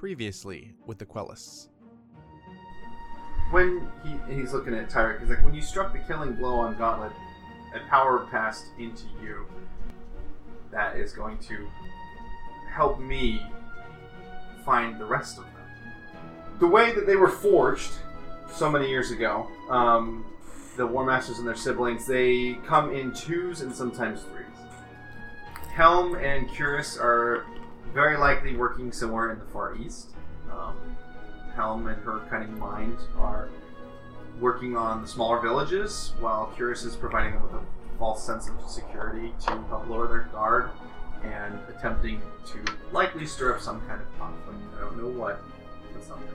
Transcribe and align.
previously 0.00 0.72
with 0.86 0.96
the 0.96 1.04
Quellists. 1.04 1.68
When 3.50 3.86
he, 4.02 4.34
he's 4.34 4.54
looking 4.54 4.72
at 4.72 4.88
Tyrek, 4.88 5.20
he's 5.20 5.28
like, 5.28 5.44
when 5.44 5.52
you 5.52 5.60
struck 5.60 5.92
the 5.92 5.98
killing 5.98 6.32
blow 6.32 6.54
on 6.54 6.78
Gauntlet, 6.78 7.12
a 7.74 7.86
power 7.90 8.26
passed 8.30 8.68
into 8.78 9.04
you 9.22 9.44
that 10.72 10.96
is 10.96 11.12
going 11.12 11.36
to 11.40 11.68
help 12.72 12.98
me 12.98 13.42
find 14.64 14.98
the 14.98 15.04
rest 15.04 15.36
of 15.36 15.44
them. 15.44 15.52
The 16.60 16.66
way 16.66 16.94
that 16.94 17.06
they 17.06 17.16
were 17.16 17.28
forged 17.28 17.92
so 18.50 18.70
many 18.70 18.88
years 18.88 19.10
ago, 19.10 19.48
um, 19.68 20.24
the 20.78 20.86
War 20.86 21.04
Masters 21.04 21.40
and 21.40 21.46
their 21.46 21.54
siblings, 21.54 22.06
they 22.06 22.54
come 22.66 22.94
in 22.94 23.12
twos 23.12 23.60
and 23.60 23.74
sometimes 23.74 24.22
threes. 24.22 24.46
Helm 25.74 26.14
and 26.14 26.48
Cuirass 26.48 26.98
are 26.98 27.44
very 27.92 28.16
likely 28.16 28.56
working 28.56 28.92
somewhere 28.92 29.32
in 29.32 29.38
the 29.38 29.44
Far 29.46 29.76
East. 29.76 30.10
Um, 30.50 30.76
Helm 31.54 31.88
and 31.88 32.00
her 32.04 32.20
cunning 32.30 32.56
mind 32.58 32.96
are 33.18 33.48
working 34.40 34.76
on 34.76 35.02
the 35.02 35.08
smaller 35.08 35.40
villages, 35.40 36.12
while 36.20 36.52
Cuirass 36.56 36.84
is 36.86 36.96
providing 36.96 37.32
them 37.34 37.42
with 37.42 37.52
a 37.52 37.60
false 37.98 38.24
sense 38.24 38.48
of 38.48 38.70
security 38.70 39.32
to 39.46 39.50
help 39.68 39.88
lower 39.88 40.06
their 40.06 40.28
guard 40.32 40.70
and 41.22 41.58
attempting 41.68 42.22
to 42.46 42.64
likely 42.92 43.26
stir 43.26 43.54
up 43.54 43.60
some 43.60 43.80
kind 43.86 44.00
of 44.00 44.18
conflict. 44.18 44.58
I 44.76 44.80
don't 44.80 44.96
know 44.96 45.20
what, 45.20 45.42
but 45.92 46.02
something. 46.04 46.28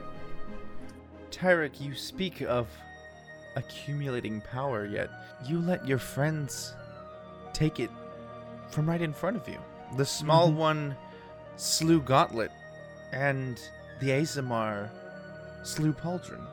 Tyrek, 1.32 1.80
you 1.80 1.94
speak 1.94 2.42
of 2.42 2.68
accumulating 3.56 4.40
power, 4.42 4.84
yet 4.86 5.10
you 5.44 5.58
let 5.58 5.86
your 5.88 5.98
friends 5.98 6.74
take 7.52 7.80
it 7.80 7.90
from 8.70 8.88
right 8.88 9.02
in 9.02 9.12
front 9.12 9.36
of 9.36 9.48
you. 9.48 9.58
The 9.96 10.04
small 10.04 10.50
Mhm. 10.50 10.56
one 10.56 10.96
slew 11.56 12.00
Gauntlet, 12.00 12.50
and 13.12 13.60
the 14.00 14.10
Azamar 14.10 14.90
slew 15.62 15.92
Pauldron. 15.92 16.44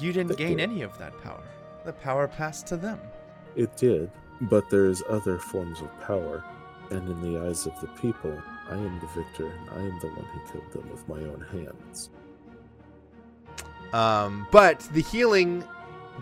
You 0.00 0.12
didn't 0.12 0.36
gain 0.36 0.60
any 0.60 0.82
of 0.82 0.96
that 0.98 1.18
power. 1.22 1.42
The 1.84 1.92
power 1.92 2.28
passed 2.28 2.66
to 2.68 2.76
them. 2.76 3.00
It 3.54 3.76
did, 3.76 4.10
but 4.42 4.68
there's 4.68 5.02
other 5.08 5.38
forms 5.38 5.80
of 5.80 6.00
power, 6.00 6.44
and 6.90 7.08
in 7.08 7.32
the 7.32 7.46
eyes 7.46 7.66
of 7.66 7.80
the 7.80 7.86
people, 7.88 8.36
I 8.68 8.74
am 8.74 9.00
the 9.00 9.22
victor, 9.22 9.46
and 9.46 9.70
I 9.70 9.80
am 9.80 9.98
the 10.00 10.08
one 10.08 10.24
who 10.24 10.52
killed 10.52 10.72
them 10.72 10.90
with 10.90 11.08
my 11.08 11.20
own 11.20 11.46
hands. 11.52 12.10
Um, 13.92 14.46
but 14.50 14.80
the 14.92 15.02
healing 15.02 15.64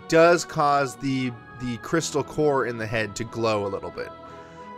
does 0.07 0.45
cause 0.45 0.95
the 0.97 1.31
the 1.61 1.77
crystal 1.77 2.23
core 2.23 2.65
in 2.65 2.77
the 2.77 2.85
head 2.85 3.15
to 3.15 3.23
glow 3.23 3.65
a 3.65 3.69
little 3.69 3.89
bit, 3.89 4.09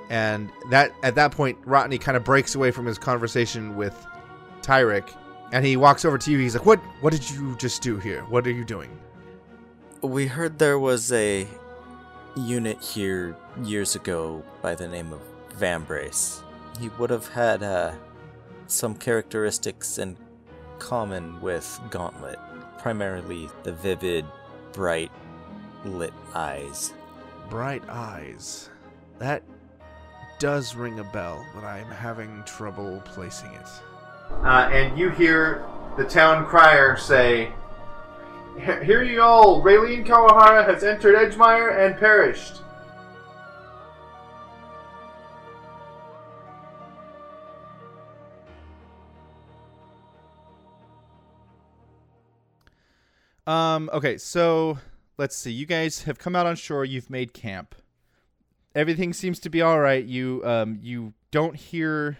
and 0.10 0.50
that 0.70 0.94
at 1.04 1.16
that 1.16 1.32
point, 1.32 1.62
Rotney 1.66 2.00
kind 2.00 2.16
of 2.18 2.24
breaks 2.24 2.56
away 2.56 2.72
from 2.72 2.86
his 2.86 2.98
conversation 2.98 3.76
with 3.76 3.96
Tyrek, 4.62 5.10
and 5.52 5.66
he 5.66 5.78
walks 5.78 6.06
over 6.06 6.18
to 6.18 6.32
you. 6.32 6.40
He's 6.40 6.56
like, 6.56 6.66
"What? 6.66 6.80
What 7.02 7.14
did 7.14 7.30
you 7.30 7.56
just 7.58 7.82
do 7.82 7.98
here? 7.98 8.22
What 8.24 8.46
are 8.48 8.52
you 8.52 8.64
doing?" 8.64 8.90
We 10.02 10.28
heard 10.28 10.60
there 10.60 10.80
was 10.80 11.12
a 11.12 11.48
unit 12.36 12.82
here 12.82 13.36
years 13.64 13.96
ago 13.96 14.44
by 14.62 14.76
the 14.76 14.88
name 14.88 15.12
of 15.12 15.22
Vambrace. 15.58 16.42
He 16.80 16.90
would 17.00 17.10
have 17.10 17.28
had 17.30 17.64
uh, 17.64 17.94
some 18.68 18.96
characteristics 18.96 19.98
in 19.98 20.18
common 20.78 21.42
with 21.42 21.80
Gauntlet, 21.90 22.38
primarily 22.78 23.50
the 23.64 23.72
vivid, 23.74 24.26
bright, 24.74 25.12
lit 25.84 26.14
eyes. 26.36 26.94
Bright 27.50 27.84
eyes. 27.90 28.70
That 29.18 29.42
does 30.40 30.76
ring 30.76 31.00
a 31.00 31.04
bell, 31.04 31.46
but 31.54 31.64
I'm 31.64 31.88
having 31.88 32.44
trouble 32.46 33.02
placing 33.06 33.52
it. 33.54 33.68
Uh, 34.44 34.70
and 34.72 34.98
you 34.98 35.10
hear 35.10 35.66
the 35.98 36.04
town 36.04 36.46
crier 36.46 36.96
say, 36.98 37.52
"He- 38.58 38.86
Hear 38.86 39.04
ye 39.04 39.18
all, 39.20 39.62
Raylene 39.64 40.06
Kawahara 40.06 40.66
has 40.66 40.84
entered 40.84 41.16
Edgemire 41.16 41.86
and 41.86 41.98
perished. 41.98 42.62
Um, 53.46 53.90
okay, 53.94 54.18
so 54.18 54.80
let's 55.18 55.36
see. 55.36 55.52
You 55.52 55.66
guys 55.66 56.04
have 56.04 56.20
come 56.20 56.36
out 56.36 56.46
on 56.46 56.56
shore, 56.56 56.84
you've 56.84 57.10
made 57.10 57.34
camp. 57.34 57.76
Everything 58.78 59.12
seems 59.12 59.40
to 59.40 59.50
be 59.50 59.64
all 59.64 59.80
right. 59.80 60.06
You 60.06 60.44
um 60.46 60.78
you 60.84 61.14
don't 61.32 61.56
hear 61.56 62.20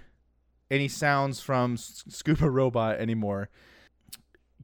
any 0.72 0.88
sounds 0.88 1.40
from 1.40 1.74
S- 1.74 2.04
Scuba 2.10 2.50
Robot 2.50 3.00
anymore. 3.00 3.50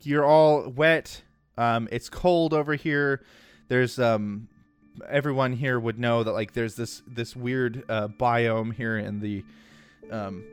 You're 0.02 0.26
all 0.26 0.68
wet. 0.70 1.22
Um 1.56 1.88
it's 1.92 2.10
cold 2.10 2.52
over 2.52 2.74
here. 2.74 3.24
There's 3.68 4.00
um 4.00 4.48
everyone 5.08 5.54
here 5.54 5.80
would 5.80 6.00
know 6.00 6.24
that 6.24 6.32
like 6.32 6.54
there's 6.54 6.74
this 6.74 7.04
this 7.06 7.36
weird 7.36 7.84
uh, 7.88 8.08
biome 8.08 8.74
here 8.74 8.98
in 8.98 9.20
the 9.20 9.46
um 10.10 10.44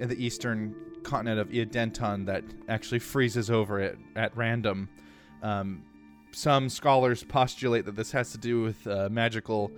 in 0.00 0.08
the 0.08 0.16
eastern 0.16 0.74
continent 1.04 1.38
of 1.38 1.48
Eodenton 1.50 2.26
that 2.26 2.42
actually 2.68 2.98
freezes 2.98 3.52
over 3.52 3.78
at, 3.78 3.94
at 4.16 4.36
random. 4.36 4.88
Um, 5.44 5.84
some 6.32 6.68
scholars 6.68 7.22
postulate 7.22 7.84
that 7.84 7.94
this 7.94 8.10
has 8.10 8.32
to 8.32 8.38
do 8.38 8.62
with 8.62 8.84
uh, 8.84 9.08
magical 9.10 9.70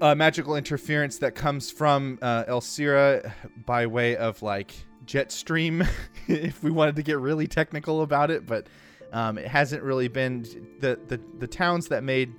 uh, 0.00 0.14
magical 0.14 0.56
interference 0.56 1.18
that 1.18 1.34
comes 1.34 1.70
from 1.70 2.18
uh, 2.22 2.44
Elsira 2.44 3.32
by 3.66 3.86
way 3.86 4.16
of 4.16 4.42
like 4.42 4.74
jet 5.06 5.32
stream, 5.32 5.82
if 6.28 6.62
we 6.62 6.70
wanted 6.70 6.96
to 6.96 7.02
get 7.02 7.18
really 7.18 7.46
technical 7.46 8.02
about 8.02 8.30
it. 8.30 8.46
But 8.46 8.66
um, 9.12 9.38
it 9.38 9.46
hasn't 9.46 9.82
really 9.82 10.08
been 10.08 10.42
the 10.80 10.98
the 11.08 11.20
the 11.38 11.46
towns 11.46 11.88
that 11.88 12.02
made 12.02 12.32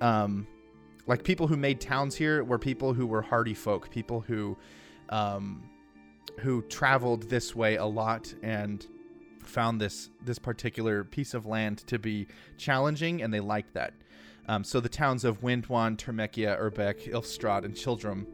um, 0.00 0.46
like 1.06 1.24
people 1.24 1.46
who 1.46 1.56
made 1.56 1.80
towns 1.80 2.14
here 2.14 2.44
were 2.44 2.58
people 2.58 2.92
who 2.92 3.06
were 3.06 3.22
hardy 3.22 3.54
folk, 3.54 3.90
people 3.90 4.20
who 4.20 4.56
um, 5.08 5.62
who 6.40 6.62
traveled 6.62 7.24
this 7.24 7.54
way 7.54 7.76
a 7.76 7.86
lot 7.86 8.32
and 8.42 8.86
found 9.42 9.80
this 9.80 10.10
this 10.22 10.38
particular 10.38 11.04
piece 11.04 11.34
of 11.34 11.46
land 11.46 11.78
to 11.86 11.98
be 11.98 12.26
challenging, 12.58 13.22
and 13.22 13.32
they 13.32 13.40
liked 13.40 13.74
that. 13.74 13.94
Um, 14.48 14.62
so 14.64 14.80
the 14.80 14.88
towns 14.88 15.24
of 15.24 15.40
Windwan, 15.40 15.96
Termekia, 15.96 16.60
Urbeck, 16.60 17.10
Ilfstrad, 17.10 17.64
and 17.64 17.74
Childrum, 17.74 18.26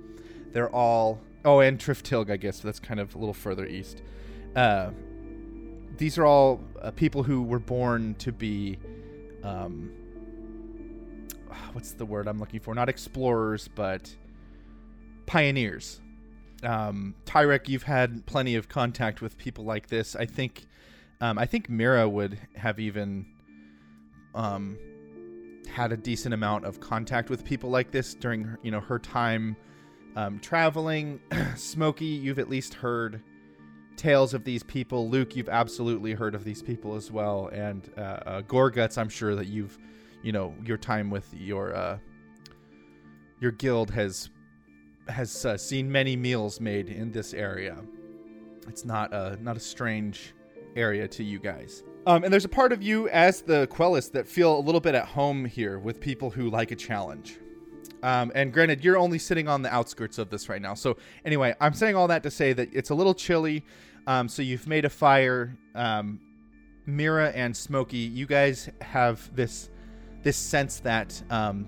they're 0.52 0.70
all 0.70 1.20
oh, 1.44 1.60
and 1.60 1.78
Triftilg, 1.78 2.30
I 2.30 2.36
guess 2.36 2.60
that's 2.60 2.78
kind 2.78 3.00
of 3.00 3.14
a 3.14 3.18
little 3.18 3.34
further 3.34 3.66
east. 3.66 4.02
Uh, 4.54 4.90
these 5.96 6.18
are 6.18 6.26
all 6.26 6.60
uh, 6.80 6.90
people 6.90 7.22
who 7.22 7.42
were 7.42 7.58
born 7.58 8.14
to 8.16 8.32
be, 8.32 8.78
um, 9.42 9.90
what's 11.72 11.92
the 11.92 12.06
word 12.06 12.28
I'm 12.28 12.38
looking 12.38 12.60
for? 12.60 12.74
Not 12.74 12.88
explorers, 12.88 13.68
but 13.68 14.14
pioneers. 15.26 16.00
Um, 16.62 17.14
Tyrek, 17.26 17.68
you've 17.68 17.82
had 17.82 18.24
plenty 18.26 18.54
of 18.54 18.68
contact 18.68 19.20
with 19.20 19.36
people 19.36 19.64
like 19.64 19.88
this. 19.88 20.14
I 20.14 20.26
think, 20.26 20.66
um, 21.20 21.38
I 21.38 21.46
think 21.46 21.68
Mirrah 21.68 22.08
would 22.08 22.38
have 22.54 22.78
even, 22.78 23.26
um, 24.34 24.78
had 25.68 25.92
a 25.92 25.96
decent 25.96 26.34
amount 26.34 26.64
of 26.64 26.80
contact 26.80 27.30
with 27.30 27.44
people 27.44 27.70
like 27.70 27.90
this 27.90 28.14
during 28.14 28.56
you 28.62 28.70
know 28.70 28.80
her 28.80 28.98
time 28.98 29.56
um, 30.16 30.38
traveling. 30.40 31.20
Smokey, 31.56 32.04
you've 32.04 32.38
at 32.38 32.48
least 32.48 32.74
heard 32.74 33.22
tales 33.96 34.34
of 34.34 34.44
these 34.44 34.62
people. 34.62 35.08
Luke, 35.08 35.36
you've 35.36 35.48
absolutely 35.48 36.12
heard 36.12 36.34
of 36.34 36.44
these 36.44 36.62
people 36.62 36.94
as 36.94 37.10
well, 37.10 37.48
and 37.52 37.90
uh, 37.96 38.00
uh, 38.00 38.42
Goreguts, 38.42 38.98
I'm 38.98 39.08
sure 39.08 39.34
that 39.34 39.46
you've 39.46 39.78
you 40.22 40.32
know 40.32 40.54
your 40.64 40.76
time 40.76 41.10
with 41.10 41.32
your 41.34 41.74
uh, 41.74 41.98
your 43.40 43.52
guild 43.52 43.90
has 43.90 44.30
has 45.08 45.44
uh, 45.44 45.56
seen 45.56 45.90
many 45.90 46.16
meals 46.16 46.60
made 46.60 46.88
in 46.88 47.10
this 47.10 47.34
area. 47.34 47.76
It's 48.68 48.84
not 48.84 49.12
a 49.12 49.36
not 49.40 49.56
a 49.56 49.60
strange 49.60 50.34
area 50.76 51.08
to 51.08 51.24
you 51.24 51.38
guys. 51.38 51.82
Um, 52.04 52.24
and 52.24 52.32
there's 52.32 52.44
a 52.44 52.48
part 52.48 52.72
of 52.72 52.82
you 52.82 53.08
as 53.10 53.42
the 53.42 53.68
Quellis 53.68 54.08
that 54.10 54.26
feel 54.26 54.58
a 54.58 54.60
little 54.60 54.80
bit 54.80 54.94
at 54.94 55.06
home 55.06 55.44
here 55.44 55.78
with 55.78 56.00
people 56.00 56.30
who 56.30 56.50
like 56.50 56.72
a 56.72 56.76
challenge. 56.76 57.38
Um, 58.02 58.32
and 58.34 58.52
granted, 58.52 58.84
you're 58.84 58.98
only 58.98 59.20
sitting 59.20 59.46
on 59.46 59.62
the 59.62 59.72
outskirts 59.72 60.18
of 60.18 60.28
this 60.28 60.48
right 60.48 60.60
now. 60.60 60.74
So 60.74 60.96
anyway, 61.24 61.54
I'm 61.60 61.74
saying 61.74 61.94
all 61.94 62.08
that 62.08 62.24
to 62.24 62.30
say 62.30 62.52
that 62.54 62.68
it's 62.72 62.90
a 62.90 62.94
little 62.94 63.14
chilly. 63.14 63.64
Um, 64.08 64.28
so 64.28 64.42
you've 64.42 64.66
made 64.66 64.84
a 64.84 64.90
fire. 64.90 65.56
Um, 65.76 66.18
Mirrah 66.86 67.30
and 67.30 67.56
Smokey, 67.56 67.98
you 67.98 68.26
guys 68.26 68.68
have 68.80 69.34
this 69.36 69.70
this 70.24 70.36
sense 70.36 70.80
that 70.80 71.20
um, 71.30 71.66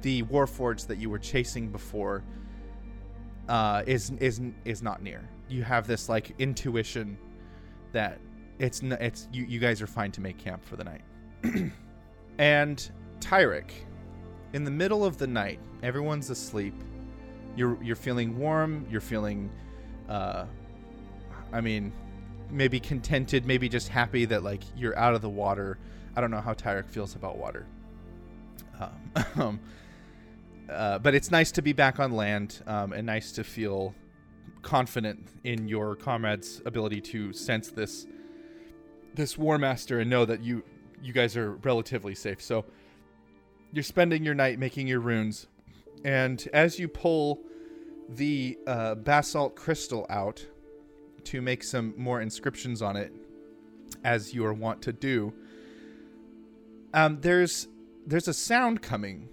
the 0.00 0.22
Warforged 0.24 0.86
that 0.86 0.98
you 0.98 1.10
were 1.10 1.18
chasing 1.18 1.68
before 1.68 2.24
uh, 3.48 3.82
is 3.86 4.10
is 4.20 4.40
is 4.64 4.82
not 4.82 5.02
near. 5.02 5.28
You 5.48 5.62
have 5.62 5.86
this 5.86 6.08
like 6.08 6.34
intuition 6.38 7.18
that 7.92 8.18
it's 8.62 8.80
it's 8.82 9.28
you, 9.32 9.44
you 9.44 9.58
guys 9.58 9.82
are 9.82 9.88
fine 9.88 10.12
to 10.12 10.20
make 10.20 10.38
camp 10.38 10.64
for 10.64 10.76
the 10.76 10.84
night. 10.84 11.02
and 12.38 12.90
Tyrek, 13.18 13.72
in 14.52 14.62
the 14.62 14.70
middle 14.70 15.04
of 15.04 15.18
the 15.18 15.26
night, 15.26 15.58
everyone's 15.82 16.30
asleep. 16.30 16.74
You're 17.56 17.82
you're 17.82 17.96
feeling 17.96 18.38
warm. 18.38 18.86
You're 18.88 19.00
feeling, 19.00 19.50
uh, 20.08 20.44
I 21.52 21.60
mean, 21.60 21.92
maybe 22.50 22.78
contented, 22.78 23.44
maybe 23.44 23.68
just 23.68 23.88
happy 23.88 24.24
that 24.26 24.44
like 24.44 24.62
you're 24.76 24.96
out 24.96 25.14
of 25.14 25.22
the 25.22 25.28
water. 25.28 25.78
I 26.14 26.20
don't 26.20 26.30
know 26.30 26.40
how 26.40 26.54
Tyrek 26.54 26.88
feels 26.88 27.16
about 27.16 27.38
water. 27.38 27.66
Um, 29.36 29.58
uh, 30.70 31.00
but 31.00 31.16
it's 31.16 31.32
nice 31.32 31.50
to 31.52 31.62
be 31.62 31.72
back 31.72 31.98
on 31.98 32.12
land 32.12 32.62
um, 32.68 32.92
and 32.92 33.06
nice 33.06 33.32
to 33.32 33.44
feel 33.44 33.92
confident 34.62 35.26
in 35.42 35.66
your 35.66 35.96
comrades' 35.96 36.62
ability 36.64 37.00
to 37.00 37.32
sense 37.32 37.68
this 37.70 38.06
this 39.14 39.36
war 39.36 39.58
master 39.58 40.00
and 40.00 40.10
know 40.10 40.24
that 40.24 40.42
you 40.42 40.62
you 41.02 41.12
guys 41.12 41.36
are 41.36 41.52
relatively 41.56 42.14
safe. 42.14 42.40
So 42.40 42.64
you're 43.72 43.82
spending 43.82 44.24
your 44.24 44.34
night 44.34 44.58
making 44.58 44.86
your 44.86 45.00
runes, 45.00 45.46
and 46.04 46.46
as 46.52 46.78
you 46.78 46.88
pull 46.88 47.40
the 48.08 48.58
uh, 48.66 48.94
basalt 48.96 49.56
crystal 49.56 50.06
out 50.08 50.46
to 51.24 51.40
make 51.40 51.62
some 51.62 51.94
more 51.96 52.20
inscriptions 52.20 52.82
on 52.82 52.96
it, 52.96 53.12
as 54.04 54.34
you 54.34 54.44
are 54.44 54.52
wont 54.52 54.82
to 54.82 54.92
do, 54.92 55.32
um, 56.94 57.18
there's 57.20 57.68
there's 58.06 58.28
a 58.28 58.34
sound 58.34 58.82
coming 58.82 59.28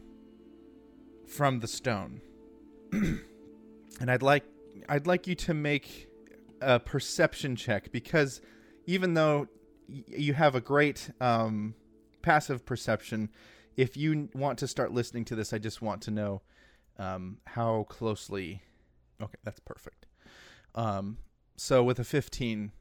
from 1.25 1.59
the 1.59 1.67
stone, 1.67 2.21
and 2.91 3.21
I'd 4.07 4.23
like 4.23 4.45
I'd 4.87 5.07
like 5.07 5.27
you 5.27 5.35
to 5.35 5.53
make 5.53 6.07
a 6.61 6.79
perception 6.79 7.55
check 7.55 7.91
because 7.91 8.41
even 8.85 9.13
though 9.13 9.47
you 10.07 10.33
have 10.33 10.55
a 10.55 10.61
great 10.61 11.09
um, 11.19 11.75
passive 12.21 12.65
perception, 12.65 13.29
if 13.77 13.95
you 13.95 14.29
want 14.33 14.59
to 14.59 14.67
start 14.67 14.93
listening 14.93 15.25
to 15.25 15.35
this, 15.35 15.53
I 15.53 15.57
just 15.57 15.81
want 15.81 16.01
to 16.03 16.11
know 16.11 16.41
um, 16.97 17.37
how 17.45 17.85
closely. 17.89 18.61
Okay, 19.21 19.39
that's 19.43 19.59
perfect. 19.59 20.05
Um, 20.75 21.17
so 21.55 21.83
with 21.83 21.99
a 21.99 22.03
15, 22.03 22.71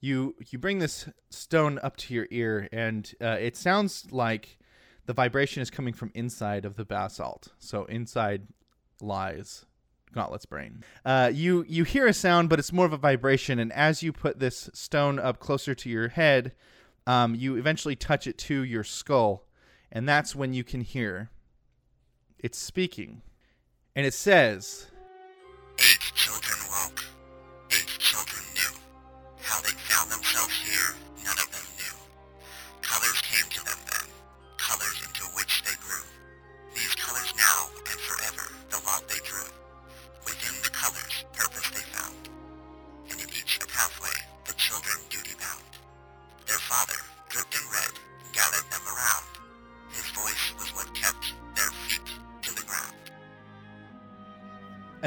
you 0.00 0.36
you 0.50 0.58
bring 0.58 0.78
this 0.78 1.08
stone 1.30 1.78
up 1.82 1.96
to 1.96 2.14
your 2.14 2.28
ear, 2.30 2.68
and 2.72 3.12
uh, 3.20 3.36
it 3.40 3.56
sounds 3.56 4.06
like 4.12 4.58
the 5.06 5.12
vibration 5.12 5.62
is 5.62 5.70
coming 5.70 5.92
from 5.92 6.12
inside 6.14 6.64
of 6.64 6.76
the 6.76 6.84
basalt. 6.84 7.48
So 7.58 7.84
inside 7.86 8.46
lies 9.00 9.64
Gauntlet's 10.12 10.46
brain. 10.46 10.82
Uh, 11.04 11.30
you 11.32 11.64
you 11.68 11.84
hear 11.84 12.06
a 12.06 12.12
sound, 12.12 12.48
but 12.48 12.58
it's 12.58 12.72
more 12.72 12.86
of 12.86 12.92
a 12.92 12.98
vibration, 12.98 13.58
and 13.58 13.72
as 13.72 14.02
you 14.02 14.12
put 14.12 14.38
this 14.38 14.70
stone 14.72 15.18
up 15.18 15.38
closer 15.38 15.74
to 15.74 15.88
your 15.88 16.08
head, 16.08 16.52
um, 17.06 17.34
you 17.34 17.56
eventually 17.56 17.96
touch 17.96 18.26
it 18.26 18.38
to 18.38 18.62
your 18.62 18.84
skull, 18.84 19.46
and 19.90 20.08
that's 20.08 20.34
when 20.34 20.52
you 20.52 20.64
can 20.64 20.80
hear. 20.80 21.30
It's 22.38 22.58
speaking, 22.58 23.22
and 23.96 24.06
it 24.06 24.14
says. 24.14 24.90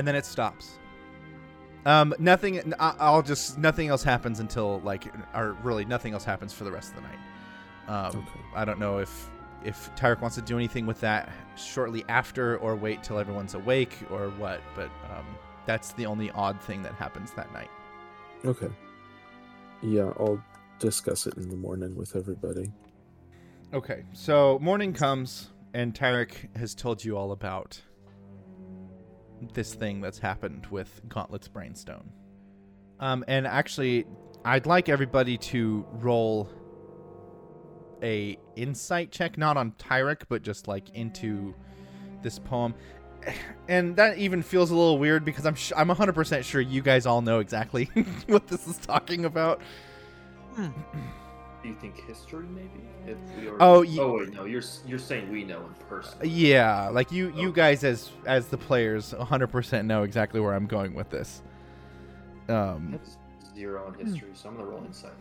And 0.01 0.07
then 0.07 0.15
it 0.15 0.25
stops. 0.25 0.79
Um, 1.85 2.15
nothing. 2.17 2.73
I'll 2.79 3.21
just 3.21 3.59
nothing 3.59 3.89
else 3.89 4.01
happens 4.01 4.39
until 4.39 4.79
like, 4.79 5.05
or 5.35 5.55
really 5.61 5.85
nothing 5.85 6.13
else 6.13 6.23
happens 6.23 6.51
for 6.51 6.63
the 6.63 6.71
rest 6.71 6.89
of 6.89 6.95
the 6.95 7.01
night. 7.03 7.19
Um, 7.87 8.17
Okay. 8.17 8.39
I 8.55 8.65
don't 8.65 8.79
know 8.79 8.97
if 8.97 9.29
if 9.63 9.93
Tyrek 9.95 10.19
wants 10.19 10.37
to 10.37 10.41
do 10.41 10.55
anything 10.55 10.87
with 10.87 10.99
that 11.01 11.29
shortly 11.55 12.03
after, 12.09 12.57
or 12.57 12.75
wait 12.75 13.03
till 13.03 13.19
everyone's 13.19 13.53
awake, 13.53 13.95
or 14.09 14.29
what. 14.39 14.59
But 14.75 14.89
um, 15.15 15.37
that's 15.67 15.93
the 15.93 16.07
only 16.07 16.31
odd 16.31 16.59
thing 16.63 16.81
that 16.81 16.95
happens 16.95 17.31
that 17.33 17.53
night. 17.53 17.69
Okay. 18.43 18.69
Yeah, 19.83 20.13
I'll 20.19 20.43
discuss 20.79 21.27
it 21.27 21.35
in 21.37 21.47
the 21.47 21.57
morning 21.57 21.95
with 21.95 22.15
everybody. 22.15 22.71
Okay, 23.71 24.03
so 24.13 24.57
morning 24.63 24.93
comes, 24.93 25.51
and 25.75 25.93
Tyrek 25.93 26.55
has 26.57 26.73
told 26.73 27.05
you 27.05 27.15
all 27.15 27.31
about 27.33 27.79
this 29.53 29.73
thing 29.73 30.01
that's 30.01 30.19
happened 30.19 30.67
with 30.69 31.01
Gauntlet's 31.07 31.47
Brainstone. 31.47 32.11
Um, 32.99 33.25
and 33.27 33.47
actually, 33.47 34.05
I'd 34.45 34.65
like 34.65 34.89
everybody 34.89 35.37
to 35.37 35.85
roll 35.93 36.49
a 38.03 38.37
insight 38.55 39.11
check, 39.11 39.37
not 39.37 39.57
on 39.57 39.71
Tyrek, 39.73 40.23
but 40.29 40.41
just 40.41 40.67
like 40.67 40.89
into 40.91 41.53
this 42.21 42.39
poem. 42.39 42.73
And 43.69 43.95
that 43.95 44.17
even 44.17 44.41
feels 44.41 44.71
a 44.71 44.75
little 44.75 44.97
weird 44.97 45.23
because 45.23 45.45
I'm 45.45 45.55
sh- 45.55 45.71
I'm 45.77 45.87
100% 45.87 46.43
sure 46.43 46.59
you 46.59 46.81
guys 46.81 47.05
all 47.05 47.21
know 47.21 47.39
exactly 47.39 47.85
what 48.27 48.47
this 48.47 48.67
is 48.67 48.77
talking 48.79 49.23
about. 49.23 49.61
Do 51.63 51.69
you 51.69 51.75
think 51.75 51.95
history, 52.07 52.45
maybe? 52.47 52.69
If 53.05 53.17
we 53.37 53.47
already... 53.47 53.57
Oh, 53.63 53.81
ye- 53.83 53.99
oh 53.99 54.13
wait, 54.17 54.33
no. 54.33 54.45
You're 54.45 54.63
you're 54.87 54.97
saying 54.99 55.29
we 55.31 55.43
know 55.43 55.59
in 55.65 55.73
person. 55.87 56.17
Yeah, 56.23 56.89
like 56.89 57.11
you 57.11 57.27
you 57.35 57.49
Okay. 57.49 57.55
guys 57.61 57.83
as 57.83 58.09
as 58.25 58.47
the 58.47 58.57
players 58.57 59.13
100% 59.13 59.85
know 59.85 60.01
exactly 60.03 60.39
where 60.39 60.53
I'm 60.53 60.65
going 60.65 60.95
with 60.95 61.09
this. 61.11 61.43
Um 62.49 62.89
That's 62.91 63.17
zero 63.53 63.85
on 63.85 63.93
history, 63.93 64.29
so 64.33 64.49
I'm 64.49 64.55
gonna 64.55 64.67
roll 64.67 64.83
insight. 64.85 65.11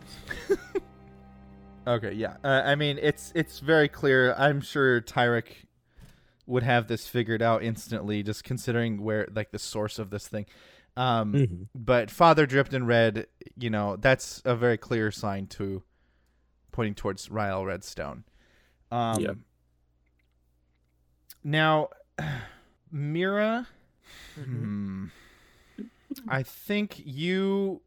okay, 1.87 2.13
yeah. 2.13 2.37
Uh, 2.43 2.61
I 2.65 2.75
mean, 2.75 2.97
it's 3.01 3.31
it's 3.35 3.59
very 3.59 3.87
clear. 3.87 4.33
I'm 4.33 4.61
sure 4.61 5.01
Tyrek 5.01 5.65
would 6.47 6.63
have 6.63 6.87
this 6.87 7.07
figured 7.07 7.41
out 7.41 7.63
instantly 7.63 8.23
just 8.23 8.43
considering 8.43 9.01
where 9.03 9.27
like 9.33 9.51
the 9.51 9.59
source 9.59 9.99
of 9.99 10.09
this 10.09 10.27
thing. 10.27 10.45
Um 10.97 11.33
Mm-hmm. 11.33 11.63
but 11.75 12.09
father 12.11 12.45
dripped 12.45 12.73
in 12.73 12.85
red, 12.85 13.27
you 13.57 13.69
know, 13.69 13.95
that's 13.95 14.41
a 14.43 14.55
very 14.55 14.77
clear 14.77 15.11
sign 15.11 15.47
to 15.47 15.83
pointing 16.71 16.95
towards 16.95 17.29
Ryle 17.29 17.65
Redstone. 17.65 18.23
Um 18.91 19.21
Yep. 19.21 19.37
Now, 21.43 21.89
Mirrah, 22.91 23.67
hmm, 24.35 25.05
I 26.27 26.43
think 26.43 27.01
you. 27.05 27.81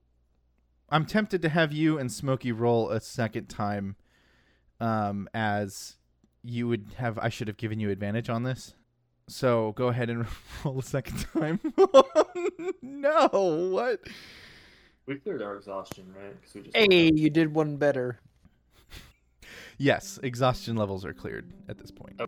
I'm 0.91 1.07
tempted 1.07 1.43
to 1.43 1.49
have 1.49 1.73
you 1.73 1.99
and 1.99 2.11
Smokey 2.13 2.53
roll 2.53 2.91
a 2.91 3.01
second 3.01 3.49
time, 3.49 3.97
um, 4.81 5.29
as 5.35 5.97
you 6.43 6.69
would 6.69 6.95
have. 6.97 7.19
I 7.19 7.29
should 7.29 7.49
have 7.49 7.57
given 7.57 7.81
you 7.81 7.91
advantage 7.91 8.29
on 8.29 8.43
this. 8.43 8.75
So 9.29 9.73
go 9.73 9.89
ahead 9.89 10.11
and 10.11 10.27
roll 10.65 10.79
a 10.79 10.83
second 10.83 11.27
time. 11.33 11.61
no, 12.83 13.29
what? 13.73 14.01
We 15.07 15.17
cleared 15.17 15.43
our 15.43 15.57
exhaustion, 15.57 16.13
right? 16.17 16.35
'Cause 16.43 16.55
we 16.55 16.63
just 16.63 16.77
Hey, 16.77 17.11
you 17.15 17.31
did 17.31 17.55
one 17.55 17.77
better. 17.77 18.21
Yes, 19.79 20.19
exhaustion 20.23 20.77
levels 20.77 21.05
are 21.05 21.13
cleared 21.13 21.53
at 21.69 21.79
this 21.79 21.91
point. 21.91 22.21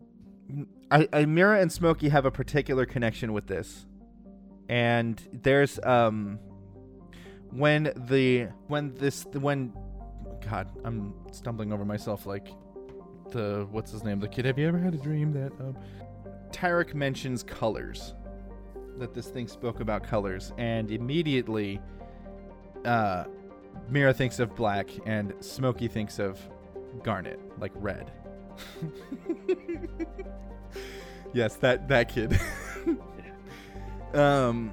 I, 0.91 1.07
I 1.11 1.25
Mirrah 1.25 1.59
and 1.59 1.71
Smokey 1.71 2.09
have 2.09 2.25
a 2.25 2.31
particular 2.31 2.85
connection 2.85 3.33
with 3.33 3.47
this, 3.47 3.85
and 4.69 5.21
there's 5.31 5.79
um 5.83 6.39
when 7.51 7.91
the 7.95 8.47
when 8.67 8.93
this 8.95 9.25
when 9.33 9.73
God 10.49 10.69
I'm 10.83 11.13
stumbling 11.31 11.73
over 11.73 11.85
myself 11.85 12.25
like 12.25 12.47
the 13.31 13.67
what's 13.71 13.91
his 13.91 14.03
name 14.03 14.19
the 14.19 14.27
kid. 14.27 14.45
Have 14.45 14.57
you 14.57 14.67
ever 14.67 14.79
had 14.79 14.93
a 14.93 14.97
dream 14.97 15.33
that 15.33 15.51
um 15.59 15.77
Tyrek 16.51 16.93
mentions 16.93 17.43
colors 17.43 18.13
that 18.97 19.13
this 19.13 19.27
thing 19.27 19.47
spoke 19.47 19.79
about 19.79 20.03
colors, 20.03 20.53
and 20.57 20.91
immediately 20.91 21.81
uh 22.85 23.25
Mirrah 23.89 24.13
thinks 24.13 24.39
of 24.39 24.55
black 24.55 24.89
and 25.05 25.33
Smokey 25.39 25.87
thinks 25.87 26.19
of 26.19 26.39
garnet, 27.03 27.39
like 27.59 27.71
red. 27.75 28.11
yes, 31.33 31.55
that 31.57 31.87
that 31.87 32.09
kid. 32.09 32.39
um 34.13 34.71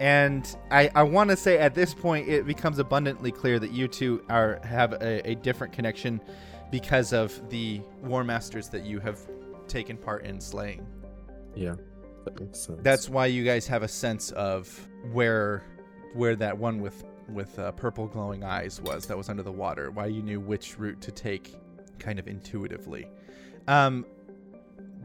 and 0.00 0.56
I, 0.70 0.90
I 0.94 1.02
want 1.02 1.28
to 1.28 1.36
say 1.36 1.58
at 1.58 1.74
this 1.74 1.92
point 1.92 2.26
it 2.26 2.46
becomes 2.46 2.78
abundantly 2.78 3.30
clear 3.30 3.58
that 3.58 3.70
you 3.70 3.86
two 3.86 4.24
are 4.30 4.58
have 4.64 4.94
a, 4.94 5.28
a 5.28 5.34
different 5.36 5.74
connection 5.74 6.20
because 6.70 7.12
of 7.12 7.50
the 7.50 7.82
war 8.02 8.24
masters 8.24 8.68
that 8.70 8.84
you 8.84 8.98
have 9.00 9.18
taken 9.68 9.96
part 9.96 10.24
in 10.24 10.40
slaying. 10.40 10.86
Yeah, 11.54 11.74
that 12.24 12.40
makes 12.40 12.60
sense. 12.60 12.80
That's 12.82 13.08
why 13.08 13.26
you 13.26 13.44
guys 13.44 13.66
have 13.66 13.82
a 13.82 13.88
sense 13.88 14.30
of 14.32 14.88
where 15.12 15.62
where 16.14 16.34
that 16.36 16.56
one 16.56 16.80
with 16.80 17.04
with 17.32 17.58
uh, 17.58 17.72
purple 17.72 18.06
glowing 18.06 18.44
eyes 18.44 18.80
was 18.80 19.06
that 19.06 19.16
was 19.16 19.28
under 19.28 19.42
the 19.42 19.52
water. 19.52 19.90
Why 19.90 20.06
you 20.06 20.22
knew 20.22 20.40
which 20.40 20.78
route 20.78 21.00
to 21.02 21.10
take, 21.12 21.54
kind 21.98 22.18
of 22.18 22.26
intuitively. 22.28 23.08
Um, 23.68 24.04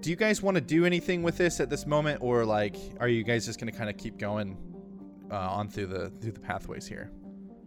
do 0.01 0.09
you 0.09 0.15
guys 0.15 0.41
want 0.41 0.55
to 0.55 0.61
do 0.61 0.85
anything 0.85 1.23
with 1.23 1.37
this 1.37 1.59
at 1.59 1.69
this 1.69 1.85
moment, 1.85 2.21
or 2.21 2.45
like, 2.45 2.75
are 2.99 3.07
you 3.07 3.23
guys 3.23 3.45
just 3.45 3.59
gonna 3.59 3.71
kind 3.71 3.89
of 3.89 3.97
keep 3.97 4.17
going 4.17 4.57
uh, 5.31 5.35
on 5.37 5.69
through 5.69 5.87
the 5.87 6.09
through 6.09 6.33
the 6.33 6.39
pathways 6.39 6.85
here? 6.87 7.11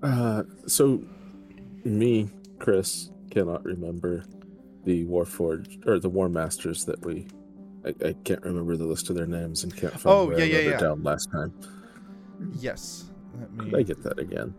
Uh, 0.03 0.43
so 0.67 1.03
me, 1.85 2.31
Chris, 2.59 3.11
cannot 3.31 3.65
remember 3.65 4.25
the 4.85 5.05
Warforged 5.07 5.87
or 5.87 5.99
the 5.99 6.09
War 6.09 6.29
Masters 6.29 6.85
that 6.85 7.05
we. 7.05 7.27
I, 7.85 7.95
I 8.09 8.13
can't 8.25 8.43
remember 8.43 8.77
the 8.77 8.85
list 8.87 9.09
of 9.09 9.17
their 9.17 9.27
names 9.27 9.63
and 9.63 9.75
can't 9.75 9.93
find 9.93 10.15
Oh, 10.15 10.27
where 10.27 10.39
yeah, 10.39 10.45
I 10.45 10.47
yeah, 10.49 10.57
wrote 10.57 10.67
it 10.67 10.71
yeah. 10.71 10.79
down 10.79 11.03
last 11.03 11.31
time. 11.31 11.53
Yes. 12.59 13.11
Let 13.39 13.53
me- 13.53 13.79
I 13.79 13.83
get 13.83 14.03
that 14.05 14.19
again? 14.19 14.55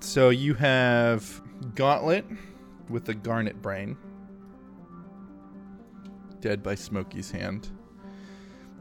So 0.00 0.28
you 0.28 0.54
have 0.54 1.42
Gauntlet 1.74 2.26
with 2.88 3.04
the 3.06 3.14
Garnet 3.14 3.60
Brain, 3.62 3.96
dead 6.40 6.62
by 6.62 6.74
Smokey's 6.74 7.30
hand. 7.30 7.70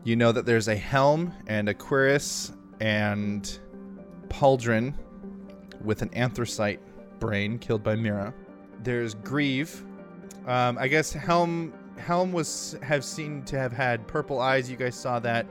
You 0.03 0.17
know 0.17 0.33
that 0.33 0.45
there's 0.45 0.67
a 0.67 0.75
Helm 0.75 1.33
and 1.47 1.69
Aquarius 1.69 2.51
and 2.81 3.57
Pauldron 4.27 4.93
with 5.81 6.01
an 6.01 6.09
Anthracite 6.09 6.81
brain 7.19 7.57
killed 7.57 7.83
by 7.83 7.95
Mirrah. 7.95 8.33
There's 8.83 9.13
Grieve. 9.15 9.81
Um, 10.45 10.77
I 10.77 10.89
guess 10.89 11.13
Helm 11.13 11.71
Helm 11.97 12.33
was 12.33 12.75
have 12.81 13.05
seen 13.05 13.43
to 13.45 13.57
have 13.57 13.71
had 13.71 14.05
purple 14.07 14.41
eyes. 14.41 14.69
You 14.69 14.75
guys 14.75 14.95
saw 14.95 15.19
that. 15.19 15.45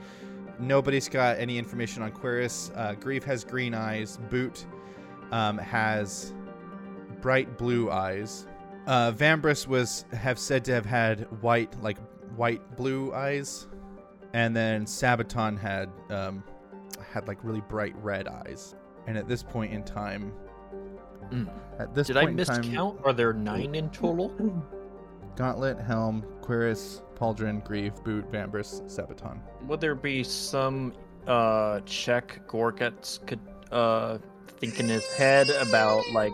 Nobody's 0.59 1.09
got 1.09 1.39
any 1.39 1.59
information 1.59 2.03
on 2.03 2.09
Aquarius. 2.09 2.71
Uh, 2.75 2.95
Grieve 2.95 3.25
has 3.25 3.45
green 3.45 3.75
eyes. 3.75 4.19
Boot 4.31 4.67
um, 5.31 5.59
has 5.59 6.33
bright 7.21 7.57
blue 7.59 7.91
eyes. 7.91 8.47
Uh, 8.87 9.13
Vambrace 9.13 9.67
was 9.67 10.05
have 10.13 10.39
said 10.39 10.65
to 10.65 10.73
have 10.73 10.87
had 10.87 11.21
white, 11.43 11.81
like 11.83 11.99
white 12.37 12.77
blue 12.77 13.13
eyes, 13.15 13.67
and 14.33 14.55
then 14.57 14.85
Sabaton 14.85 15.59
had 15.59 15.89
um, 16.11 16.43
had 17.13 17.29
like 17.29 17.39
really 17.43 17.63
bright 17.63 17.95
red 18.03 18.27
eyes. 18.29 18.75
And 19.07 19.17
at 19.19 19.29
this 19.29 19.43
point 19.43 19.73
in 19.73 19.83
time, 19.85 20.33
Mm. 21.31 21.49
at 21.79 21.95
this 21.95 22.09
Did 22.09 22.17
I 22.19 22.25
point 22.25 22.39
in 22.41 22.45
time, 22.47 22.63
miscount? 22.63 23.07
Are 23.07 23.13
there 23.13 23.33
nine 23.33 23.75
in 23.75 23.89
total? 23.91 24.31
Gauntlet, 25.37 25.81
Helm, 25.81 26.25
Cuirass, 26.43 27.03
Pauldron, 27.15 27.65
Grieve, 27.65 27.95
Boot, 28.05 28.31
Vambrace, 28.31 28.83
Sabaton. 28.83 29.41
Would 29.67 29.81
there 29.81 29.95
be 29.95 30.25
some 30.25 30.93
uh 31.27 31.81
check 31.87 32.41
Goreguts 32.49 33.25
could 33.27 33.41
uh 33.71 34.19
think 34.59 34.81
in 34.81 34.89
his 34.89 35.07
head 35.15 35.49
about 35.51 36.03
like 36.13 36.33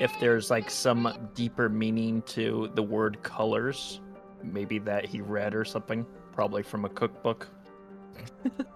if 0.00 0.18
there's 0.18 0.50
like 0.50 0.70
some 0.70 1.28
deeper 1.34 1.68
meaning 1.68 2.22
to 2.22 2.70
the 2.74 2.82
word 2.82 3.22
colors? 3.22 4.00
Maybe 4.42 4.78
that 4.80 5.04
he 5.04 5.20
read 5.20 5.54
or 5.54 5.64
something, 5.64 6.06
probably 6.32 6.62
from 6.62 6.86
a 6.86 6.88
cookbook. 6.88 7.48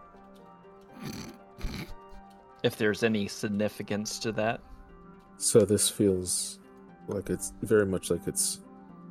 if 2.63 2.77
there's 2.77 3.03
any 3.03 3.29
significance 3.29 4.19
to 4.19 4.33
that. 4.33 4.61
So 5.37 5.61
this 5.61 5.89
feels 5.89 6.59
like 7.07 7.31
it's 7.31 7.53
very 7.63 7.87
much 7.87 8.11
like 8.11 8.27
it's 8.27 8.61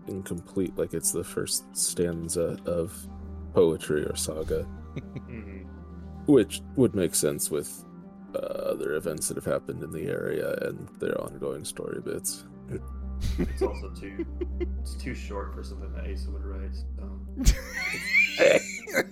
incomplete, 0.08 0.78
like 0.78 0.94
it's 0.94 1.12
the 1.12 1.24
first 1.24 1.76
stanza 1.76 2.58
of 2.66 2.96
poetry 3.54 4.04
or 4.04 4.16
saga, 4.16 4.68
Mhm. 4.96 5.66
which 6.28 6.62
would 6.76 6.96
make 6.96 7.16
sense 7.16 7.50
with 7.52 7.86
uh, 8.36 8.40
other 8.40 8.96
events 8.96 9.28
that 9.28 9.36
have 9.36 9.46
happened 9.46 9.84
in 9.84 9.92
the 9.92 10.08
area 10.08 10.56
and 10.62 10.88
their 11.00 11.20
ongoing 11.22 11.64
story 11.64 12.02
bits. 12.02 12.46
It's 13.38 13.62
also 13.62 13.90
too 13.92 14.26
it's 14.82 14.96
too 14.96 15.14
short 15.16 15.54
for 15.54 15.64
something 15.64 15.92
that 15.94 16.12
Asa 16.12 16.30
would 16.32 16.44
write. 16.44 16.76
So. 16.98 17.22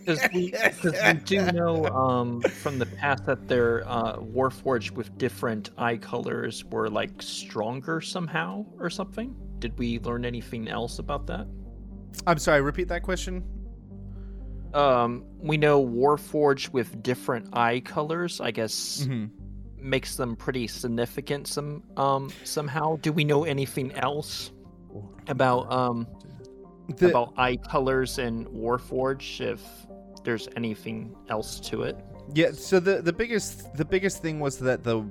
Because 0.05 0.27
we 0.33 1.13
do 1.25 1.51
know 1.51 1.85
um, 1.87 2.41
from 2.41 2.77
the 2.79 2.85
past 2.85 3.25
that 3.25 3.47
their 3.47 3.87
uh, 3.87 4.17
Warforged 4.17 4.91
with 4.91 5.17
different 5.17 5.69
eye 5.77 5.97
colors 5.97 6.65
were 6.65 6.89
like 6.89 7.21
stronger 7.21 8.01
somehow 8.01 8.65
or 8.79 8.89
something. 8.89 9.35
Did 9.61 9.77
we 9.79 9.99
learn 9.99 10.25
anything 10.25 10.67
else 10.67 10.99
about 10.99 11.27
that? 11.27 11.47
I'm 12.27 12.39
sorry. 12.39 12.61
Repeat 12.61 12.89
that 12.89 13.03
question. 13.03 13.43
Um, 14.73 15.23
we 15.37 15.57
know 15.57 15.85
Warforged 15.85 16.69
with 16.69 17.01
different 17.03 17.55
eye 17.55 17.79
colors. 17.79 18.41
I 18.41 18.51
guess 18.51 19.05
hmm 19.05 19.25
makes 19.77 20.15
them 20.15 20.35
pretty 20.35 20.67
significant. 20.67 21.47
Some 21.47 21.83
um 21.97 22.31
somehow. 22.43 22.97
Do 22.97 23.11
we 23.11 23.23
know 23.23 23.45
anything 23.45 23.91
else 23.93 24.51
about 25.27 25.71
um 25.71 26.07
The, 26.97 27.09
about 27.09 27.33
eye 27.37 27.57
colors 27.57 28.19
and 28.19 28.47
Warforged? 28.47 29.41
If 29.41 29.61
there's 30.23 30.47
anything 30.55 31.15
else 31.29 31.59
to 31.61 31.83
it. 31.83 31.97
Yeah, 32.33 32.51
so 32.51 32.79
the 32.79 33.01
the 33.01 33.13
biggest 33.13 33.73
the 33.75 33.85
biggest 33.85 34.21
thing 34.21 34.39
was 34.39 34.59
that 34.59 34.83
the 34.83 35.01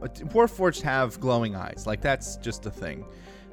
Warforged 0.00 0.82
have 0.82 1.18
glowing 1.20 1.54
eyes. 1.54 1.84
Like 1.86 2.02
that's 2.02 2.36
just 2.36 2.66
a 2.66 2.70
thing. 2.70 3.04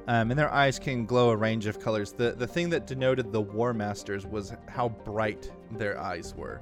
Um, 0.08 0.30
and 0.30 0.38
their 0.38 0.52
eyes 0.52 0.78
can 0.78 1.04
glow 1.04 1.30
a 1.30 1.36
range 1.36 1.66
of 1.66 1.80
colors. 1.80 2.12
The 2.12 2.32
the 2.32 2.46
thing 2.46 2.70
that 2.70 2.86
denoted 2.86 3.32
the 3.32 3.40
War 3.40 3.74
Masters 3.74 4.26
was 4.26 4.52
how 4.68 4.88
bright 4.88 5.50
their 5.72 6.00
eyes 6.00 6.34
were. 6.36 6.60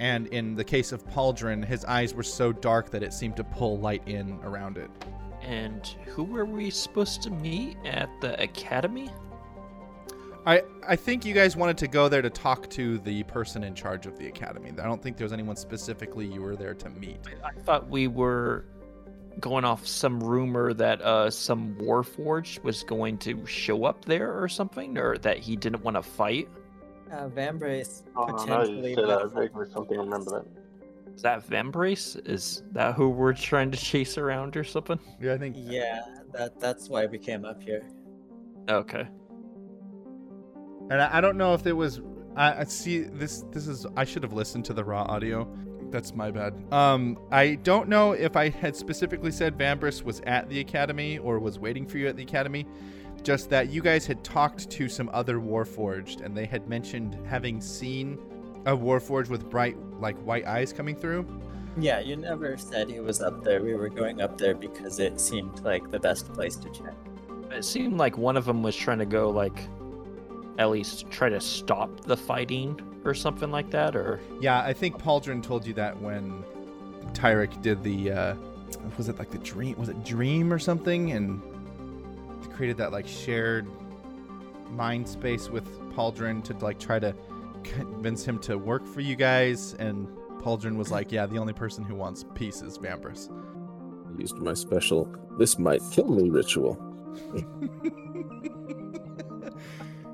And 0.00 0.28
in 0.28 0.54
the 0.54 0.64
case 0.64 0.92
of 0.92 1.04
Pauldron, 1.06 1.64
his 1.64 1.84
eyes 1.84 2.14
were 2.14 2.22
so 2.22 2.52
dark 2.52 2.90
that 2.90 3.02
it 3.02 3.12
seemed 3.12 3.36
to 3.36 3.44
pull 3.44 3.78
light 3.78 4.06
in 4.06 4.38
around 4.42 4.78
it. 4.78 4.90
And 5.42 5.86
who 6.06 6.24
were 6.24 6.44
we 6.44 6.70
supposed 6.70 7.22
to 7.22 7.30
meet 7.30 7.76
at 7.84 8.08
the 8.20 8.40
academy? 8.40 9.10
I, 10.46 10.62
I 10.86 10.96
think 10.96 11.24
you 11.26 11.34
guys 11.34 11.56
wanted 11.56 11.76
to 11.78 11.88
go 11.88 12.08
there 12.08 12.22
to 12.22 12.30
talk 12.30 12.70
to 12.70 12.98
the 13.00 13.22
person 13.24 13.64
in 13.64 13.74
charge 13.74 14.06
of 14.06 14.16
the 14.18 14.28
academy. 14.28 14.70
I 14.70 14.84
don't 14.84 15.02
think 15.02 15.16
there 15.16 15.24
was 15.24 15.32
anyone 15.32 15.56
specifically 15.56 16.26
you 16.26 16.40
were 16.40 16.56
there 16.56 16.74
to 16.74 16.90
meet. 16.90 17.18
I 17.44 17.52
thought 17.60 17.88
we 17.88 18.06
were 18.06 18.64
going 19.40 19.64
off 19.64 19.86
some 19.86 20.20
rumor 20.20 20.72
that 20.74 21.00
uh, 21.02 21.30
some 21.30 21.74
Warforged 21.76 22.62
was 22.62 22.82
going 22.82 23.18
to 23.18 23.44
show 23.46 23.84
up 23.84 24.04
there 24.04 24.40
or 24.42 24.48
something, 24.48 24.98
or 24.98 25.18
that 25.18 25.38
he 25.38 25.56
didn't 25.56 25.82
want 25.84 25.96
to 25.96 26.02
fight. 26.02 26.48
Uh, 27.10 27.28
Vambrace 27.28 28.02
Oh, 28.16 28.26
potentially. 28.26 28.90
you 28.90 28.96
say 28.96 29.02
that, 29.06 29.58
I 29.66 29.72
something 29.72 29.98
remember 29.98 30.30
that. 30.42 31.14
Is 31.14 31.22
that 31.22 31.46
Vambrace? 31.48 32.20
Is 32.28 32.62
that 32.72 32.94
who 32.94 33.08
we're 33.08 33.32
trying 33.32 33.70
to 33.70 33.78
chase 33.78 34.18
around 34.18 34.56
or 34.56 34.64
something? 34.64 34.98
Yeah, 35.20 35.34
I 35.34 35.38
think 35.38 35.56
Yeah, 35.58 36.02
that 36.32 36.60
that's 36.60 36.88
why 36.88 37.06
we 37.06 37.18
came 37.18 37.44
up 37.44 37.62
here. 37.62 37.88
Okay. 38.68 39.08
And 40.90 41.00
I, 41.02 41.18
I 41.18 41.20
don't 41.20 41.36
know 41.36 41.54
if 41.54 41.66
it 41.66 41.72
was. 41.72 42.00
I, 42.36 42.60
I 42.60 42.64
see 42.64 43.00
this. 43.00 43.44
This 43.52 43.66
is. 43.66 43.86
I 43.96 44.04
should 44.04 44.22
have 44.22 44.32
listened 44.32 44.64
to 44.66 44.72
the 44.74 44.84
raw 44.84 45.02
audio. 45.02 45.48
That's 45.90 46.14
my 46.14 46.30
bad. 46.30 46.54
Um, 46.72 47.18
I 47.30 47.54
don't 47.56 47.88
know 47.88 48.12
if 48.12 48.36
I 48.36 48.50
had 48.50 48.76
specifically 48.76 49.30
said 49.30 49.56
Vambrace 49.56 50.02
was 50.02 50.20
at 50.26 50.48
the 50.48 50.60
academy 50.60 51.18
or 51.18 51.38
was 51.38 51.58
waiting 51.58 51.86
for 51.86 51.98
you 51.98 52.08
at 52.08 52.16
the 52.16 52.22
academy. 52.22 52.66
Just 53.22 53.50
that 53.50 53.70
you 53.70 53.82
guys 53.82 54.06
had 54.06 54.22
talked 54.22 54.70
to 54.70 54.88
some 54.88 55.10
other 55.12 55.38
Warforged, 55.38 56.24
and 56.24 56.36
they 56.36 56.46
had 56.46 56.68
mentioned 56.68 57.18
having 57.26 57.60
seen 57.60 58.18
a 58.66 58.76
Warforged 58.76 59.28
with 59.28 59.48
bright, 59.50 59.76
like 59.98 60.16
white 60.18 60.46
eyes 60.46 60.72
coming 60.72 60.94
through. 60.94 61.26
Yeah, 61.78 62.00
you 62.00 62.16
never 62.16 62.56
said 62.56 62.90
he 62.90 63.00
was 63.00 63.20
up 63.20 63.42
there. 63.42 63.62
We 63.62 63.74
were 63.74 63.88
going 63.88 64.20
up 64.20 64.36
there 64.36 64.54
because 64.54 64.98
it 64.98 65.20
seemed 65.20 65.60
like 65.64 65.90
the 65.90 65.98
best 66.00 66.32
place 66.32 66.56
to 66.56 66.70
check. 66.70 66.94
It 67.50 67.64
seemed 67.64 67.98
like 67.98 68.18
one 68.18 68.36
of 68.36 68.44
them 68.44 68.62
was 68.62 68.76
trying 68.76 68.98
to 68.98 69.06
go 69.06 69.30
like, 69.30 69.68
at 70.58 70.70
least 70.70 71.08
try 71.10 71.28
to 71.28 71.40
stop 71.40 72.00
the 72.00 72.16
fighting 72.16 72.80
or 73.08 73.14
something 73.14 73.50
like 73.50 73.70
that, 73.70 73.96
or 73.96 74.20
Yeah, 74.40 74.60
I 74.60 74.72
think 74.72 74.98
Pauldron 74.98 75.42
told 75.42 75.66
you 75.66 75.74
that 75.74 76.00
when 76.00 76.44
Tyrek 77.12 77.60
did 77.62 77.82
the 77.82 78.12
uh 78.12 78.34
was 78.96 79.08
it 79.08 79.18
like 79.18 79.30
the 79.30 79.38
dream 79.38 79.76
was 79.78 79.88
it 79.88 80.04
dream 80.04 80.52
or 80.52 80.58
something 80.58 81.12
and 81.12 81.42
created 82.52 82.76
that 82.76 82.92
like 82.92 83.06
shared 83.06 83.66
mind 84.70 85.08
space 85.08 85.48
with 85.48 85.66
Pauldron 85.94 86.44
to 86.44 86.52
like 86.58 86.78
try 86.78 86.98
to 86.98 87.14
convince 87.64 88.24
him 88.24 88.38
to 88.40 88.58
work 88.58 88.86
for 88.86 89.00
you 89.00 89.16
guys 89.16 89.74
and 89.78 90.06
Pauldron 90.38 90.76
was 90.76 90.90
like, 90.90 91.10
"Yeah, 91.12 91.26
the 91.26 91.38
only 91.38 91.52
person 91.52 91.84
who 91.84 91.94
wants 91.94 92.24
peace 92.34 92.62
is 92.62 92.78
Vambrace." 92.78 93.28
Used 94.18 94.36
my 94.38 94.54
special 94.54 95.12
"This 95.38 95.58
might 95.58 95.82
kill 95.90 96.08
me" 96.08 96.30
ritual. 96.30 96.78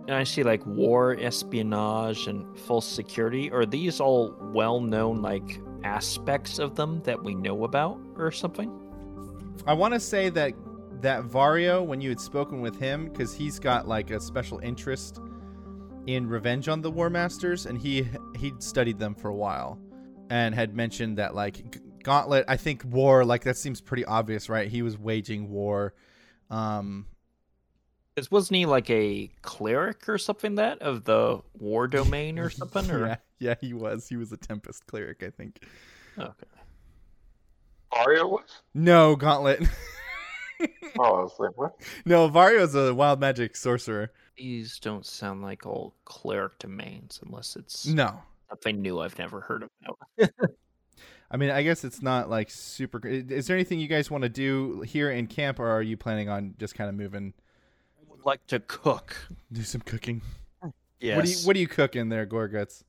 And 0.07 0.15
I 0.15 0.25
see 0.25 0.43
like 0.43 0.65
war, 0.67 1.17
espionage, 1.19 2.27
and 2.27 2.59
false 2.61 2.87
security. 2.87 3.51
Are 3.51 3.65
these 3.65 4.01
all 4.01 4.37
well 4.53 4.81
known 4.81 5.23
like 5.23 5.61
aspects 5.83 6.59
of 6.59 6.75
them 6.75 7.01
that 7.05 7.23
we 7.23 7.35
know 7.35 7.65
about 7.65 7.99
or 8.17 8.31
something? 8.31 8.71
I 9.67 9.73
want 9.73 9.95
to 9.95 10.01
say 10.01 10.29
that 10.31 10.53
that 11.01 11.25
Vario, 11.25 11.85
when 11.85 12.01
you 12.01 12.09
had 12.09 12.21
spoken 12.21 12.61
with 12.61 12.79
him, 12.79 13.09
because 13.09 13.35
he's 13.35 13.59
got 13.59 13.87
like 13.87 14.11
a 14.11 14.21
special 14.21 14.59
interest 14.59 15.21
in 16.07 16.27
revenge 16.27 16.69
on 16.69 16.81
the 16.83 16.91
War 16.91 17.09
Masters, 17.11 17.67
and 17.67 17.79
he 17.79 18.07
he'd 18.37 18.63
studied 18.63 18.99
them 18.99 19.15
for 19.15 19.29
a 19.29 19.35
while, 19.35 19.79
and 20.31 20.55
had 20.55 20.75
mentioned 20.75 21.19
that 21.19 21.35
like 21.35 21.81
Gauntlet. 22.03 22.45
I 22.49 22.57
think 22.57 22.85
war, 22.85 23.25
like 23.25 23.45
that 23.45 23.57
seems 23.57 23.81
pretty 23.81 24.05
obvious, 24.05 24.49
right? 24.49 24.69
He 24.69 24.83
was 24.83 24.99
waging 24.99 25.51
war. 25.51 25.95
Um, 26.51 27.07
Because 28.15 28.31
wasn't 28.31 28.57
he 28.59 28.67
like 28.67 28.89
a 28.91 29.29
cleric 29.43 30.09
or 30.09 30.19
something 30.19 30.55
that 30.57 30.81
of 30.83 31.05
the 31.05 31.41
war 31.59 31.89
domain 31.89 32.39
or 32.39 32.49
something? 32.51 32.91
Or 32.91 33.07
yeah, 33.07 33.17
yeah, 33.39 33.55
he 33.61 33.73
was. 33.75 34.09
He 34.09 34.17
was 34.17 34.31
a 34.33 34.37
Tempest 34.37 34.87
cleric, 34.87 35.23
I 35.23 35.31
think. 35.31 35.59
okay. 36.19 36.33
Vario 37.93 38.31
was? 38.31 38.63
No, 38.75 39.17
Gauntlet. 39.17 39.63
Oh, 40.97 41.03
I 41.17 41.23
was 41.23 41.33
like, 41.41 41.51
what? 41.59 41.75
no, 42.07 42.29
Vario's 42.31 42.77
a 42.77 42.95
wild 42.95 43.19
magic 43.21 43.57
sorcerer. 43.57 44.13
These 44.39 44.79
don't 44.79 45.05
sound 45.05 45.43
like 45.43 45.67
old 45.67 45.93
cleric 46.05 46.59
domains 46.61 47.19
unless 47.27 47.57
it's 47.57 47.87
No. 47.87 48.23
something 48.49 48.81
new 48.81 49.01
I've 49.01 49.19
never 49.19 49.41
heard 49.41 49.65
about. 49.65 49.99
I 51.31 51.37
mean, 51.37 51.51
I 51.51 51.65
guess 51.65 51.83
it's 51.85 52.01
not 52.01 52.31
like 52.31 52.51
super. 52.51 53.05
Is 53.07 53.49
there 53.49 53.57
anything 53.57 53.81
you 53.81 53.89
guys 53.89 54.11
want 54.13 54.23
to 54.23 54.29
do 54.29 54.83
here 54.83 55.11
in 55.11 55.27
camp, 55.27 55.59
or 55.59 55.69
are 55.69 55.83
you 55.83 55.97
planning 55.97 56.29
on 56.29 56.55
just 56.59 56.77
kind 56.77 56.89
of 56.89 56.95
moving, 56.95 57.25
would 57.25 57.35
like 58.25 58.47
to 58.49 58.61
cook. 58.61 59.17
do 59.53 59.63
some 59.63 59.81
cooking? 59.81 60.23
Yes. 61.01 61.17
What 61.17 61.25
do 61.25 61.31
you 61.31 61.37
What 61.39 61.53
do 61.55 61.61
you 61.61 61.69
cook 61.69 61.97
in 61.97 62.09
there, 62.09 62.27
Goreguts? 62.27 62.85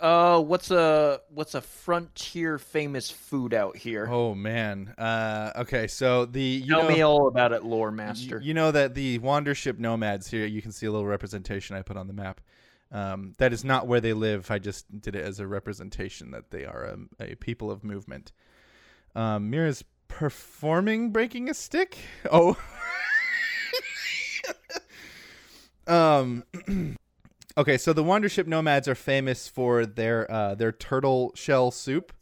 Uh, 0.00 0.40
what's 0.40 0.70
a 0.70 1.20
what's 1.30 1.54
a 1.54 1.60
frontier 1.60 2.58
famous 2.58 3.10
food 3.10 3.54
out 3.54 3.76
here? 3.76 4.08
Oh 4.10 4.34
man. 4.34 4.92
Uh, 4.98 5.52
okay, 5.56 5.86
so 5.86 6.24
the 6.24 6.42
you 6.42 6.66
Tell 6.74 6.82
know, 6.82 6.88
me 6.88 7.02
all 7.02 7.28
about 7.28 7.52
it, 7.52 7.64
lore 7.64 7.92
master. 7.92 8.40
You 8.42 8.54
know 8.54 8.72
that 8.72 8.94
the 8.94 9.18
Wandership 9.20 9.78
nomads 9.78 10.28
here. 10.28 10.46
You 10.46 10.60
can 10.62 10.72
see 10.72 10.86
a 10.86 10.90
little 10.90 11.06
representation 11.06 11.76
I 11.76 11.82
put 11.82 11.96
on 11.96 12.08
the 12.08 12.12
map. 12.12 12.40
Um, 12.90 13.34
that 13.38 13.52
is 13.52 13.64
not 13.64 13.86
where 13.86 14.00
they 14.00 14.12
live. 14.12 14.50
I 14.50 14.58
just 14.58 15.00
did 15.00 15.16
it 15.16 15.24
as 15.24 15.40
a 15.40 15.46
representation 15.46 16.30
that 16.32 16.50
they 16.50 16.64
are 16.64 16.96
a, 17.20 17.32
a 17.32 17.34
people 17.36 17.70
of 17.70 17.84
movement. 17.84 18.32
Um, 19.14 19.50
Mirrah's 19.50 19.84
performing 20.08 21.10
breaking 21.10 21.48
a 21.48 21.54
stick. 21.54 21.98
Oh. 22.30 22.56
Um. 25.86 26.44
okay, 27.58 27.78
so 27.78 27.92
the 27.92 28.04
Wandership 28.04 28.46
nomads 28.46 28.88
are 28.88 28.94
famous 28.94 29.48
for 29.48 29.86
their 29.86 30.30
uh, 30.30 30.54
their 30.54 30.72
turtle 30.72 31.32
shell 31.34 31.70
soup, 31.70 32.12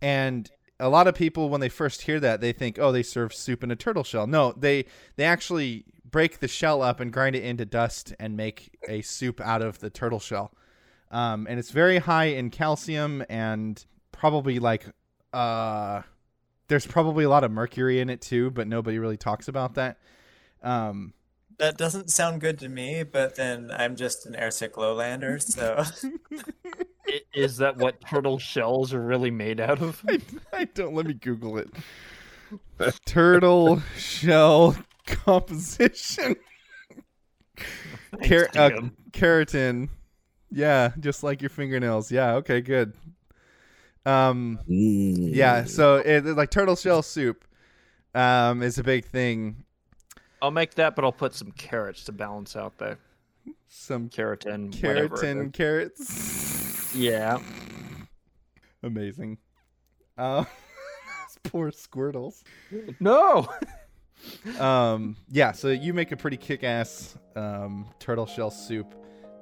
and 0.00 0.50
a 0.78 0.88
lot 0.88 1.06
of 1.06 1.14
people 1.14 1.48
when 1.48 1.60
they 1.60 1.68
first 1.68 2.02
hear 2.02 2.20
that 2.20 2.40
they 2.40 2.52
think, 2.52 2.78
oh, 2.78 2.92
they 2.92 3.02
serve 3.02 3.34
soup 3.34 3.64
in 3.64 3.70
a 3.70 3.76
turtle 3.76 4.04
shell. 4.04 4.26
No, 4.26 4.52
they 4.52 4.86
they 5.16 5.24
actually 5.24 5.84
break 6.08 6.38
the 6.38 6.48
shell 6.48 6.82
up 6.82 7.00
and 7.00 7.12
grind 7.12 7.36
it 7.36 7.42
into 7.42 7.64
dust 7.64 8.14
and 8.18 8.36
make 8.36 8.76
a 8.88 9.02
soup 9.02 9.40
out 9.40 9.62
of 9.62 9.80
the 9.80 9.90
turtle 9.90 10.20
shell. 10.20 10.52
Um, 11.10 11.46
and 11.48 11.58
it's 11.58 11.70
very 11.70 11.98
high 11.98 12.26
in 12.26 12.50
calcium 12.50 13.24
and 13.28 13.84
probably 14.12 14.58
like 14.58 14.86
uh, 15.32 16.02
there's 16.68 16.86
probably 16.86 17.24
a 17.24 17.28
lot 17.28 17.44
of 17.44 17.50
mercury 17.50 18.00
in 18.00 18.10
it 18.10 18.20
too, 18.20 18.50
but 18.50 18.66
nobody 18.66 18.98
really 18.98 19.16
talks 19.16 19.48
about 19.48 19.74
that. 19.74 19.98
Um, 20.62 21.12
That 21.58 21.78
doesn't 21.78 22.10
sound 22.10 22.40
good 22.40 22.58
to 22.58 22.68
me, 22.68 23.02
but 23.02 23.36
then 23.36 23.70
I'm 23.70 23.96
just 23.96 24.26
an 24.26 24.34
airsick 24.34 24.72
lowlander, 24.72 25.40
so 25.40 25.84
Is 27.34 27.58
that 27.58 27.76
what 27.76 28.00
turtle 28.00 28.38
shells 28.38 28.92
are 28.92 29.00
really 29.00 29.30
made 29.30 29.60
out 29.60 29.80
of? 29.80 30.02
I, 30.08 30.20
I 30.52 30.64
don't 30.64 30.94
let 30.94 31.06
me 31.06 31.14
Google 31.14 31.58
it. 31.58 31.70
Turtle 33.04 33.82
shell 33.96 34.76
composition. 35.06 36.36
Ker- 38.22 38.48
uh, 38.56 38.70
keratin. 39.12 39.88
Yeah, 40.50 40.92
just 41.00 41.22
like 41.22 41.42
your 41.42 41.50
fingernails. 41.50 42.10
Yeah, 42.10 42.34
okay, 42.34 42.60
good. 42.60 42.92
Um 44.04 44.60
yeah, 44.66 45.64
so 45.64 45.96
it 45.96 46.24
like 46.24 46.50
turtle 46.50 46.76
shell 46.76 47.02
soup 47.02 47.44
um 48.14 48.62
is 48.62 48.78
a 48.78 48.84
big 48.84 49.04
thing. 49.04 49.64
I'll 50.42 50.50
make 50.50 50.74
that, 50.74 50.94
but 50.96 51.04
I'll 51.04 51.12
put 51.12 51.34
some 51.34 51.50
carrots 51.52 52.04
to 52.04 52.12
balance 52.12 52.56
out 52.56 52.76
the 52.78 52.98
Some 53.68 54.08
keratin. 54.08 54.72
keratin 54.72 55.52
carrots. 55.52 56.94
Yeah. 56.94 57.38
Amazing. 58.82 59.38
Uh 60.18 60.44
poor 61.44 61.70
squirtles. 61.70 62.42
No. 63.00 63.48
um 64.58 65.14
yeah 65.30 65.52
so 65.52 65.68
you 65.68 65.92
make 65.92 66.10
a 66.10 66.16
pretty 66.16 66.38
kick-ass 66.38 67.16
um 67.36 67.86
turtle 67.98 68.24
shell 68.26 68.50
soup 68.50 68.94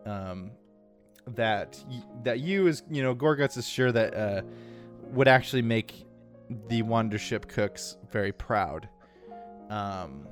um 0.05 0.51
that 1.29 1.83
y- 1.89 2.03
that 2.25 2.41
you 2.41 2.67
as 2.67 2.83
you 2.91 3.01
know 3.03 3.15
Goreguts 3.15 3.57
is 3.57 3.69
sure 3.69 3.93
that 3.93 4.15
uh 4.15 4.43
would 5.13 5.29
actually 5.29 5.63
make 5.63 6.05
the 6.69 6.83
Wandership 6.83 7.47
cooks 7.49 7.97
very 8.11 8.33
proud 8.33 8.89
um 9.71 10.27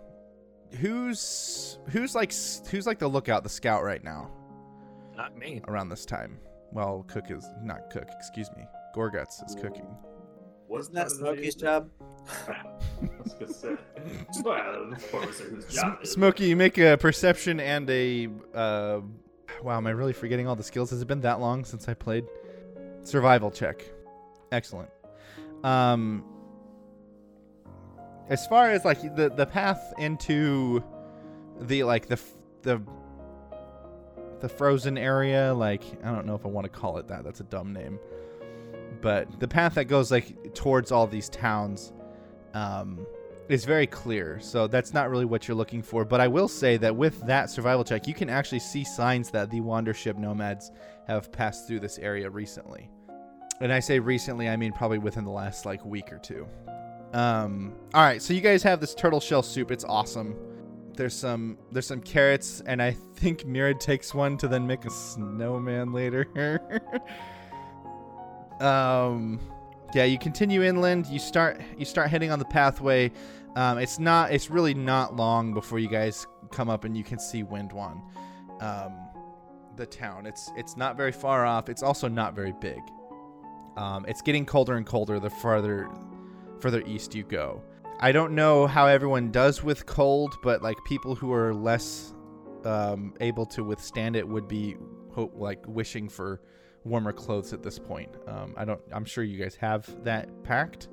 who's 0.80 1.78
who's 1.90 2.14
like 2.14 2.32
who's 2.70 2.86
like 2.86 2.98
the 2.98 3.08
lookout 3.08 3.42
the 3.42 3.48
scout 3.48 3.82
right 3.84 4.02
now 4.02 4.30
Not 5.16 5.36
me. 5.36 5.60
around 5.68 5.88
this 5.88 6.04
time 6.06 6.38
well 6.72 7.04
cook 7.08 7.30
is 7.30 7.46
not 7.62 7.90
cook 7.90 8.08
excuse 8.18 8.50
me 8.56 8.64
Goreguts 8.96 9.44
is 9.46 9.54
cooking 9.54 9.86
Wasn't 10.68 10.94
that 10.94 11.10
Smokey's 11.10 11.54
job? 11.54 11.90
I 12.48 12.62
was 13.22 13.34
gonna 13.34 13.52
say. 13.52 13.76
Well, 14.44 14.92
of 14.92 15.10
course, 15.12 15.40
it 15.40 15.52
was 15.54 15.66
job. 15.66 15.98
is. 16.02 16.12
Smokey, 16.12 16.46
you 16.46 16.56
make 16.56 16.78
a 16.78 16.96
perception 16.96 17.58
and 17.60 17.88
a. 17.90 18.28
Uh, 18.54 19.00
wow, 19.62 19.76
am 19.76 19.86
I 19.86 19.90
really 19.90 20.12
forgetting 20.12 20.46
all 20.48 20.56
the 20.56 20.62
skills? 20.62 20.90
Has 20.90 21.02
it 21.02 21.08
been 21.08 21.20
that 21.22 21.40
long 21.40 21.64
since 21.64 21.88
I 21.88 21.94
played? 21.94 22.24
Survival 23.02 23.50
check. 23.50 23.84
Excellent. 24.50 24.88
Um, 25.64 26.24
as 28.28 28.46
far 28.46 28.70
as 28.70 28.84
like 28.84 29.00
the 29.16 29.30
the 29.30 29.46
path 29.46 29.92
into 29.98 30.82
the 31.60 31.84
like 31.84 32.06
the 32.06 32.20
the 32.62 32.82
the 34.40 34.48
frozen 34.48 34.98
area, 34.98 35.54
like 35.54 35.82
I 36.04 36.12
don't 36.12 36.26
know 36.26 36.34
if 36.34 36.44
I 36.44 36.48
want 36.48 36.64
to 36.64 36.70
call 36.70 36.98
it 36.98 37.08
that. 37.08 37.24
That's 37.24 37.40
a 37.40 37.44
dumb 37.44 37.72
name. 37.72 37.98
But 39.00 39.40
the 39.40 39.48
path 39.48 39.74
that 39.74 39.84
goes 39.84 40.10
like 40.10 40.54
towards 40.54 40.92
all 40.92 41.06
these 41.06 41.28
towns, 41.28 41.92
um, 42.54 43.06
is 43.48 43.64
very 43.64 43.86
clear. 43.86 44.38
So 44.40 44.66
that's 44.66 44.94
not 44.94 45.10
really 45.10 45.24
what 45.24 45.46
you're 45.46 45.56
looking 45.56 45.82
for. 45.82 46.04
But 46.04 46.20
I 46.20 46.28
will 46.28 46.48
say 46.48 46.76
that 46.78 46.94
with 46.94 47.20
that 47.26 47.50
survival 47.50 47.84
check, 47.84 48.06
you 48.06 48.14
can 48.14 48.30
actually 48.30 48.60
see 48.60 48.84
signs 48.84 49.30
that 49.30 49.50
the 49.50 49.60
Wandership 49.60 50.16
nomads 50.16 50.70
have 51.06 51.32
passed 51.32 51.66
through 51.66 51.80
this 51.80 51.98
area 51.98 52.30
recently. 52.30 52.88
And 53.60 53.72
I 53.72 53.80
say 53.80 53.98
recently, 53.98 54.48
I 54.48 54.56
mean 54.56 54.72
probably 54.72 54.98
within 54.98 55.24
the 55.24 55.30
last 55.30 55.66
like 55.66 55.84
week 55.84 56.12
or 56.12 56.18
two. 56.18 56.46
Um, 57.12 57.74
all 57.92 58.02
right, 58.02 58.22
so 58.22 58.32
you 58.32 58.40
guys 58.40 58.62
have 58.62 58.80
this 58.80 58.94
turtle 58.94 59.20
shell 59.20 59.42
soup. 59.42 59.70
It's 59.70 59.84
awesome. 59.84 60.34
There's 60.96 61.14
some 61.14 61.58
there's 61.70 61.86
some 61.86 62.00
carrots, 62.00 62.62
and 62.66 62.82
I 62.82 62.92
think 63.16 63.46
Mirrah 63.46 63.74
takes 63.74 64.14
one 64.14 64.36
to 64.38 64.48
then 64.48 64.66
make 64.66 64.84
a 64.84 64.90
snowman 64.90 65.92
later. 65.92 66.60
um, 68.60 69.40
yeah, 69.94 70.04
you 70.04 70.18
continue 70.18 70.62
inland. 70.62 71.06
You 71.06 71.18
start 71.18 71.60
you 71.76 71.84
start 71.84 72.10
heading 72.10 72.30
on 72.30 72.38
the 72.38 72.44
pathway. 72.46 73.10
Um, 73.56 73.78
it's 73.78 73.98
not 73.98 74.32
it's 74.32 74.50
really 74.50 74.74
not 74.74 75.16
long 75.16 75.52
before 75.52 75.78
you 75.78 75.88
guys 75.88 76.26
come 76.50 76.70
up 76.70 76.84
and 76.84 76.96
you 76.96 77.04
can 77.04 77.18
see 77.18 77.42
Windwan, 77.42 78.00
um, 78.60 78.94
the 79.76 79.86
town. 79.86 80.26
It's 80.26 80.50
it's 80.56 80.76
not 80.76 80.96
very 80.96 81.12
far 81.12 81.44
off. 81.44 81.68
It's 81.68 81.82
also 81.82 82.08
not 82.08 82.34
very 82.34 82.54
big. 82.60 82.80
Um, 83.76 84.04
it's 84.06 84.22
getting 84.22 84.44
colder 84.44 84.76
and 84.76 84.86
colder 84.86 85.18
the 85.18 85.30
farther 85.30 85.88
further 86.62 86.82
east 86.86 87.14
you 87.14 87.24
go. 87.24 87.62
I 88.00 88.12
don't 88.12 88.34
know 88.34 88.66
how 88.66 88.86
everyone 88.86 89.30
does 89.30 89.62
with 89.62 89.84
cold, 89.86 90.34
but 90.42 90.62
like 90.62 90.76
people 90.84 91.14
who 91.14 91.32
are 91.32 91.52
less 91.52 92.14
um, 92.64 93.14
able 93.20 93.46
to 93.46 93.64
withstand 93.64 94.16
it 94.16 94.26
would 94.26 94.48
be 94.48 94.76
hope 95.12 95.34
like 95.36 95.62
wishing 95.66 96.08
for 96.08 96.40
warmer 96.84 97.12
clothes 97.12 97.52
at 97.52 97.62
this 97.62 97.78
point. 97.78 98.10
Um, 98.26 98.54
I 98.56 98.64
don't. 98.64 98.80
I'm 98.92 99.04
sure 99.04 99.24
you 99.24 99.42
guys 99.42 99.54
have 99.56 100.02
that 100.04 100.42
packed. 100.42 100.88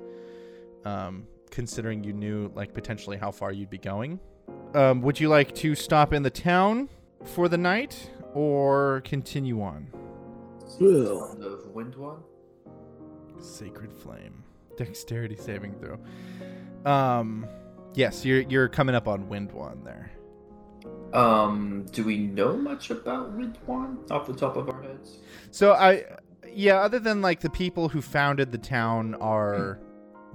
Um, 0.84 1.26
considering 1.50 2.04
you 2.04 2.12
knew 2.12 2.50
like 2.54 2.72
potentially 2.72 3.16
how 3.16 3.30
far 3.30 3.52
you'd 3.52 3.70
be 3.70 3.78
going. 3.78 4.18
Um, 4.74 5.00
would 5.02 5.18
you 5.18 5.28
like 5.28 5.54
to 5.56 5.74
stop 5.74 6.12
in 6.12 6.22
the 6.22 6.30
town 6.30 6.88
for 7.24 7.48
the 7.48 7.58
night 7.58 8.10
or 8.34 9.02
continue 9.04 9.62
on? 9.62 9.88
Well. 10.80 11.36
Of 11.40 11.74
Windwan. 11.74 12.22
Sacred 13.40 13.92
flame, 13.92 14.39
dexterity 14.84 15.36
saving 15.36 15.74
throw. 15.74 15.98
Um, 16.90 17.46
yes, 17.94 18.24
you're 18.24 18.40
you're 18.42 18.68
coming 18.68 18.94
up 18.94 19.06
on 19.06 19.26
Windwan 19.26 19.84
there. 19.84 20.10
Um, 21.12 21.86
do 21.92 22.04
we 22.04 22.16
know 22.16 22.56
much 22.56 22.90
about 22.90 23.36
Windwan 23.36 24.10
off 24.10 24.26
the 24.26 24.32
top 24.32 24.56
of 24.56 24.70
our 24.70 24.82
heads? 24.82 25.18
So 25.50 25.72
I, 25.72 26.04
yeah, 26.50 26.76
other 26.76 26.98
than 26.98 27.20
like 27.20 27.40
the 27.40 27.50
people 27.50 27.88
who 27.88 28.00
founded 28.00 28.52
the 28.52 28.58
town 28.58 29.16
are 29.16 29.80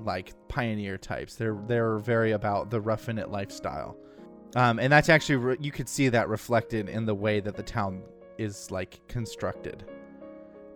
like 0.04 0.34
pioneer 0.48 0.98
types. 0.98 1.36
They're 1.36 1.58
they're 1.68 1.98
very 1.98 2.34
about 2.34 2.70
the 2.70 2.80
rough 2.80 3.08
roughing 3.08 3.18
it 3.18 3.30
lifestyle, 3.30 3.98
um, 4.56 4.78
and 4.78 4.94
that's 4.94 5.10
actually 5.10 5.38
re- 5.38 5.58
you 5.60 5.72
could 5.72 5.90
see 5.90 6.10
that 6.10 6.30
reflected 6.30 6.88
in 6.90 7.06
the 7.06 7.16
way 7.16 7.40
that 7.40 7.56
the 7.56 7.64
town 7.64 8.04
is 8.38 8.70
like 8.70 9.00
constructed. 9.08 9.86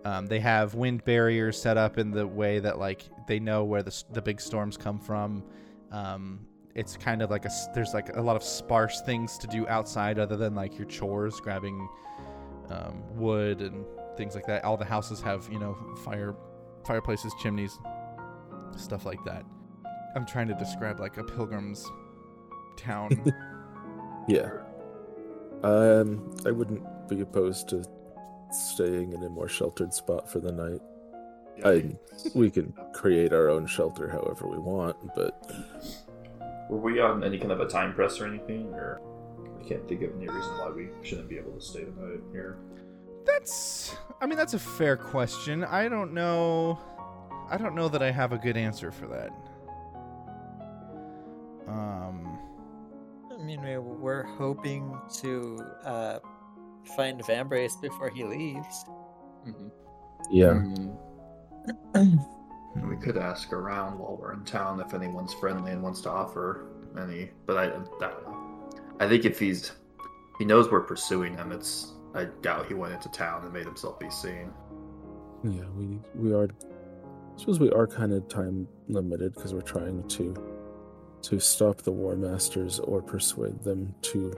Um, 0.05 0.27
they 0.27 0.39
have 0.39 0.75
wind 0.75 1.03
barriers 1.03 1.61
set 1.61 1.77
up 1.77 1.97
in 1.97 2.11
the 2.11 2.25
way 2.25 2.59
that 2.59 2.79
like 2.79 3.03
they 3.27 3.39
know 3.39 3.63
where 3.63 3.83
the 3.83 4.03
the 4.11 4.21
big 4.21 4.39
storms 4.39 4.77
come 4.77 4.99
from. 4.99 5.43
Um, 5.91 6.39
it's 6.75 6.95
kind 6.95 7.21
of 7.21 7.29
like 7.29 7.45
a 7.45 7.49
there's 7.73 7.93
like 7.93 8.15
a 8.15 8.21
lot 8.21 8.35
of 8.35 8.43
sparse 8.43 9.01
things 9.01 9.37
to 9.39 9.47
do 9.47 9.67
outside 9.67 10.19
other 10.19 10.37
than 10.37 10.55
like 10.55 10.77
your 10.77 10.87
chores, 10.87 11.39
grabbing 11.39 11.87
um, 12.69 13.03
wood 13.15 13.61
and 13.61 13.85
things 14.15 14.35
like 14.35 14.45
that. 14.47 14.63
All 14.63 14.77
the 14.77 14.85
houses 14.85 15.21
have 15.21 15.49
you 15.51 15.59
know 15.59 15.75
fire 16.05 16.35
fireplaces, 16.85 17.33
chimneys, 17.41 17.77
stuff 18.77 19.05
like 19.05 19.23
that. 19.25 19.43
I'm 20.15 20.25
trying 20.25 20.47
to 20.47 20.55
describe 20.55 20.99
like 20.99 21.17
a 21.17 21.23
pilgrim's 21.23 21.85
town. 22.77 23.33
Yeah. 24.29 24.51
Um, 25.63 26.31
I 26.45 26.51
wouldn't 26.51 26.83
be 27.09 27.21
opposed 27.21 27.67
to 27.69 27.83
staying 28.51 29.13
in 29.13 29.23
a 29.23 29.29
more 29.29 29.47
sheltered 29.47 29.93
spot 29.93 30.29
for 30.31 30.39
the 30.39 30.51
night. 30.51 30.81
I, 31.65 31.95
we 32.35 32.49
can 32.49 32.73
create 32.93 33.33
our 33.33 33.49
own 33.49 33.67
shelter 33.67 34.07
however 34.09 34.47
we 34.47 34.57
want, 34.57 34.95
but 35.15 35.51
Were 36.69 36.77
we 36.79 36.99
on 37.01 37.23
any 37.23 37.37
kind 37.37 37.51
of 37.51 37.59
a 37.59 37.67
time 37.67 37.93
press 37.93 38.19
or 38.21 38.27
anything, 38.27 38.73
or 38.73 39.01
I 39.59 39.63
can't 39.67 39.85
think 39.87 40.01
of 40.03 40.11
any 40.15 40.27
reason 40.29 40.57
why 40.57 40.69
we 40.69 40.89
shouldn't 41.03 41.27
be 41.27 41.37
able 41.37 41.51
to 41.51 41.61
stay 41.61 41.83
the 41.83 41.91
night 42.01 42.21
here? 42.31 42.59
That's 43.25 43.95
I 44.21 44.25
mean 44.25 44.37
that's 44.37 44.53
a 44.53 44.59
fair 44.59 44.95
question. 44.95 45.63
I 45.65 45.89
don't 45.89 46.13
know 46.13 46.79
I 47.49 47.57
don't 47.57 47.75
know 47.75 47.89
that 47.89 48.01
I 48.01 48.11
have 48.11 48.31
a 48.31 48.37
good 48.37 48.55
answer 48.55 48.91
for 48.91 49.07
that. 49.07 49.29
Um 51.67 52.39
I 53.31 53.41
mean, 53.41 53.61
we- 53.61 53.77
we're 53.77 54.23
hoping 54.23 54.97
to 55.21 55.63
uh, 55.85 56.19
find 56.95 57.21
Vambrace 57.21 57.79
before 57.81 58.09
he 58.09 58.23
leaves. 58.23 58.85
Mm-hmm. 59.47 59.67
yeah. 60.31 60.61
Mm-hmm. 61.95 62.17
We 62.75 62.97
could 62.97 63.17
ask 63.17 63.51
around 63.51 63.97
while 63.97 64.15
we're 64.15 64.33
in 64.33 64.45
town 64.45 64.79
if 64.79 64.93
anyone's 64.93 65.33
friendly 65.33 65.71
and 65.71 65.81
wants 65.81 66.01
to 66.01 66.09
offer 66.09 66.67
any, 66.99 67.31
but 67.45 67.57
I, 67.57 67.63
I 67.63 67.69
don't 67.69 68.01
know. 68.01 68.69
I 68.99 69.07
think 69.07 69.25
if 69.25 69.39
he's 69.39 69.71
he 70.37 70.45
knows 70.45 70.69
we're 70.71 70.81
pursuing 70.81 71.35
him, 71.35 71.51
it's 71.51 71.93
I 72.13 72.25
doubt 72.41 72.67
he 72.67 72.75
went 72.75 72.93
into 72.93 73.09
town 73.09 73.43
and 73.43 73.53
made 73.53 73.65
himself 73.65 73.99
be 73.99 74.09
seen. 74.09 74.51
Yeah, 75.43 75.65
we 75.75 75.99
we 76.15 76.33
are. 76.33 76.45
I 76.45 77.39
suppose 77.39 77.59
we 77.59 77.71
are 77.71 77.87
kind 77.87 78.13
of 78.13 78.27
time 78.27 78.67
limited 78.87 79.33
because 79.33 79.53
we're 79.53 79.61
trying 79.61 80.07
to 80.07 80.35
to 81.23 81.39
stop 81.39 81.81
the 81.81 81.91
war 81.91 82.15
masters 82.15 82.79
or 82.79 83.01
persuade 83.01 83.61
them 83.63 83.93
to 84.03 84.33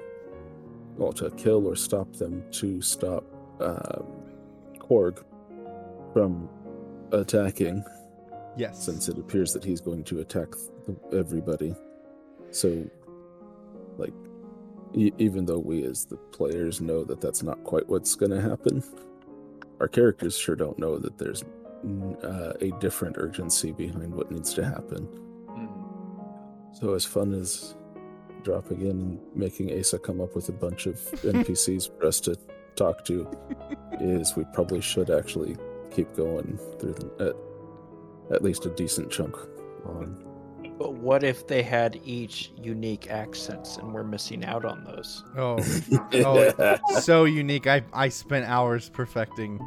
well 0.97 1.13
to 1.13 1.29
kill 1.31 1.67
or 1.67 1.75
stop 1.75 2.13
them 2.13 2.43
to 2.51 2.81
stop 2.81 3.23
um, 3.59 4.05
Korg 4.77 5.23
from 6.13 6.49
attacking 7.11 7.83
yes. 8.57 8.83
since 8.83 9.09
it 9.09 9.17
appears 9.17 9.53
that 9.53 9.63
he's 9.63 9.81
going 9.81 10.03
to 10.05 10.19
attack 10.19 10.47
th- 10.85 10.97
everybody. 11.13 11.75
So, 12.51 12.89
like, 13.97 14.13
e- 14.93 15.13
even 15.17 15.45
though 15.45 15.59
we 15.59 15.83
as 15.83 16.05
the 16.05 16.17
players 16.17 16.81
know 16.81 17.03
that 17.03 17.21
that's 17.21 17.43
not 17.43 17.63
quite 17.63 17.87
what's 17.87 18.15
going 18.15 18.31
to 18.31 18.41
happen, 18.41 18.83
our 19.79 19.87
characters 19.87 20.37
sure 20.37 20.55
don't 20.55 20.77
know 20.77 20.97
that 20.97 21.17
there's 21.17 21.43
uh, 22.23 22.53
a 22.61 22.71
different 22.79 23.15
urgency 23.17 23.71
behind 23.71 24.13
what 24.13 24.31
needs 24.31 24.53
to 24.53 24.63
happen. 24.63 25.07
So, 26.73 26.93
as 26.93 27.03
fun 27.03 27.33
as 27.33 27.75
dropping 28.43 28.81
in 28.81 28.89
and 28.89 29.19
making 29.35 29.77
Asa 29.77 29.99
come 29.99 30.21
up 30.21 30.35
with 30.35 30.49
a 30.49 30.53
bunch 30.53 30.85
of 30.85 30.95
NPCs 31.21 31.97
for 31.97 32.07
us 32.07 32.19
to 32.21 32.37
talk 32.75 33.05
to 33.05 33.27
is, 33.99 34.35
we 34.35 34.45
probably 34.53 34.81
should 34.81 35.09
actually 35.09 35.57
keep 35.91 36.13
going 36.15 36.57
through 36.79 36.93
the, 36.93 37.27
at, 38.29 38.35
at 38.35 38.43
least 38.43 38.65
a 38.65 38.69
decent 38.69 39.11
chunk 39.11 39.35
on. 39.85 40.25
But 40.77 40.95
what 40.95 41.23
if 41.23 41.45
they 41.45 41.61
had 41.61 42.01
each 42.03 42.51
unique 42.57 43.11
accents 43.11 43.77
and 43.77 43.93
we're 43.93 44.03
missing 44.03 44.43
out 44.43 44.65
on 44.65 44.83
those? 44.83 45.23
Oh, 45.37 45.59
oh 46.13 46.77
so 46.99 47.25
unique. 47.25 47.67
I 47.67 47.83
I 47.93 48.09
spent 48.09 48.47
hours 48.47 48.89
perfecting. 48.89 49.59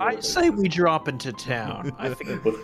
I 0.00 0.18
say 0.20 0.48
we 0.48 0.66
drop 0.68 1.08
into 1.08 1.32
town. 1.34 1.94
I 1.98 2.14
think 2.14 2.42
What, 2.42 2.54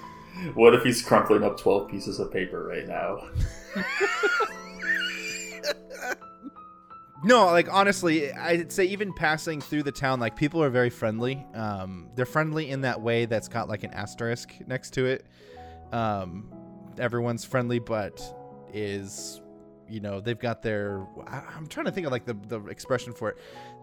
what 0.55 0.75
if 0.75 0.83
he's 0.83 1.03
crumpling 1.03 1.43
up 1.43 1.59
12 1.59 1.91
pieces 1.91 2.19
of 2.19 2.33
paper 2.33 2.65
right 2.65 2.87
now? 2.87 3.29
No, 7.25 7.47
like 7.47 7.73
honestly, 7.73 8.33
I'd 8.33 8.73
say 8.73 8.85
even 8.87 9.13
passing 9.13 9.61
through 9.61 9.85
the 9.85 9.93
town, 9.93 10.19
like 10.19 10.35
people 10.35 10.61
are 10.61 10.71
very 10.71 10.91
friendly. 10.91 11.47
Um, 11.55 12.09
they're 12.17 12.27
friendly 12.27 12.71
in 12.71 12.81
that 12.81 13.01
way 13.01 13.27
that's 13.27 13.47
got 13.47 13.69
like 13.69 13.85
an 13.85 13.93
asterisk 13.93 14.53
next 14.67 14.91
to 14.95 15.07
it. 15.07 15.25
Um, 15.93 16.53
everyone's 16.99 17.45
friendly, 17.45 17.79
but 17.79 18.21
is 18.73 19.41
you 19.89 20.01
know 20.01 20.21
they've 20.21 20.39
got 20.39 20.63
their. 20.63 21.07
I'm 21.29 21.69
trying 21.69 21.87
to 21.87 21.93
think 21.93 22.07
of 22.07 22.13
like 22.13 22.25
the 22.25 22.35
the 22.49 22.61
expression 22.67 23.13
for 23.13 23.29
it. 23.29 23.39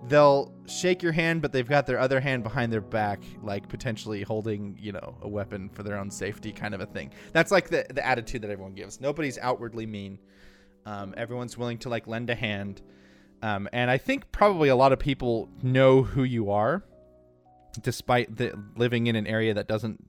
They'll 0.10 0.54
shake 0.68 1.02
your 1.02 1.14
hand, 1.14 1.42
but 1.42 1.54
they've 1.54 1.68
got 1.68 1.88
their 1.88 2.00
other 2.00 2.20
hand 2.20 2.44
behind 2.44 2.74
their 2.74 2.82
back, 2.82 3.22
like 3.42 3.70
potentially 3.70 4.22
holding 4.22 4.78
you 4.78 4.92
know 4.92 5.16
a 5.22 5.30
weapon 5.30 5.70
for 5.70 5.84
their 5.84 5.98
own 5.98 6.12
safety, 6.12 6.52
kind 6.52 6.74
of 6.74 6.82
a 6.82 6.86
thing. 6.86 7.12
That's 7.32 7.52
like 7.52 7.70
the 7.70 7.86
the 7.90 8.06
attitude 8.06 8.42
that 8.42 8.52
everyone 8.52 8.74
gives. 8.74 9.00
Nobody's 9.00 9.38
outwardly 9.38 9.86
mean. 9.86 10.20
Um, 10.86 11.14
everyone's 11.18 11.58
willing 11.58 11.78
to 11.80 11.90
like 11.90 12.08
lend 12.08 12.30
a 12.30 12.36
hand. 12.36 12.82
Um, 13.42 13.70
and 13.72 13.90
I 13.90 13.98
think 13.98 14.32
probably 14.32 14.70
a 14.70 14.76
lot 14.76 14.92
of 14.92 15.00
people 15.00 15.50
know 15.62 16.04
who 16.04 16.24
you 16.24 16.52
are, 16.52 16.84
despite 17.82 18.36
the 18.36 18.54
living 18.76 19.08
in 19.08 19.16
an 19.16 19.28
area 19.28 19.54
that 19.54 19.68
doesn't 19.68 20.04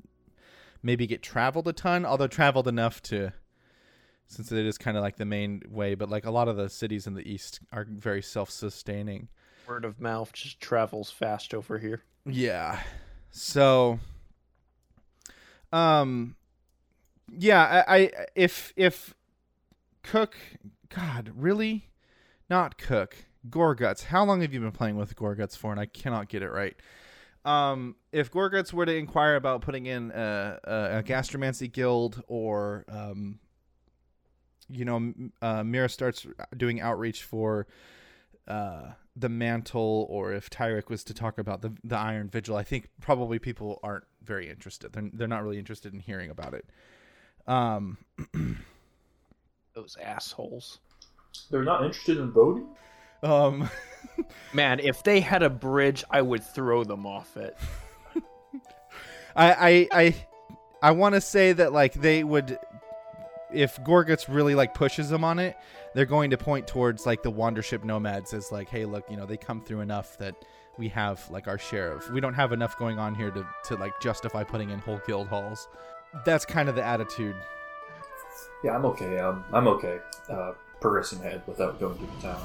maybe 0.82 1.06
get 1.06 1.22
traveled 1.22 1.68
a 1.68 1.72
ton, 1.72 2.04
although 2.06 2.26
traveled 2.26 2.66
enough 2.66 3.02
to, 3.02 3.32
since 4.26 4.50
it 4.50 4.64
is 4.66 4.78
kind 4.78 4.96
of 4.96 5.02
like 5.02 5.16
the 5.16 5.24
main 5.24 5.62
way. 5.68 5.94
But 5.94 6.08
like 6.08 6.24
a 6.24 6.30
lot 6.30 6.48
of 6.48 6.56
the 6.56 6.68
cities 6.68 7.06
in 7.06 7.14
the 7.14 7.30
east 7.30 7.60
are 7.72 7.86
very 7.88 8.22
self-sustaining. 8.22 9.28
word 9.68 9.84
of 9.84 10.00
mouth 10.00 10.32
just 10.32 10.60
travels 10.60 11.10
fast 11.10 11.54
over 11.54 11.78
here. 11.78 12.02
Yeah. 12.26 12.80
So 13.30 14.00
um 15.72 16.34
yeah, 17.30 17.84
I, 17.86 17.96
I 17.96 18.10
if 18.34 18.72
if 18.74 19.14
Cook 20.10 20.36
God, 20.88 21.30
really? 21.36 21.88
Not 22.48 22.76
Cook. 22.76 23.16
Goreguts. 23.48 24.02
How 24.02 24.24
long 24.24 24.40
have 24.40 24.52
you 24.52 24.58
been 24.58 24.72
playing 24.72 24.96
with 24.96 25.14
Goreguts 25.14 25.56
for? 25.56 25.70
And 25.70 25.78
I 25.78 25.86
cannot 25.86 26.28
get 26.28 26.42
it 26.42 26.50
right. 26.50 26.74
Um, 27.44 27.94
if 28.10 28.32
Goreguts 28.32 28.72
were 28.72 28.84
to 28.84 28.92
inquire 28.92 29.36
about 29.36 29.60
putting 29.60 29.86
in 29.86 30.10
a, 30.10 30.58
a, 30.64 30.98
a 30.98 31.02
gastromancy 31.04 31.70
guild 31.70 32.24
or, 32.26 32.84
um, 32.88 33.38
you 34.68 34.84
know, 34.84 35.14
uh, 35.42 35.62
Mirrah 35.62 35.88
starts 35.88 36.26
doing 36.56 36.80
outreach 36.80 37.22
for 37.22 37.68
uh, 38.48 38.90
the 39.14 39.28
mantle, 39.28 40.08
or 40.10 40.32
if 40.32 40.50
Tyrek 40.50 40.88
was 40.88 41.04
to 41.04 41.14
talk 41.14 41.38
about 41.38 41.62
the 41.62 41.72
the 41.84 41.96
Iron 41.96 42.28
Vigil, 42.28 42.56
I 42.56 42.64
think 42.64 42.88
probably 43.00 43.38
people 43.38 43.78
aren't 43.84 44.06
very 44.24 44.50
interested. 44.50 44.92
They're 44.92 45.08
they're 45.12 45.28
not 45.28 45.44
really 45.44 45.58
interested 45.60 45.94
in 45.94 46.00
hearing 46.00 46.30
about 46.30 46.54
it. 46.54 46.68
Um, 47.46 47.98
Those 49.74 49.96
assholes. 50.02 50.78
They're 51.50 51.64
not 51.64 51.84
interested 51.84 52.18
in 52.18 52.32
voting? 52.32 52.66
um, 53.22 53.68
Man, 54.52 54.80
if 54.80 55.02
they 55.02 55.20
had 55.20 55.42
a 55.42 55.50
bridge, 55.50 56.04
I 56.10 56.22
would 56.22 56.42
throw 56.42 56.84
them 56.84 57.06
off 57.06 57.36
it. 57.36 57.56
I 59.36 59.52
I 59.52 59.88
I, 59.92 60.26
I 60.82 60.90
want 60.92 61.14
to 61.14 61.20
say 61.20 61.52
that 61.52 61.72
like 61.72 61.94
they 61.94 62.24
would, 62.24 62.58
if 63.52 63.76
Goreguts 63.84 64.26
really 64.28 64.54
like 64.54 64.74
pushes 64.74 65.08
them 65.08 65.24
on 65.24 65.38
it, 65.38 65.56
they're 65.94 66.06
going 66.06 66.30
to 66.30 66.36
point 66.36 66.66
towards 66.66 67.06
like 67.06 67.22
the 67.22 67.32
Wandership 67.32 67.84
nomads 67.84 68.34
as 68.34 68.50
like, 68.50 68.68
hey, 68.68 68.84
look, 68.84 69.08
you 69.10 69.16
know, 69.16 69.26
they 69.26 69.36
come 69.36 69.60
through 69.62 69.80
enough 69.80 70.18
that 70.18 70.34
we 70.78 70.88
have 70.88 71.24
like 71.30 71.46
our 71.48 71.58
share 71.58 71.92
of. 71.92 72.10
We 72.10 72.20
don't 72.20 72.34
have 72.34 72.52
enough 72.52 72.76
going 72.78 72.98
on 72.98 73.14
here 73.14 73.30
to 73.30 73.46
to 73.66 73.76
like 73.76 73.92
justify 74.00 74.44
putting 74.44 74.70
in 74.70 74.78
whole 74.80 75.00
guild 75.06 75.28
halls. 75.28 75.68
That's 76.24 76.44
kind 76.44 76.68
of 76.68 76.74
the 76.74 76.84
attitude. 76.84 77.36
Yeah, 78.62 78.74
I'm 78.76 78.84
okay. 78.86 79.18
Um, 79.18 79.44
I'm 79.52 79.68
okay 79.68 79.98
uh, 80.28 80.52
progressing 80.80 81.20
ahead 81.20 81.42
without 81.46 81.80
going 81.80 81.96
to 81.98 82.04
the 82.04 82.22
town. 82.22 82.40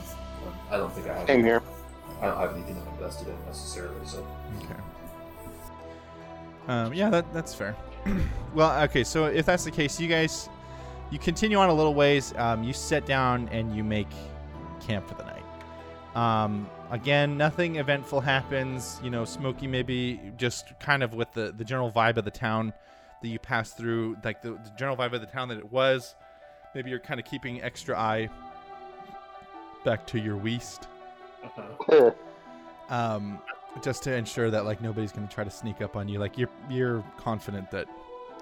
Um, 0.46 0.54
I 0.72 0.78
don't 0.78 0.94
think 0.94 1.08
I 1.08 1.18
have. 1.18 1.28
Same 1.28 1.44
here. 1.44 1.62
I 2.22 2.28
don't 2.28 2.38
have 2.38 2.54
anything 2.54 2.82
I'm 2.82 2.94
invested 2.94 3.28
in 3.28 3.46
necessarily. 3.46 4.06
So 4.06 4.26
Okay. 4.64 4.76
Um, 6.68 6.94
yeah, 6.94 7.10
that 7.10 7.32
that's 7.34 7.54
fair. 7.54 7.76
well, 8.56 8.82
okay, 8.84 9.04
so 9.04 9.26
if 9.26 9.46
that's 9.46 9.64
the 9.64 9.72
case, 9.72 10.00
you 10.00 10.08
guys, 10.08 10.50
you 11.12 11.20
continue 11.20 11.58
on 11.58 11.70
a 11.70 11.74
little 11.74 11.94
ways. 11.94 12.34
Um, 12.38 12.64
you 12.64 12.74
sit 12.74 13.06
down 13.06 13.50
and 13.50 13.76
you 13.76 13.84
make 13.84 14.08
camp 14.80 15.08
for 15.08 15.16
the 15.16 15.24
night. 15.24 15.44
Um, 16.16 16.70
again, 16.92 17.38
nothing 17.38 17.76
eventful 17.76 18.22
happens. 18.22 19.00
You 19.04 19.10
know, 19.10 19.26
Smokey 19.26 19.68
maybe 19.68 20.32
just 20.38 20.80
kind 20.80 21.04
of 21.04 21.14
with 21.14 21.32
the 21.34 21.54
the 21.56 21.64
general 21.64 21.92
vibe 21.92 22.18
of 22.18 22.26
the 22.26 22.32
town 22.32 22.74
that 23.22 23.28
you 23.28 23.40
pass 23.40 23.72
through, 23.72 24.18
like 24.24 24.42
the, 24.42 24.52
the 24.52 24.72
general 24.78 24.98
vibe 24.98 25.14
of 25.14 25.22
the 25.22 25.28
town 25.28 25.48
that 25.50 25.58
it 25.58 25.72
was. 25.72 26.16
Maybe 26.74 26.90
you're 26.90 27.00
kind 27.00 27.20
of 27.20 27.26
keeping 27.26 27.62
extra 27.62 27.98
eye 27.98 28.30
back 29.84 30.06
to 30.08 30.20
your 30.20 30.36
west 30.36 30.88
um, 32.90 33.40
just 33.82 34.04
to 34.04 34.14
ensure 34.14 34.50
that 34.50 34.66
like 34.66 34.82
nobody's 34.82 35.12
going 35.12 35.28
to 35.28 35.34
try 35.34 35.44
to 35.44 35.50
sneak 35.50 35.82
up 35.82 35.96
on 35.96 36.08
you. 36.08 36.20
Like 36.20 36.38
you're 36.38 36.50
you're 36.70 37.04
confident 37.18 37.72
that 37.72 37.88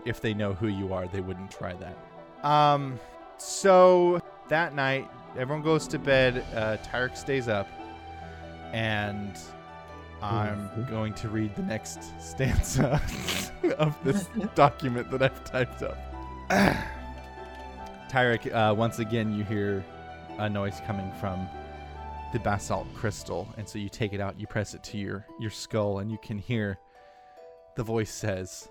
if 0.05 0.21
they 0.21 0.33
know 0.33 0.53
who 0.53 0.67
you 0.67 0.93
are, 0.93 1.07
they 1.07 1.21
wouldn't 1.21 1.51
try 1.51 1.73
that. 1.73 2.47
Um, 2.47 2.99
so 3.37 4.21
that 4.49 4.75
night, 4.75 5.09
everyone 5.37 5.63
goes 5.63 5.87
to 5.89 5.99
bed. 5.99 6.43
Uh, 6.53 6.77
Tyrek 6.85 7.17
stays 7.17 7.47
up, 7.47 7.67
and 8.73 9.37
I'm 10.23 10.69
Mhm. 10.69 10.89
going 10.89 11.13
to 11.15 11.27
read 11.29 11.53
the 11.55 11.61
next 11.63 11.99
stanza 12.21 13.01
of 13.77 13.95
this 14.03 14.27
document 14.55 15.11
that 15.11 15.21
I've 15.21 15.43
typed 15.43 15.83
up. 15.83 15.97
Tyrek, 18.09 18.53
uh, 18.53 18.73
once 18.73 18.99
again, 18.99 19.33
you 19.33 19.43
hear 19.43 19.83
a 20.37 20.49
noise 20.49 20.81
coming 20.85 21.11
from 21.19 21.47
the 22.31 22.39
basalt 22.39 22.87
crystal, 22.95 23.47
and 23.57 23.67
so 23.67 23.77
you 23.79 23.89
take 23.89 24.13
it 24.13 24.21
out, 24.21 24.39
you 24.39 24.47
press 24.47 24.73
it 24.73 24.83
to 24.83 24.97
your 24.97 25.25
your 25.39 25.51
skull, 25.51 25.99
and 25.99 26.11
you 26.11 26.17
can 26.19 26.37
hear 26.37 26.79
the 27.75 27.83
voice 27.83 28.11
says, 28.11 28.69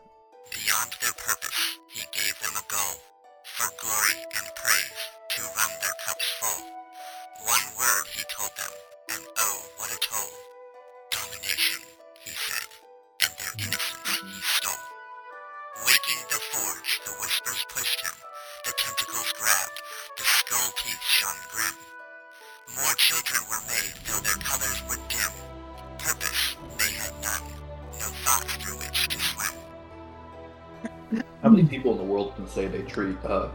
treat 32.93 33.17
uh, 33.25 33.49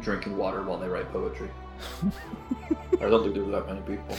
drinking 0.00 0.36
water 0.36 0.62
while 0.62 0.78
they 0.78 0.88
write 0.88 1.10
poetry? 1.12 1.50
I 3.00 3.08
don't 3.08 3.22
think 3.22 3.34
there's 3.34 3.50
that 3.50 3.66
many 3.66 3.80
people. 3.82 4.16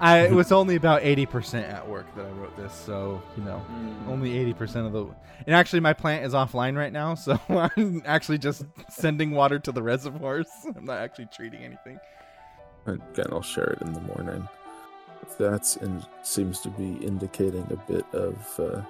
I 0.00 0.20
it 0.20 0.32
was 0.32 0.50
only 0.50 0.76
about 0.76 1.02
eighty 1.02 1.26
percent 1.26 1.66
at 1.66 1.86
work 1.86 2.06
that 2.16 2.24
I 2.24 2.30
wrote 2.30 2.56
this, 2.56 2.72
so 2.72 3.22
you 3.36 3.44
know, 3.44 3.62
only 4.08 4.36
eighty 4.38 4.54
percent 4.54 4.86
of 4.86 4.92
the. 4.92 5.06
And 5.46 5.54
actually, 5.54 5.80
my 5.80 5.92
plant 5.92 6.24
is 6.24 6.32
offline 6.32 6.76
right 6.76 6.92
now, 6.92 7.14
so 7.14 7.38
I'm 7.48 8.02
actually 8.06 8.38
just 8.38 8.64
sending 8.88 9.32
water 9.32 9.58
to 9.58 9.72
the 9.72 9.82
reservoirs. 9.82 10.46
I'm 10.76 10.86
not 10.86 10.98
actually 10.98 11.28
treating 11.34 11.62
anything. 11.62 12.00
Again, 12.86 13.26
I'll 13.30 13.42
share 13.42 13.72
it 13.72 13.82
in 13.82 13.92
the 13.92 14.00
morning. 14.00 14.48
That 15.38 15.76
in, 15.82 16.02
seems 16.22 16.60
to 16.60 16.70
be 16.70 16.94
indicating 17.04 17.66
a 17.70 17.92
bit 17.92 18.06
of 18.14 18.60
uh, 18.60 18.82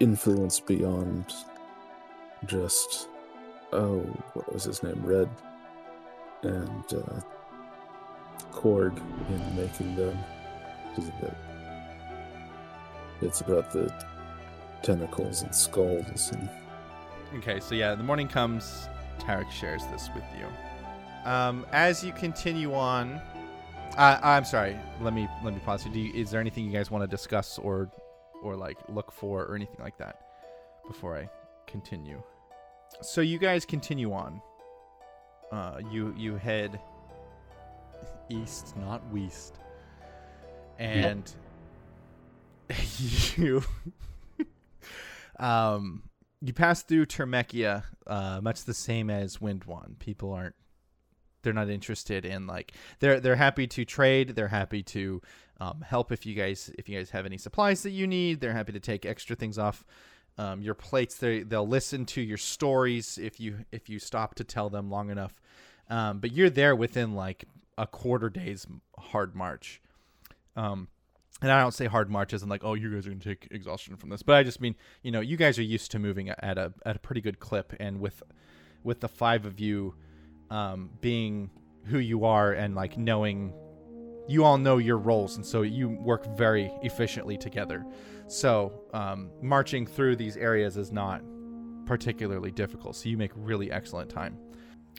influence 0.00 0.60
beyond 0.60 1.32
just, 2.46 3.08
oh, 3.72 4.00
what 4.34 4.52
was 4.52 4.64
his 4.64 4.82
name? 4.82 5.00
Red 5.04 5.28
and 6.42 6.84
uh, 6.92 7.20
Korg 8.52 8.96
in 9.28 9.56
making 9.56 9.96
them. 9.96 10.18
It's 13.20 13.40
about 13.40 13.70
the 13.70 13.92
tentacles 14.82 15.42
and 15.42 15.54
skulls 15.54 16.32
and 16.32 16.50
Okay, 17.36 17.60
so 17.60 17.74
yeah, 17.74 17.94
the 17.94 18.02
morning 18.02 18.28
comes. 18.28 18.88
Tyrek 19.18 19.50
shares 19.50 19.82
this 19.90 20.10
with 20.14 20.24
you. 20.36 20.46
Um, 21.24 21.64
as 21.72 22.04
you 22.04 22.12
continue 22.12 22.74
on, 22.74 23.20
uh, 23.96 24.18
I'm 24.22 24.44
sorry. 24.44 24.76
Let 25.00 25.14
me 25.14 25.28
let 25.42 25.54
me 25.54 25.60
pause. 25.60 25.86
you, 25.86 26.12
is 26.12 26.30
there 26.30 26.40
anything 26.40 26.64
you 26.64 26.72
guys 26.72 26.90
want 26.90 27.02
to 27.02 27.08
discuss 27.08 27.58
or 27.58 27.90
or 28.42 28.56
like 28.56 28.76
look 28.88 29.12
for 29.12 29.44
or 29.44 29.54
anything 29.54 29.78
like 29.80 29.96
that 29.98 30.20
before 30.86 31.16
I 31.16 31.30
continue? 31.66 32.22
So 33.00 33.20
you 33.20 33.38
guys 33.38 33.64
continue 33.64 34.12
on. 34.12 34.40
Uh, 35.50 35.80
you 35.90 36.14
you 36.16 36.36
head 36.36 36.80
east, 38.28 38.74
not 38.76 39.02
west, 39.12 39.58
and 40.78 41.30
you 43.36 43.62
um 45.38 46.02
you 46.40 46.52
pass 46.52 46.82
through 46.82 47.06
Termekia, 47.06 47.84
uh, 48.06 48.40
much 48.42 48.64
the 48.64 48.74
same 48.74 49.10
as 49.10 49.38
Windwan. 49.38 49.98
People 49.98 50.32
aren't 50.32 50.54
they're 51.42 51.52
not 51.52 51.68
interested 51.68 52.24
in 52.24 52.46
like 52.46 52.72
they're 53.00 53.20
they're 53.20 53.36
happy 53.36 53.66
to 53.66 53.84
trade. 53.84 54.30
They're 54.30 54.48
happy 54.48 54.82
to 54.84 55.20
um, 55.60 55.82
help 55.82 56.10
if 56.12 56.24
you 56.24 56.34
guys 56.34 56.70
if 56.78 56.88
you 56.88 56.96
guys 56.98 57.10
have 57.10 57.26
any 57.26 57.38
supplies 57.38 57.82
that 57.82 57.90
you 57.90 58.06
need. 58.06 58.40
They're 58.40 58.52
happy 58.52 58.72
to 58.72 58.80
take 58.80 59.04
extra 59.04 59.36
things 59.36 59.58
off 59.58 59.84
um, 60.38 60.62
your 60.62 60.74
plates. 60.74 61.16
They 61.16 61.42
they'll 61.42 61.66
listen 61.66 62.06
to 62.06 62.20
your 62.20 62.38
stories 62.38 63.18
if 63.18 63.40
you 63.40 63.64
if 63.72 63.88
you 63.88 63.98
stop 63.98 64.34
to 64.36 64.44
tell 64.44 64.70
them 64.70 64.90
long 64.90 65.10
enough. 65.10 65.40
Um, 65.88 66.18
but 66.18 66.32
you're 66.32 66.50
there 66.50 66.74
within 66.74 67.14
like 67.14 67.44
a 67.76 67.86
quarter 67.86 68.30
day's 68.30 68.66
hard 68.98 69.34
march. 69.34 69.80
Um, 70.56 70.88
and 71.40 71.50
I 71.50 71.60
don't 71.60 71.74
say 71.74 71.86
hard 71.86 72.08
marches 72.08 72.42
and 72.42 72.50
like, 72.50 72.62
oh, 72.64 72.74
you 72.74 72.92
guys 72.94 73.06
are 73.06 73.10
gonna 73.10 73.20
take 73.20 73.48
exhaustion 73.50 73.96
from 73.96 74.10
this, 74.10 74.22
but 74.22 74.36
I 74.36 74.42
just 74.42 74.60
mean, 74.60 74.76
you 75.02 75.10
know, 75.10 75.20
you 75.20 75.36
guys 75.36 75.58
are 75.58 75.62
used 75.62 75.90
to 75.92 75.98
moving 75.98 76.30
at 76.30 76.58
a 76.58 76.72
at 76.86 76.96
a 76.96 76.98
pretty 76.98 77.20
good 77.20 77.40
clip, 77.40 77.74
and 77.80 78.00
with 78.00 78.22
with 78.84 79.00
the 79.00 79.08
five 79.08 79.44
of 79.44 79.60
you 79.60 79.94
um, 80.50 80.90
being 81.00 81.50
who 81.86 81.98
you 81.98 82.24
are 82.24 82.52
and 82.52 82.74
like 82.74 82.96
knowing 82.96 83.52
you 84.28 84.44
all 84.44 84.58
know 84.58 84.78
your 84.78 84.98
roles 84.98 85.36
and 85.36 85.44
so 85.44 85.62
you 85.62 85.88
work 85.88 86.24
very 86.36 86.70
efficiently 86.82 87.36
together 87.36 87.84
so 88.26 88.72
um, 88.92 89.30
marching 89.40 89.86
through 89.86 90.16
these 90.16 90.36
areas 90.36 90.76
is 90.76 90.92
not 90.92 91.22
particularly 91.86 92.50
difficult 92.50 92.96
so 92.96 93.08
you 93.08 93.16
make 93.16 93.32
really 93.34 93.70
excellent 93.70 94.10
time. 94.10 94.38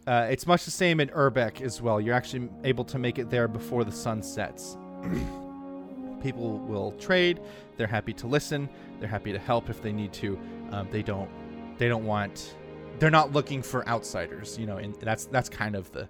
Uh, 0.06 0.28
it's 0.30 0.46
much 0.46 0.66
the 0.66 0.72
same 0.72 1.00
in 1.00 1.08
Urbeck 1.10 1.62
as 1.62 1.82
well. 1.82 2.02
You're 2.02 2.16
actually 2.16 2.50
able 2.64 2.84
to 2.86 3.00
make 3.00 3.20
it 3.20 3.30
there 3.30 3.48
before 3.48 3.84
the 3.86 3.92
sun 3.92 4.22
sets. 4.22 4.78
People 6.22 6.60
will 6.60 6.92
trade 6.94 7.42
they're 7.76 7.88
happy 7.88 8.14
to 8.14 8.28
listen 8.28 8.70
they're 9.00 9.10
happy 9.10 9.34
to 9.34 9.40
help 9.40 9.70
if 9.70 9.82
they 9.82 9.92
need 9.92 10.14
to. 10.14 10.40
Um, 10.72 10.88
they 10.92 11.02
don't 11.02 11.30
they 11.78 11.88
don't 11.88 12.06
want 12.06 12.56
they're 13.00 13.12
not 13.12 13.32
looking 13.32 13.62
for 13.62 13.88
outsiders 13.88 14.58
you 14.58 14.66
know 14.66 14.78
and 14.78 14.96
that's 14.96 15.26
that's 15.26 15.50
kind 15.50 15.76
of 15.76 15.92
the 15.92 16.08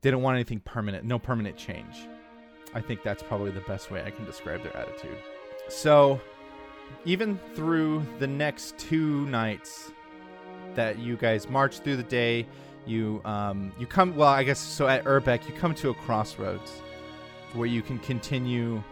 they 0.00 0.10
don't 0.10 0.22
want 0.22 0.34
anything 0.36 0.60
permanent 0.60 1.04
no 1.04 1.18
permanent 1.18 1.56
change. 1.56 2.08
I 2.74 2.80
think 2.80 3.02
that's 3.02 3.22
probably 3.22 3.50
the 3.50 3.62
best 3.62 3.90
way 3.90 4.02
i 4.02 4.10
can 4.10 4.26
describe 4.26 4.62
their 4.62 4.76
attitude 4.76 5.16
so 5.68 6.20
even 7.04 7.38
through 7.54 8.04
the 8.18 8.26
next 8.26 8.76
two 8.78 9.26
nights 9.26 9.92
that 10.74 10.98
you 10.98 11.16
guys 11.16 11.48
march 11.48 11.78
through 11.80 11.96
the 11.96 12.02
day 12.02 12.46
you 12.86 13.20
um 13.24 13.72
you 13.78 13.86
come 13.86 14.14
well 14.16 14.28
i 14.28 14.42
guess 14.42 14.58
so 14.58 14.86
at 14.88 15.04
urbeck 15.04 15.46
you 15.48 15.54
come 15.54 15.74
to 15.74 15.90
a 15.90 15.94
crossroads 15.94 16.82
where 17.54 17.66
you 17.66 17.82
can 17.82 17.98
continue 18.00 18.82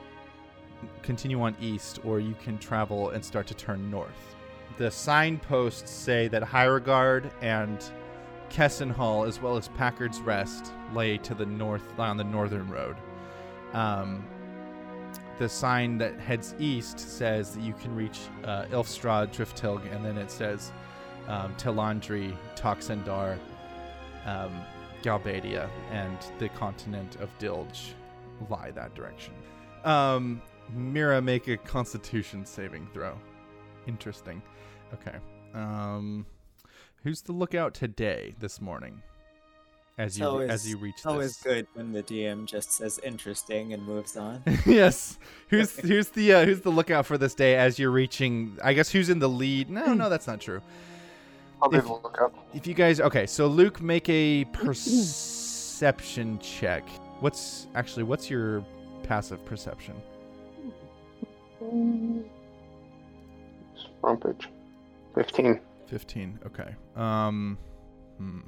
continue 1.03 1.41
on 1.41 1.55
east 1.61 2.01
or 2.05 2.21
you 2.21 2.35
can 2.43 2.59
travel 2.59 3.11
and 3.11 3.25
start 3.25 3.47
to 3.47 3.55
turn 3.55 3.91
north 3.91 4.37
the 4.79 4.91
signposts 4.91 5.91
say 5.91 6.29
that 6.29 6.43
Hierogard 6.43 7.31
and 7.41 7.83
Kessenhall, 8.51 9.27
as 9.27 9.41
well 9.41 9.57
as 9.57 9.69
Packard's 9.69 10.21
Rest, 10.21 10.73
lay 10.93 11.19
to 11.19 11.35
the 11.35 11.47
north, 11.47 11.99
on 11.99 12.17
the 12.17 12.25
northern 12.25 12.69
road. 12.69 12.97
Um, 13.73 14.25
the 15.39 15.49
sign 15.49 15.99
that 15.99 16.19
heads 16.19 16.55
east 16.59 16.99
says 16.99 17.53
that 17.53 17.63
you 17.63 17.75
can 17.75 17.95
reach 17.95 18.19
uh, 18.45 18.65
Ilfstrad, 18.71 19.33
Driftilg, 19.35 19.95
and 19.95 20.05
then 20.05 20.17
it 20.17 20.31
says 20.31 20.73
um, 21.29 21.55
Telandri, 21.57 22.35
Toxendar, 22.55 23.39
um, 24.25 24.53
Galbadia, 25.03 25.69
and 25.91 26.19
the 26.39 26.49
continent 26.51 27.17
of 27.17 27.29
Dilge 27.39 27.93
lie 28.49 28.71
that 28.73 28.95
direction. 28.95 29.35
Um, 29.85 30.43
Mirrah, 30.75 31.23
make 31.23 31.49
a 31.49 31.57
Constitution 31.57 32.45
saving 32.45 32.89
throw. 32.93 33.17
Interesting. 33.87 34.43
Okay. 34.95 35.17
Um, 35.55 36.27
who's 37.03 37.23
the 37.23 37.33
lookout 37.33 37.75
today? 37.75 38.35
This 38.39 38.61
morning, 38.61 39.03
as 39.99 40.19
you 40.19 40.25
It's 40.25 40.31
always- 40.31 40.51
as 40.51 40.69
you 40.71 40.77
reach 40.77 40.95
It's 40.97 41.07
always 41.07 41.37
good 41.39 41.67
when 41.75 41.93
the 41.93 42.03
DM 42.03 42.45
just 42.47 42.73
says 42.73 42.99
interesting 43.03 43.73
and 43.73 43.83
moves 43.85 44.17
on. 44.17 44.43
yes. 44.67 45.19
Who's 45.49 45.77
who's 45.81 46.09
the 46.11 46.35
uh, 46.35 46.45
who's 46.45 46.61
the 46.61 46.71
lookout 46.71 47.07
for 47.07 47.17
this 47.17 47.35
day 47.35 47.57
as 47.57 47.79
you're 47.79 47.91
reaching? 47.91 48.59
I 48.63 48.75
guess 48.75 48.91
who's 48.91 49.09
in 49.09 49.19
the 49.19 49.29
lead? 49.29 49.71
No, 49.71 49.95
no, 49.95 50.09
that's 50.09 50.27
not 50.27 50.41
true. 50.41 50.61
I'll 51.63 51.71
be 51.71 51.79
If- 51.79 51.85
the 51.85 51.93
lookout. 51.93 52.35
If 52.55 52.67
you 52.67 52.75
guys, 52.75 53.01
okay, 53.01 53.27
so 53.27 53.47
Luke, 53.47 53.81
make 53.81 54.09
a 54.09 54.45
perception 54.47 56.39
check. 56.41 56.87
What's 57.21 57.67
actually 57.75 58.03
what's 58.03 58.29
your 58.29 58.65
passive 59.03 59.45
perception? 59.47 59.95
Front 64.01 64.23
page. 64.23 64.49
15. 65.15 65.61
15. 65.87 66.39
Okay. 66.47 66.75
Um 66.97 67.57
hmm. 68.19 68.41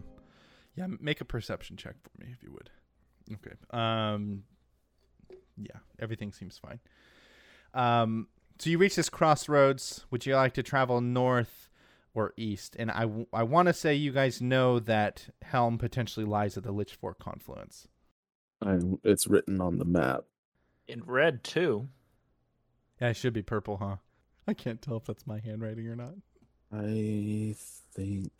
Yeah, 0.79 0.87
make 1.01 1.21
a 1.21 1.25
perception 1.25 1.77
check 1.77 1.97
for 2.03 2.25
me 2.25 2.33
if 2.33 2.43
you 2.43 2.53
would. 2.53 2.71
Okay. 3.35 3.57
Um 3.71 4.45
yeah, 5.57 5.81
everything 5.99 6.33
seems 6.33 6.59
fine. 6.59 6.81
Um 7.75 8.29
so 8.59 8.71
you 8.71 8.79
reach 8.79 8.97
this 8.97 9.09
crossroads. 9.09 10.05
Would 10.11 10.27
you 10.27 10.35
like 10.35 10.55
to 10.55 10.63
travel 10.63 11.01
north 11.01 11.71
or 12.13 12.35
east? 12.37 12.75
And 12.79 12.91
I, 12.91 13.03
w- 13.03 13.27
I 13.33 13.45
want 13.45 13.69
to 13.69 13.73
say 13.73 13.95
you 13.95 14.11
guys 14.11 14.43
know 14.43 14.81
that 14.81 15.29
Helm 15.43 15.79
potentially 15.79 16.27
lies 16.27 16.57
at 16.57 16.65
the 16.65 16.73
Lich 16.73 16.97
Fork 16.97 17.21
confluence. 17.21 17.87
I'm, 18.61 18.99
it's 19.05 19.29
written 19.29 19.61
on 19.61 19.79
the 19.79 19.85
map. 19.85 20.25
In 20.89 21.05
red 21.05 21.45
too. 21.45 21.89
Yeah, 23.01 23.11
it 23.11 23.15
should 23.17 23.33
be 23.33 23.43
purple, 23.43 23.77
huh? 23.77 23.97
I 24.49 24.55
can't 24.55 24.83
tell 24.83 24.97
if 24.97 25.05
that's 25.05 25.27
my 25.27 25.39
handwriting 25.39 25.87
or 25.87 25.95
not. 25.95 26.15
I 26.73 27.55
think 27.95 28.33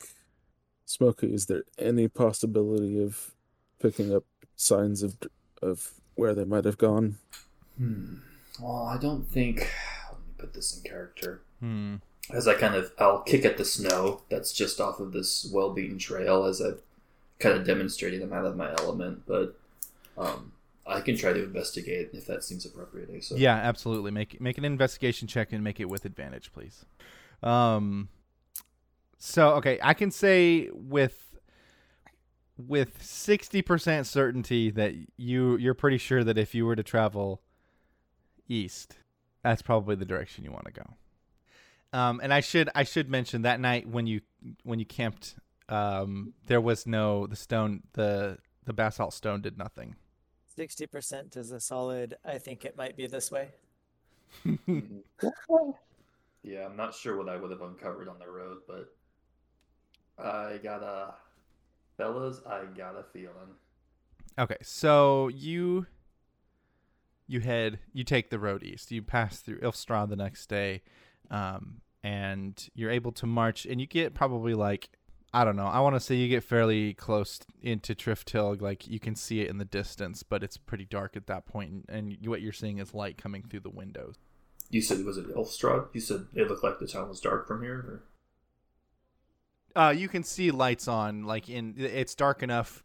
Smokey, 0.89 1.35
is 1.35 1.45
there 1.47 1.65
any 1.79 2.09
possibility 2.09 3.03
of 3.05 3.33
picking 3.79 4.15
up 4.15 4.25
signs 4.57 5.03
of 5.03 5.19
of 5.61 5.93
where 6.15 6.35
they 6.35 6.47
might 6.47 6.65
have 6.65 6.79
gone? 6.79 7.17
Hmm. 7.77 8.15
Well, 8.59 8.85
I 8.85 8.97
don't 8.97 9.29
think. 9.29 9.71
Let 10.11 10.19
me 10.21 10.33
put 10.39 10.55
this 10.55 10.75
in 10.75 10.89
character. 10.89 11.43
Hmm. 11.61 11.97
As 12.31 12.49
I 12.49 12.55
kind 12.55 12.75
of, 12.75 12.93
I'll 12.99 13.21
kick 13.21 13.45
at 13.45 13.59
the 13.59 13.67
snow 13.67 14.23
that's 14.31 14.51
just 14.51 14.81
off 14.81 14.99
of 14.99 15.13
this 15.13 15.51
well-beaten 15.53 15.99
trail 15.99 16.45
as 16.45 16.61
I'm 16.61 16.79
kind 17.39 17.55
of 17.55 17.67
demonstrating 17.67 18.23
I'm 18.23 18.33
out 18.33 18.47
of 18.47 18.57
my 18.57 18.71
element. 18.79 19.25
But 19.27 19.59
um, 20.17 20.53
I 20.87 21.03
can 21.03 21.19
try 21.19 21.35
to 21.35 21.45
investigate 21.45 22.11
if 22.15 22.25
that 22.29 22.45
seems 22.45 22.65
appropriate. 22.65 23.23
So 23.25 23.37
Yeah, 23.37 23.57
absolutely. 23.57 24.11
Make 24.11 24.41
make 24.41 24.57
an 24.57 24.65
investigation 24.65 25.29
check 25.29 25.53
and 25.53 25.63
make 25.63 25.81
it 25.81 25.91
with 25.91 26.07
advantage, 26.07 26.51
please. 26.51 26.87
Um 27.43 28.09
so 29.19 29.51
okay, 29.55 29.79
I 29.83 29.95
can 29.95 30.11
say 30.11 30.71
with 30.73 31.25
with 32.57 32.99
60% 33.01 34.07
certainty 34.07 34.71
that 34.71 34.95
you 35.17 35.57
you're 35.57 35.75
pretty 35.75 35.99
sure 35.99 36.25
that 36.25 36.39
if 36.39 36.55
you 36.55 36.67
were 36.67 36.77
to 36.77 36.83
travel 36.83 37.41
east, 38.49 38.97
that's 39.43 39.63
probably 39.63 39.95
the 39.95 40.05
direction 40.05 40.45
you 40.45 40.53
want 40.53 40.67
to 40.67 40.73
go. 40.73 41.99
Um 41.99 42.21
and 42.23 42.33
I 42.33 42.41
should 42.41 42.69
I 42.75 42.85
should 42.85 43.11
mention 43.11 43.43
that 43.43 43.61
night 43.61 43.89
when 43.89 44.07
you 44.07 44.21
when 44.63 44.79
you 44.79 44.87
camped 44.87 45.37
um 45.69 46.33
there 46.47 46.61
was 46.61 46.87
no 46.87 47.27
the 47.27 47.37
stone 47.37 47.83
the 47.93 48.39
the 48.65 48.73
basalt 48.73 49.15
stone 49.15 49.41
did 49.41 49.59
nothing. 49.59 49.97
60% 50.57 51.37
is 51.37 51.53
a 51.53 51.61
solid, 51.61 52.17
I 52.25 52.39
think 52.39 52.65
it 52.65 52.77
might 52.77 52.97
be 52.97 53.07
this 53.07 53.31
way. 53.31 53.51
Yeah, 56.43 56.65
I'm 56.67 56.77
not 56.77 56.95
sure 56.95 57.17
what 57.17 57.29
I 57.29 57.37
would 57.37 57.51
have 57.51 57.61
uncovered 57.63 58.09
on 58.09 58.19
the 58.19 58.31
road, 58.31 58.59
but 58.67 58.95
I 60.19 60.59
got 60.63 60.83
a 60.83 61.15
fellas. 61.97 62.41
I 62.47 62.65
got 62.77 62.97
a 62.97 63.05
feeling. 63.13 63.55
Okay, 64.39 64.57
so 64.63 65.29
you 65.29 65.87
you 67.27 67.41
head 67.41 67.79
you 67.93 68.05
take 68.05 68.31
the 68.31 68.39
road 68.39 68.63
east. 68.63 68.91
You 68.91 69.03
pass 69.03 69.39
through 69.41 69.61
Ilfstrad 69.61 70.09
the 70.09 70.17
next 70.17 70.47
day, 70.47 70.83
um, 71.31 71.81
and 72.03 72.69
you're 72.75 72.91
able 72.91 73.13
to 73.13 73.27
march. 73.27 73.67
And 73.67 73.81
you 73.81 73.87
get 73.87 74.15
probably 74.15 74.55
like 74.55 74.91
I 75.33 75.45
don't 75.45 75.57
know. 75.57 75.67
I 75.67 75.81
want 75.81 75.95
to 75.95 76.01
say 76.01 76.15
you 76.15 76.29
get 76.29 76.43
fairly 76.43 76.95
close 76.95 77.41
into 77.61 77.95
Triftilg. 77.95 78.63
Like 78.63 78.89
you 78.89 78.99
can 78.99 79.15
see 79.15 79.41
it 79.41 79.51
in 79.51 79.59
the 79.59 79.65
distance, 79.65 80.23
but 80.23 80.43
it's 80.43 80.57
pretty 80.57 80.87
dark 80.87 81.17
at 81.17 81.27
that 81.27 81.47
point, 81.47 81.71
and, 81.71 81.85
and 81.89 82.27
what 82.27 82.41
you're 82.41 82.53
seeing 82.53 82.79
is 82.79 82.95
light 82.95 83.19
coming 83.19 83.43
through 83.43 83.61
the 83.61 83.71
windows. 83.71 84.15
You 84.71 84.83
said 84.83 85.05
was 85.05 85.19
it 85.19 85.35
Elfstrad? 85.35 85.89
You 85.93 86.01
said 86.01 86.27
it 86.35 86.49
looked 86.49 86.65
like 86.65 86.79
the 86.79 86.87
town 86.87 87.09
was 87.09 87.21
dark 87.21 87.47
from 87.47 87.63
here. 87.63 87.75
Or? 87.75 88.03
Uh, 89.79 89.91
you 89.91 90.09
can 90.09 90.25
see 90.25 90.51
lights 90.51 90.89
on. 90.89 91.23
Like 91.23 91.49
in 91.49 91.75
it's 91.79 92.15
dark 92.17 92.43
enough 92.43 92.83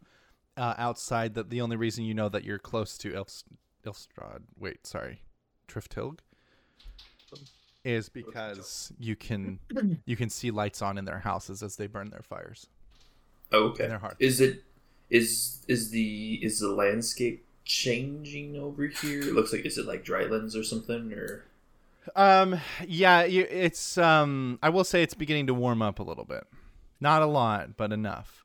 uh, 0.56 0.74
outside 0.78 1.34
that 1.34 1.50
the 1.50 1.60
only 1.60 1.76
reason 1.76 2.04
you 2.04 2.14
know 2.14 2.28
that 2.28 2.44
you're 2.44 2.60
close 2.60 2.96
to 2.98 3.12
Ilst- 3.12 3.46
Ilstrad, 3.84 4.42
wait, 4.58 4.86
sorry, 4.86 5.20
Triftilg, 5.66 6.20
is 7.84 8.08
because 8.08 8.92
you 8.98 9.16
can 9.16 9.58
you 10.06 10.16
can 10.16 10.30
see 10.30 10.50
lights 10.52 10.80
on 10.82 10.96
in 10.96 11.04
their 11.04 11.18
houses 11.18 11.62
as 11.64 11.74
they 11.76 11.88
burn 11.88 12.10
their 12.10 12.22
fires. 12.22 12.68
Oh, 13.52 13.64
okay. 13.70 13.84
in 13.84 13.90
their 13.90 13.98
hearts. 13.98 14.16
Is 14.20 14.40
it 14.40 14.62
is 15.10 15.62
is 15.66 15.90
the 15.90 16.34
is 16.42 16.60
the 16.60 16.68
landscape 16.68 17.44
changing 17.64 18.56
over 18.56 18.86
here? 18.86 19.20
It 19.20 19.34
looks 19.34 19.52
like 19.52 19.66
is 19.66 19.78
it 19.78 19.86
like 19.86 20.04
drylands 20.04 20.54
or 20.54 20.62
something 20.62 21.12
or 21.12 21.44
Um, 22.14 22.60
yeah, 22.86 23.22
it's 23.22 23.98
um, 23.98 24.58
I 24.62 24.68
will 24.68 24.84
say 24.84 25.02
it's 25.02 25.14
beginning 25.14 25.48
to 25.48 25.54
warm 25.54 25.82
up 25.82 25.98
a 25.98 26.02
little 26.02 26.24
bit, 26.24 26.44
not 27.04 27.22
a 27.22 27.26
lot, 27.26 27.76
but 27.76 27.92
enough. 27.92 28.44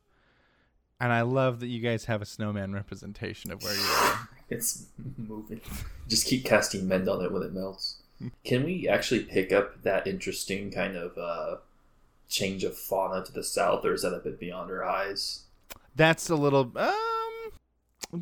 And 1.00 1.14
I 1.14 1.22
love 1.22 1.62
that 1.62 1.68
you 1.68 1.80
guys 1.80 2.06
have 2.06 2.22
a 2.22 2.26
snowman 2.26 2.74
representation 2.74 3.52
of 3.52 3.64
where 3.64 3.74
you 3.74 3.82
are. 3.82 4.30
it's 4.50 4.88
moving. 5.18 5.62
Just 6.10 6.28
keep 6.28 6.44
casting 6.44 6.88
mend 6.88 7.08
on 7.08 7.24
it 7.24 7.32
when 7.32 7.42
it 7.42 7.54
melts. 7.54 7.96
Can 8.44 8.66
we 8.66 8.86
actually 8.88 9.24
pick 9.24 9.54
up 9.54 9.82
that 9.84 10.06
interesting 10.06 10.72
kind 10.72 10.98
of 10.98 11.18
uh, 11.18 11.56
change 12.28 12.66
of 12.66 12.78
fauna 12.78 13.24
to 13.24 13.32
the 13.32 13.46
south, 13.46 13.86
or 13.86 13.94
is 13.94 14.02
that 14.02 14.14
a 14.14 14.20
bit 14.20 14.38
beyond 14.40 14.70
our 14.70 14.84
eyes? 14.84 15.46
That's 15.96 16.30
a 16.30 16.36
little 16.36 16.72
um 16.76 17.52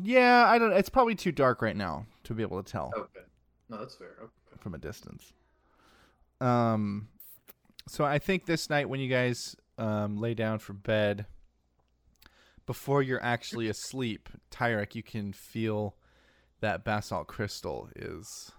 yeah, 0.02 0.46
I 0.46 0.58
don't 0.58 0.72
it's 0.72 0.88
probably 0.88 1.14
too 1.14 1.32
dark 1.32 1.62
right 1.62 1.76
now 1.76 2.06
to 2.24 2.34
be 2.34 2.42
able 2.42 2.62
to 2.62 2.72
tell 2.72 2.92
Okay, 2.96 3.26
no, 3.68 3.78
that's 3.78 3.94
fair. 3.94 4.14
Okay. 4.20 4.60
from 4.60 4.74
a 4.74 4.78
distance. 4.78 5.32
Um 6.40 7.08
so 7.88 8.04
I 8.04 8.18
think 8.18 8.46
this 8.46 8.68
night 8.70 8.88
when 8.88 9.00
you 9.00 9.08
guys 9.08 9.56
um 9.78 10.18
lay 10.18 10.34
down 10.34 10.58
for 10.58 10.72
bed 10.72 11.26
before 12.66 13.00
you're 13.02 13.22
actually 13.24 13.66
asleep, 13.68 14.28
Tyrek, 14.50 14.94
you 14.94 15.02
can 15.02 15.32
feel 15.32 15.96
that 16.60 16.84
basalt 16.84 17.26
crystal 17.26 17.88
is 17.96 18.52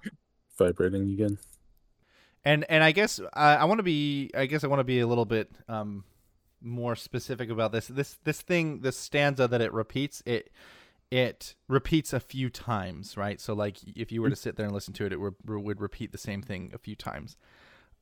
Vibrating 0.57 1.11
again. 1.11 1.37
and 2.43 2.65
and 2.69 2.83
I 2.83 2.91
guess 2.91 3.19
I, 3.33 3.55
I 3.57 3.65
want 3.65 3.79
to 3.79 3.83
be 3.83 4.31
I 4.35 4.45
guess 4.47 4.63
I 4.63 4.67
want 4.67 4.79
to 4.79 4.83
be 4.85 4.99
a 4.99 5.07
little 5.07 5.25
bit 5.25 5.51
um 5.67 6.03
more 6.61 6.95
specific 6.95 7.49
about 7.49 7.71
this. 7.71 7.87
This 7.87 8.17
this 8.23 8.41
thing 8.41 8.81
this 8.81 8.97
stanza 8.97 9.47
that 9.47 9.61
it 9.61 9.71
repeats 9.73 10.23
it 10.25 10.49
it 11.11 11.55
repeats 11.67 12.11
a 12.13 12.19
few 12.19 12.49
times, 12.49 13.15
right? 13.15 13.39
So 13.39 13.53
like 13.53 13.77
if 13.95 14.11
you 14.11 14.21
were 14.21 14.29
to 14.29 14.35
sit 14.35 14.55
there 14.57 14.65
and 14.65 14.73
listen 14.73 14.93
to 14.95 15.05
it, 15.05 15.13
it 15.13 15.19
would, 15.19 15.35
would 15.45 15.81
repeat 15.81 16.11
the 16.11 16.17
same 16.19 16.41
thing 16.41 16.71
a 16.73 16.77
few 16.77 16.95
times. 16.95 17.35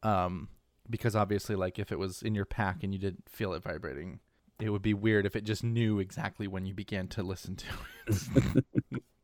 Um, 0.03 0.49
because 0.89 1.15
obviously, 1.15 1.55
like 1.55 1.79
if 1.79 1.91
it 1.91 1.99
was 1.99 2.21
in 2.21 2.35
your 2.35 2.45
pack 2.45 2.83
and 2.83 2.93
you 2.93 2.99
didn't 2.99 3.29
feel 3.29 3.53
it 3.53 3.63
vibrating, 3.63 4.19
it 4.59 4.69
would 4.69 4.81
be 4.81 4.93
weird 4.93 5.25
if 5.25 5.35
it 5.35 5.43
just 5.43 5.63
knew 5.63 5.99
exactly 5.99 6.47
when 6.47 6.65
you 6.65 6.73
began 6.73 7.07
to 7.09 7.23
listen 7.23 7.55
to 7.55 8.63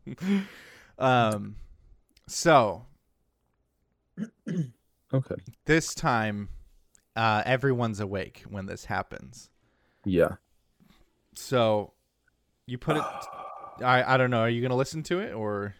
it. 0.07 0.43
um, 0.99 1.55
so 2.27 2.85
Okay. 5.13 5.35
this 5.65 5.93
time, 5.93 6.49
uh, 7.15 7.43
everyone's 7.45 7.99
awake 7.99 8.43
when 8.49 8.65
this 8.65 8.85
happens. 8.85 9.49
Yeah. 10.05 10.35
So 11.35 11.93
you 12.65 12.77
put 12.77 12.97
it. 12.97 13.03
I 13.83 14.03
I 14.15 14.17
don't 14.17 14.29
know. 14.31 14.41
Are 14.41 14.49
you 14.49 14.61
gonna 14.61 14.75
listen 14.75 15.03
to 15.03 15.19
it 15.19 15.33
or? 15.33 15.75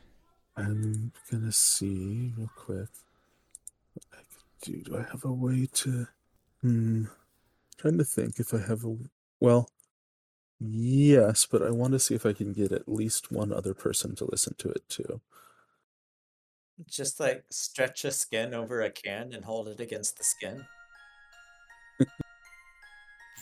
I'm 0.55 1.11
gonna 1.31 1.51
see 1.51 2.31
real 2.37 2.49
quick 2.55 2.75
what 2.75 2.79
I 2.79 2.85
can 2.85 3.02
do. 4.63 4.81
Do 4.81 4.97
I 4.97 5.03
have 5.11 5.25
a 5.25 5.31
way 5.31 5.67
to? 5.71 6.07
Hmm. 6.61 7.05
Trying 7.77 7.97
to 7.97 8.03
think 8.03 8.39
if 8.39 8.53
I 8.53 8.59
have 8.59 8.85
a. 8.85 8.95
Well, 9.39 9.69
yes, 10.59 11.45
but 11.45 11.61
I 11.61 11.69
want 11.69 11.93
to 11.93 11.99
see 11.99 12.15
if 12.15 12.25
I 12.25 12.33
can 12.33 12.53
get 12.53 12.71
at 12.71 12.87
least 12.87 13.31
one 13.31 13.51
other 13.51 13.73
person 13.73 14.15
to 14.15 14.25
listen 14.25 14.55
to 14.59 14.69
it 14.69 14.87
too. 14.87 15.21
Just 16.87 17.19
like 17.19 17.43
stretch 17.51 18.05
a 18.05 18.11
skin 18.11 18.53
over 18.53 18.81
a 18.81 18.89
can 18.89 19.33
and 19.33 19.45
hold 19.45 19.67
it 19.67 19.79
against 19.79 20.17
the 20.17 20.23
skin. 20.23 20.65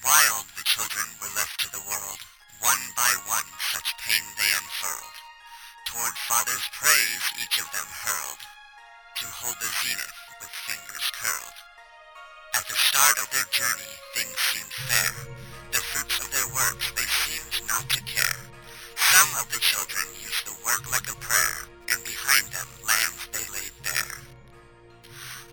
Wild 0.04 0.46
the 0.58 0.66
children 0.66 1.06
were 1.22 1.32
left 1.38 1.62
to 1.62 1.72
the 1.72 1.84
world, 1.88 2.20
one 2.60 2.84
by 2.98 3.14
one 3.30 3.46
such 3.72 3.94
pain 4.02 4.26
they 4.36 4.52
unfurled. 4.58 5.16
Toward 5.86 6.16
father's 6.28 6.68
praise 6.74 7.26
each 7.44 7.62
of 7.62 7.70
them 7.72 7.88
hurled, 7.88 8.42
to 9.22 9.26
hold 9.28 9.56
the 9.62 9.70
zenith 9.86 10.21
with 10.42 10.50
fingers 10.66 11.08
curled. 11.22 11.58
At 12.58 12.66
the 12.66 12.74
start 12.74 13.16
of 13.22 13.30
their 13.30 13.46
journey, 13.54 13.94
things 14.18 14.34
seemed 14.50 14.74
fair. 14.90 15.14
The 15.70 15.86
fruits 15.86 16.18
of 16.18 16.34
their 16.34 16.50
works 16.50 16.90
they 16.98 17.06
seemed 17.06 17.62
not 17.70 17.86
to 17.94 18.02
care. 18.10 18.42
Some 18.98 19.30
of 19.38 19.46
the 19.54 19.62
children 19.62 20.04
used 20.18 20.50
the 20.50 20.58
work 20.66 20.82
like 20.90 21.06
a 21.06 21.18
prayer, 21.22 21.58
and 21.94 22.02
behind 22.02 22.50
them 22.50 22.70
lands 22.82 23.22
they 23.30 23.46
laid 23.54 23.74
bare. 23.86 24.18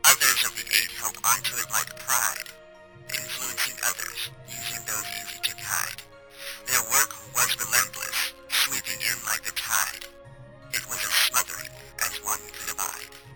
Others 0.09 0.41
of 0.49 0.57
the 0.57 0.67
eight 0.73 0.93
held 0.97 1.21
onto 1.21 1.53
it 1.61 1.69
like 1.69 1.93
pride, 2.01 2.49
influencing 3.13 3.77
others, 3.85 4.33
using 4.49 4.81
those 4.89 5.09
easy 5.21 5.41
to 5.45 5.55
guide. 5.61 6.01
Their 6.65 6.85
work 6.89 7.13
was 7.37 7.61
relentless, 7.61 8.33
sweeping 8.49 9.05
in 9.05 9.19
like 9.29 9.45
a 9.45 9.53
tide. 9.53 10.09
It 10.73 10.83
was 10.89 11.01
as 11.05 11.17
smothering 11.29 11.73
as 12.01 12.25
one 12.25 12.41
could 12.57 12.73
abide. 12.73 13.28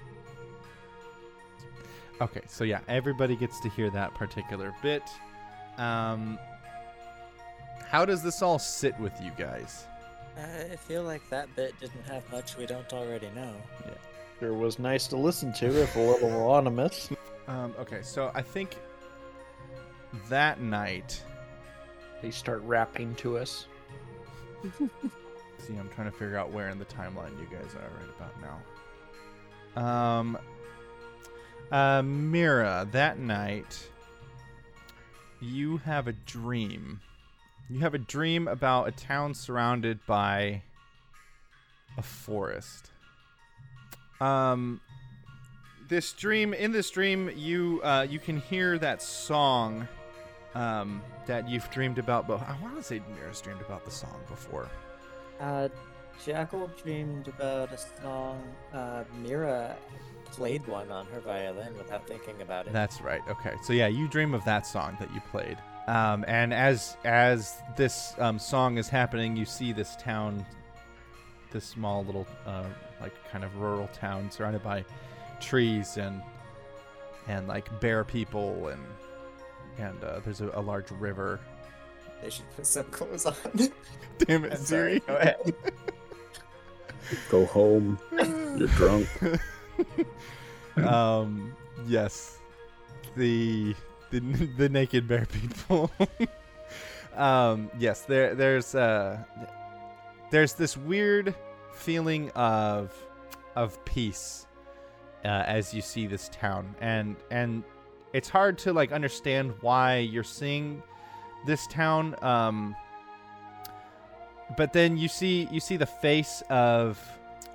Okay, 2.22 2.42
so 2.46 2.62
yeah, 2.62 2.78
everybody 2.86 3.34
gets 3.34 3.58
to 3.60 3.68
hear 3.68 3.90
that 3.90 4.14
particular 4.14 4.72
bit. 4.80 5.02
Um, 5.76 6.38
how 7.88 8.04
does 8.04 8.22
this 8.22 8.42
all 8.42 8.60
sit 8.60 8.98
with 9.00 9.12
you 9.20 9.32
guys? 9.36 9.86
I 10.38 10.76
feel 10.76 11.02
like 11.02 11.28
that 11.30 11.54
bit 11.56 11.78
didn't 11.80 12.04
have 12.06 12.30
much 12.30 12.56
we 12.56 12.64
don't 12.64 12.90
already 12.92 13.28
know. 13.34 13.52
Yeah. 13.84 13.94
Sure 14.38 14.54
was 14.54 14.78
nice 14.78 15.08
to 15.08 15.16
listen 15.16 15.52
to, 15.54 15.82
if 15.82 15.96
a 15.96 15.98
little 15.98 16.28
anonymous. 16.28 17.10
Um, 17.48 17.74
okay, 17.78 18.02
so 18.02 18.30
I 18.34 18.42
think 18.42 18.76
that 20.28 20.60
night. 20.60 21.20
They 22.22 22.30
start 22.30 22.62
rapping 22.62 23.16
to 23.16 23.36
us. 23.36 23.66
See, 24.78 25.74
I'm 25.76 25.90
trying 25.92 26.08
to 26.08 26.16
figure 26.16 26.38
out 26.38 26.52
where 26.52 26.68
in 26.68 26.78
the 26.78 26.84
timeline 26.84 27.36
you 27.40 27.48
guys 27.50 27.74
are 27.74 27.90
right 27.98 28.08
about 28.16 28.62
now. 29.74 29.82
Um, 29.82 30.38
uh, 31.72 32.02
Mirrah, 32.02 32.86
that 32.92 33.18
night, 33.18 33.88
you 35.40 35.78
have 35.78 36.06
a 36.06 36.12
dream 36.12 37.00
you 37.72 37.80
have 37.80 37.94
a 37.94 37.98
dream 37.98 38.48
about 38.48 38.88
a 38.88 38.92
town 38.92 39.32
surrounded 39.32 40.04
by 40.06 40.62
a 41.96 42.02
forest. 42.02 42.90
Um, 44.20 44.80
this 45.88 46.12
dream, 46.12 46.52
in 46.52 46.70
this 46.70 46.90
dream, 46.90 47.30
you 47.34 47.80
uh, 47.82 48.06
you 48.08 48.18
can 48.18 48.36
hear 48.36 48.78
that 48.78 49.00
song 49.00 49.88
um, 50.54 51.02
that 51.26 51.48
you've 51.48 51.68
dreamed 51.70 51.98
about. 51.98 52.28
But 52.28 52.42
I 52.42 52.56
want 52.62 52.76
to 52.76 52.82
say 52.82 53.00
Mirrah's 53.16 53.40
dreamed 53.40 53.62
about 53.62 53.86
the 53.86 53.90
song 53.90 54.20
before. 54.28 54.68
Uh, 55.40 55.68
Jackal 56.24 56.70
dreamed 56.82 57.28
about 57.28 57.72
a 57.72 57.78
song. 58.02 58.42
Uh, 58.72 59.04
Mirrah 59.22 59.76
played 60.26 60.66
one 60.66 60.90
on 60.90 61.06
her 61.06 61.20
violin 61.20 61.76
without 61.76 62.06
thinking 62.06 62.40
about 62.42 62.66
it. 62.66 62.72
That's 62.72 63.00
right. 63.00 63.20
Okay, 63.28 63.54
so 63.62 63.72
yeah, 63.72 63.86
you 63.86 64.08
dream 64.08 64.34
of 64.34 64.44
that 64.44 64.66
song 64.66 64.96
that 65.00 65.12
you 65.14 65.20
played. 65.30 65.58
Um, 65.88 66.24
and 66.28 66.54
as 66.54 66.96
as 67.04 67.60
this 67.76 68.14
um, 68.18 68.38
song 68.38 68.78
is 68.78 68.88
happening, 68.88 69.36
you 69.36 69.44
see 69.44 69.72
this 69.72 69.96
town, 69.96 70.46
this 71.50 71.64
small 71.64 72.04
little 72.04 72.26
uh, 72.46 72.64
like 73.00 73.12
kind 73.30 73.44
of 73.44 73.56
rural 73.56 73.88
town 73.88 74.30
surrounded 74.30 74.62
by 74.62 74.84
trees 75.40 75.96
and 75.96 76.22
and 77.28 77.48
like 77.48 77.80
bear 77.80 78.04
people 78.04 78.68
and 78.68 78.82
and 79.78 80.04
uh, 80.04 80.20
there's 80.20 80.40
a, 80.40 80.50
a 80.54 80.60
large 80.60 80.90
river. 80.92 81.40
They 82.22 82.30
should 82.30 82.48
put 82.54 82.66
some 82.66 82.84
clothes 82.84 83.26
on. 83.26 83.34
Damn 84.18 84.44
it, 84.44 84.58
Siri. 84.58 85.00
go 85.00 85.16
ahead. 85.16 85.54
Go 87.30 87.46
home. 87.46 87.98
You're 88.56 88.68
drunk. 88.68 89.08
um, 90.76 91.54
yes, 91.86 92.38
the 93.16 93.74
the 94.10 94.20
the 94.56 94.68
naked 94.68 95.08
bear 95.08 95.26
people. 95.26 95.90
um, 97.16 97.70
yes, 97.78 98.02
there 98.02 98.34
there's 98.34 98.74
uh 98.74 99.18
there's 100.30 100.54
this 100.54 100.76
weird 100.76 101.34
feeling 101.72 102.30
of 102.30 102.94
of 103.56 103.82
peace 103.84 104.46
uh, 105.24 105.28
as 105.46 105.74
you 105.74 105.82
see 105.82 106.06
this 106.06 106.28
town, 106.30 106.74
and 106.80 107.16
and 107.30 107.64
it's 108.12 108.28
hard 108.28 108.58
to 108.58 108.72
like 108.72 108.92
understand 108.92 109.54
why 109.60 109.98
you're 109.98 110.22
seeing 110.22 110.82
this 111.46 111.66
town. 111.66 112.14
Um, 112.22 112.76
but 114.56 114.72
then 114.72 114.96
you 114.96 115.08
see 115.08 115.48
you 115.50 115.60
see 115.60 115.76
the 115.76 115.86
face 115.86 116.42
of 116.48 117.00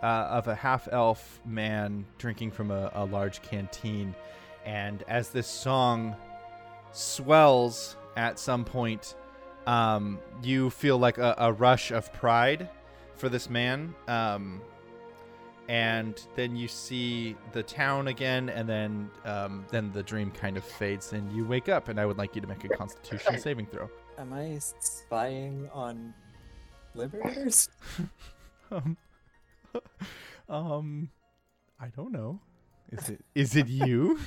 uh, 0.04 0.06
of 0.06 0.48
a 0.48 0.56
half 0.56 0.88
elf 0.92 1.40
man 1.46 2.06
drinking 2.18 2.52
from 2.52 2.72
a, 2.72 2.92
a 2.94 3.06
large 3.06 3.42
canteen, 3.42 4.16
and 4.66 5.04
as 5.08 5.30
this 5.30 5.48
song 5.48 6.16
swells 6.92 7.96
at 8.16 8.40
some 8.40 8.64
point, 8.66 9.16
um, 9.66 10.20
you 10.42 10.70
feel 10.70 10.98
like 10.98 11.18
a, 11.18 11.36
a 11.38 11.52
rush 11.54 11.92
of 11.92 12.12
pride 12.14 12.70
for 13.16 13.30
this 13.30 13.50
man. 13.50 13.94
Um, 14.08 14.62
and 15.70 16.26
then 16.36 16.56
you 16.56 16.68
see 16.70 17.36
the 17.52 17.62
town 17.62 18.08
again, 18.08 18.48
and 18.50 18.70
then 18.70 19.10
um, 19.26 19.66
then 19.70 19.92
the 19.92 20.02
dream 20.02 20.32
kind 20.32 20.56
of 20.56 20.64
fades, 20.64 21.12
and 21.12 21.30
you 21.34 21.46
wake 21.46 21.68
up. 21.68 21.90
And 21.90 22.00
I 22.00 22.06
would 22.06 22.18
like 22.18 22.36
you 22.36 22.42
to 22.42 22.48
make 22.48 22.64
a 22.64 22.70
Constitution 22.70 23.38
saving 23.40 23.66
throw. 23.66 23.90
Am 24.18 24.32
I 24.32 24.58
spying 24.80 25.70
on 25.74 26.14
liberators? 26.98 27.70
um, 28.72 28.98
um, 30.50 31.10
I 31.80 31.88
don't 31.88 32.12
know. 32.12 32.42
Is 32.92 33.10
it 33.10 33.26
is 33.36 33.56
it 33.56 33.68
you 33.68 34.20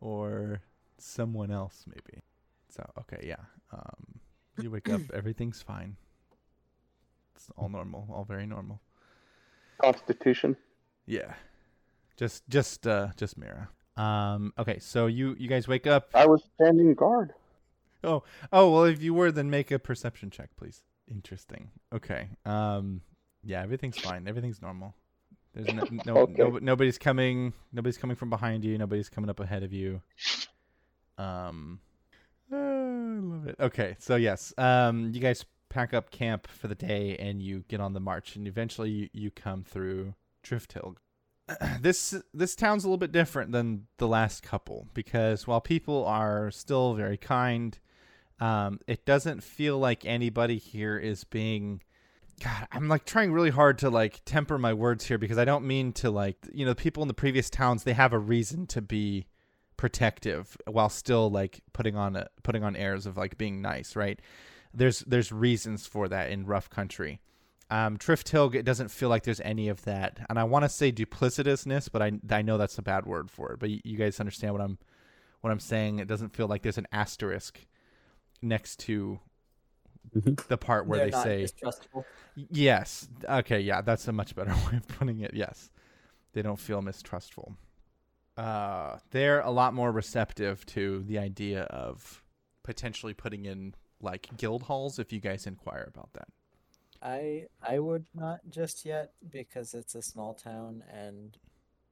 or 0.00 0.60
someone 0.98 1.50
else 1.50 1.84
maybe? 1.86 2.22
So 2.68 2.88
okay, 3.00 3.24
yeah. 3.26 3.44
Um, 3.72 4.20
you 4.60 4.70
wake 4.70 4.88
up, 4.88 5.00
everything's 5.14 5.62
fine. 5.62 5.96
It's 7.34 7.48
all 7.56 7.68
normal, 7.68 8.08
all 8.12 8.24
very 8.24 8.46
normal. 8.46 8.80
Constitution. 9.82 10.56
Yeah, 11.06 11.34
just 12.16 12.48
just 12.48 12.86
uh 12.86 13.08
just 13.16 13.38
Mirrah. 13.38 13.68
Um, 13.96 14.52
okay, 14.58 14.78
so 14.78 15.06
you 15.06 15.36
you 15.38 15.48
guys 15.48 15.68
wake 15.68 15.86
up. 15.86 16.10
I 16.14 16.26
was 16.26 16.42
standing 16.54 16.94
guard. 16.94 17.34
Oh, 18.02 18.22
oh 18.52 18.70
well, 18.70 18.84
if 18.84 19.02
you 19.02 19.12
were, 19.12 19.30
then 19.30 19.50
make 19.50 19.70
a 19.70 19.78
perception 19.78 20.30
check, 20.30 20.50
please. 20.56 20.82
Interesting. 21.10 21.70
Okay. 21.94 22.28
Um, 22.44 23.00
yeah, 23.42 23.62
everything's 23.62 23.98
fine. 23.98 24.28
Everything's 24.28 24.62
normal. 24.62 24.94
There's 25.54 25.68
no, 25.74 25.84
no, 26.06 26.16
Okay. 26.22 26.34
no 26.38 26.58
nobody's 26.58 26.98
coming. 26.98 27.52
Nobody's 27.72 27.98
coming 27.98 28.16
from 28.16 28.30
behind 28.30 28.64
you. 28.64 28.78
Nobody's 28.78 29.08
coming 29.08 29.30
up 29.30 29.40
ahead 29.40 29.62
of 29.62 29.72
you. 29.72 30.00
Um, 31.18 31.80
ah, 32.52 32.56
I 32.56 33.18
love 33.20 33.46
it. 33.48 33.56
Okay, 33.60 33.96
so 33.98 34.16
yes, 34.16 34.54
um, 34.56 35.10
you 35.12 35.20
guys 35.20 35.44
pack 35.68 35.92
up 35.94 36.10
camp 36.10 36.46
for 36.48 36.66
the 36.68 36.74
day 36.74 37.16
and 37.18 37.42
you 37.42 37.64
get 37.68 37.80
on 37.80 37.92
the 37.92 38.00
march, 38.00 38.36
and 38.36 38.46
eventually 38.46 38.90
you, 38.90 39.08
you 39.12 39.30
come 39.30 39.64
through 39.64 40.14
Drifthill. 40.44 40.96
this 41.80 42.14
this 42.32 42.54
town's 42.54 42.84
a 42.84 42.86
little 42.86 42.96
bit 42.98 43.12
different 43.12 43.50
than 43.52 43.86
the 43.98 44.06
last 44.08 44.42
couple 44.42 44.86
because 44.94 45.46
while 45.46 45.60
people 45.60 46.04
are 46.06 46.50
still 46.52 46.94
very 46.94 47.16
kind, 47.16 47.78
um, 48.40 48.80
it 48.86 49.04
doesn't 49.04 49.42
feel 49.42 49.78
like 49.78 50.04
anybody 50.04 50.58
here 50.58 50.98
is 50.98 51.24
being. 51.24 51.82
God, 52.42 52.66
I'm 52.72 52.88
like 52.88 53.04
trying 53.04 53.32
really 53.32 53.50
hard 53.50 53.78
to 53.78 53.90
like 53.90 54.22
temper 54.24 54.56
my 54.58 54.72
words 54.72 55.04
here 55.04 55.18
because 55.18 55.36
I 55.36 55.44
don't 55.44 55.66
mean 55.66 55.92
to 55.94 56.10
like 56.10 56.38
you 56.52 56.64
know 56.64 56.74
people 56.74 57.02
in 57.02 57.08
the 57.08 57.14
previous 57.14 57.50
towns 57.50 57.84
they 57.84 57.92
have 57.92 58.14
a 58.14 58.18
reason 58.18 58.66
to 58.68 58.80
be 58.80 59.26
protective 59.76 60.56
while 60.66 60.88
still 60.88 61.30
like 61.30 61.60
putting 61.74 61.96
on 61.96 62.16
a, 62.16 62.28
putting 62.42 62.64
on 62.64 62.76
airs 62.76 63.04
of 63.04 63.18
like 63.18 63.36
being 63.36 63.60
nice, 63.60 63.94
right? 63.94 64.18
There's 64.72 65.00
there's 65.00 65.32
reasons 65.32 65.86
for 65.86 66.08
that 66.08 66.30
in 66.30 66.46
rough 66.46 66.70
country. 66.70 67.20
Um, 67.70 67.98
Trift 67.98 68.34
it 68.34 68.64
doesn't 68.64 68.90
feel 68.90 69.08
like 69.08 69.22
there's 69.22 69.40
any 69.42 69.68
of 69.68 69.84
that, 69.84 70.18
and 70.28 70.38
I 70.38 70.44
want 70.44 70.64
to 70.64 70.68
say 70.68 70.90
duplicitousness, 70.90 71.88
but 71.92 72.00
I 72.00 72.12
I 72.30 72.42
know 72.42 72.56
that's 72.56 72.78
a 72.78 72.82
bad 72.82 73.04
word 73.04 73.30
for 73.30 73.52
it. 73.52 73.60
But 73.60 73.70
you 73.70 73.98
guys 73.98 74.18
understand 74.18 74.54
what 74.54 74.62
I'm 74.62 74.78
what 75.42 75.50
I'm 75.50 75.60
saying? 75.60 75.98
It 75.98 76.08
doesn't 76.08 76.34
feel 76.34 76.48
like 76.48 76.62
there's 76.62 76.78
an 76.78 76.88
asterisk 76.90 77.66
next 78.42 78.78
to 78.80 79.20
Mhm. 80.14 80.46
the 80.48 80.56
part 80.58 80.86
where 80.86 80.98
They're 80.98 81.10
they 81.10 81.22
say 81.22 81.42
distrustful. 81.42 82.06
yes. 82.34 83.08
Okay, 83.28 83.60
yeah, 83.60 83.80
that's 83.80 84.08
a 84.08 84.12
much 84.12 84.34
better 84.34 84.50
way 84.70 84.76
of 84.78 84.88
putting 84.88 85.20
it. 85.20 85.34
Yes, 85.34 85.70
they 86.32 86.42
don't 86.42 86.58
feel 86.58 86.82
mistrustful. 86.82 87.56
Uh, 88.36 88.98
they're 89.10 89.40
a 89.40 89.50
lot 89.50 89.74
more 89.74 89.92
receptive 89.92 90.64
to 90.66 91.02
the 91.02 91.18
idea 91.18 91.62
of 91.64 92.24
potentially 92.62 93.12
putting 93.14 93.44
in 93.44 93.74
like 94.00 94.28
guild 94.36 94.62
halls 94.64 94.98
if 94.98 95.12
you 95.12 95.20
guys 95.20 95.46
inquire 95.46 95.86
about 95.94 96.12
that. 96.14 96.28
I 97.02 97.46
I 97.62 97.78
would 97.78 98.06
not 98.14 98.40
just 98.48 98.84
yet 98.84 99.12
because 99.30 99.74
it's 99.74 99.94
a 99.94 100.02
small 100.02 100.34
town 100.34 100.82
and 100.92 101.36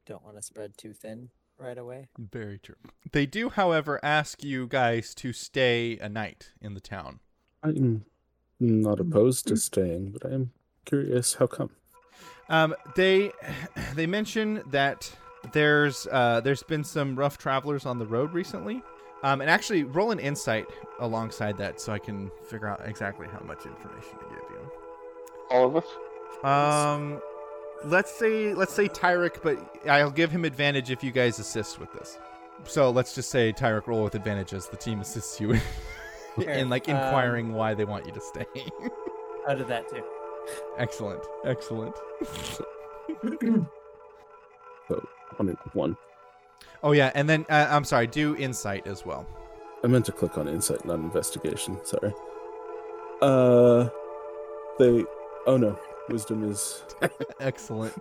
don't 0.07 0.25
want 0.25 0.37
to 0.37 0.43
spread 0.43 0.77
too 0.79 0.93
thin 0.93 1.31
right 1.59 1.79
away. 1.79 2.09
Very 2.19 2.59
true. 2.59 2.77
They 3.13 3.27
do, 3.27 3.51
however, 3.51 4.01
ask 4.03 4.43
you 4.43 4.67
guys 4.67 5.15
to 5.17 5.33
stay 5.33 5.99
a 5.99 6.09
night 6.09 6.51
in 6.61 6.75
the 6.75 6.81
town. 6.81 7.21
I'm 7.63 8.05
not 8.61 9.01
opposed 9.01 9.49
to 9.49 9.57
staying, 9.57 10.13
but 10.13 10.31
I 10.31 10.35
am 10.35 10.53
curious 10.85 11.35
how 11.35 11.47
come. 11.47 11.71
Um, 12.49 12.75
they 12.97 13.33
they 13.95 14.07
mention 14.07 14.63
that 14.71 15.11
there's 15.53 16.07
uh, 16.11 16.41
there's 16.41 16.63
been 16.63 16.85
some 16.85 17.17
rough 17.17 17.39
travelers 17.39 17.87
on 17.87 17.99
the 17.99 18.07
road 18.07 18.33
recently. 18.33 18.83
Um, 19.25 19.41
and 19.41 19.51
actually, 19.51 19.83
roll 19.83 20.13
an 20.13 20.21
insight 20.21 20.67
alongside 21.01 21.59
that 21.59 21.81
so 21.81 21.93
I 21.93 21.99
can 21.99 22.31
figure 22.49 22.69
out 22.69 22.83
exactly 22.85 23.27
how 23.27 23.41
much 23.41 23.67
information 23.67 24.13
to 24.13 24.25
give 24.27 24.45
you. 24.51 24.73
All 25.51 25.67
of 25.67 25.77
us. 25.77 25.85
Um, 26.45 27.21
let's 27.85 28.11
say 28.13 28.55
let's 28.55 28.73
say 28.73 28.89
Tyrek, 28.89 29.43
but 29.43 29.59
I'll 29.89 30.11
give 30.11 30.31
him 30.31 30.45
advantage 30.45 30.91
if 30.91 31.03
you 31.05 31.11
guys 31.11 31.39
assist 31.39 31.79
with 31.79 31.93
this. 31.93 32.19
So 32.65 32.91
let's 32.91 33.15
just 33.15 33.31
say 33.31 33.53
Tyrek 33.53 33.87
roll 33.87 34.05
with 34.05 34.15
advantage 34.15 34.53
as 34.53 34.67
the 34.69 34.77
team 34.77 35.01
assists 35.01 35.41
you 35.41 35.53
in, 35.53 35.61
Sure. 36.43 36.65
like 36.67 36.89
Um, 36.89 36.97
inquiring 36.97 37.53
why 37.55 37.75
they 37.75 37.85
want 37.85 38.07
you 38.07 38.13
to 38.13 38.21
stay. 38.21 38.47
How 39.47 39.55
did 39.55 39.69
that 39.69 39.89
too? 39.89 40.03
excellent, 40.79 41.23
excellent. 41.45 41.95
So 44.89 45.07
one, 45.37 45.57
one. 45.75 45.97
Oh 46.83 46.93
yeah, 46.93 47.11
and 47.15 47.29
then 47.29 47.45
uh, 47.51 47.67
I'm 47.71 47.85
sorry, 47.85 48.07
do 48.07 48.35
insight 48.37 48.87
as 48.87 49.05
well. 49.05 49.27
I 49.85 49.87
meant 49.87 50.07
to 50.07 50.13
click 50.13 50.39
on 50.39 50.49
insight, 50.49 50.85
not 50.85 50.99
investigation. 50.99 51.79
Sorry. 51.85 52.13
Uh, 53.21 53.89
they. 54.79 55.05
Oh 55.47 55.57
no, 55.57 55.79
wisdom 56.09 56.45
is. 56.51 56.83
excellent 57.41 57.95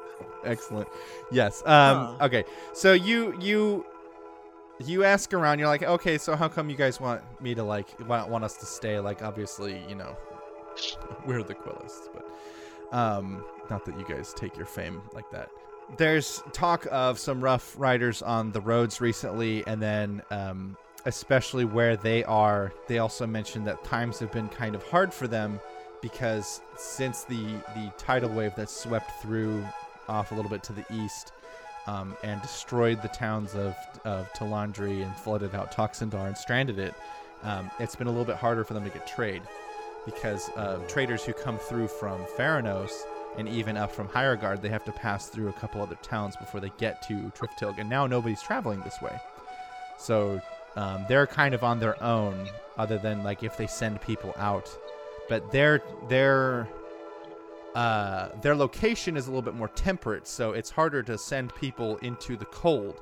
excellent 0.44 0.88
yes 1.32 1.62
um 1.66 2.16
Huh. 2.20 2.26
okay 2.26 2.44
so 2.74 2.94
you 2.94 3.38
you 3.40 3.86
you 4.80 5.04
ask 5.04 5.34
around 5.34 5.60
you're 5.60 5.68
like 5.68 5.84
okay 5.84 6.18
so 6.18 6.36
how 6.36 6.48
come 6.48 6.70
you 6.70 6.76
guys 6.76 7.00
want 7.00 7.22
me 7.42 7.54
to 7.56 7.64
like 7.64 7.88
want, 8.08 8.30
want 8.30 8.44
us 8.44 8.56
to 8.58 8.66
stay 8.66 9.00
like 9.00 9.22
obviously 9.22 9.82
you 9.88 9.96
know 9.96 10.16
we're 11.26 11.44
the 11.44 11.56
Quellists 11.56 12.10
but 12.14 12.26
um 12.98 13.44
not 13.70 13.86
that 13.86 13.98
you 14.00 14.06
guys 14.08 14.34
take 14.34 14.56
your 14.58 14.66
fame 14.68 15.02
like 15.14 15.30
that 15.32 15.50
there's 15.98 16.42
talk 16.54 16.88
of 16.92 17.18
some 17.20 17.42
rough 17.42 17.76
riders 17.78 18.22
on 18.22 18.52
the 18.52 18.62
roads 18.62 19.00
recently 19.02 19.66
and 19.68 19.82
then 19.82 20.22
um 20.32 20.76
especially 21.06 21.64
where 21.64 21.96
they 21.96 22.22
are. 22.26 22.74
They 22.88 22.98
also 23.00 23.26
mentioned 23.26 23.66
that 23.68 23.82
times 23.86 24.20
have 24.20 24.30
been 24.34 24.50
kind 24.50 24.76
of 24.76 24.84
hard 24.84 25.14
for 25.14 25.26
them 25.26 25.62
because 26.02 26.62
since 26.78 27.24
the 27.24 27.44
the 27.76 27.92
tidal 27.98 28.30
wave 28.30 28.56
that 28.56 28.70
swept 28.70 29.12
through 29.22 29.66
off 30.08 30.32
a 30.32 30.36
little 30.36 30.50
bit 30.50 30.64
to 30.64 30.74
the 30.74 30.86
east 30.92 31.34
um, 31.86 32.16
and 32.24 32.42
destroyed 32.42 33.02
the 33.02 33.08
towns 33.10 33.56
of 33.56 33.76
of 34.06 34.32
Talandri 34.34 35.04
and 35.04 35.16
flooded 35.16 35.56
out 35.56 35.72
Toxindar 35.72 36.28
and 36.28 36.38
stranded 36.38 36.80
it, 36.80 36.94
um, 37.44 37.70
it's 37.80 37.96
been 37.96 38.08
a 38.08 38.12
little 38.12 38.26
bit 38.26 38.38
harder 38.38 38.64
for 38.64 38.74
them 38.74 38.84
to 38.84 38.90
get 38.90 39.08
trade 39.08 39.42
because 40.06 40.50
uh, 40.56 40.78
traders 40.88 41.24
who 41.24 41.34
come 41.34 41.58
through 41.58 41.88
from 41.88 42.22
Theranos 42.38 42.92
and 43.38 43.48
even 43.48 43.78
up 43.78 43.92
from 43.92 44.08
Hierogard, 44.08 44.62
they 44.62 44.70
have 44.70 44.86
to 44.86 44.92
pass 44.92 45.28
through 45.28 45.50
a 45.50 45.54
couple 45.54 45.82
other 45.82 45.98
towns 46.02 46.36
before 46.36 46.60
they 46.60 46.72
get 46.78 47.02
to 47.04 47.32
Triftilg, 47.38 47.78
and 47.78 47.90
now 47.90 48.08
nobody's 48.08 48.42
traveling 48.42 48.82
this 48.82 49.00
way. 49.02 49.20
So 50.00 50.42
um, 50.76 51.06
they're 51.08 51.28
kind 51.28 51.54
of 51.54 51.64
on 51.64 51.80
their 51.80 52.02
own, 52.02 52.48
other 52.78 52.98
than 52.98 53.24
like 53.24 53.44
if 53.44 53.58
they 53.58 53.68
send 53.68 54.02
people 54.02 54.34
out. 54.38 54.70
But 55.30 55.52
their 55.52 55.82
their 56.08 56.68
uh, 57.76 58.30
their 58.42 58.56
location 58.56 59.18
is 59.18 59.28
a 59.28 59.30
little 59.30 59.42
bit 59.42 59.54
more 59.54 59.68
temperate, 59.70 60.28
so 60.28 60.54
it's 60.54 60.70
harder 60.70 61.04
to 61.04 61.18
send 61.18 61.54
people 61.56 61.98
into 61.98 62.36
the 62.36 62.46
cold 62.46 63.02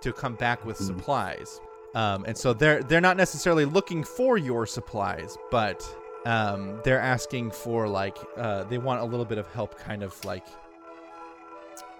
to 0.00 0.12
come 0.12 0.34
back 0.34 0.64
with 0.64 0.76
supplies. 0.76 1.60
Um, 1.94 2.24
and 2.26 2.36
so 2.36 2.52
they're 2.52 2.82
they're 2.82 3.00
not 3.00 3.16
necessarily 3.16 3.64
looking 3.64 4.04
for 4.04 4.36
your 4.36 4.66
supplies, 4.66 5.36
but 5.50 5.84
um, 6.26 6.80
they're 6.84 7.00
asking 7.00 7.50
for 7.50 7.88
like 7.88 8.18
uh, 8.36 8.64
they 8.64 8.78
want 8.78 9.00
a 9.00 9.04
little 9.04 9.24
bit 9.24 9.38
of 9.38 9.46
help, 9.48 9.78
kind 9.78 10.02
of 10.02 10.24
like 10.24 10.46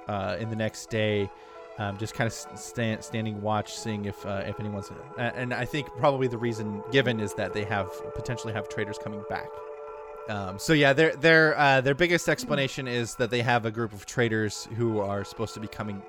uh, 0.09 0.37
in 0.41 0.51
the 0.51 0.57
next 0.57 0.91
day, 0.91 1.31
um, 1.79 1.97
just 1.97 2.15
kind 2.15 2.27
of 2.27 2.33
stand, 2.33 3.03
standing 3.03 3.41
watch, 3.41 3.75
seeing 3.75 4.05
if 4.05 4.25
uh, 4.27 4.43
if 4.47 4.59
anyone's. 4.61 4.91
Uh, 4.91 5.21
and 5.21 5.55
I 5.55 5.65
think 5.65 5.89
probably 5.97 6.27
the 6.27 6.39
reason 6.39 6.83
given 6.91 7.21
is 7.21 7.35
that 7.35 7.53
they 7.53 7.65
have 7.65 7.91
potentially 8.15 8.53
have 8.53 8.69
traders 8.69 8.99
coming 8.99 9.23
back. 9.29 9.49
Um, 10.29 10.59
so 10.59 10.73
yeah, 10.73 10.93
their 10.93 11.15
their 11.17 11.59
uh, 11.59 11.81
their 11.81 11.95
biggest 11.95 12.29
explanation 12.29 12.87
is 12.87 13.15
that 13.15 13.31
they 13.31 13.43
have 13.43 13.65
a 13.65 13.71
group 13.71 13.93
of 13.93 14.05
traders 14.07 14.69
who 14.77 15.01
are 15.01 15.25
supposed 15.25 15.55
to 15.55 15.61
be 15.61 15.69
coming 15.69 16.03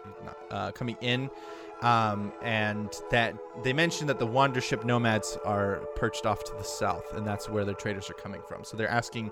uh, 0.52 0.72
coming 0.72 0.98
in, 1.02 1.30
um, 1.82 2.34
and 2.42 2.92
that 3.12 3.36
they 3.64 3.72
mentioned 3.72 4.10
that 4.10 4.20
the 4.20 4.28
Wandership 4.28 4.84
nomads 4.84 5.38
are 5.46 5.86
perched 5.96 6.26
off 6.26 6.44
to 6.46 6.52
the 6.58 6.64
south, 6.64 7.14
and 7.14 7.26
that's 7.26 7.48
where 7.48 7.64
their 7.64 7.76
traders 7.76 8.10
are 8.10 8.16
coming 8.16 8.42
from. 8.48 8.66
So 8.66 8.76
they're 8.76 8.90
asking 8.90 9.32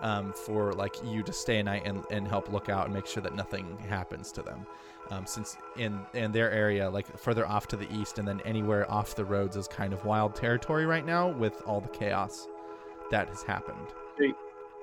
um, 0.00 0.32
for 0.32 0.74
like 0.74 0.96
you 1.04 1.22
to 1.22 1.32
stay 1.32 1.58
a 1.58 1.62
night 1.62 1.86
and, 1.86 2.04
and 2.10 2.28
help 2.28 2.52
look 2.52 2.68
out 2.68 2.86
and 2.86 2.94
make 2.94 3.06
sure 3.06 3.22
that 3.22 3.34
nothing 3.34 3.78
happens 3.88 4.32
to 4.32 4.42
them. 4.42 4.66
Um, 5.10 5.24
since 5.24 5.56
in 5.76 6.00
in 6.14 6.32
their 6.32 6.50
area, 6.50 6.90
like 6.90 7.16
further 7.18 7.46
off 7.46 7.68
to 7.68 7.76
the 7.76 7.90
east, 7.94 8.18
and 8.18 8.26
then 8.26 8.40
anywhere 8.44 8.90
off 8.90 9.14
the 9.14 9.24
roads 9.24 9.56
is 9.56 9.68
kind 9.68 9.92
of 9.92 10.04
wild 10.04 10.34
territory 10.34 10.84
right 10.84 11.06
now 11.06 11.28
with 11.28 11.62
all 11.64 11.80
the 11.80 11.88
chaos 11.88 12.48
that 13.10 13.28
has 13.28 13.42
happened. 13.42 13.86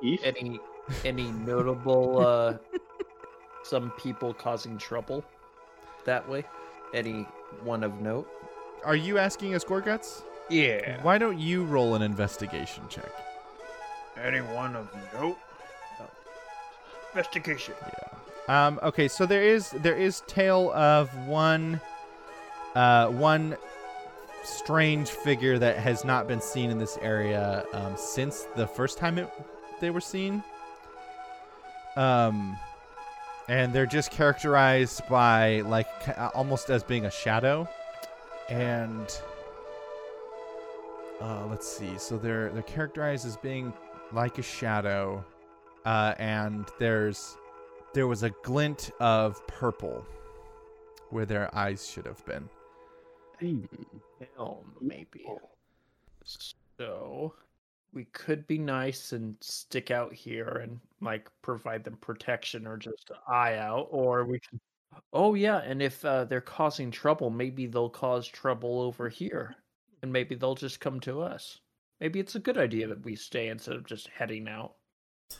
East? 0.01 0.23
Any 0.25 0.59
any 1.05 1.31
notable 1.31 2.25
uh 2.25 2.57
some 3.63 3.91
people 3.91 4.33
causing 4.33 4.77
trouble 4.77 5.23
that 6.05 6.27
way? 6.27 6.43
Any 6.93 7.23
one 7.63 7.83
of 7.83 8.01
note? 8.01 8.27
Are 8.85 8.95
you 8.95 9.17
asking 9.17 9.55
us, 9.55 9.63
Goreguts? 9.63 10.23
Yeah. 10.49 11.01
Why 11.01 11.17
don't 11.17 11.39
you 11.39 11.63
roll 11.63 11.95
an 11.95 12.01
investigation 12.01 12.83
check? 12.89 13.11
Any 14.21 14.39
one 14.41 14.75
of 14.75 14.89
note? 15.13 15.37
Investigation. 17.13 17.75
Um, 18.47 18.79
okay, 18.83 19.07
so 19.07 19.25
there 19.25 19.43
is 19.43 19.71
there 19.71 19.95
is 19.95 20.21
tale 20.27 20.71
of 20.73 21.15
one 21.27 21.79
uh, 22.75 23.07
one 23.07 23.55
strange 24.43 25.09
figure 25.09 25.57
that 25.57 25.77
has 25.77 26.03
not 26.03 26.27
been 26.27 26.41
seen 26.41 26.69
in 26.69 26.77
this 26.77 26.97
area 27.01 27.65
um, 27.73 27.95
since 27.95 28.45
the 28.55 28.67
first 28.67 28.97
time 28.97 29.17
it, 29.17 29.29
they 29.79 29.89
were 29.89 30.01
seen. 30.01 30.43
Um, 31.95 32.57
and 33.47 33.71
they're 33.71 33.85
just 33.85 34.11
characterized 34.11 35.07
by 35.09 35.61
like 35.61 35.87
almost 36.33 36.69
as 36.69 36.83
being 36.83 37.05
a 37.05 37.11
shadow, 37.11 37.67
and 38.49 39.07
uh, 41.21 41.45
let's 41.45 41.67
see. 41.67 41.97
So 41.97 42.17
they're 42.17 42.49
they're 42.49 42.63
characterized 42.63 43.25
as 43.25 43.37
being 43.37 43.73
like 44.11 44.37
a 44.37 44.41
shadow, 44.41 45.23
uh, 45.85 46.13
and 46.17 46.65
there's 46.79 47.37
there 47.93 48.07
was 48.07 48.23
a 48.23 48.31
glint 48.43 48.91
of 48.99 49.45
purple 49.47 50.05
where 51.09 51.25
their 51.25 51.53
eyes 51.55 51.87
should 51.87 52.05
have 52.05 52.25
been. 52.25 52.49
Hell, 54.35 54.63
maybe. 54.81 55.25
So 56.77 57.35
we 57.93 58.05
could 58.05 58.47
be 58.47 58.57
nice 58.57 59.11
and 59.11 59.35
stick 59.41 59.91
out 59.91 60.13
here 60.13 60.61
and 60.63 60.79
like 61.01 61.29
provide 61.41 61.83
them 61.83 61.97
protection 61.97 62.65
or 62.65 62.77
just 62.77 63.11
an 63.11 63.17
eye 63.27 63.57
out, 63.57 63.87
or 63.91 64.25
we 64.25 64.39
can. 64.39 64.59
Oh 65.11 65.33
yeah, 65.33 65.57
and 65.57 65.81
if 65.81 66.03
uh, 66.05 66.25
they're 66.25 66.41
causing 66.41 66.91
trouble, 66.91 67.29
maybe 67.29 67.67
they'll 67.67 67.89
cause 67.89 68.27
trouble 68.27 68.81
over 68.81 69.09
here, 69.09 69.55
and 70.01 70.11
maybe 70.11 70.35
they'll 70.35 70.55
just 70.55 70.79
come 70.79 70.99
to 71.01 71.21
us. 71.21 71.59
Maybe 71.99 72.19
it's 72.19 72.35
a 72.35 72.39
good 72.39 72.57
idea 72.57 72.87
that 72.87 73.05
we 73.05 73.15
stay 73.15 73.49
instead 73.49 73.75
of 73.75 73.85
just 73.85 74.07
heading 74.07 74.47
out. 74.47 74.73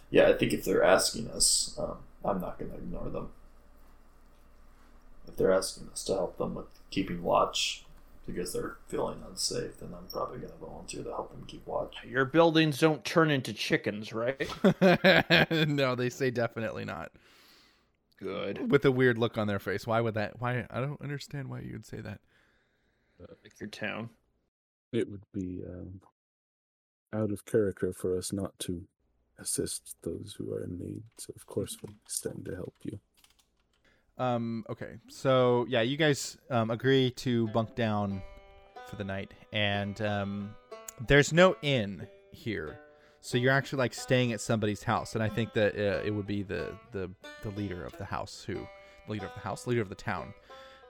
Yeah, 0.10 0.30
I 0.30 0.34
think 0.34 0.54
if 0.54 0.64
they're 0.64 0.84
asking 0.84 1.30
us, 1.30 1.76
um, 1.78 1.98
I'm 2.26 2.40
not 2.40 2.58
going 2.58 2.72
to 2.72 2.78
ignore 2.78 3.10
them. 3.10 3.30
If 5.28 5.38
they're 5.38 5.54
asking 5.54 5.90
us 5.92 6.04
to 6.06 6.14
help 6.14 6.38
them 6.38 6.56
with 6.56 6.68
keeping 6.90 7.24
watch 7.24 7.86
because 8.26 8.54
they're 8.54 8.78
feeling 8.88 9.22
unsafe, 9.28 9.80
then 9.80 9.90
I'm 9.98 10.08
probably 10.08 10.40
going 10.40 10.52
to 10.52 10.58
volunteer 10.60 11.04
to 11.04 11.10
help 11.10 11.32
them 11.32 11.46
keep 11.48 11.66
watch. 11.68 11.98
Your 12.08 12.26
buildings 12.26 12.80
don't 12.80 13.04
turn 13.04 13.30
into 13.30 13.54
chickens, 13.54 14.14
right? 14.14 14.50
no, 15.68 15.96
they 15.96 16.10
say 16.10 16.32
definitely 16.32 16.86
not. 16.86 17.12
Good. 18.20 18.72
With 18.72 18.86
a 18.86 18.92
weird 18.92 19.18
look 19.18 19.38
on 19.38 19.48
their 19.48 19.60
face. 19.60 19.86
Why 19.86 20.00
would 20.00 20.14
that? 20.14 20.40
Why? 20.40 20.66
I 20.70 20.80
don't 20.80 21.02
understand 21.02 21.50
why 21.50 21.60
you 21.60 21.74
would 21.74 21.86
say 21.86 22.00
that. 22.00 22.22
Like 23.20 23.60
your 23.60 23.70
town. 23.70 24.10
It 24.94 25.10
would 25.10 25.24
be 25.34 25.62
um, 25.68 26.02
out 27.14 27.32
of 27.32 27.46
character 27.46 27.94
for 27.94 28.18
us 28.18 28.32
not 28.32 28.58
to 28.60 28.84
assist 29.40 29.96
those 30.04 30.36
who 30.38 30.54
are 30.54 30.64
in 30.64 30.78
need. 30.80 31.04
So 31.18 31.34
of 31.36 31.46
course 31.46 31.78
we'll 31.82 31.96
stand 32.08 32.46
to 32.46 32.56
help 32.56 32.76
you. 32.84 33.00
Um. 34.18 34.64
Okay. 34.70 34.98
So 35.10 35.66
yeah, 35.68 35.82
you 35.82 35.98
guys 35.98 36.38
um, 36.50 36.70
agree 36.70 37.10
to 37.12 37.48
bunk 37.48 37.76
down 37.76 38.22
for 38.88 38.96
the 38.96 39.04
night, 39.04 39.34
and 39.52 40.00
um, 40.02 40.56
there's 41.08 41.34
no 41.34 41.56
inn 41.64 42.08
here, 42.32 42.80
so 43.22 43.38
you're 43.38 43.52
actually 43.52 43.80
like 43.80 43.94
staying 43.94 44.32
at 44.34 44.42
somebody's 44.42 44.84
house, 44.84 45.16
and 45.16 45.24
I 45.24 45.30
think 45.30 45.54
that 45.54 45.76
uh, 45.76 46.04
it 46.06 46.12
would 46.12 46.28
be 46.28 46.44
the 46.44 46.74
the 46.92 47.10
the 47.42 47.50
leader 47.52 47.84
of 47.86 47.98
the 47.98 48.06
house 48.06 48.44
who, 48.46 48.68
leader 49.08 49.26
of 49.26 49.34
the 49.34 49.40
house, 49.40 49.66
leader 49.66 49.82
of 49.82 49.90
the 49.90 49.96
town, 49.96 50.34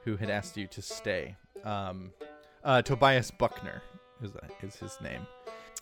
who 0.03 0.17
had 0.17 0.29
asked 0.29 0.57
you 0.57 0.67
to 0.67 0.81
stay. 0.81 1.35
Um, 1.63 2.11
uh, 2.63 2.81
Tobias 2.81 3.31
Buckner 3.31 3.81
is 4.21 4.31
is 4.61 4.75
his 4.75 4.97
name. 5.01 5.25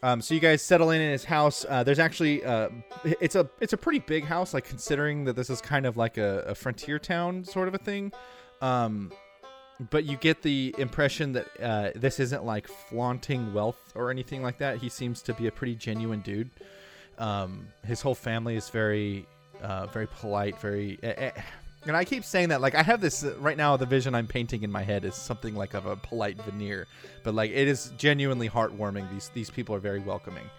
Um, 0.03 0.21
so 0.21 0.33
you 0.33 0.39
guys 0.39 0.61
settle 0.61 0.89
in 0.89 0.99
in 1.01 1.11
his 1.11 1.23
house. 1.23 1.65
Uh, 1.67 1.83
there's 1.83 1.99
actually 1.99 2.43
uh, 2.43 2.69
it's 3.03 3.35
a 3.35 3.47
it's 3.59 3.73
a 3.73 3.77
pretty 3.77 3.99
big 3.99 4.23
house, 4.25 4.53
like 4.53 4.65
considering 4.65 5.25
that 5.25 5.35
this 5.35 5.49
is 5.49 5.61
kind 5.61 5.85
of 5.85 5.95
like 5.95 6.17
a, 6.17 6.39
a 6.47 6.55
frontier 6.55 6.97
town 6.97 7.43
sort 7.43 7.67
of 7.67 7.75
a 7.75 7.77
thing. 7.77 8.11
Um, 8.61 9.11
but 9.89 10.05
you 10.05 10.17
get 10.17 10.41
the 10.41 10.73
impression 10.77 11.33
that 11.33 11.47
uh, 11.61 11.91
this 11.95 12.19
isn't 12.19 12.45
like 12.45 12.67
flaunting 12.67 13.53
wealth 13.53 13.91
or 13.95 14.11
anything 14.11 14.41
like 14.43 14.57
that. 14.59 14.77
He 14.77 14.89
seems 14.89 15.21
to 15.23 15.33
be 15.33 15.47
a 15.47 15.51
pretty 15.51 15.75
genuine 15.75 16.21
dude. 16.21 16.49
Um, 17.17 17.67
his 17.85 18.01
whole 18.01 18.15
family 18.15 18.55
is 18.55 18.69
very 18.69 19.27
uh, 19.61 19.85
very 19.87 20.07
polite, 20.07 20.59
very. 20.59 20.97
eh, 21.03 21.13
eh, 21.17 21.41
and 21.87 21.97
I 21.97 22.05
keep 22.05 22.23
saying 22.23 22.49
that, 22.49 22.61
like 22.61 22.75
I 22.75 22.83
have 22.83 23.01
this 23.01 23.23
uh, 23.23 23.35
right 23.39 23.57
now. 23.57 23.75
The 23.77 23.85
vision 23.85 24.13
I'm 24.13 24.27
painting 24.27 24.63
in 24.63 24.71
my 24.71 24.83
head 24.83 25.03
is 25.03 25.15
something 25.15 25.55
like 25.55 25.73
of 25.73 25.85
a 25.85 25.95
polite 25.95 26.41
veneer, 26.41 26.87
but 27.23 27.33
like 27.33 27.51
it 27.51 27.67
is 27.67 27.91
genuinely 27.97 28.49
heartwarming. 28.49 29.09
These 29.11 29.29
these 29.33 29.49
people 29.49 29.73
are 29.75 29.79
very 29.79 29.99
welcoming, 29.99 30.49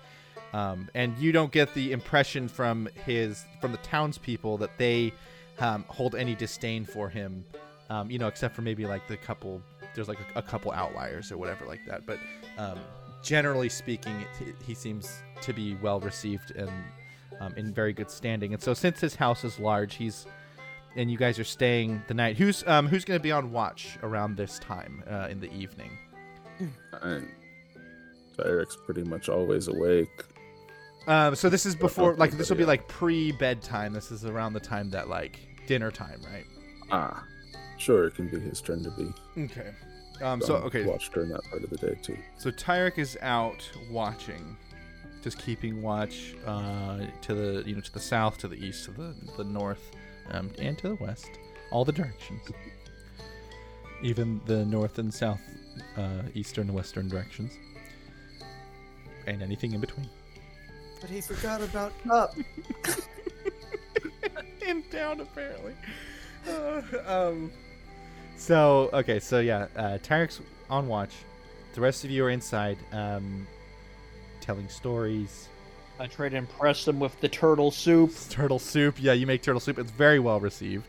um, 0.52 0.88
and 0.94 1.16
you 1.18 1.32
don't 1.32 1.52
get 1.52 1.72
the 1.74 1.92
impression 1.92 2.48
from 2.48 2.88
his 3.06 3.44
from 3.60 3.72
the 3.72 3.78
townspeople 3.78 4.58
that 4.58 4.76
they 4.78 5.12
um, 5.58 5.84
hold 5.88 6.14
any 6.14 6.34
disdain 6.34 6.84
for 6.84 7.08
him. 7.08 7.44
Um, 7.90 8.10
you 8.10 8.18
know, 8.18 8.26
except 8.26 8.56
for 8.56 8.62
maybe 8.62 8.86
like 8.86 9.06
the 9.06 9.16
couple. 9.16 9.62
There's 9.94 10.08
like 10.08 10.20
a, 10.34 10.38
a 10.38 10.42
couple 10.42 10.72
outliers 10.72 11.30
or 11.30 11.36
whatever 11.36 11.66
like 11.66 11.84
that, 11.86 12.06
but 12.06 12.18
um, 12.56 12.78
generally 13.22 13.68
speaking, 13.68 14.24
he 14.64 14.74
seems 14.74 15.22
to 15.42 15.52
be 15.52 15.74
well 15.82 16.00
received 16.00 16.52
and 16.52 16.70
um, 17.40 17.52
in 17.56 17.72
very 17.72 17.92
good 17.92 18.10
standing. 18.10 18.54
And 18.54 18.62
so, 18.62 18.74
since 18.74 19.00
his 19.00 19.14
house 19.14 19.44
is 19.44 19.58
large, 19.58 19.94
he's 19.94 20.26
and 20.96 21.10
you 21.10 21.18
guys 21.18 21.38
are 21.38 21.44
staying 21.44 22.02
the 22.08 22.14
night. 22.14 22.36
Who's 22.36 22.66
um 22.66 22.86
who's 22.86 23.04
going 23.04 23.18
to 23.18 23.22
be 23.22 23.32
on 23.32 23.52
watch 23.52 23.98
around 24.02 24.36
this 24.36 24.58
time 24.58 25.02
uh, 25.08 25.28
in 25.30 25.40
the 25.40 25.52
evening? 25.52 25.90
Eric's 28.44 28.76
pretty 28.84 29.04
much 29.04 29.28
always 29.28 29.68
awake. 29.68 30.24
Um, 31.06 31.34
so 31.34 31.48
this 31.48 31.66
is 31.66 31.74
before 31.74 32.14
like 32.14 32.32
this 32.32 32.48
will 32.48 32.56
be 32.56 32.64
like 32.64 32.86
pre 32.88 33.32
bedtime. 33.32 33.92
This 33.92 34.10
is 34.10 34.24
around 34.24 34.52
the 34.52 34.60
time 34.60 34.90
that 34.90 35.08
like 35.08 35.38
dinner 35.66 35.90
time, 35.90 36.20
right? 36.24 36.44
Ah, 36.90 37.24
sure, 37.78 38.06
it 38.06 38.14
can 38.14 38.28
be 38.28 38.38
his 38.38 38.60
turn 38.60 38.82
to 38.84 38.90
be. 38.90 39.42
Okay. 39.44 39.72
Um, 40.20 40.40
so 40.40 40.56
um, 40.56 40.62
okay, 40.64 40.84
watch 40.84 41.10
during 41.10 41.30
that 41.30 41.42
part 41.50 41.64
of 41.64 41.70
the 41.70 41.76
day 41.76 41.98
too. 42.02 42.16
So 42.38 42.50
Tyrek 42.50 42.98
is 42.98 43.18
out 43.22 43.68
watching, 43.90 44.56
just 45.22 45.38
keeping 45.38 45.82
watch 45.82 46.34
uh, 46.46 47.00
to 47.22 47.34
the 47.34 47.68
you 47.68 47.74
know 47.74 47.80
to 47.80 47.92
the 47.92 48.00
south, 48.00 48.38
to 48.38 48.48
the 48.48 48.56
east, 48.56 48.84
to 48.84 48.92
the 48.92 49.14
the 49.36 49.44
north, 49.44 49.90
um, 50.32 50.50
and 50.58 50.76
to 50.78 50.88
the 50.88 50.94
west, 50.96 51.30
all 51.70 51.84
the 51.84 51.92
directions, 51.92 52.42
even 54.02 54.40
the 54.46 54.64
north 54.64 54.98
and 54.98 55.12
south, 55.12 55.40
uh, 55.96 56.22
eastern 56.34 56.68
and 56.68 56.74
western 56.74 57.08
directions, 57.08 57.52
and 59.26 59.42
anything 59.42 59.72
in 59.72 59.80
between. 59.80 60.08
But 61.00 61.10
he 61.10 61.20
forgot 61.20 61.60
about 61.60 61.92
up. 62.10 62.34
and 64.66 64.88
down 64.90 65.20
apparently. 65.20 65.74
Uh, 66.48 66.82
um. 67.06 67.52
So 68.36 68.90
okay, 68.92 69.20
so 69.20 69.40
yeah, 69.40 69.66
uh, 69.76 69.98
Tyrek's 70.02 70.40
on 70.70 70.88
watch. 70.88 71.12
The 71.74 71.80
rest 71.80 72.04
of 72.04 72.10
you 72.10 72.24
are 72.24 72.30
inside, 72.30 72.78
um, 72.92 73.46
telling 74.40 74.68
stories. 74.68 75.48
I 76.02 76.08
try 76.08 76.28
to 76.28 76.36
impress 76.36 76.84
them 76.84 76.98
with 76.98 77.20
the 77.20 77.28
turtle 77.28 77.70
soup. 77.70 78.12
Turtle 78.28 78.58
soup, 78.58 78.96
yeah, 78.98 79.12
you 79.12 79.24
make 79.24 79.40
turtle 79.40 79.60
soup. 79.60 79.78
It's 79.78 79.92
very 79.92 80.18
well 80.18 80.40
received. 80.40 80.86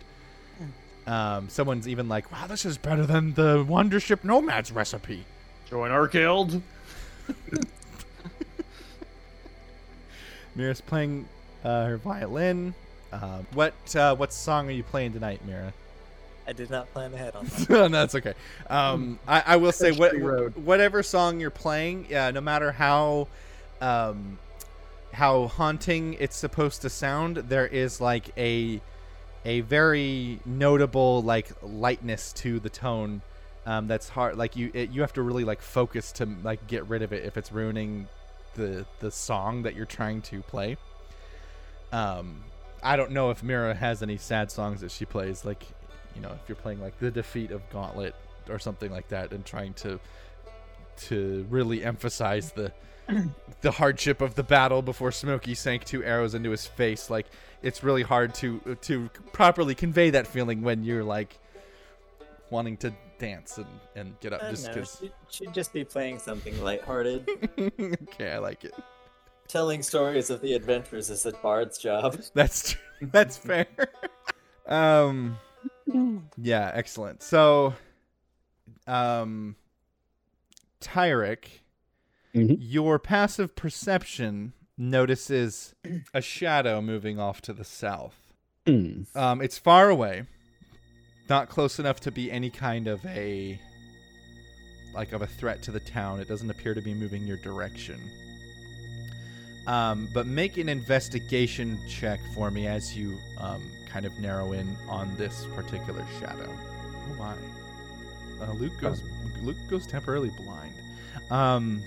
Um, 1.05 1.49
someone's 1.49 1.87
even 1.87 2.09
like, 2.09 2.31
"Wow, 2.31 2.47
this 2.47 2.65
is 2.65 2.79
better 2.79 3.05
than 3.05 3.35
the 3.35 3.63
Wandership 3.63 4.23
Nomads 4.23 4.71
recipe." 4.71 5.25
Join 5.69 5.91
our 5.91 6.07
guild. 6.07 6.63
Mirrah's 10.55 10.81
playing 10.81 11.27
uh, 11.63 11.85
her 11.85 11.97
violin. 11.97 12.73
Um, 13.11 13.45
what 13.53 13.95
uh, 13.95 14.15
what 14.15 14.33
song 14.33 14.67
are 14.67 14.71
you 14.71 14.83
playing 14.83 15.13
tonight, 15.13 15.45
Mirrah? 15.45 15.73
I 16.47 16.53
did 16.53 16.71
not 16.71 16.91
plan 16.91 17.13
ahead 17.13 17.35
on 17.35 17.45
that. 17.67 17.69
no, 17.69 17.87
that's 17.87 18.15
okay. 18.15 18.33
Um, 18.67 19.19
I, 19.27 19.43
I 19.45 19.55
will 19.57 19.71
say 19.71 19.91
what, 19.91 20.13
whatever 20.57 21.03
song 21.03 21.39
you're 21.39 21.49
playing, 21.51 22.07
yeah, 22.09 22.31
no 22.31 22.41
matter 22.41 22.71
how 22.71 23.27
um, 23.79 24.39
how 25.13 25.47
haunting 25.47 26.15
it's 26.19 26.35
supposed 26.35 26.81
to 26.81 26.89
sound, 26.89 27.37
there 27.37 27.67
is 27.67 28.01
like 28.01 28.31
a 28.37 28.81
a 29.45 29.61
very 29.61 30.39
notable 30.45 31.21
like 31.21 31.51
lightness 31.61 32.31
to 32.33 32.59
the 32.59 32.69
tone 32.69 33.21
um, 33.65 33.87
that's 33.87 34.09
hard. 34.09 34.37
Like 34.37 34.55
you 34.55 34.71
it, 34.73 34.89
you 34.89 35.01
have 35.01 35.13
to 35.13 35.21
really 35.21 35.43
like 35.43 35.61
focus 35.61 36.11
to 36.13 36.25
like 36.43 36.67
get 36.67 36.85
rid 36.87 37.01
of 37.01 37.13
it 37.13 37.23
if 37.25 37.37
it's 37.37 37.51
ruining 37.51 38.07
the 38.55 38.85
the 38.99 39.11
song 39.11 39.63
that 39.63 39.75
you're 39.75 39.85
trying 39.85 40.21
to 40.23 40.41
play. 40.41 40.77
Um, 41.91 42.43
I 42.81 42.97
don't 42.97 43.11
know 43.11 43.29
if 43.29 43.43
Mirrah 43.43 43.75
has 43.75 44.03
any 44.03 44.17
sad 44.17 44.51
songs 44.51 44.81
that 44.81 44.91
she 44.91 45.05
plays. 45.05 45.45
Like, 45.45 45.65
you 46.15 46.21
know, 46.21 46.31
if 46.31 46.49
you're 46.49 46.55
playing 46.57 46.81
like 46.81 46.99
the 46.99 47.11
defeat 47.11 47.51
of 47.51 47.61
Gauntlet 47.69 48.15
or 48.49 48.59
something 48.59 48.91
like 48.91 49.07
that, 49.09 49.31
and 49.31 49.45
trying 49.45 49.73
to 49.75 49.99
to 50.95 51.45
really 51.49 51.83
emphasize 51.83 52.51
the 52.51 52.71
the 53.61 53.71
hardship 53.71 54.21
of 54.21 54.35
the 54.35 54.43
battle 54.43 54.81
before 54.81 55.11
Smokey 55.11 55.55
sank 55.55 55.83
two 55.85 56.03
arrows 56.03 56.33
into 56.35 56.51
his 56.51 56.65
face. 56.65 57.09
Like, 57.09 57.27
it's 57.61 57.83
really 57.83 58.03
hard 58.03 58.35
to 58.35 58.77
to 58.81 59.09
properly 59.31 59.75
convey 59.75 60.09
that 60.11 60.27
feeling 60.27 60.61
when 60.61 60.83
you're 60.83 61.03
like 61.03 61.39
wanting 62.49 62.77
to 62.77 62.93
dance 63.17 63.57
and, 63.57 63.67
and 63.95 64.19
get 64.19 64.33
up 64.33 64.41
just 64.49 64.67
because. 64.67 65.01
she 65.01 65.45
should 65.45 65.53
just 65.53 65.73
be 65.73 65.83
playing 65.83 66.19
something 66.19 66.61
lighthearted. 66.61 67.27
okay, 67.59 68.31
I 68.31 68.37
like 68.37 68.65
it. 68.65 68.73
Telling 69.47 69.81
stories 69.81 70.29
of 70.29 70.41
the 70.41 70.53
adventures 70.53 71.09
is 71.09 71.25
a 71.25 71.31
bard's 71.31 71.77
job. 71.77 72.21
That's 72.33 72.73
true. 72.73 73.09
That's 73.11 73.37
fair. 73.37 73.67
um 74.67 75.37
yeah, 76.37 76.71
excellent. 76.73 77.23
So 77.23 77.73
um 78.87 79.55
Tyrek, 80.81 81.45
Mhm. 82.35 82.57
your 82.59 82.97
passive 82.99 83.55
perception 83.55 84.53
notices 84.77 85.75
a 86.13 86.21
shadow 86.21 86.81
moving 86.81 87.19
off 87.19 87.41
to 87.41 87.53
the 87.53 87.63
south. 87.63 88.33
Hmm. 88.65 89.03
Um 89.15 89.41
it's 89.41 89.57
far 89.57 89.89
away. 89.89 90.23
Not 91.29 91.49
close 91.49 91.79
enough 91.79 91.99
to 92.01 92.11
be 92.11 92.31
any 92.31 92.49
kind 92.49 92.87
of 92.87 93.05
a 93.05 93.59
like 94.93 95.11
of 95.13 95.21
a 95.21 95.27
threat 95.27 95.61
to 95.63 95.71
the 95.71 95.79
town. 95.79 96.19
It 96.19 96.27
doesn't 96.27 96.49
appear 96.49 96.73
to 96.73 96.81
be 96.81 96.93
moving 96.93 97.23
your 97.23 97.37
direction. 97.37 97.99
Um, 99.65 100.09
but 100.13 100.27
make 100.27 100.57
an 100.57 100.67
investigation 100.67 101.79
check 101.87 102.19
for 102.35 102.51
me 102.51 102.67
as 102.67 102.95
you 102.97 103.17
um, 103.39 103.63
kind 103.87 104.05
of 104.05 104.17
narrow 104.19 104.51
in 104.51 104.75
on 104.89 105.15
this 105.17 105.45
particular 105.55 106.05
shadow. 106.19 106.49
Oh 106.49 107.15
my! 107.17 107.33
Uh, 108.45 108.51
Luke 108.53 108.73
goes. 108.81 109.01
Luke 109.41 109.55
goes 109.69 109.87
temporarily 109.87 110.31
blind. 110.31 110.73
Um, 111.31 111.81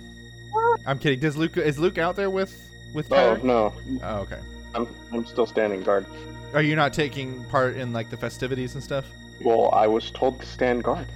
I'm 0.86 0.98
kidding. 0.98 1.18
Does 1.20 1.36
Luke 1.36 1.56
is 1.56 1.78
Luke 1.78 1.98
out 1.98 2.16
there 2.16 2.30
with 2.30 2.52
with 2.94 3.10
Oh 3.12 3.16
Tyler? 3.16 3.38
no, 3.42 3.72
Oh, 4.02 4.16
okay. 4.20 4.38
I'm 4.74 4.86
I'm 5.12 5.24
still 5.26 5.46
standing 5.46 5.82
guard. 5.82 6.06
Are 6.54 6.62
you 6.62 6.76
not 6.76 6.92
taking 6.92 7.44
part 7.46 7.76
in 7.76 7.92
like 7.92 8.10
the 8.10 8.16
festivities 8.16 8.74
and 8.74 8.82
stuff? 8.82 9.04
Well, 9.42 9.70
I 9.72 9.86
was 9.86 10.10
told 10.10 10.40
to 10.40 10.46
stand 10.46 10.84
guard. 10.84 11.06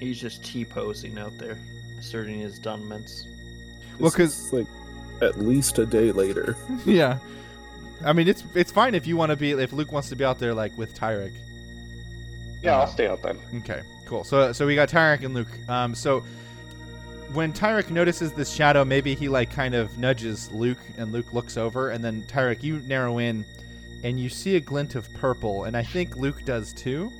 He's 0.00 0.20
just 0.20 0.44
T 0.44 0.64
posing 0.64 1.18
out 1.18 1.36
there, 1.38 1.56
asserting 1.98 2.40
his 2.40 2.58
dominance. 2.58 3.26
Well, 3.98 4.10
This 4.10 4.16
'cause- 4.16 4.46
is, 4.46 4.52
like 4.52 4.66
at 5.22 5.38
least 5.38 5.78
a 5.78 5.86
day 5.86 6.10
later. 6.12 6.56
yeah. 6.84 7.18
I 8.04 8.12
mean, 8.12 8.28
it's 8.28 8.42
it's 8.54 8.72
fine 8.72 8.94
if 8.94 9.06
you 9.06 9.16
want 9.16 9.30
to 9.30 9.36
be 9.36 9.52
if 9.52 9.72
Luke 9.72 9.92
wants 9.92 10.08
to 10.10 10.16
be 10.16 10.24
out 10.24 10.38
there 10.38 10.52
like 10.52 10.76
with 10.76 10.94
Tyrek. 10.98 11.32
Yeah, 12.62 12.76
Uh, 12.76 12.80
I'll 12.80 12.86
stay 12.88 13.06
out 13.06 13.22
then. 13.22 13.38
Okay, 13.58 13.82
cool. 14.06 14.24
So 14.24 14.52
so 14.52 14.66
we 14.66 14.74
got 14.74 14.88
Tyrek 14.88 15.24
and 15.24 15.32
Luke. 15.34 15.48
Um, 15.68 15.94
so 15.94 16.24
when 17.34 17.52
Tyrek 17.52 17.90
notices 17.90 18.32
this 18.32 18.52
shadow, 18.52 18.84
maybe 18.84 19.14
he 19.14 19.28
like 19.28 19.50
kind 19.50 19.74
of 19.74 19.98
nudges 19.98 20.50
Luke, 20.52 20.78
and 20.96 21.12
Luke 21.12 21.32
looks 21.32 21.56
over, 21.56 21.90
and 21.90 22.02
then 22.02 22.22
Tyrek, 22.22 22.62
you 22.62 22.78
narrow 22.80 23.18
in, 23.18 23.44
and 24.02 24.18
you 24.18 24.28
see 24.28 24.56
a 24.56 24.60
glint 24.60 24.94
of 24.94 25.12
purple, 25.14 25.64
and 25.64 25.76
I 25.76 25.82
think 25.82 26.16
Luke 26.16 26.44
does 26.44 26.72
too. 26.72 27.12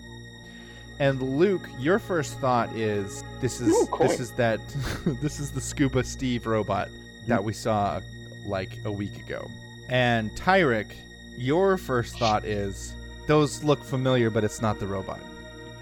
And 1.00 1.20
Luke, 1.38 1.68
your 1.78 1.98
first 1.98 2.38
thought 2.38 2.74
is 2.76 3.24
this 3.40 3.60
is 3.60 3.68
Ooh, 3.74 3.86
coin. 3.86 4.08
this 4.08 4.20
is 4.20 4.30
that 4.32 4.60
this 5.20 5.40
is 5.40 5.50
the 5.50 5.60
Scuba 5.60 6.04
Steve 6.04 6.46
robot 6.46 6.88
that 7.26 7.42
we 7.42 7.52
saw 7.52 8.00
like 8.44 8.78
a 8.84 8.92
week 8.92 9.18
ago. 9.18 9.50
And 9.88 10.30
Tyrek, 10.36 10.92
your 11.36 11.76
first 11.76 12.18
thought 12.18 12.44
is 12.44 12.94
those 13.26 13.64
look 13.64 13.82
familiar, 13.82 14.30
but 14.30 14.44
it's 14.44 14.62
not 14.62 14.78
the 14.78 14.86
robot. 14.86 15.20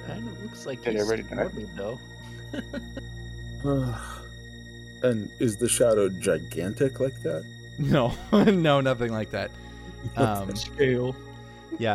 Kind 0.06 0.26
of 0.26 0.42
looks 0.42 0.64
like 0.66 0.82
Did 0.82 0.94
he's 0.94 1.02
everybody 1.02 1.22
die? 1.36 1.48
squirmy, 1.48 1.68
though. 1.76 1.98
and 5.02 5.30
is 5.40 5.56
the 5.56 5.68
shadow 5.68 6.08
gigantic 6.08 7.00
like 7.00 7.20
that? 7.22 7.44
No, 7.78 8.12
no, 8.32 8.80
nothing 8.80 9.12
like 9.12 9.30
that. 9.30 9.50
Um, 10.16 10.52
Scale. 10.56 11.14
yeah, 11.78 11.94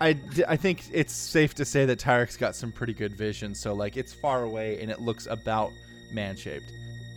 I, 0.00 0.08
I, 0.08 0.18
I 0.48 0.56
think 0.56 0.84
it's 0.90 1.12
safe 1.12 1.52
to 1.56 1.64
say 1.66 1.84
that 1.84 1.98
Tyrek's 1.98 2.38
got 2.38 2.56
some 2.56 2.72
pretty 2.72 2.94
good 2.94 3.14
vision. 3.14 3.54
So 3.54 3.74
like, 3.74 3.98
it's 3.98 4.14
far 4.14 4.44
away 4.44 4.80
and 4.80 4.90
it 4.90 5.02
looks 5.02 5.26
about 5.26 5.72
man-shaped. 6.10 6.72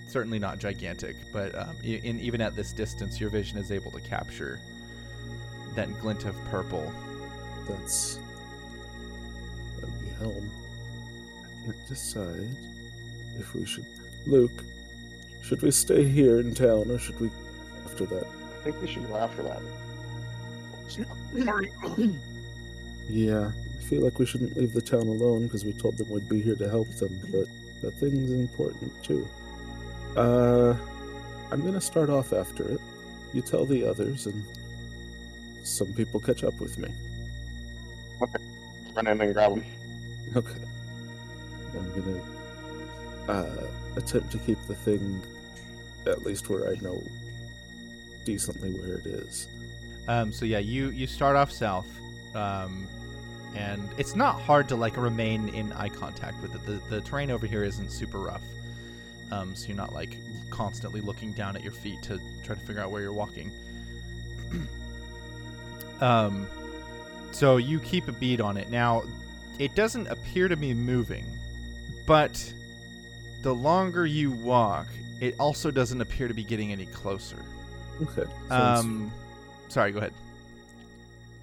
Certainly 0.09 0.39
not 0.39 0.59
gigantic, 0.59 1.15
but 1.31 1.57
um, 1.57 1.77
in, 1.81 2.19
even 2.19 2.41
at 2.41 2.57
this 2.57 2.73
distance, 2.73 3.21
your 3.21 3.29
vision 3.29 3.57
is 3.57 3.71
able 3.71 3.89
to 3.91 4.01
capture 4.01 4.59
that 5.75 5.87
glint 6.01 6.25
of 6.25 6.35
purple. 6.51 6.91
That's 7.69 8.19
that'd 9.79 10.01
be 10.01 10.07
Helm. 10.19 10.51
I 11.45 11.65
can't 11.65 11.87
decide 11.87 12.49
if 13.39 13.53
we 13.53 13.65
should. 13.65 13.85
Luke, 14.25 14.63
should 15.47 15.61
we 15.61 15.71
stay 15.71 16.03
here 16.03 16.41
in 16.41 16.53
town 16.53 16.91
or 16.91 16.99
should 16.99 17.17
we 17.21 17.29
after 17.85 18.05
that? 18.05 18.25
I 18.25 18.63
think 18.63 18.81
we 18.81 18.87
should 18.87 19.07
go 19.07 19.15
after 19.15 19.43
that. 19.43 19.61
Yeah, 23.09 23.51
I 23.55 23.83
feel 23.83 24.01
like 24.01 24.19
we 24.19 24.25
shouldn't 24.25 24.57
leave 24.57 24.73
the 24.73 24.81
town 24.81 25.07
alone 25.07 25.43
because 25.43 25.63
we 25.63 25.71
told 25.71 25.97
them 25.97 26.09
we'd 26.09 26.27
be 26.27 26.41
here 26.41 26.55
to 26.55 26.69
help 26.69 26.89
them, 26.95 27.17
but 27.31 27.45
that 27.81 27.93
thing's 27.93 28.29
important 28.31 28.91
too. 29.01 29.25
Uh, 30.17 30.75
I'm 31.49 31.61
gonna 31.61 31.79
start 31.79 32.09
off 32.09 32.33
after 32.33 32.67
it. 32.67 32.81
You 33.33 33.41
tell 33.41 33.65
the 33.65 33.85
others, 33.85 34.25
and 34.25 34.43
some 35.63 35.93
people 35.93 36.19
catch 36.19 36.43
up 36.43 36.59
with 36.59 36.77
me. 36.77 36.89
Okay, 38.21 38.43
Run 38.93 39.07
in 39.07 39.21
and 39.21 39.33
grab 39.33 39.53
him. 39.53 39.63
Okay. 40.35 40.59
I'm 41.77 42.01
gonna 42.01 42.21
uh, 43.29 43.67
attempt 43.95 44.31
to 44.31 44.39
keep 44.39 44.57
the 44.67 44.75
thing 44.75 45.21
at 46.07 46.23
least 46.23 46.49
where 46.49 46.69
I 46.69 46.75
know 46.75 47.01
decently 48.25 48.71
where 48.73 48.97
it 48.97 49.05
is. 49.05 49.47
Um, 50.07 50.31
so 50.31 50.45
yeah, 50.45 50.59
you 50.59 50.89
you 50.89 51.07
start 51.07 51.35
off 51.35 51.51
south, 51.51 51.87
um, 52.35 52.87
and 53.55 53.89
it's 53.97 54.15
not 54.15 54.41
hard 54.41 54.69
to 54.69 54.75
like 54.75 54.97
remain 54.97 55.49
in 55.49 55.71
eye 55.73 55.89
contact 55.89 56.41
with 56.41 56.55
it. 56.55 56.65
The 56.65 56.81
the 56.89 57.01
terrain 57.01 57.31
over 57.31 57.45
here 57.45 57.63
isn't 57.63 57.91
super 57.91 58.19
rough, 58.19 58.43
um, 59.31 59.55
so 59.55 59.67
you're 59.67 59.77
not 59.77 59.93
like 59.93 60.17
constantly 60.49 61.01
looking 61.01 61.33
down 61.33 61.55
at 61.55 61.63
your 61.63 61.73
feet 61.73 62.01
to 62.03 62.19
try 62.43 62.55
to 62.55 62.61
figure 62.61 62.81
out 62.81 62.91
where 62.91 63.01
you're 63.01 63.13
walking. 63.13 63.51
um, 66.01 66.47
so 67.31 67.57
you 67.57 67.79
keep 67.79 68.07
a 68.07 68.13
bead 68.13 68.39
on 68.41 68.57
it. 68.57 68.69
Now, 68.69 69.03
it 69.59 69.75
doesn't 69.75 70.07
appear 70.07 70.47
to 70.47 70.55
be 70.55 70.73
moving, 70.73 71.25
but 72.05 72.53
the 73.41 73.53
longer 73.53 74.05
you 74.05 74.31
walk, 74.31 74.87
it 75.19 75.35
also 75.39 75.71
doesn't 75.71 76.01
appear 76.01 76.27
to 76.27 76.33
be 76.33 76.43
getting 76.43 76.71
any 76.71 76.85
closer. 76.87 77.37
Okay. 78.01 78.25
Um, 78.49 79.11
sorry, 79.69 79.91
go 79.91 79.99
ahead. 79.99 80.13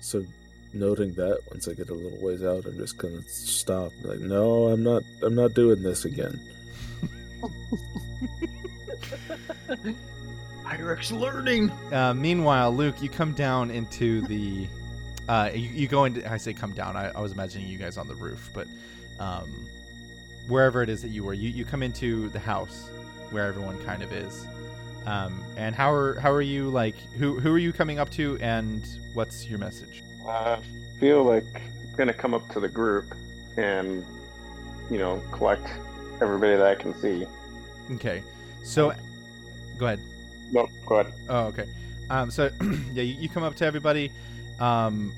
So, 0.00 0.24
noting 0.72 1.14
that, 1.14 1.40
once 1.50 1.68
I 1.68 1.74
get 1.74 1.88
a 1.88 1.94
little 1.94 2.18
ways 2.18 2.44
out, 2.44 2.66
I'm 2.66 2.76
just 2.76 2.98
gonna 2.98 3.22
stop. 3.22 3.92
Like, 4.02 4.20
no, 4.20 4.68
I'm 4.68 4.82
not. 4.82 5.02
I'm 5.22 5.34
not 5.34 5.54
doing 5.54 5.82
this 5.82 6.04
again. 6.04 6.40
Pyrex 10.64 11.18
learning. 11.18 11.70
Uh, 11.92 12.14
meanwhile, 12.14 12.72
Luke, 12.72 13.02
you 13.02 13.08
come 13.08 13.32
down 13.32 13.70
into 13.70 14.20
the. 14.22 14.68
Uh, 15.26 15.50
you, 15.54 15.70
you 15.70 15.88
go 15.88 16.04
into. 16.04 16.30
I 16.30 16.36
say 16.36 16.52
come 16.52 16.72
down. 16.72 16.98
I, 16.98 17.08
I 17.08 17.20
was 17.22 17.32
imagining 17.32 17.66
you 17.66 17.78
guys 17.78 17.96
on 17.96 18.06
the 18.06 18.14
roof, 18.14 18.50
but 18.52 18.66
um, 19.18 19.50
wherever 20.48 20.82
it 20.82 20.90
is 20.90 21.00
that 21.00 21.08
you 21.08 21.24
were, 21.24 21.32
you, 21.32 21.48
you 21.48 21.64
come 21.64 21.82
into 21.82 22.28
the 22.28 22.38
house 22.38 22.90
where 23.34 23.46
everyone 23.46 23.78
kind 23.84 24.02
of 24.02 24.12
is. 24.12 24.46
Um, 25.06 25.44
and 25.56 25.74
how 25.74 25.92
are 25.92 26.18
how 26.20 26.30
are 26.30 26.40
you 26.40 26.70
like? 26.70 26.94
Who 27.18 27.38
who 27.38 27.52
are 27.52 27.58
you 27.58 27.72
coming 27.72 27.98
up 27.98 28.08
to, 28.12 28.38
and 28.40 28.86
what's 29.12 29.46
your 29.46 29.58
message? 29.58 30.02
I 30.26 30.58
feel 30.98 31.22
like 31.24 31.44
I'm 31.54 31.96
gonna 31.96 32.14
come 32.14 32.32
up 32.32 32.48
to 32.50 32.60
the 32.60 32.68
group 32.68 33.14
and, 33.58 34.04
you 34.90 34.98
know, 34.98 35.22
collect 35.30 35.66
everybody 36.22 36.56
that 36.56 36.66
I 36.66 36.74
can 36.74 36.94
see. 36.94 37.26
Okay, 37.92 38.22
so 38.62 38.94
go 39.76 39.86
ahead. 39.86 40.00
No, 40.50 40.68
go 40.86 41.00
ahead. 41.00 41.12
Oh, 41.28 41.46
okay. 41.46 41.66
Um, 42.08 42.30
so 42.30 42.50
yeah, 42.94 43.02
you, 43.02 43.14
you 43.20 43.28
come 43.28 43.42
up 43.42 43.56
to 43.56 43.66
everybody. 43.66 44.10
Um, 44.58 45.12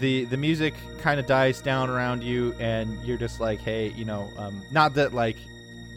the 0.00 0.24
the 0.24 0.36
music 0.36 0.74
kind 0.98 1.20
of 1.20 1.26
dies 1.26 1.60
down 1.60 1.90
around 1.90 2.24
you, 2.24 2.54
and 2.58 3.02
you're 3.04 3.18
just 3.18 3.40
like, 3.40 3.60
hey, 3.60 3.90
you 3.90 4.04
know, 4.04 4.32
um, 4.38 4.62
not 4.70 4.94
that 4.94 5.12
like, 5.12 5.36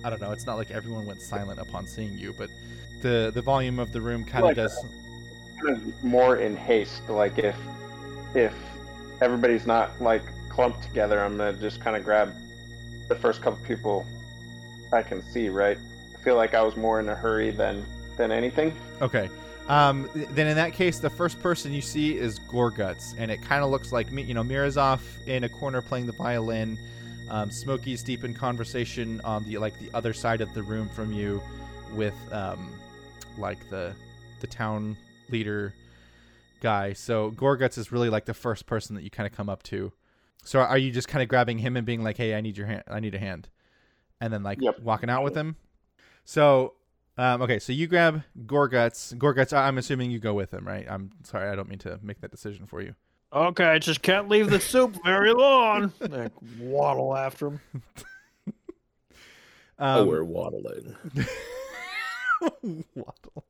I 0.06 0.12
don't 0.12 0.22
know, 0.22 0.32
it's 0.32 0.46
not 0.46 0.58
like 0.58 0.70
everyone 0.70 1.08
went 1.08 1.20
silent 1.20 1.60
upon 1.60 1.88
seeing 1.88 2.16
you, 2.16 2.32
but 2.38 2.52
the 3.02 3.32
the 3.34 3.42
volume 3.42 3.80
of 3.80 3.92
the 3.92 4.00
room 4.00 4.24
kind 4.24 4.44
of 4.44 4.50
Like, 4.50 4.56
does. 4.56 4.86
Kind 5.64 5.78
of 5.78 6.04
more 6.04 6.36
in 6.36 6.56
haste. 6.56 7.10
Like 7.10 7.40
if 7.40 7.56
if 8.36 8.54
everybody's 9.20 9.66
not 9.66 10.00
like 10.00 10.22
clumped 10.48 10.84
together, 10.84 11.20
I'm 11.20 11.38
gonna 11.38 11.54
just 11.54 11.82
kind 11.82 11.96
of 11.96 12.04
grab 12.04 12.36
the 13.08 13.16
first 13.16 13.42
couple 13.42 13.66
people 13.66 14.06
I 14.94 15.02
can 15.02 15.24
see. 15.24 15.50
Right. 15.50 15.80
I 16.14 16.24
feel 16.24 16.36
like 16.36 16.54
I 16.54 16.62
was 16.62 16.76
more 16.78 17.00
in 17.00 17.10
a 17.10 17.16
hurry 17.16 17.50
than 17.50 17.84
than 18.16 18.32
anything. 18.32 18.78
Okay. 19.02 19.28
Um, 19.68 20.08
then 20.14 20.46
in 20.46 20.56
that 20.58 20.74
case, 20.74 21.00
the 21.00 21.10
first 21.10 21.42
person 21.42 21.74
you 21.74 21.82
see 21.82 22.16
is 22.16 22.38
Goreguts, 22.38 23.16
and 23.18 23.32
it 23.32 23.42
kind 23.42 23.64
of 23.64 23.72
looks 23.72 23.92
like. 23.92 24.12
You 24.12 24.36
know, 24.36 24.44
Mirrah's 24.44 24.78
off 24.78 25.04
in 25.26 25.46
a 25.46 25.50
corner 25.50 25.82
playing 25.82 26.06
the 26.06 26.14
violin. 26.14 26.78
Um, 27.30 27.50
Smokey's 27.52 28.04
deep 28.04 28.24
in 28.24 28.34
conversation 28.34 29.20
on 29.24 29.44
the 29.46 29.58
like 29.58 29.78
the 29.80 29.90
other 29.94 30.14
side 30.14 30.42
of 30.42 30.54
the 30.54 30.64
room 30.64 30.90
from 30.90 31.12
you, 31.14 31.42
with 31.94 32.14
um, 32.32 32.70
like 33.38 33.58
the 33.70 33.94
the 34.42 34.48
town 34.48 34.96
leader 35.30 35.74
guy. 36.62 36.94
So 36.94 37.32
Goreguts 37.32 37.78
is 37.78 37.92
really 37.92 38.10
like 38.10 38.26
the 38.26 38.34
first 38.34 38.66
person 38.66 38.96
that 38.96 39.04
you 39.04 39.10
kind 39.10 39.28
of 39.28 39.34
come 39.36 39.50
up 39.50 39.64
to. 39.64 39.92
So 40.44 40.60
are 40.60 40.78
you 40.78 40.92
just 40.92 41.08
kind 41.08 41.24
of 41.24 41.30
grabbing 41.30 41.58
him 41.60 41.76
and 41.78 41.86
being 41.86 42.04
like, 42.04 42.18
"Hey, 42.18 42.36
I 42.36 42.42
need 42.42 42.58
your 42.58 42.68
hand. 42.68 42.84
I 42.88 43.00
need 43.00 43.16
a 43.16 43.20
hand," 43.20 43.50
and 44.22 44.32
then 44.32 44.44
like 44.44 44.60
Yep. 44.62 44.80
walking 44.82 45.10
out 45.10 45.24
with 45.24 45.36
him? 45.36 45.56
So 46.24 46.74
um, 47.18 47.42
okay, 47.42 47.60
so 47.60 47.72
you 47.72 47.88
grab 47.88 48.24
Goreguts. 48.46 49.16
Goreguts, 49.18 49.54
I- 49.54 49.68
I'm 49.68 49.78
assuming 49.78 50.12
you 50.12 50.20
go 50.20 50.34
with 50.34 50.54
him, 50.54 50.68
right? 50.68 50.86
I'm 50.90 51.12
sorry, 51.24 51.50
I 51.50 51.56
don't 51.56 51.70
mean 51.70 51.80
to 51.80 51.98
make 52.04 52.20
that 52.22 52.30
decision 52.30 52.66
for 52.66 52.82
you. 52.82 52.94
Okay, 53.36 53.66
I 53.66 53.80
just 53.80 54.02
can't 54.02 54.30
leave 54.30 54.50
the 54.50 54.62
soup 54.62 54.96
very 55.04 55.34
long. 55.34 55.92
like 56.00 56.32
waddle 56.58 57.16
after 57.16 57.48
him. 57.48 57.60
oh, 58.48 58.54
Um, 60.02 60.08
we're 60.08 60.24
waddling. 60.24 60.96
Waddle. 62.62 63.46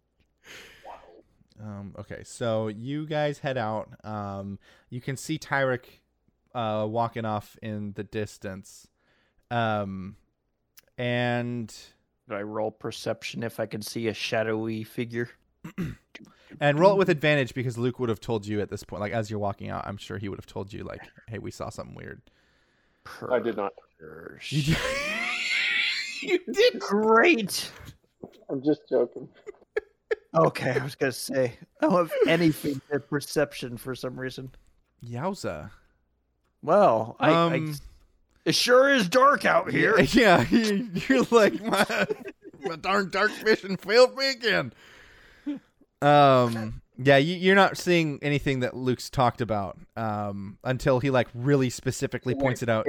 Um, 1.61 1.93
okay, 1.99 2.21
so 2.23 2.67
you 2.67 3.05
guys 3.05 3.39
head 3.39 3.57
out. 3.59 3.89
Um, 4.03 4.57
you 4.89 5.01
can 5.01 5.17
see 5.17 5.37
Tyrek 5.37 5.83
uh, 6.55 6.87
walking 6.89 7.25
off 7.25 7.57
in 7.61 7.93
the 7.93 8.03
distance. 8.03 8.87
Um, 9.51 10.15
and 10.97 11.67
Did 12.27 12.37
I 12.37 12.41
roll 12.41 12.71
perception 12.71 13.43
if 13.43 13.59
I 13.59 13.67
can 13.67 13.83
see 13.83 14.07
a 14.07 14.13
shadowy 14.13 14.83
figure? 14.83 15.29
And 16.59 16.79
roll 16.79 16.93
it 16.93 16.97
with 16.97 17.09
advantage 17.09 17.53
because 17.53 17.77
Luke 17.77 17.99
would 17.99 18.09
have 18.09 18.19
told 18.19 18.45
you 18.45 18.61
at 18.61 18.69
this 18.69 18.83
point, 18.83 19.01
like 19.01 19.11
as 19.13 19.29
you're 19.29 19.39
walking 19.39 19.69
out, 19.69 19.85
I'm 19.87 19.97
sure 19.97 20.17
he 20.17 20.29
would 20.29 20.39
have 20.39 20.45
told 20.45 20.71
you, 20.73 20.83
like, 20.83 21.01
"Hey, 21.27 21.39
we 21.39 21.51
saw 21.51 21.69
something 21.69 21.95
weird." 21.95 22.21
I 23.29 23.39
did 23.39 23.55
not. 23.57 23.73
You, 24.49 24.75
You 26.21 26.39
did 26.51 26.79
great. 26.79 27.71
I'm 28.49 28.63
just 28.63 28.81
joking. 28.89 29.27
Okay, 30.35 30.71
I 30.79 30.83
was 30.83 30.95
gonna 30.95 31.11
say 31.11 31.53
I 31.81 31.85
don't 31.87 31.93
have 31.93 32.11
anything 32.27 32.81
at 32.91 33.07
perception 33.09 33.77
for 33.77 33.95
some 33.95 34.19
reason. 34.19 34.51
Yowza! 35.05 35.69
Well, 36.61 37.15
I, 37.19 37.31
Um, 37.31 37.53
I 37.53 37.73
it 38.49 38.55
sure 38.55 38.89
is 38.89 39.07
dark 39.07 39.45
out 39.45 39.71
here. 39.71 39.97
Yeah, 40.11 40.45
you- 40.49 40.89
you're 41.07 41.23
like 41.31 41.61
my 41.63 42.07
my 42.63 42.75
darn 42.75 43.09
dark 43.11 43.31
vision 43.31 43.77
failed 43.77 44.15
me 44.17 44.29
again. 44.31 44.73
Um, 46.01 46.81
yeah, 46.97 47.17
you, 47.17 47.35
you're 47.35 47.55
not 47.55 47.77
seeing 47.77 48.19
anything 48.21 48.61
that 48.61 48.75
Luke's 48.75 49.09
talked 49.09 49.41
about 49.41 49.77
um, 49.95 50.57
until 50.63 50.99
he 50.99 51.09
like 51.09 51.27
really 51.33 51.69
specifically 51.69 52.35
points 52.35 52.63
it 52.63 52.69
out. 52.69 52.87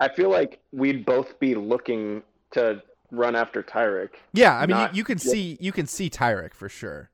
I 0.00 0.08
feel 0.08 0.30
like 0.30 0.60
we'd 0.72 1.04
both 1.04 1.38
be 1.38 1.54
looking 1.54 2.22
to 2.52 2.82
run 3.10 3.36
after 3.36 3.62
Tyrek. 3.62 4.10
yeah, 4.32 4.56
I 4.56 4.66
mean, 4.66 4.78
you, 4.78 4.88
you 4.94 5.04
can 5.04 5.18
see 5.18 5.58
you 5.60 5.72
can 5.72 5.86
see 5.86 6.08
Tyrek 6.08 6.54
for 6.54 6.68
sure. 6.68 7.10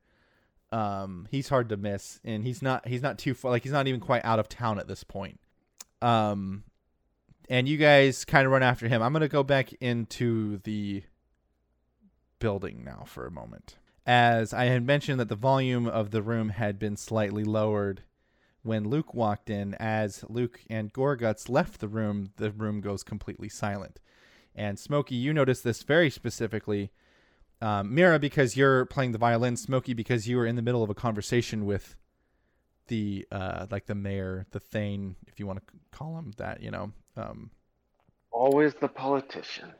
Um, 0.71 1.27
he's 1.31 1.49
hard 1.49 1.69
to 1.69 1.77
miss, 1.77 2.19
and 2.23 2.43
he's 2.43 2.61
not 2.61 2.87
he's 2.87 3.01
not 3.01 3.17
too 3.17 3.33
far. 3.33 3.51
Like 3.51 3.63
he's 3.63 3.71
not 3.71 3.87
even 3.87 3.99
quite 3.99 4.23
out 4.25 4.39
of 4.39 4.49
town 4.49 4.79
at 4.79 4.87
this 4.87 5.03
point. 5.03 5.39
Um, 6.01 6.63
and 7.49 7.67
you 7.67 7.77
guys 7.77 8.25
kind 8.25 8.45
of 8.45 8.51
run 8.51 8.63
after 8.63 8.87
him. 8.87 9.01
I'm 9.01 9.13
gonna 9.13 9.27
go 9.27 9.43
back 9.43 9.73
into 9.73 10.57
the 10.63 11.03
building 12.39 12.83
now 12.85 13.03
for 13.05 13.25
a 13.25 13.31
moment. 13.31 13.77
As 14.07 14.53
I 14.53 14.65
had 14.65 14.85
mentioned 14.85 15.19
that 15.19 15.27
the 15.27 15.35
volume 15.35 15.85
of 15.85 16.11
the 16.11 16.21
room 16.21 16.49
had 16.49 16.79
been 16.79 16.95
slightly 16.95 17.43
lowered 17.43 18.03
when 18.63 18.89
Luke 18.89 19.13
walked 19.13 19.49
in. 19.49 19.73
As 19.75 20.23
Luke 20.29 20.61
and 20.69 20.93
Goreguts 20.93 21.49
left 21.49 21.81
the 21.81 21.89
room, 21.89 22.31
the 22.37 22.49
room 22.51 22.79
goes 22.79 23.03
completely 23.03 23.49
silent. 23.49 23.99
And 24.55 24.79
Smokey, 24.79 25.15
you 25.15 25.33
notice 25.33 25.59
this 25.59 25.83
very 25.83 26.09
specifically. 26.09 26.91
Um, 27.61 27.93
Mirrah, 27.93 28.17
because 28.19 28.55
you're 28.55 28.85
playing 28.85 29.11
the 29.11 29.17
violin. 29.17 29.57
Smokey, 29.57 29.93
because 29.93 30.27
you 30.27 30.37
were 30.37 30.45
in 30.45 30.55
the 30.55 30.61
middle 30.61 30.83
of 30.83 30.89
a 30.89 30.95
conversation 30.95 31.65
with 31.65 31.95
the 32.87 33.27
uh, 33.29 33.67
like 33.69 33.87
the 33.87 33.95
mayor, 33.95 34.45
the 34.51 34.59
Thane, 34.59 35.17
if 35.27 35.39
you 35.39 35.45
want 35.45 35.59
to 35.59 35.73
call 35.91 36.17
him 36.17 36.31
that, 36.37 36.61
you 36.61 36.71
know. 36.71 36.93
Um, 37.17 37.51
Always 38.31 38.73
the 38.75 38.87
politician. 38.87 39.73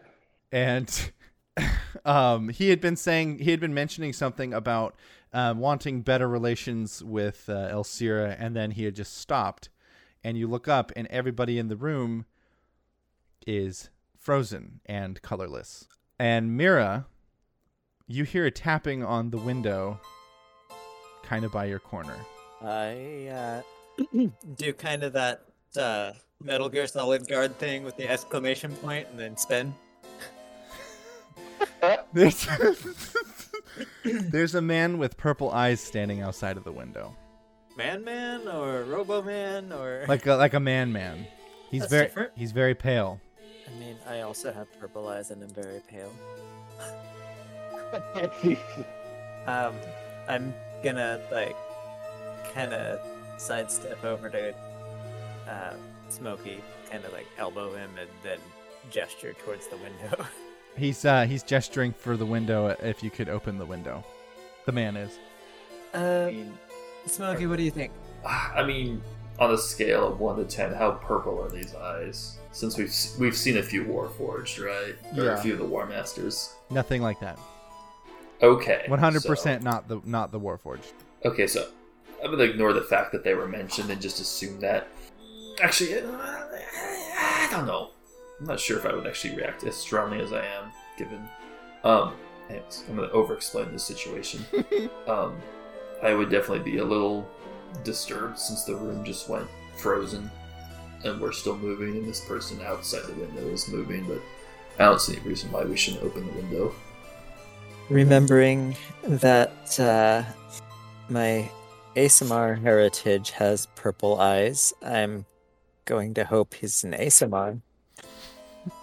and 0.52 1.12
um, 2.06 2.50
he 2.50 2.70
had 2.70 2.82
been 2.82 2.96
saying 2.96 3.40
he 3.40 3.52
had 3.52 3.60
been 3.60 3.74
mentioning 3.74 4.14
something 4.14 4.54
about 4.54 4.96
um, 5.34 5.60
wanting 5.60 6.02
better 6.02 6.28
relations 6.28 7.04
with 7.04 7.50
uh, 7.50 7.84
and 8.40 8.56
then 8.56 8.72
he 8.72 8.84
had 8.84 8.96
just 8.96 9.18
stopped. 9.18 9.70
And 10.24 10.38
you 10.38 10.48
look 10.48 10.68
up, 10.68 10.92
and 10.96 11.08
everybody 11.08 11.58
in 11.60 11.68
the 11.68 11.76
room 11.76 12.26
is 13.46 13.90
frozen 14.18 14.82
and 14.86 15.22
colorless. 15.22 15.88
And 16.20 16.58
Mirrah, 16.58 17.06
you 18.08 18.24
hear 18.24 18.46
a 18.46 18.52
tapping 18.52 19.04
on 19.04 19.30
the 19.30 19.38
window, 19.38 20.02
kind 21.24 21.46
of 21.46 21.52
by 21.52 21.66
your 21.66 21.80
corner. 21.80 22.18
I 22.62 23.28
uh, 23.28 24.32
do 24.56 24.74
kind 24.74 25.04
of 25.04 25.14
that 25.14 25.46
uh, 25.78 26.12
Metal 26.44 26.68
Gear 26.68 26.88
Solid 26.88 27.28
Guard 27.28 27.58
thing 27.60 27.84
with 27.84 27.96
the 27.98 28.10
exclamation 28.10 28.72
point 28.78 29.08
and 29.12 29.20
then 29.20 29.38
spin. 29.38 29.74
There's, 32.14 32.48
there's 34.04 34.56
a 34.56 34.62
man 34.62 34.98
with 34.98 35.18
purple 35.18 35.52
eyes 35.52 35.80
standing 35.82 36.22
outside 36.22 36.58
of 36.58 36.64
the 36.64 36.72
window. 36.72 37.16
Man 37.76 38.04
Man 38.04 38.48
or 38.48 38.84
Robo 38.84 39.22
Man 39.22 39.72
or. 39.72 40.06
like 40.08 40.26
a, 40.26 40.34
like 40.36 40.54
a 40.54 40.60
man 40.60 40.92
man. 40.92 41.28
He's 41.70 41.82
That's 41.82 41.92
very 41.92 42.06
different. 42.06 42.32
he's 42.36 42.52
very 42.52 42.74
pale. 42.74 43.20
I 43.68 43.80
mean, 43.80 43.98
I 44.08 44.22
also 44.22 44.52
have 44.54 44.68
purple 44.80 45.08
eyes 45.10 45.30
and 45.32 45.44
I'm 45.44 45.50
very 45.50 45.82
pale. 45.88 46.12
Um, 49.48 49.76
I'm 50.28 50.54
gonna 50.84 51.22
like 51.32 51.56
kind 52.54 52.74
of 52.74 53.00
sidestep 53.38 54.04
over 54.04 54.30
to 54.30 54.54
uh, 55.48 55.74
Smokey, 56.10 56.60
kind 56.92 57.06
of 57.06 57.14
like 57.14 57.28
elbow 57.38 57.74
him 57.74 57.92
and 57.98 58.10
then 58.24 58.40
gesture 58.92 59.32
towards 59.46 59.68
the 59.68 59.78
window. 59.78 60.26
He's 60.78 61.04
uh 61.06 61.26
he's 61.26 61.44
gesturing 61.44 61.92
for 61.92 62.16
the 62.18 62.26
window 62.26 62.68
if 62.82 63.04
you 63.04 63.10
could 63.10 63.30
open 63.30 63.58
the 63.58 63.66
window. 63.66 64.04
The 64.66 64.72
man 64.72 64.96
is. 64.96 65.18
Uh, 65.94 66.30
Smokey, 67.06 67.48
what 67.48 67.58
do 67.58 67.64
you 67.64 67.72
think? 67.72 67.92
I 68.26 68.64
mean, 68.66 69.02
on 69.40 69.52
a 69.54 69.58
scale 69.58 70.08
of 70.08 70.20
one 70.20 70.38
to 70.38 70.44
ten, 70.46 70.74
how 70.74 70.92
purple 70.92 71.42
are 71.42 71.50
these 71.50 71.74
eyes? 71.74 72.38
Since 72.52 72.78
we've 72.78 72.94
we've 73.20 73.36
seen 73.36 73.58
a 73.58 73.64
few 73.64 73.84
Warforged, 73.86 74.64
right? 74.64 74.96
Or 75.18 75.26
Yeah. 75.26 75.38
a 75.38 75.42
few 75.42 75.54
of 75.54 75.60
the 75.60 75.66
Warmasters. 75.66 76.54
Nothing 76.70 77.02
like 77.02 77.20
that. 77.22 77.40
Okay. 78.44 78.84
One 78.88 79.00
hundred 79.00 79.24
percent 79.24 79.64
not 79.64 79.88
the 79.88 80.00
not 80.06 80.32
the 80.32 80.40
Warforged. 80.40 80.92
Okay, 81.26 81.48
so 81.48 81.70
I'm 82.24 82.30
gonna 82.32 82.44
ignore 82.44 82.74
the 82.74 82.82
fact 82.82 83.12
that 83.14 83.24
they 83.24 83.34
were 83.34 83.48
mentioned 83.48 83.90
and 83.90 84.00
just 84.02 84.20
assume 84.20 84.60
that. 84.60 84.88
Actually, 85.62 85.96
uh, 85.96 86.02
I 86.12 87.48
don't 87.50 87.66
know. 87.66 87.92
I'm 88.40 88.46
not 88.46 88.60
sure 88.60 88.78
if 88.78 88.86
I 88.86 88.94
would 88.94 89.08
actually 89.08 89.36
react 89.36 89.64
as 89.64 89.76
strongly 89.76 90.20
as 90.20 90.32
I 90.32 90.46
am, 90.46 90.72
given. 90.98 91.28
Um, 91.84 92.16
anyways, 92.50 92.84
I'm 92.88 92.96
gonna 92.96 93.10
over-explain 93.10 93.72
this 93.72 93.84
situation. 93.84 94.46
um, 95.08 95.38
I 96.04 96.14
would 96.14 96.30
definitely 96.30 96.72
be 96.72 96.78
a 96.78 96.86
little 96.86 97.28
disturbed 97.84 98.38
since 98.38 98.64
the 98.64 98.76
room 98.76 99.04
just 99.04 99.28
went 99.28 99.48
frozen, 99.78 100.30
and 101.04 101.20
we're 101.20 101.32
still 101.32 101.58
moving, 101.58 101.98
and 101.98 102.08
this 102.08 102.24
person 102.26 102.62
outside 102.62 103.04
the 103.04 103.14
window 103.14 103.48
is 103.48 103.68
moving. 103.68 104.06
But 104.08 104.22
I 104.80 104.86
don't 104.86 105.02
see 105.02 105.18
any 105.18 105.28
reason 105.28 105.52
why 105.52 105.64
we 105.64 105.76
shouldn't 105.76 106.04
open 106.04 106.28
the 106.28 106.34
window. 106.34 106.76
Remembering 107.90 108.76
that 109.04 109.80
uh, 109.80 110.24
my 111.10 111.50
Aasimar 111.96 112.62
heritage 112.62 113.32
has 113.32 113.66
purple 113.76 114.20
eyes, 114.20 114.74
I'm 114.84 115.26
going 115.86 116.14
to 116.16 116.26
hope 116.26 116.54
he's 116.54 116.84
an 116.84 116.92
Aasimar. 116.92 117.62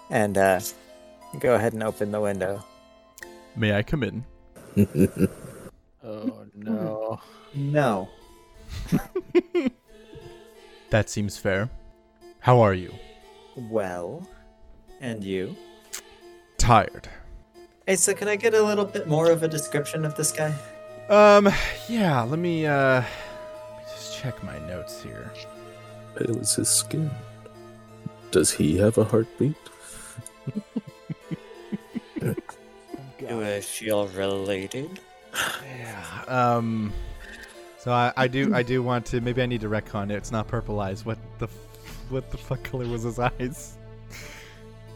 And 0.09 0.37
uh, 0.37 0.59
go 1.39 1.55
ahead 1.55 1.73
and 1.73 1.83
open 1.83 2.11
the 2.11 2.21
window. 2.21 2.63
May 3.55 3.75
I 3.75 3.83
come 3.83 4.03
in? 4.03 4.25
Oh 6.07 6.45
no. 6.55 7.19
No. 7.55 8.09
That 10.91 11.09
seems 11.09 11.35
fair. 11.35 11.69
How 12.39 12.61
are 12.61 12.73
you? 12.73 12.93
Well, 13.55 14.27
and 15.01 15.23
you? 15.23 15.55
Tired. 16.57 17.09
Hey, 17.87 17.95
so 17.95 18.13
can 18.13 18.27
I 18.27 18.35
get 18.35 18.53
a 18.53 18.61
little 18.63 18.85
bit 18.85 19.07
more 19.07 19.31
of 19.31 19.43
a 19.43 19.47
description 19.47 20.05
of 20.05 20.15
this 20.15 20.31
guy? 20.31 20.53
Um, 21.09 21.49
yeah. 21.89 22.21
Let 22.21 22.39
me 22.39 22.65
uh, 22.65 23.01
let 23.01 23.77
me 23.77 23.83
just 23.93 24.17
check 24.17 24.41
my 24.43 24.57
notes 24.67 25.01
here. 25.01 25.31
Pale 26.15 26.37
is 26.39 26.55
his 26.55 26.69
skin. 26.69 27.09
Does 28.31 28.51
he 28.51 28.77
have 28.77 28.97
a 28.97 29.03
heartbeat? 29.03 29.57
Do 33.19 33.43
I 33.43 33.61
feel 33.61 34.07
related? 34.09 34.99
Yeah. 35.65 36.23
Um. 36.27 36.93
So 37.77 37.91
I, 37.91 38.11
I 38.17 38.27
do 38.27 38.53
I 38.55 38.63
do 38.63 38.81
want 38.81 39.05
to 39.07 39.21
maybe 39.21 39.41
I 39.41 39.45
need 39.45 39.61
to 39.61 39.69
retcon 39.69 40.09
it. 40.11 40.15
It's 40.15 40.31
not 40.31 40.47
purple 40.47 40.79
eyes. 40.79 41.05
What 41.05 41.17
the 41.39 41.45
f- 41.45 42.05
what 42.09 42.31
the 42.31 42.37
fuck 42.37 42.63
color 42.63 42.87
was 42.87 43.03
his 43.03 43.19
eyes? 43.19 43.77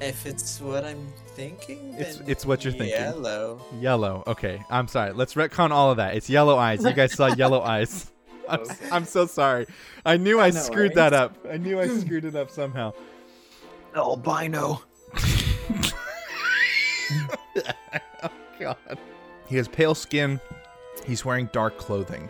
If 0.02 0.26
it's 0.26 0.62
what 0.62 0.86
I'm 0.86 1.12
thinking, 1.36 1.94
It's 1.98 2.20
it's 2.26 2.46
what 2.46 2.64
you're 2.64 2.72
thinking. 2.72 2.90
Yellow. 3.00 3.62
Yellow. 3.80 4.24
Okay. 4.28 4.62
I'm 4.70 4.88
sorry. 4.88 5.12
Let's 5.14 5.34
retcon 5.36 5.72
all 5.72 5.92
of 5.92 5.98
that. 5.98 6.16
It's 6.16 6.30
yellow 6.30 6.58
eyes. 6.58 6.84
You 6.84 6.94
guys 6.94 7.14
saw 7.14 7.28
yellow 7.36 7.62
eyes. 7.62 8.12
I'm, 8.48 8.64
I'm 8.92 9.06
so 9.06 9.26
sorry. 9.28 9.68
I 10.06 10.18
knew 10.18 10.40
I 10.40 10.50
No 10.50 10.60
screwed 10.60 10.96
that 10.96 11.14
up. 11.14 11.38
I 11.52 11.58
knew 11.58 11.80
I 11.80 11.88
screwed 11.88 12.26
it 12.26 12.36
up 12.36 12.50
somehow. 12.50 12.94
Albino. 13.96 14.82
Oh 18.24 18.32
god. 18.60 18.78
He 19.48 19.56
has 19.58 19.68
pale 19.68 19.96
skin. 19.96 20.40
He's 21.06 21.26
wearing 21.26 21.50
dark 21.52 21.78
clothing. 21.78 22.30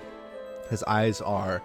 His 0.70 0.84
eyes 0.84 1.22
are 1.22 1.62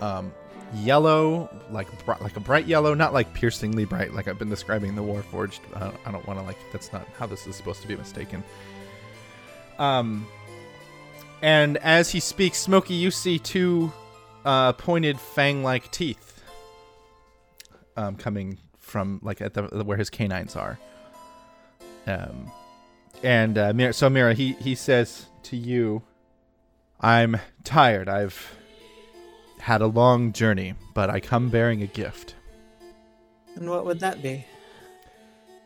um, 0.00 0.32
yellow, 0.74 1.50
like 1.70 1.88
like 2.20 2.36
a 2.36 2.40
bright 2.40 2.66
yellow, 2.66 2.94
not 2.94 3.12
like 3.12 3.32
piercingly 3.34 3.84
bright, 3.84 4.14
like 4.14 4.28
I've 4.28 4.38
been 4.38 4.50
describing 4.50 4.94
the 4.94 5.02
Warforged. 5.02 5.60
Uh, 5.74 5.90
I 6.06 6.10
don't 6.10 6.26
want 6.26 6.38
to 6.38 6.44
like. 6.44 6.56
That's 6.72 6.92
not 6.92 7.06
how 7.18 7.26
this 7.26 7.46
is 7.46 7.56
supposed 7.56 7.82
to 7.82 7.88
be 7.88 7.96
mistaken. 7.96 8.42
Um, 9.78 10.26
and 11.42 11.76
as 11.78 12.10
he 12.10 12.20
speaks, 12.20 12.58
Smokey, 12.58 12.94
you 12.94 13.10
see 13.10 13.38
two 13.38 13.92
uh, 14.44 14.72
pointed 14.72 15.18
fang-like 15.18 15.90
teeth 15.90 16.42
um, 17.96 18.16
coming 18.16 18.58
from 18.78 19.20
like 19.22 19.40
at 19.40 19.54
the 19.54 19.62
where 19.84 19.96
his 19.96 20.10
canines 20.10 20.56
are. 20.56 20.78
Um, 22.06 22.50
and 23.22 23.56
uh, 23.56 23.72
Mirrah, 23.72 23.92
so 23.92 24.10
Mirrah, 24.10 24.34
he 24.34 24.52
he 24.54 24.74
says 24.74 25.26
to 25.44 25.56
you, 25.56 26.02
"I'm 27.00 27.36
tired. 27.64 28.08
I've 28.08 28.54
had 29.60 29.80
a 29.80 29.86
long 29.86 30.32
journey, 30.32 30.74
but 30.94 31.08
I 31.10 31.20
come 31.20 31.48
bearing 31.48 31.82
a 31.82 31.86
gift." 31.86 32.34
And 33.56 33.70
what 33.70 33.84
would 33.86 34.00
that 34.00 34.22
be? 34.22 34.44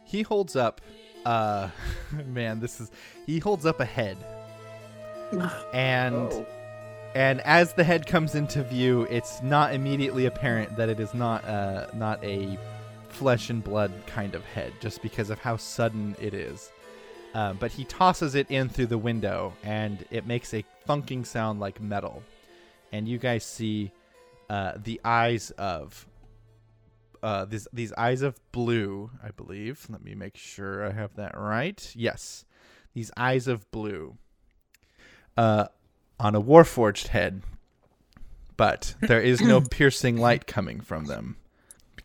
He 0.05 0.23
holds 0.23 0.55
up, 0.57 0.81
uh, 1.27 1.69
man, 2.27 2.61
this 2.61 2.81
is 2.81 2.91
he 3.27 3.39
holds 3.41 3.67
up 3.67 3.81
a 3.81 3.85
head, 3.85 4.17
and 5.75 6.15
Oh. 6.33 6.47
and 7.15 7.41
as 7.41 7.73
the 7.75 7.83
head 7.85 8.07
comes 8.07 8.35
into 8.35 8.63
view, 8.63 9.03
it's 9.11 9.43
not 9.43 9.75
immediately 9.75 10.27
apparent 10.27 10.77
that 10.77 10.89
it 10.89 11.01
is 11.01 11.13
not 11.15 11.45
uh 11.45 11.87
not 11.95 12.23
a 12.23 12.57
flesh 13.19 13.51
and 13.51 13.65
blood 13.65 13.93
kind 14.07 14.37
of 14.37 14.45
head, 14.45 14.73
just 14.81 15.03
because 15.03 15.29
of 15.29 15.41
how 15.41 15.57
sudden 15.57 16.15
it 16.21 16.35
is. 16.35 16.71
Um, 17.35 17.57
but 17.59 17.73
he 17.73 17.85
tosses 17.85 18.37
it 18.37 18.49
in 18.49 18.69
through 18.69 18.87
the 18.87 18.99
window, 18.99 19.53
and 19.65 20.05
it 20.11 20.25
makes 20.25 20.55
a 20.55 20.65
thunking 20.89 21.27
sound 21.27 21.59
like 21.59 21.81
metal. 21.81 22.23
And 22.93 23.09
you 23.09 23.19
guys 23.19 23.45
see 23.45 23.91
uh, 24.49 24.73
the 24.83 25.01
eyes 25.05 25.51
of 25.59 26.07
uh, 27.23 27.45
these 27.45 27.67
these 27.73 27.93
eyes 27.95 28.23
of 28.23 28.39
blue, 28.53 29.11
I 29.23 29.31
believe. 29.31 29.85
Let 29.91 30.03
me 30.05 30.15
make 30.15 30.37
sure 30.37 30.87
I 30.87 30.93
have 30.93 31.17
that 31.17 31.37
right. 31.37 31.93
Yes, 31.97 32.45
these 32.95 33.11
eyes 33.17 33.49
of 33.49 33.69
blue 33.73 34.17
uh, 35.37 35.67
on 36.21 36.37
a 36.37 36.41
warforged 36.41 37.09
head, 37.09 37.43
but 38.57 38.95
there 39.01 39.21
is 39.21 39.41
no 39.41 39.61
piercing 39.71 40.19
light 40.19 40.47
coming 40.47 40.81
from 40.81 41.07
them 41.07 41.37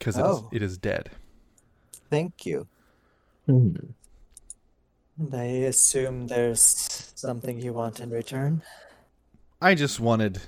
because 0.03 0.17
it 0.17 0.21
is 0.21 0.25
Oh. 0.37 0.49
it 0.51 0.61
is 0.61 0.77
dead. 0.77 1.09
Thank 2.09 2.45
you. 2.45 2.67
And 3.47 3.95
I 5.33 5.43
assume 5.45 6.27
there's 6.27 7.11
something 7.15 7.61
you 7.61 7.71
want 7.73 7.99
in 7.99 8.09
return. 8.09 8.63
I 9.61 9.75
just 9.75 9.99
wanted 9.99 10.41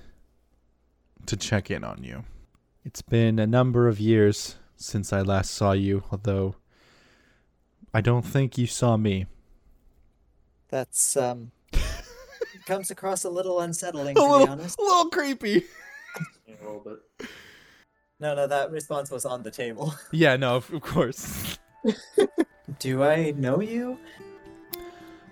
to 1.28 1.38
check 1.38 1.72
in 1.72 1.84
on 1.84 2.04
you. 2.04 2.24
It's 2.84 3.02
been 3.02 3.40
a 3.40 3.48
number 3.48 3.88
of 3.88 4.00
years 4.00 4.56
since 4.76 5.14
I 5.14 5.22
last 5.22 5.52
saw 5.52 5.72
you, 5.72 6.04
although 6.12 6.56
I 7.94 8.02
don't 8.02 8.24
think 8.26 8.58
you 8.58 8.68
saw 8.68 8.98
me. 8.98 9.26
That's 10.70 11.16
um 11.16 11.52
comes 12.66 12.92
across 12.92 13.24
a 13.24 13.30
little 13.30 13.62
unsettling 13.62 14.12
A 14.18 14.20
to 14.20 14.22
little, 14.22 14.46
be 14.48 14.52
honest. 14.52 14.78
a 14.78 14.82
little 14.82 15.10
creepy. 15.10 15.64
A 16.48 16.52
little 16.64 16.80
bit. 16.82 17.00
No, 18.20 18.34
no, 18.34 18.48
that 18.48 18.72
response 18.72 19.12
was 19.12 19.26
on 19.26 19.44
the 19.44 19.52
table. 19.52 19.94
Yeah, 20.12 20.38
no, 20.38 20.56
of, 20.58 20.72
of 20.72 20.82
course. 20.82 21.60
Do 22.80 23.04
I 23.04 23.32
know 23.32 23.62
you? 23.62 23.98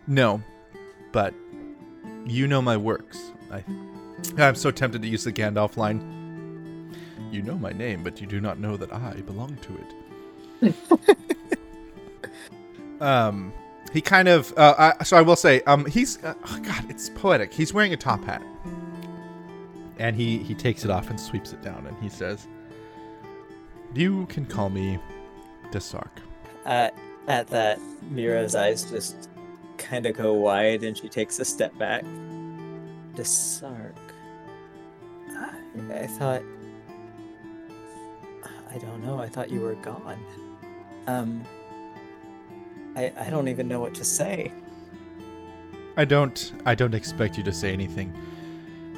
No, 0.05 0.41
but 1.13 1.33
you 2.25 2.47
know 2.47 2.61
my 2.61 2.75
works. 2.75 3.31
I, 3.51 3.63
I'm 4.37 4.55
so 4.55 4.71
tempted 4.71 5.01
to 5.01 5.07
use 5.07 5.23
the 5.23 5.31
Gandalf 5.31 5.77
line. 5.77 6.93
You 7.31 7.41
know 7.41 7.57
my 7.57 7.71
name, 7.71 8.03
but 8.03 8.19
you 8.21 8.27
do 8.27 8.39
not 8.39 8.59
know 8.59 8.77
that 8.77 8.93
I 8.93 9.13
belong 9.21 9.57
to 10.61 10.73
it. 10.73 11.17
um, 13.01 13.51
he 13.91 14.01
kind 14.01 14.27
of. 14.27 14.53
Uh, 14.57 14.93
I, 14.99 15.03
so 15.03 15.17
I 15.17 15.21
will 15.21 15.35
say, 15.35 15.61
um, 15.61 15.85
he's. 15.85 16.23
Uh, 16.23 16.35
oh 16.45 16.59
God, 16.61 16.85
it's 16.89 17.09
poetic. 17.09 17.53
He's 17.53 17.73
wearing 17.73 17.93
a 17.93 17.97
top 17.97 18.23
hat, 18.23 18.43
and 19.97 20.15
he 20.15 20.37
he 20.39 20.53
takes 20.53 20.85
it 20.85 20.91
off 20.91 21.09
and 21.09 21.19
sweeps 21.19 21.53
it 21.53 21.63
down, 21.63 21.87
and 21.87 21.97
he 21.99 22.09
says, 22.09 22.47
"You 23.93 24.25
can 24.27 24.45
call 24.45 24.69
me 24.69 24.99
Desark." 25.71 26.21
Uh, 26.65 26.89
at 27.27 27.47
that, 27.47 27.79
Mirrah's 28.09 28.55
eyes 28.55 28.89
just 28.89 29.29
kind 29.77 30.05
of 30.05 30.15
go 30.15 30.33
wide 30.33 30.83
and 30.83 30.97
she 30.97 31.09
takes 31.09 31.39
a 31.39 31.45
step 31.45 31.77
back. 31.77 32.03
Desark. 33.15 33.95
I, 35.29 35.55
I 35.91 36.07
thought. 36.07 36.43
I 38.69 38.77
don't 38.77 39.03
know. 39.05 39.19
I 39.19 39.27
thought 39.27 39.49
you 39.51 39.61
were 39.61 39.75
gone. 39.75 40.23
Um. 41.07 41.43
I, 42.95 43.11
I 43.17 43.29
don't 43.31 43.47
even 43.47 43.67
know 43.67 43.79
what 43.79 43.95
to 43.95 44.03
say. 44.03 44.51
I 45.97 46.05
don't 46.05 46.53
I 46.65 46.75
don't 46.75 46.93
expect 46.93 47.37
you 47.37 47.43
to 47.43 47.53
say 47.53 47.73
anything, 47.73 48.13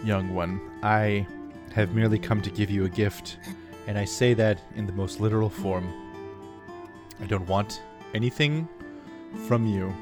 young 0.03 0.33
one. 0.33 0.59
I 0.83 1.25
have 1.73 1.93
merely 1.93 2.19
come 2.19 2.41
to 2.41 2.49
give 2.49 2.69
you 2.69 2.85
a 2.85 2.89
gift, 2.89 3.37
and 3.87 3.97
I 3.97 4.05
say 4.05 4.33
that 4.33 4.59
in 4.75 4.85
the 4.85 4.93
most 4.93 5.19
literal 5.19 5.49
form. 5.49 5.91
I 7.21 7.25
don't 7.25 7.47
want 7.47 7.81
anything 8.13 8.67
from 9.47 9.65
you. 9.65 9.93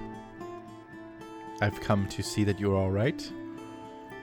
I've 1.61 1.79
come 1.81 2.07
to 2.09 2.23
see 2.23 2.43
that 2.43 2.59
you're 2.59 2.75
all 2.75 2.91
right, 2.91 3.31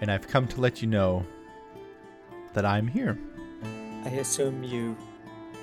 and 0.00 0.10
I've 0.10 0.28
come 0.28 0.46
to 0.48 0.60
let 0.60 0.82
you 0.82 0.88
know 0.88 1.24
that 2.52 2.64
I'm 2.64 2.86
here. 2.86 3.18
I 4.04 4.10
assume 4.10 4.64
you 4.64 4.96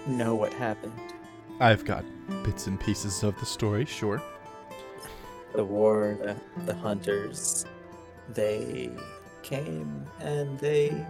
know 0.06 0.36
what 0.36 0.54
happened. 0.54 0.94
I've 1.60 1.86
got 1.86 2.06
bits 2.44 2.68
and 2.68 2.80
pieces 2.80 3.24
of 3.24 3.38
the 3.40 3.46
story, 3.46 3.86
sure. 3.86 4.22
The 5.54 5.64
war, 5.64 6.18
the, 6.22 6.36
the 6.66 6.76
hunters, 6.76 7.66
they 8.30 8.92
came 9.42 10.06
and 10.20 10.60
they 10.60 11.06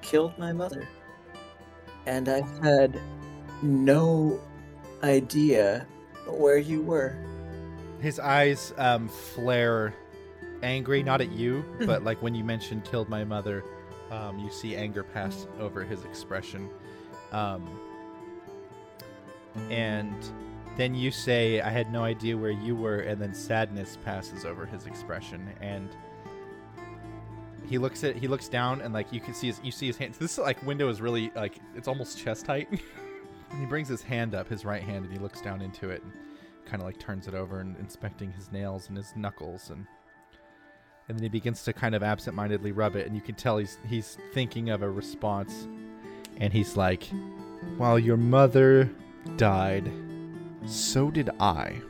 killed 0.00 0.36
my 0.36 0.52
mother. 0.52 0.88
And 2.06 2.28
I 2.28 2.42
had 2.62 3.00
no 3.62 4.40
idea 5.02 5.86
where 6.26 6.58
you 6.58 6.82
were. 6.82 7.16
His 8.00 8.18
eyes 8.18 8.74
um, 8.78 9.08
flare 9.08 9.94
angry, 10.62 11.02
not 11.02 11.20
at 11.20 11.32
you, 11.32 11.64
but 11.86 12.04
like 12.04 12.20
when 12.22 12.34
you 12.34 12.44
mentioned 12.44 12.84
killed 12.84 13.08
my 13.08 13.24
mother, 13.24 13.64
um, 14.10 14.38
you 14.38 14.50
see 14.50 14.76
anger 14.76 15.02
pass 15.02 15.46
over 15.58 15.84
his 15.84 16.04
expression. 16.04 16.68
Um, 17.32 17.66
and 19.70 20.14
then 20.76 20.94
you 20.94 21.10
say, 21.10 21.60
I 21.60 21.70
had 21.70 21.92
no 21.92 22.02
idea 22.02 22.36
where 22.36 22.50
you 22.50 22.74
were, 22.74 23.00
and 23.00 23.20
then 23.20 23.34
sadness 23.34 23.98
passes 24.04 24.44
over 24.44 24.66
his 24.66 24.86
expression. 24.86 25.48
And 25.60 25.88
he 27.68 27.78
looks 27.78 28.04
at 28.04 28.16
he 28.16 28.28
looks 28.28 28.48
down 28.48 28.80
and 28.80 28.92
like 28.92 29.12
you 29.12 29.20
can 29.20 29.34
see 29.34 29.48
his 29.48 29.60
you 29.62 29.70
see 29.70 29.86
his 29.86 29.96
hands. 29.96 30.18
this 30.18 30.38
like 30.38 30.62
window 30.64 30.88
is 30.88 31.00
really 31.00 31.30
like 31.34 31.58
it's 31.74 31.88
almost 31.88 32.18
chest 32.18 32.46
height 32.46 32.68
and 33.50 33.60
he 33.60 33.66
brings 33.66 33.88
his 33.88 34.02
hand 34.02 34.34
up 34.34 34.48
his 34.48 34.64
right 34.64 34.82
hand 34.82 35.04
and 35.04 35.12
he 35.12 35.18
looks 35.18 35.40
down 35.40 35.60
into 35.60 35.90
it 35.90 36.02
and 36.02 36.12
kind 36.66 36.80
of 36.80 36.86
like 36.86 36.98
turns 36.98 37.28
it 37.28 37.34
over 37.34 37.60
and 37.60 37.76
inspecting 37.78 38.32
his 38.32 38.50
nails 38.52 38.88
and 38.88 38.96
his 38.96 39.12
knuckles 39.16 39.70
and 39.70 39.86
and 41.08 41.18
then 41.18 41.22
he 41.22 41.28
begins 41.28 41.62
to 41.64 41.72
kind 41.72 41.94
of 41.94 42.02
absentmindedly 42.02 42.72
rub 42.72 42.96
it 42.96 43.06
and 43.06 43.14
you 43.14 43.22
can 43.22 43.34
tell 43.34 43.58
he's 43.58 43.78
he's 43.88 44.16
thinking 44.32 44.70
of 44.70 44.82
a 44.82 44.90
response 44.90 45.66
and 46.38 46.52
he's 46.52 46.76
like 46.76 47.08
while 47.76 47.98
your 47.98 48.16
mother 48.16 48.90
died 49.36 49.90
so 50.66 51.10
did 51.10 51.30
i 51.40 51.80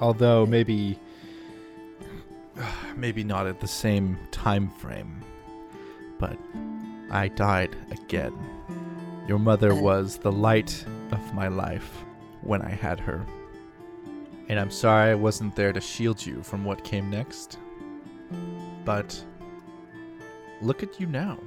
although 0.00 0.44
maybe 0.44 0.98
maybe 2.96 3.24
not 3.24 3.46
at 3.46 3.60
the 3.60 3.68
same 3.68 4.18
time 4.30 4.68
frame 4.68 5.22
but 6.18 6.38
i 7.10 7.28
died 7.28 7.76
again. 7.90 8.32
Your 9.26 9.38
mother 9.38 9.74
was 9.74 10.18
the 10.18 10.32
light 10.32 10.84
of 11.10 11.34
my 11.34 11.48
life 11.48 12.04
when 12.42 12.62
i 12.62 12.70
had 12.70 13.00
her. 13.00 13.24
And 14.48 14.58
i'm 14.58 14.70
sorry 14.70 15.10
i 15.10 15.14
wasn't 15.14 15.56
there 15.56 15.72
to 15.72 15.80
shield 15.80 16.24
you 16.24 16.42
from 16.42 16.64
what 16.64 16.84
came 16.84 17.10
next 17.10 17.58
but 18.84 19.22
look 20.60 20.82
at 20.82 21.00
you 21.00 21.06
now. 21.06 21.38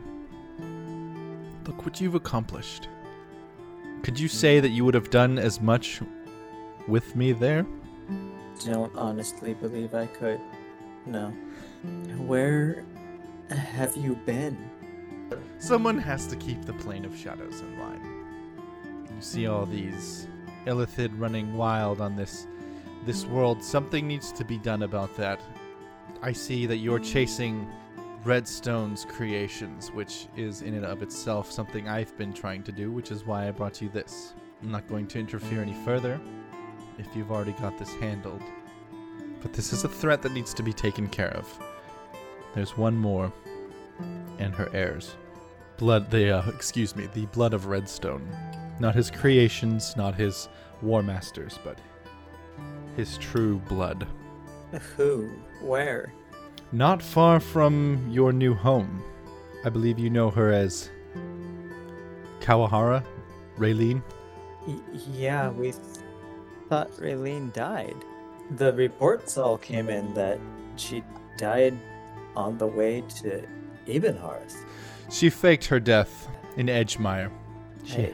Look 1.66 1.86
what 1.86 2.00
you've 2.00 2.16
accomplished. 2.16 2.88
Could 4.04 4.20
you 4.20 4.28
say 4.28 4.60
that 4.60 4.70
you 4.70 4.86
would 4.86 4.94
have 4.94 5.10
done 5.10 5.40
as 5.40 5.60
much 5.60 6.02
with 6.88 7.16
me 7.16 7.32
there? 7.32 7.66
Don't 8.64 8.96
honestly 8.96 9.54
believe 9.56 9.94
I 9.96 10.06
could. 10.06 10.40
No. 11.06 11.30
Where 12.18 12.84
have 13.50 13.96
you 13.96 14.16
been? 14.26 14.58
Someone 15.60 15.98
has 15.98 16.28
to 16.28 16.36
keep 16.36 16.64
the 16.66 16.74
plane 16.74 17.06
of 17.06 17.16
shadows 17.16 17.62
in 17.62 17.80
line. 17.80 18.26
You 19.16 19.22
see 19.22 19.48
all 19.48 19.66
these 19.66 20.28
Illithid 20.66 21.12
running 21.20 21.56
wild 21.56 22.02
on 22.02 22.16
this 22.16 22.48
this 23.06 23.26
world. 23.26 23.64
Something 23.64 24.08
needs 24.08 24.32
to 24.32 24.44
be 24.44 24.58
done 24.58 24.84
about 24.84 25.16
that. 25.18 25.40
I 26.24 26.32
see 26.32 26.66
that 26.66 26.78
you're 26.78 27.00
chasing 27.00 27.68
Redstone's 28.24 29.06
creations, 29.06 29.92
which 29.92 30.28
is 30.36 30.64
in 30.64 30.74
and 30.74 30.86
of 30.86 31.04
itself 31.04 31.52
something 31.52 31.88
I've 31.88 32.18
been 32.18 32.34
trying 32.34 32.64
to 32.64 32.72
do, 32.72 32.92
which 32.92 33.12
is 33.12 33.24
why 33.24 33.48
I 33.48 33.52
brought 33.52 33.80
you 33.80 33.90
this. 33.90 34.34
I'm 34.64 34.72
not 34.72 34.88
going 34.88 35.06
to 35.08 35.20
interfere 35.20 35.62
any 35.62 35.76
further 35.86 36.20
if 36.98 37.06
you've 37.16 37.32
already 37.32 37.52
got 37.54 37.78
this 37.78 37.94
handled. 37.96 38.42
But 39.46 39.54
this 39.54 39.74
is 39.74 39.84
a 39.84 39.88
threat 39.88 40.24
that 40.24 40.32
needs 40.32 40.56
to 40.56 40.64
be 40.64 40.74
taken 40.74 41.08
care 41.08 41.30
of. 41.36 41.60
There's 42.56 42.76
one 42.76 42.98
more, 42.98 43.32
and 44.40 44.56
her 44.56 44.72
heirs. 44.74 45.18
Blood, 45.78 46.10
the, 46.10 46.40
uh, 46.40 46.50
excuse 46.50 46.96
me, 46.96 47.08
the 47.14 47.28
blood 47.28 47.54
of 47.54 47.68
Redstone. 47.68 48.28
Not 48.80 48.96
his 48.96 49.12
creations, 49.12 49.96
not 49.96 50.16
his 50.16 50.50
Warmasters, 50.84 51.60
but 51.64 51.78
his 52.98 53.20
true 53.20 53.60
blood. 53.70 54.08
Who? 54.98 55.30
Where? 55.62 56.12
Not 56.72 57.04
far 57.04 57.40
from 57.40 58.08
your 58.10 58.34
new 58.34 58.56
home. 58.56 59.04
I 59.64 59.70
believe 59.70 60.00
you 60.00 60.10
know 60.10 60.32
her 60.32 60.52
as 60.52 60.90
Kawahara, 62.40 63.06
Raylene. 63.60 64.02
Y- 64.66 64.80
yeah, 65.14 65.52
we 65.52 65.72
thought 66.68 66.92
Raylene 66.94 67.54
died. 67.54 68.04
The 68.52 68.74
reports 68.74 69.38
all 69.38 69.58
came 69.58 69.90
in 69.90 70.14
that 70.14 70.40
she 70.76 71.04
died 71.38 71.78
on 72.36 72.58
the 72.58 72.68
way 72.68 73.02
to 73.22 73.44
Ebenharth. 73.88 74.64
She 75.10 75.30
faked 75.30 75.66
her 75.66 75.80
death 75.80 76.28
in 76.58 76.68
Edgemire. 76.68 77.32
She, 77.84 77.94
Hey, 77.94 78.14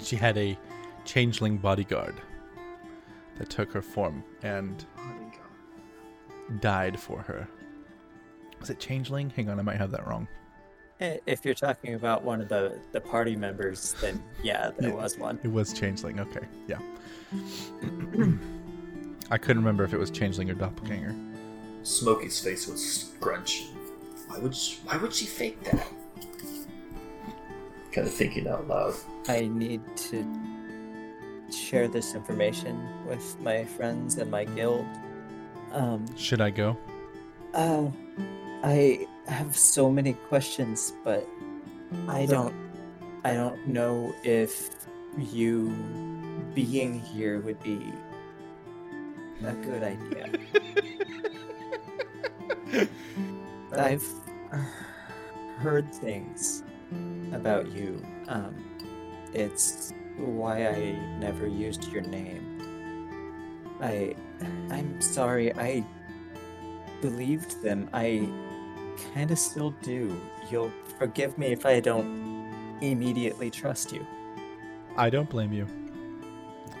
she 0.00 0.16
had 0.16 0.36
a 0.38 0.56
changeling 1.04 1.56
bodyguard 1.58 2.14
that 3.38 3.50
took 3.50 3.72
her 3.72 3.82
form 3.82 4.22
and 4.42 4.84
died 6.60 6.98
for 6.98 7.20
her. 7.22 7.48
Was 8.60 8.70
it 8.70 8.78
changeling? 8.78 9.30
Hang 9.30 9.48
on, 9.48 9.58
I 9.58 9.62
might 9.62 9.76
have 9.76 9.90
that 9.90 10.06
wrong. 10.06 10.26
Eh, 11.00 11.18
if 11.26 11.44
you're 11.44 11.54
talking 11.54 11.94
about 11.94 12.22
one 12.22 12.40
of 12.40 12.48
the, 12.48 12.78
the 12.92 13.00
party 13.00 13.34
members, 13.36 13.94
then 14.00 14.22
yeah, 14.42 14.70
there 14.78 14.90
Yeah. 14.90 14.94
was 14.94 15.18
one. 15.18 15.38
It 15.42 15.50
was 15.52 15.72
changeling. 15.72 16.20
Okay, 16.20 16.46
yeah. 16.68 16.78
I 19.30 19.38
couldn't 19.38 19.62
remember 19.62 19.84
if 19.84 19.92
it 19.92 19.98
was 19.98 20.10
changeling 20.10 20.50
or 20.50 20.54
doppelganger. 20.54 21.14
Smokey's 21.82 22.38
face 22.40 22.66
was 22.66 22.84
scrunched. 22.84 23.68
Why 24.28 24.38
would 24.38 24.54
she, 24.54 24.78
why 24.84 24.96
would 24.96 25.12
she 25.12 25.26
fake 25.26 25.62
that? 25.64 25.86
Kind 27.92 28.06
of 28.06 28.12
thinking 28.12 28.48
out 28.48 28.66
loud. 28.68 28.94
I 29.28 29.42
need 29.46 29.80
to 29.96 30.24
share 31.52 31.88
this 31.88 32.14
information 32.14 32.88
with 33.06 33.38
my 33.40 33.64
friends 33.64 34.18
and 34.18 34.30
my 34.30 34.44
guild. 34.44 34.86
Um, 35.72 36.04
Should 36.16 36.40
I 36.40 36.50
go? 36.50 36.76
uh, 37.54 37.86
I 38.62 39.06
have 39.26 39.56
so 39.56 39.90
many 39.90 40.14
questions, 40.14 40.92
but 41.04 41.28
I 42.08 42.26
don't, 42.26 42.54
I 43.24 43.34
don't 43.34 43.66
know 43.68 44.14
if 44.24 44.70
you 45.18 45.68
being 46.54 46.98
here 46.98 47.40
would 47.40 47.62
be 47.62 47.92
a 49.42 49.52
good 49.52 49.82
idea. 49.82 50.30
I've 53.76 54.06
heard 55.58 55.92
things 55.94 56.62
about 57.32 57.70
you. 57.72 58.04
Um, 58.28 58.54
it's 59.32 59.92
why 60.16 60.68
I 60.68 60.92
never 61.18 61.46
used 61.46 61.90
your 61.92 62.02
name. 62.02 62.50
I, 63.80 64.14
I'm 64.70 65.00
sorry. 65.00 65.52
I 65.54 65.84
believed 67.00 67.62
them. 67.62 67.88
I 67.92 68.28
kind 69.14 69.30
of 69.30 69.38
still 69.38 69.70
do. 69.82 70.20
You'll 70.50 70.72
forgive 70.98 71.36
me 71.36 71.48
if 71.48 71.66
I 71.66 71.80
don't 71.80 72.34
immediately 72.80 73.50
trust 73.50 73.92
you. 73.92 74.06
I 74.96 75.10
don't 75.10 75.28
blame 75.28 75.52
you. 75.52 75.66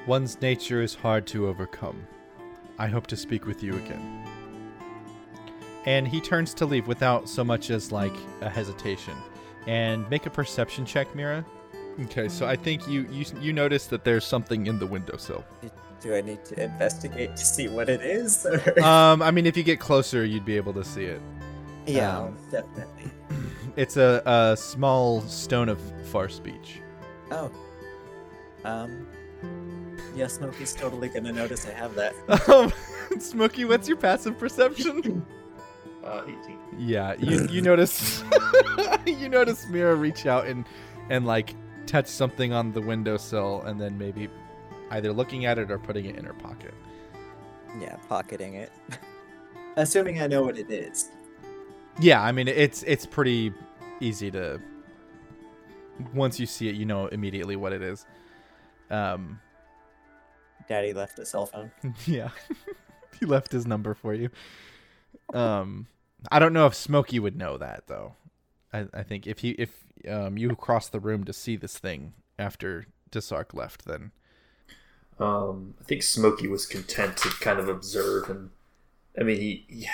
One's 0.06 0.40
nature 0.40 0.82
is 0.82 0.94
hard 0.94 1.26
to 1.28 1.48
overcome. 1.48 2.06
I 2.78 2.86
hope 2.88 3.06
to 3.08 3.16
speak 3.16 3.46
with 3.46 3.62
you 3.62 3.74
again. 3.76 4.24
And 5.86 6.08
he 6.08 6.20
turns 6.20 6.54
to 6.54 6.66
leave 6.66 6.86
without 6.86 7.28
so 7.28 7.44
much 7.44 7.70
as 7.70 7.92
like 7.92 8.14
a 8.40 8.48
hesitation. 8.48 9.14
And 9.66 10.08
make 10.10 10.26
a 10.26 10.30
perception 10.30 10.84
check, 10.84 11.14
Mirrah. 11.14 11.44
Okay, 12.04 12.28
so 12.28 12.46
I 12.46 12.56
think 12.56 12.88
you 12.88 13.06
you 13.10 13.24
you 13.40 13.52
notice 13.52 13.86
that 13.86 14.02
there's 14.04 14.24
something 14.24 14.66
in 14.66 14.78
the 14.78 14.86
windowsill. 14.86 15.44
Do 16.00 16.14
I 16.14 16.20
need 16.22 16.44
to 16.46 16.62
investigate 16.62 17.36
to 17.36 17.44
see 17.44 17.68
what 17.68 17.88
it 17.88 18.00
is? 18.02 18.44
or- 18.44 18.82
Um, 18.82 19.22
I 19.22 19.30
mean, 19.30 19.46
if 19.46 19.56
you 19.56 19.62
get 19.62 19.78
closer, 19.80 20.24
you'd 20.24 20.44
be 20.44 20.56
able 20.56 20.72
to 20.74 20.84
see 20.84 21.04
it. 21.04 21.20
yeah, 21.86 22.18
um, 22.18 22.36
definitely. 22.50 23.10
It's 23.76 23.96
a, 23.96 24.22
a 24.24 24.56
small 24.56 25.20
stone 25.22 25.68
of 25.68 25.80
far 26.04 26.28
speech. 26.28 26.80
Oh. 27.32 27.50
Um. 28.64 29.06
Yeah, 30.14 30.28
Smokey's 30.28 30.74
totally 30.74 31.08
gonna 31.08 31.32
notice 31.32 31.66
I 31.66 31.72
have 31.72 31.94
that. 31.96 32.14
Um, 32.48 32.72
Smokey, 33.18 33.64
what's 33.64 33.88
your 33.88 33.96
passive 33.96 34.38
perception? 34.38 35.24
Uh, 36.04 36.22
18. 36.26 36.58
Yeah, 36.78 37.14
you 37.18 37.46
you 37.48 37.62
notice 37.62 38.22
you 39.06 39.28
notice 39.28 39.66
Mirrah 39.68 39.94
reach 39.94 40.26
out 40.26 40.46
and 40.46 40.64
and 41.10 41.26
like 41.26 41.54
touch 41.86 42.06
something 42.06 42.52
on 42.52 42.72
the 42.72 42.80
windowsill 42.80 43.62
and 43.62 43.80
then 43.80 43.96
maybe 43.98 44.28
either 44.90 45.12
looking 45.12 45.46
at 45.46 45.58
it 45.58 45.70
or 45.70 45.78
putting 45.78 46.04
it 46.06 46.16
in 46.16 46.24
her 46.24 46.34
pocket. 46.34 46.74
Yeah, 47.80 47.96
pocketing 48.08 48.54
it. 48.54 48.70
Assuming 49.76 50.20
I 50.20 50.26
know 50.26 50.42
what 50.42 50.58
it 50.58 50.70
is. 50.70 51.10
Yeah, 52.00 52.22
I 52.22 52.32
mean 52.32 52.48
it's 52.48 52.82
it's 52.84 53.06
pretty 53.06 53.52
easy 54.00 54.30
to 54.30 54.60
once 56.12 56.38
you 56.38 56.46
see 56.46 56.68
it, 56.68 56.74
you 56.74 56.84
know 56.84 57.06
immediately 57.08 57.56
what 57.56 57.72
it 57.72 57.82
is. 57.82 58.06
Um, 58.90 59.40
Daddy 60.68 60.92
left 60.92 61.18
a 61.18 61.26
cell 61.26 61.46
phone. 61.46 61.70
yeah, 62.06 62.30
he 63.20 63.26
left 63.26 63.52
his 63.52 63.66
number 63.66 63.94
for 63.94 64.14
you. 64.14 64.30
Um, 65.32 65.86
I 66.30 66.38
don't 66.38 66.52
know 66.52 66.66
if 66.66 66.74
Smokey 66.74 67.18
would 67.18 67.36
know 67.36 67.58
that 67.58 67.86
though. 67.86 68.14
I, 68.72 68.86
I 68.92 69.02
think 69.02 69.26
if 69.26 69.40
he 69.40 69.50
if 69.52 69.84
um 70.08 70.38
you 70.38 70.54
crossed 70.56 70.92
the 70.92 71.00
room 71.00 71.24
to 71.24 71.32
see 71.32 71.56
this 71.56 71.78
thing 71.78 72.14
after 72.38 72.86
Desark 73.10 73.54
left, 73.54 73.84
then 73.84 74.12
Um, 75.18 75.74
I 75.80 75.84
think 75.84 76.02
Smokey 76.02 76.48
was 76.48 76.66
content 76.66 77.16
to 77.18 77.28
kind 77.40 77.58
of 77.60 77.68
observe, 77.68 78.28
and 78.28 78.50
I 79.18 79.22
mean, 79.22 79.38
he, 79.40 79.64
he 79.68 79.86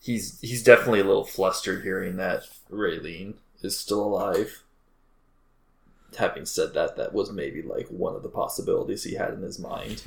he's 0.00 0.40
he's 0.40 0.62
definitely 0.62 1.00
a 1.00 1.04
little 1.04 1.24
flustered 1.24 1.82
hearing 1.82 2.16
that 2.16 2.42
Raylene 2.70 3.34
is 3.62 3.78
still 3.78 4.04
alive. 4.04 4.62
Having 6.18 6.46
said 6.46 6.74
that, 6.74 6.96
that 6.96 7.12
was 7.12 7.32
maybe 7.32 7.62
like 7.62 7.88
one 7.88 8.14
of 8.14 8.22
the 8.22 8.28
possibilities 8.28 9.04
he 9.04 9.14
had 9.14 9.34
in 9.34 9.42
his 9.42 9.58
mind, 9.58 10.02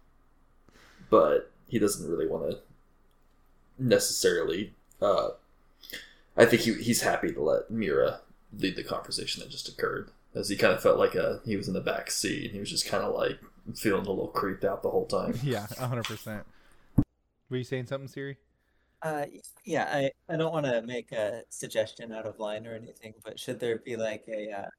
but 1.10 1.50
he 1.66 1.78
doesn't 1.78 2.08
really 2.08 2.26
want 2.26 2.50
to 2.50 2.58
necessarily. 3.78 4.74
Uh, 5.00 5.30
I 6.36 6.44
think 6.46 6.62
he, 6.62 6.74
he's 6.74 7.02
happy 7.02 7.32
to 7.32 7.42
let 7.42 7.70
Mirrah 7.70 8.20
lead 8.56 8.76
the 8.76 8.84
conversation 8.84 9.42
that 9.42 9.50
just 9.50 9.68
occurred, 9.68 10.10
as 10.34 10.48
he 10.48 10.56
kind 10.56 10.72
of 10.72 10.82
felt 10.82 10.98
like 10.98 11.14
a 11.14 11.40
he 11.44 11.56
was 11.56 11.68
in 11.68 11.74
the 11.74 11.80
back 11.80 12.10
seat 12.10 12.44
and 12.44 12.54
he 12.54 12.60
was 12.60 12.70
just 12.70 12.86
kind 12.86 13.04
of 13.04 13.14
like 13.14 13.38
feeling 13.74 14.06
a 14.06 14.10
little 14.10 14.28
creeped 14.28 14.64
out 14.64 14.82
the 14.82 14.90
whole 14.90 15.06
time. 15.06 15.38
yeah, 15.42 15.66
hundred 15.78 16.04
percent. 16.04 16.44
Were 17.48 17.56
you 17.56 17.64
saying 17.64 17.86
something, 17.86 18.08
Siri? 18.08 18.36
Uh, 19.02 19.24
yeah, 19.64 19.88
I, 19.90 20.10
I 20.32 20.36
don't 20.36 20.52
want 20.52 20.66
to 20.66 20.82
make 20.82 21.10
a 21.12 21.42
suggestion 21.48 22.12
out 22.12 22.26
of 22.26 22.38
line 22.38 22.66
or 22.66 22.74
anything, 22.74 23.14
but 23.24 23.40
should 23.40 23.58
there 23.58 23.78
be 23.78 23.96
like 23.96 24.24
a 24.28 24.50
uh, 24.50 24.70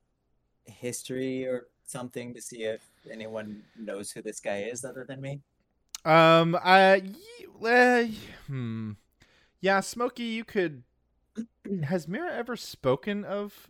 history 0.66 1.46
or 1.46 1.68
something 1.86 2.34
to 2.34 2.42
see 2.42 2.64
if 2.64 2.82
anyone 3.12 3.64
knows 3.78 4.12
who 4.12 4.22
this 4.22 4.40
guy 4.40 4.64
is 4.64 4.86
other 4.86 5.06
than 5.08 5.22
me? 5.22 5.42
Um, 6.04 6.58
I, 6.64 7.04
uh, 7.64 8.06
hmm, 8.48 8.92
yeah, 9.60 9.80
Smokey, 9.82 10.24
you 10.24 10.44
could. 10.44 10.84
Has 11.84 12.08
Mirrah 12.08 12.34
ever 12.34 12.56
spoken 12.56 13.24
of 13.24 13.70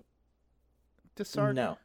Desark? 1.15 1.55
No, 1.55 1.77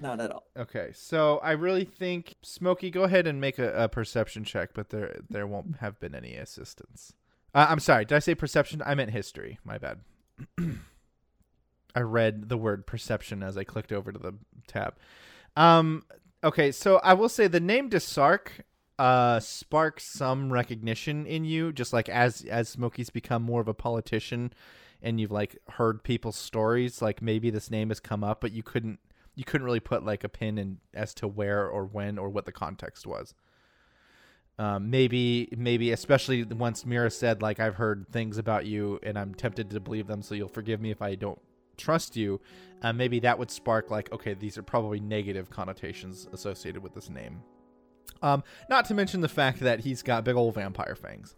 not 0.00 0.20
at 0.20 0.32
all. 0.32 0.44
Okay, 0.56 0.90
so 0.94 1.38
I 1.38 1.52
really 1.52 1.84
think 1.84 2.34
Smokey, 2.42 2.90
go 2.90 3.04
ahead 3.04 3.26
and 3.26 3.40
make 3.40 3.58
a, 3.58 3.84
a 3.84 3.88
perception 3.88 4.44
check, 4.44 4.70
but 4.74 4.90
there 4.90 5.20
there 5.30 5.46
won't 5.46 5.76
have 5.76 6.00
been 6.00 6.14
any 6.14 6.34
assistance. 6.34 7.12
Uh, 7.54 7.66
I'm 7.68 7.80
sorry, 7.80 8.04
did 8.04 8.16
I 8.16 8.18
say 8.18 8.34
perception? 8.34 8.82
I 8.84 8.94
meant 8.94 9.10
history. 9.10 9.58
My 9.64 9.78
bad. 9.78 10.00
I 11.94 12.00
read 12.00 12.48
the 12.48 12.56
word 12.56 12.86
perception 12.86 13.42
as 13.42 13.56
I 13.56 13.64
clicked 13.64 13.92
over 13.92 14.12
to 14.12 14.18
the 14.18 14.34
tab. 14.66 14.94
Um, 15.56 16.04
okay, 16.42 16.72
so 16.72 16.98
I 16.98 17.14
will 17.14 17.28
say 17.28 17.46
the 17.46 17.60
name 17.60 17.88
Desark 17.88 18.64
uh 18.98 19.40
sparks 19.40 20.04
some 20.04 20.52
recognition 20.52 21.26
in 21.26 21.44
you, 21.44 21.72
just 21.72 21.92
like 21.92 22.08
as 22.08 22.42
as 22.42 22.68
Smokey's 22.68 23.10
become 23.10 23.42
more 23.42 23.60
of 23.60 23.68
a 23.68 23.74
politician, 23.74 24.52
and 25.02 25.20
you've 25.20 25.32
like 25.32 25.56
heard 25.70 26.02
people's 26.02 26.36
stories. 26.36 27.02
Like 27.02 27.22
maybe 27.22 27.50
this 27.50 27.70
name 27.70 27.88
has 27.88 28.00
come 28.00 28.22
up, 28.22 28.40
but 28.40 28.52
you 28.52 28.62
couldn't 28.62 29.00
you 29.34 29.44
couldn't 29.44 29.64
really 29.64 29.80
put 29.80 30.04
like 30.04 30.24
a 30.24 30.28
pin 30.28 30.58
in 30.58 30.78
as 30.94 31.14
to 31.14 31.28
where 31.28 31.66
or 31.66 31.84
when 31.84 32.18
or 32.18 32.28
what 32.28 32.44
the 32.44 32.52
context 32.52 33.06
was. 33.06 33.34
Um, 34.58 34.90
maybe 34.90 35.48
maybe 35.56 35.92
especially 35.92 36.44
once 36.44 36.84
Mirrah 36.84 37.10
said 37.10 37.40
like 37.40 37.58
I've 37.58 37.76
heard 37.76 38.06
things 38.12 38.36
about 38.36 38.66
you 38.66 39.00
and 39.02 39.18
I'm 39.18 39.34
tempted 39.34 39.70
to 39.70 39.80
believe 39.80 40.06
them, 40.06 40.22
so 40.22 40.34
you'll 40.34 40.48
forgive 40.48 40.80
me 40.80 40.90
if 40.90 41.00
I 41.00 41.14
don't 41.14 41.40
trust 41.82 42.16
you. 42.16 42.40
Uh, 42.82 42.92
maybe 42.92 43.20
that 43.20 43.38
would 43.38 43.50
spark 43.50 43.90
like 43.90 44.12
okay, 44.12 44.34
these 44.34 44.56
are 44.58 44.62
probably 44.62 45.00
negative 45.00 45.50
connotations 45.50 46.28
associated 46.32 46.82
with 46.82 46.94
this 46.94 47.10
name. 47.10 47.42
Um, 48.22 48.42
not 48.68 48.84
to 48.86 48.94
mention 48.94 49.20
the 49.20 49.28
fact 49.28 49.60
that 49.60 49.80
he's 49.80 50.02
got 50.02 50.24
big 50.24 50.36
old 50.36 50.54
vampire 50.54 50.94
fangs. 50.94 51.34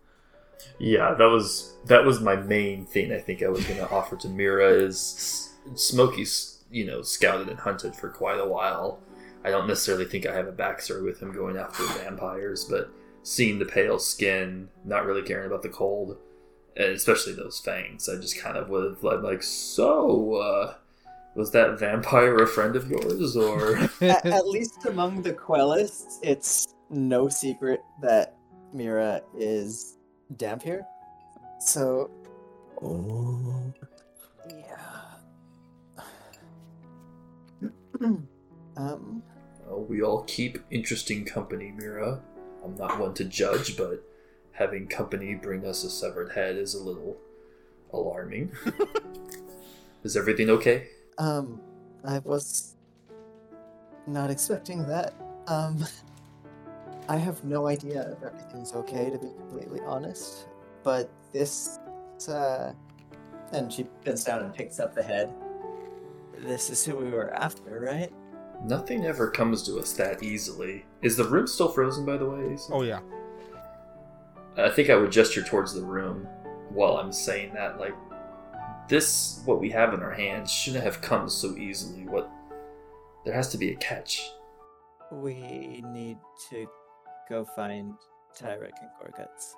Yeah, 0.79 1.15
that 1.15 1.27
was 1.27 1.75
that 1.87 2.05
was 2.05 2.21
my 2.21 2.37
main 2.37 2.87
thing. 2.87 3.13
I 3.13 3.19
think 3.19 3.43
I 3.43 3.49
was 3.49 3.65
going 3.65 3.79
to 3.79 3.91
offer 3.91 4.17
to 4.17 4.29
Mirrah 4.29 4.73
is 4.73 5.53
Smokey's 5.75 6.65
you 6.71 6.85
know 6.85 7.03
scouted 7.03 7.49
and 7.49 7.59
hunted 7.59 7.95
for 7.95 8.09
quite 8.09 8.41
a 8.41 8.49
while. 8.49 9.01
I 9.45 9.51
don't 9.51 9.69
necessarily 9.69 10.07
think 10.07 10.27
I 10.27 10.35
have 10.35 10.49
a 10.49 10.53
backstory 10.53 11.05
with 11.05 11.21
him 11.21 11.33
going 11.33 11.59
after 11.59 11.85
vampires, 11.99 12.65
but 12.65 12.91
seeing 13.23 13.59
the 13.59 13.67
pale 13.67 13.99
skin, 13.99 14.69
not 14.85 15.05
really 15.05 15.23
caring 15.23 15.47
about 15.47 15.63
the 15.63 15.69
cold, 15.69 16.17
and 16.77 16.89
especially 16.93 17.35
those 17.35 17.61
fangs, 17.61 18.09
I 18.09 18.17
just 18.17 18.39
kind 18.39 18.57
of 18.57 18.69
would 18.69 18.85
have 18.85 19.03
led 19.03 19.23
like, 19.23 19.43
so 19.43 20.35
uh, 20.35 20.75
was 21.35 21.51
that 21.53 21.79
vampire 21.79 22.37
a 22.37 22.47
friend 22.47 22.77
of 22.77 22.91
yours 22.91 23.37
or? 23.37 23.77
at, 24.01 24.25
at 24.27 24.47
least 24.49 24.87
among 24.87 25.23
the 25.23 25.33
Quellists, 25.33 26.19
it's 26.23 26.75
no 26.91 27.29
secret 27.29 27.81
that 28.03 28.37
Mirrah 28.73 29.23
is 29.37 29.99
Dhampir. 30.37 30.85
So, 31.61 32.11
Oh, 32.83 33.73
yeah. 34.51 36.01
um, 38.77 39.23
Well, 39.67 39.85
we 39.89 40.03
all 40.03 40.25
keep 40.25 40.59
interesting 40.71 41.25
company, 41.25 41.73
Mirrah. 41.77 42.21
I'm 42.65 42.75
not 42.77 42.99
one 42.99 43.15
to 43.15 43.25
judge, 43.25 43.77
but 43.77 44.03
having 44.55 44.87
company 44.87 45.35
bring 45.35 45.67
us 45.67 45.85
a 45.85 45.91
severed 45.91 46.33
head 46.33 46.57
is 46.57 46.75
a 46.75 46.83
little 46.83 47.17
alarming. 47.93 48.53
is 50.03 50.17
everything 50.17 50.51
okay? 50.51 50.89
um, 51.19 51.61
I 52.05 52.19
was 52.21 52.77
not 54.07 54.31
expecting 54.31 54.87
that. 54.89 55.15
Um, 55.47 55.85
I 57.09 57.17
have 57.17 57.45
no 57.45 57.67
idea 57.67 58.13
if 58.13 58.23
everything's 58.23 58.73
okay, 58.73 59.11
to 59.11 59.19
be 59.19 59.29
completely 59.39 59.81
honest. 59.87 60.47
But 60.83 61.11
this, 61.33 61.79
uh, 62.29 62.73
and 63.53 63.73
she 63.73 63.85
bends 64.05 64.25
down 64.25 64.43
and 64.43 64.55
picks 64.55 64.81
up 64.81 64.95
the 64.95 65.03
head. 65.03 65.33
This 66.39 66.71
is 66.71 66.85
who 66.85 66.97
we 66.97 67.11
were 67.11 67.33
after, 67.35 67.81
right? 67.81 68.13
Nothing 68.65 69.05
ever 69.05 69.31
comes 69.31 69.63
to 69.65 69.79
us 69.79 69.93
that 69.95 70.23
easily. 70.23 70.85
Is 71.03 71.17
the 71.17 71.25
room 71.25 71.47
still 71.47 71.69
frozen, 71.69 72.05
by 72.05 72.17
the 72.17 72.29
way? 72.29 72.55
Asa? 72.55 72.73
Oh 72.73 72.83
yeah. 72.83 73.01
I 74.57 74.71
think 74.71 74.91
I 74.91 74.97
would 74.97 75.11
gesture 75.11 75.43
towards 75.43 75.75
the 75.75 75.83
room 75.83 76.27
while 76.71 76.97
I'm 76.97 77.13
saying 77.13 77.55
that. 77.55 77.79
Like, 77.79 77.95
this, 78.89 79.43
what 79.45 79.61
we 79.61 79.71
have 79.71 79.95
in 79.95 80.01
our 80.01 80.13
hands, 80.13 80.51
shouldn't 80.53 80.85
have 80.85 81.01
come 81.01 81.29
so 81.29 81.57
easily. 81.57 82.07
What? 82.07 82.31
There 83.25 83.35
has 83.35 83.49
to 83.51 83.59
be 83.59 83.71
a 83.71 83.77
catch. 83.77 84.31
We 85.11 85.83
need 85.93 86.19
to 86.51 86.67
go 87.29 87.45
find 87.45 87.95
Tyrek 88.39 88.73
and 88.81 88.91
Goreguts. 89.01 89.55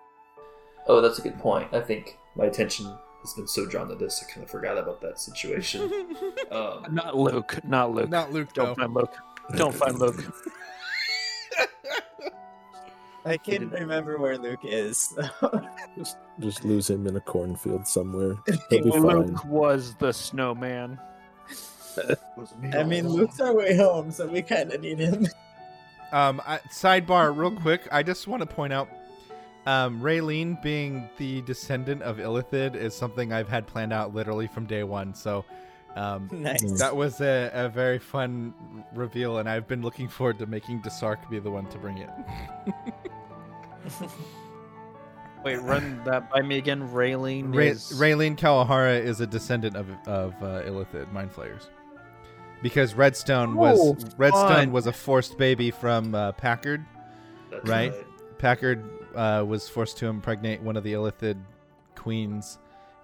Oh, 0.86 1.00
that's 1.00 1.18
a 1.18 1.22
good 1.22 1.38
point. 1.38 1.72
I 1.72 1.80
think 1.80 2.18
my 2.36 2.44
attention 2.44 2.86
has 3.22 3.34
been 3.34 3.48
so 3.48 3.66
drawn 3.66 3.88
to 3.88 3.96
this, 3.96 4.22
I 4.22 4.30
kind 4.30 4.44
of 4.44 4.50
forgot 4.50 4.78
about 4.78 5.00
that 5.00 5.18
situation. 5.18 5.82
um, 6.50 6.86
Not 6.90 7.16
Luke. 7.16 7.58
Not 7.64 7.92
Luke. 7.92 8.08
Not 8.08 8.32
Luke. 8.32 8.52
Don't 8.52 8.68
though. 8.68 8.74
find 8.82 8.94
Luke. 8.94 9.14
Don't 9.56 9.74
find 9.74 9.98
Luke. 9.98 10.22
I 13.26 13.36
can't 13.36 13.72
remember 13.72 14.18
where 14.18 14.38
Luke 14.38 14.60
is. 14.62 15.18
just 15.96 16.16
just 16.38 16.64
lose 16.64 16.88
him 16.88 17.06
in 17.08 17.16
a 17.16 17.20
cornfield 17.20 17.86
somewhere. 17.86 18.36
He'll 18.70 18.84
be 18.84 18.90
fine. 18.90 19.02
Luke 19.02 19.44
was 19.46 19.96
the 19.96 20.12
snowman. 20.12 21.00
I 22.72 22.84
mean, 22.84 23.08
Luke's 23.08 23.40
our 23.40 23.52
way 23.52 23.76
home, 23.76 24.12
so 24.12 24.26
we 24.26 24.42
kind 24.42 24.72
of 24.72 24.80
need 24.80 24.98
him. 24.98 25.26
Um, 26.12 26.40
I, 26.46 26.58
sidebar, 26.70 27.36
real 27.36 27.50
quick. 27.50 27.88
I 27.90 28.02
just 28.02 28.28
want 28.28 28.40
to 28.40 28.46
point 28.46 28.72
out, 28.72 28.88
um, 29.66 30.00
Raylene 30.00 30.60
being 30.62 31.08
the 31.16 31.42
descendant 31.42 32.02
of 32.02 32.18
Illithid 32.18 32.76
is 32.76 32.94
something 32.94 33.32
I've 33.32 33.48
had 33.48 33.66
planned 33.66 33.92
out 33.92 34.14
literally 34.14 34.46
from 34.46 34.66
day 34.66 34.84
one. 34.84 35.14
So, 35.14 35.44
um, 35.96 36.28
nice. 36.30 36.78
that 36.78 36.94
was 36.94 37.20
a, 37.20 37.50
a 37.52 37.68
very 37.68 37.98
fun 37.98 38.54
reveal, 38.94 39.38
and 39.38 39.48
I've 39.48 39.66
been 39.66 39.82
looking 39.82 40.08
forward 40.08 40.38
to 40.38 40.46
making 40.46 40.82
Desark 40.82 41.28
be 41.28 41.38
the 41.40 41.50
one 41.50 41.66
to 41.70 41.78
bring 41.78 41.98
it. 41.98 42.10
Wait, 45.44 45.56
run 45.62 46.00
that 46.04 46.30
by 46.30 46.42
me 46.42 46.58
again. 46.58 46.88
Raylene 46.88 47.54
Ray, 47.54 47.68
is 47.68 47.92
Raylene 47.96 48.36
Kawahara 48.36 49.00
is 49.00 49.20
a 49.20 49.26
descendant 49.26 49.76
of 49.76 49.88
of 50.06 50.34
uh, 50.42 50.62
Illithid 50.62 51.12
mind 51.12 51.30
flayers, 51.30 51.68
because 52.62 52.94
Redstone 52.94 53.54
was 53.54 53.78
Oh, 53.80 53.96
Redstone 54.16 54.48
fun. 54.48 54.72
was 54.72 54.86
a 54.86 54.92
forced 54.92 55.38
baby 55.38 55.70
from 55.70 56.14
uh, 56.14 56.32
Packard. 56.32 56.84
that's 57.50 57.68
Right. 57.68 57.92
Packard 58.38 58.82
uh, 59.14 59.44
was 59.46 59.68
forced 59.68 59.98
to 59.98 60.06
impregnate 60.06 60.60
one 60.62 60.76
of 60.76 60.82
the 60.82 60.94
Illithid 60.94 61.36
queens, 61.94 62.58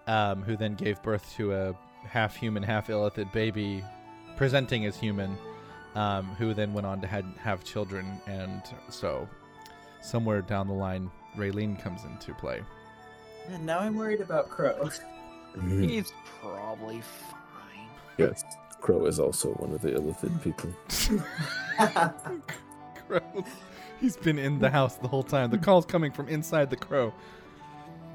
um, 0.09 0.43
who 0.43 0.57
then 0.57 0.75
gave 0.75 1.01
birth 1.03 1.33
to 1.37 1.53
a 1.55 1.75
half 2.05 2.35
human, 2.35 2.63
half 2.63 2.89
Illithid 2.89 3.31
baby, 3.33 3.85
presenting 4.37 4.85
as 4.85 4.97
human, 4.97 5.39
um, 5.95 6.27
who 6.39 6.55
then 6.55 6.73
went 6.75 6.87
on 6.87 7.01
to 7.01 7.07
had, 7.07 7.25
have 7.39 7.63
children. 7.65 8.21
And 8.27 8.63
so, 8.91 9.29
somewhere 10.03 10.43
down 10.43 10.67
the 10.69 10.75
line, 10.75 11.11
Raylene 11.37 11.81
comes 11.81 12.05
into 12.05 12.35
play. 12.35 12.63
And 13.49 13.65
now 13.65 13.79
I'm 13.81 13.97
worried 13.97 14.21
about 14.21 14.49
Crow. 14.51 14.91
Mhm. 15.57 15.87
He's 15.87 16.15
probably 16.41 17.03
fine. 17.03 17.87
Yes. 18.17 18.43
Crow 18.81 19.05
is 19.05 19.21
also 19.21 19.51
one 19.57 19.71
of 19.75 19.83
the 19.83 19.91
illithid 19.91 20.43
people. 20.43 20.73
Crow. 23.07 23.45
He's 24.01 24.17
been 24.17 24.39
in 24.39 24.59
the 24.59 24.71
house 24.71 24.95
the 24.97 25.09
whole 25.09 25.23
time. 25.23 25.51
The 25.51 25.59
call's 25.59 25.85
coming 25.85 26.11
from 26.11 26.29
inside 26.29 26.71
the 26.71 26.77
crow. 26.77 27.13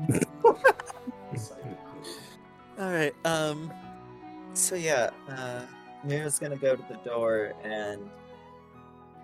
All 2.80 2.91
right. 2.91 3.14
Um. 3.23 3.72
So 4.53 4.73
yeah, 4.76 5.11
uh, 5.30 5.61
Mirrah's 6.03 6.39
gonna 6.39 6.57
go 6.57 6.76
to 6.76 6.84
the 6.89 6.97
door 7.07 7.53
and 7.64 8.09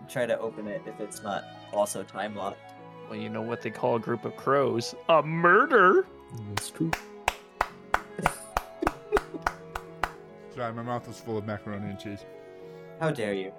try 0.07 0.26
to 0.27 0.38
open 0.40 0.68
it 0.68 0.81
if 0.85 0.99
it's 0.99 1.23
not 1.23 1.44
also 1.74 2.04
time 2.04 2.36
locked. 2.36 2.74
Well, 3.10 3.20
you 3.20 3.30
know 3.30 3.41
what 3.41 3.62
they 3.62 3.70
call 3.70 3.95
a 3.95 4.00
group 4.00 4.26
of 4.26 4.36
crows? 4.38 4.95
A 5.10 5.22
murder. 5.22 6.06
That's 6.50 6.70
true. 6.70 6.91
Sorry, 10.56 10.74
my 10.74 10.84
mouth 10.84 11.08
was 11.08 11.20
full 11.20 11.38
of 11.38 11.45
macaroni 11.45 11.90
and 11.90 12.00
cheese. 12.00 12.26
How 13.00 13.12
dare 13.12 13.34
you? 13.34 13.52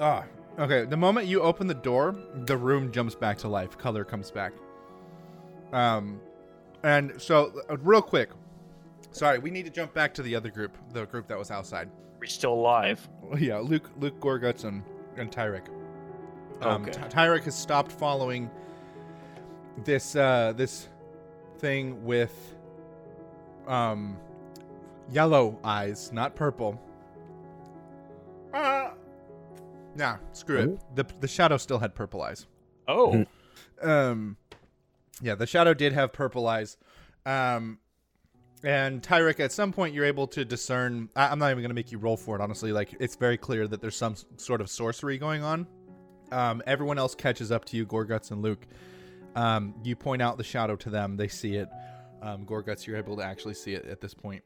Ah, 0.00 0.24
okay. 0.58 0.84
The 0.84 0.96
moment 0.96 1.26
you 1.26 1.42
open 1.42 1.66
the 1.66 1.74
door, 1.74 2.16
the 2.34 2.56
room 2.56 2.92
jumps 2.92 3.14
back 3.14 3.38
to 3.38 3.48
life. 3.48 3.76
Color 3.76 4.04
comes 4.04 4.30
back. 4.30 4.52
Um, 5.72 6.20
and 6.82 7.20
so 7.20 7.52
uh, 7.68 7.76
real 7.78 8.02
quick. 8.02 8.30
Sorry, 9.10 9.38
we 9.38 9.50
need 9.50 9.64
to 9.64 9.70
jump 9.70 9.94
back 9.94 10.14
to 10.14 10.22
the 10.22 10.34
other 10.36 10.50
group, 10.50 10.76
the 10.92 11.06
group 11.06 11.26
that 11.28 11.38
was 11.38 11.50
outside. 11.50 11.90
We're 12.20 12.26
still 12.26 12.54
alive. 12.54 13.06
Yeah, 13.38 13.58
Luke, 13.58 13.90
Luke 13.98 14.18
Goreguts 14.20 14.64
and 14.64 14.82
and 15.18 15.30
Tyrek. 15.30 15.66
Um, 16.60 16.82
Okay. 16.82 16.92
Ty- 16.92 17.08
Tyrek 17.08 17.44
has 17.44 17.54
stopped 17.54 17.92
following 17.92 18.50
this 19.84 20.16
uh 20.16 20.52
this 20.56 20.88
thing 21.58 22.04
with 22.04 22.54
um 23.66 24.16
yellow 25.10 25.58
eyes, 25.62 26.10
not 26.12 26.34
purple. 26.34 26.80
Uh, 28.52 28.90
nah, 29.94 30.16
screw 30.32 30.58
it. 30.58 30.80
The 30.96 31.06
the 31.20 31.28
shadow 31.28 31.56
still 31.58 31.78
had 31.78 31.94
purple 31.94 32.22
eyes. 32.22 32.46
Oh. 32.88 33.24
Um, 33.82 34.36
yeah, 35.20 35.34
the 35.34 35.46
shadow 35.46 35.74
did 35.74 35.92
have 35.92 36.12
purple 36.12 36.46
eyes. 36.48 36.76
Um, 37.26 37.78
and 38.64 39.02
Tyrek, 39.02 39.38
at 39.38 39.52
some 39.52 39.72
point, 39.72 39.94
you're 39.94 40.04
able 40.06 40.26
to 40.28 40.44
discern. 40.44 41.08
I, 41.14 41.28
I'm 41.28 41.38
not 41.38 41.50
even 41.50 41.58
going 41.62 41.68
to 41.70 41.74
make 41.74 41.92
you 41.92 41.98
roll 41.98 42.16
for 42.16 42.34
it, 42.34 42.40
honestly. 42.40 42.72
Like, 42.72 42.94
it's 42.98 43.14
very 43.14 43.36
clear 43.36 43.68
that 43.68 43.80
there's 43.80 43.96
some 43.96 44.16
sort 44.36 44.60
of 44.60 44.68
sorcery 44.70 45.18
going 45.18 45.42
on. 45.44 45.66
Um, 46.32 46.62
everyone 46.66 46.98
else 46.98 47.14
catches 47.14 47.50
up 47.52 47.64
to 47.66 47.76
you, 47.76 47.86
Goreguts 47.86 48.30
and 48.30 48.42
Luke. 48.42 48.66
Um, 49.34 49.74
you 49.84 49.96
point 49.96 50.22
out 50.22 50.36
the 50.36 50.44
shadow 50.44 50.76
to 50.76 50.90
them. 50.90 51.16
They 51.16 51.28
see 51.28 51.56
it. 51.56 51.68
Um, 52.22 52.44
Goreguts, 52.44 52.86
you're 52.86 52.96
able 52.96 53.16
to 53.16 53.22
actually 53.22 53.54
see 53.54 53.74
it 53.74 53.86
at 53.86 54.00
this 54.00 54.14
point. 54.14 54.42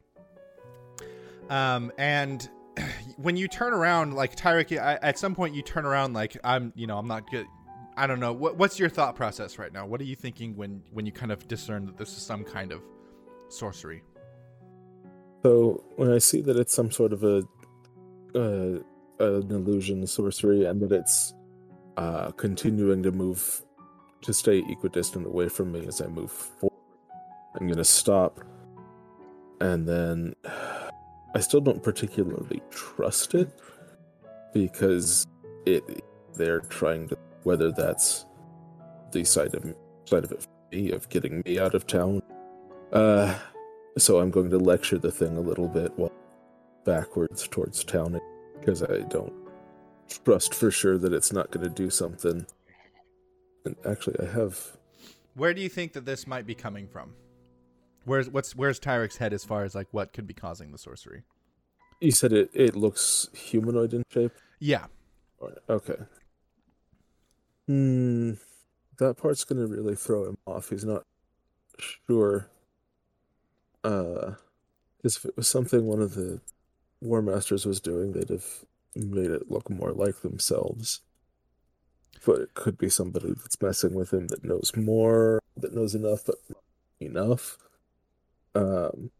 Um, 1.49 1.93
and 1.99 2.49
when 3.17 3.37
you 3.37 3.49
turn 3.49 3.73
around, 3.73 4.15
like 4.15 4.37
Tyrek, 4.37 4.77
at 5.03 5.19
some 5.19 5.35
point 5.35 5.55
you 5.55 5.63
turn 5.63 5.85
around, 5.85 6.13
like 6.13 6.37
I'm, 6.45 6.73
you 6.77 6.87
know, 6.87 6.99
I'm 6.99 7.09
not 7.09 7.31
good. 7.31 7.47
I 7.97 8.07
don't 8.07 8.21
know. 8.21 8.33
What, 8.33 8.57
what's 8.57 8.79
your 8.79 8.89
thought 8.89 9.17
process 9.17 9.59
right 9.59 9.73
now? 9.73 9.87
What 9.87 10.01
are 10.01 10.05
you 10.05 10.17
thinking 10.17 10.57
when 10.57 10.83
when 10.93 11.05
you 11.05 11.13
kind 11.13 11.31
of 11.31 11.47
discern 11.47 11.85
that 11.87 11.99
this 11.99 12.09
is 12.17 12.23
some 12.23 12.43
kind 12.43 12.73
of 12.73 12.81
sorcery? 13.49 14.03
So 15.43 15.85
when 15.97 16.11
I 16.11 16.19
see 16.19 16.41
that 16.43 16.57
it's 16.57 16.73
some 16.73 16.91
sort 16.91 17.13
of 17.13 17.23
a 17.23 17.43
uh, 18.35 18.79
an 19.19 19.51
illusion 19.51 20.07
sorcery 20.07 20.65
and 20.65 20.81
that 20.81 20.93
it's 20.93 21.35
uh, 21.97 22.31
continuing 22.33 23.03
to 23.03 23.13
move 23.13 23.63
to 24.23 24.33
stay 24.33 24.63
equidistant 24.69 25.27
away 25.27 25.49
from 25.49 25.73
me 25.73 25.87
as 25.87 26.01
I 26.01 26.07
move 26.07 26.31
forward, 26.31 26.79
I'm 27.59 27.69
gonna 27.69 27.85
stop, 27.85 28.41
and 29.61 29.89
then 29.89 30.35
I 31.35 31.41
still 31.41 31.61
don't 31.61 31.83
particularly 31.83 32.61
trust 32.71 33.35
it 33.35 33.51
because 34.53 35.27
it 35.65 36.05
they're 36.35 36.61
trying 36.61 37.09
to 37.09 37.17
whether 37.45 37.73
that's 37.73 38.27
the 39.13 39.25
side 39.25 39.55
of 39.55 39.75
side 40.05 40.25
of 40.25 40.33
it 40.33 40.47
me 40.73 40.91
of 40.91 41.09
getting 41.09 41.43
me 41.45 41.59
out 41.59 41.75
of 41.75 41.87
town. 41.87 42.23
Uh, 42.93 43.35
so 43.99 44.19
I'm 44.19 44.31
going 44.31 44.51
to 44.51 44.59
lecture 44.59 44.99
the 44.99 45.11
thing 45.11 45.37
a 45.37 45.41
little 45.41 45.69
bit 45.69 45.93
while 45.97 46.13
backwards 46.85 47.47
towards 47.47 47.85
town 47.85 48.19
because 48.59 48.83
I 48.83 49.01
don't 49.09 49.33
trust 50.19 50.55
for 50.55 50.71
sure 50.71 50.99
that 50.99 51.13
it's 51.13 51.33
not 51.33 51.51
going 51.51 51.65
to 51.65 51.71
do 51.71 51.91
something. 51.91 52.47
And 53.65 53.77
actually, 53.87 54.17
I 54.21 54.31
have. 54.31 54.77
Where 55.35 55.55
do 55.55 55.61
you 55.61 55.69
think 55.69 55.93
that 55.93 56.05
this 56.05 56.27
might 56.27 56.47
be 56.47 56.55
coming 56.55 56.87
from? 56.87 57.15
Where's 58.05 58.29
what's 58.29 58.57
where's 58.57 58.81
Tyrek's 58.81 59.17
head 59.17 59.33
as 59.33 59.45
far 59.45 59.65
as 59.65 59.75
like 59.75 59.87
what 59.93 60.13
could 60.13 60.27
be 60.27 60.35
causing 60.35 60.73
the 60.73 60.79
sorcery? 60.79 61.23
You 62.01 62.11
said 62.11 62.33
it. 62.33 62.51
It 62.53 62.75
looks 62.75 63.29
humanoid 63.33 63.95
in 63.95 64.03
shape. 64.11 64.33
Yeah. 64.59 64.87
Okay. 65.69 65.99
Hmm. 67.67 68.33
That 68.99 69.17
part's 69.17 69.45
gonna 69.45 69.67
really 69.67 69.95
throw 69.95 70.25
him 70.29 70.39
off. 70.47 70.71
He's 70.71 70.85
not 70.85 71.05
sure. 71.79 72.49
Uh, 73.85 74.33
because 74.97 75.17
if 75.17 75.25
it 75.25 75.37
was 75.37 75.49
something 75.49 75.87
one 75.87 76.01
of 76.01 76.15
the 76.15 76.41
Warmasters 77.03 77.67
was 77.67 77.81
doing, 77.81 78.13
they'd 78.13 78.29
have 78.29 78.65
made 78.95 79.31
it 79.31 79.51
look 79.51 79.71
more 79.71 79.93
like 79.93 80.21
themselves. 80.21 81.01
But 82.25 82.41
it 82.41 82.55
could 82.55 82.79
be 82.79 82.89
somebody 82.89 83.33
that's 83.33 83.61
messing 83.61 83.95
with 83.95 84.13
him 84.13 84.29
that 84.29 84.45
knows 84.45 84.73
more, 84.77 85.41
that 85.57 85.75
knows 85.75 85.95
enough, 85.95 86.25
but 86.27 86.37
enough. 87.01 87.59
Um, 88.55 89.11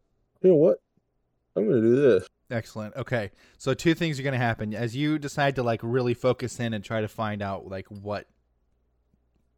you 0.41 0.51
know 0.51 0.55
what? 0.55 0.79
I'm 1.55 1.67
gonna 1.67 1.81
do 1.81 1.95
this. 1.95 2.27
Excellent. 2.49 2.95
Okay. 2.95 3.31
So 3.57 3.73
two 3.73 3.93
things 3.93 4.19
are 4.19 4.23
to 4.23 4.37
happen 4.37 4.73
as 4.73 4.95
you 4.95 5.17
decide 5.17 5.55
to 5.55 5.63
like 5.63 5.79
really 5.83 6.13
focus 6.13 6.59
in 6.59 6.73
and 6.73 6.83
try 6.83 7.01
to 7.01 7.07
find 7.07 7.41
out 7.41 7.67
like 7.67 7.87
what 7.87 8.27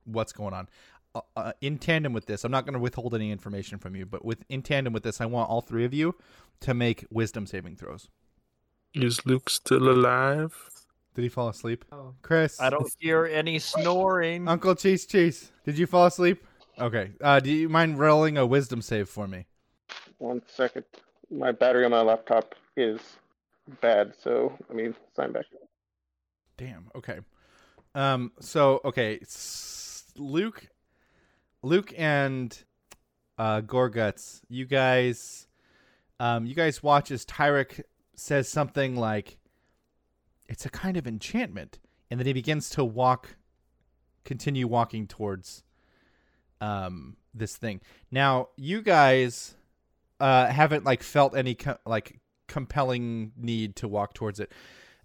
what's 0.05 0.31
going 0.31 0.53
on. 0.53 0.69
Uh, 1.13 1.21
uh, 1.35 1.51
in 1.61 1.77
tandem 1.77 2.13
with 2.13 2.25
this, 2.25 2.43
I'm 2.43 2.51
not 2.51 2.65
going 2.65 2.73
to 2.73 2.79
withhold 2.79 3.15
any 3.15 3.31
information 3.31 3.79
from 3.79 3.95
you, 3.95 4.05
but 4.05 4.23
with 4.23 4.43
in 4.49 4.61
tandem 4.61 4.93
with 4.93 5.03
this, 5.03 5.19
I 5.19 5.25
want 5.25 5.49
all 5.49 5.61
three 5.61 5.85
of 5.85 5.93
you 5.93 6.15
to 6.61 6.73
make 6.73 7.05
wisdom 7.09 7.45
saving 7.45 7.75
throws. 7.75 8.09
Is 8.95 9.25
Luke 9.25 9.49
still 9.49 9.89
alive? 9.89 10.69
Did 11.15 11.23
he 11.23 11.29
fall 11.29 11.49
asleep? 11.49 11.83
Oh. 11.91 12.13
Chris, 12.21 12.59
I 12.61 12.69
don't 12.69 12.91
hear 12.99 13.25
any 13.25 13.59
snoring. 13.59 14.47
Uncle 14.47 14.75
Cheese 14.75 15.05
Cheese, 15.05 15.51
did 15.65 15.77
you 15.77 15.85
fall 15.85 16.05
asleep? 16.05 16.45
Okay. 16.79 17.11
Uh, 17.21 17.39
do 17.39 17.51
you 17.51 17.69
mind 17.69 17.99
rolling 17.99 18.37
a 18.37 18.45
wisdom 18.45 18.81
save 18.81 19.07
for 19.09 19.27
me? 19.27 19.45
One 20.17 20.41
second. 20.47 20.85
My 21.29 21.51
battery 21.51 21.85
on 21.85 21.91
my 21.91 22.01
laptop 22.01 22.55
is 22.77 22.99
bad, 23.81 24.13
so 24.21 24.57
let 24.69 24.75
me 24.75 24.93
sign 25.15 25.31
back. 25.31 25.45
Damn. 26.57 26.89
Okay. 26.95 27.19
Um. 27.93 28.31
So 28.39 28.81
okay, 28.85 29.19
s- 29.21 30.05
Luke, 30.17 30.67
Luke 31.63 31.93
and 31.97 32.57
uh, 33.37 33.61
Goreguts, 33.61 34.41
you 34.49 34.65
guys, 34.65 35.47
um, 36.19 36.45
you 36.45 36.55
guys 36.55 36.83
watch 36.83 37.11
as 37.11 37.25
Tyrek 37.25 37.81
says 38.19 38.47
something 38.49 38.95
like, 38.95 39.37
"It's 40.47 40.65
a 40.65 40.69
kind 40.69 40.97
of 40.97 41.07
enchantment," 41.07 41.79
and 42.09 42.19
then 42.19 42.27
he 42.27 42.33
begins 42.33 42.69
to 42.71 42.83
walk, 42.83 43.37
continue 44.23 44.67
walking 44.67 45.07
towards, 45.07 45.63
um, 46.61 47.17
this 47.33 47.57
thing. 47.57 47.81
Now, 48.11 48.49
you 48.55 48.81
guys, 48.81 49.55
uh, 50.19 50.47
haven't 50.47 50.85
like 50.85 51.03
felt 51.03 51.35
any 51.35 51.55
co- 51.55 51.77
like 51.85 52.19
compelling 52.47 53.33
need 53.37 53.75
to 53.77 53.87
walk 53.87 54.13
towards 54.13 54.39
it, 54.39 54.51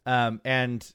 um, 0.07 0.41
and 0.45 0.93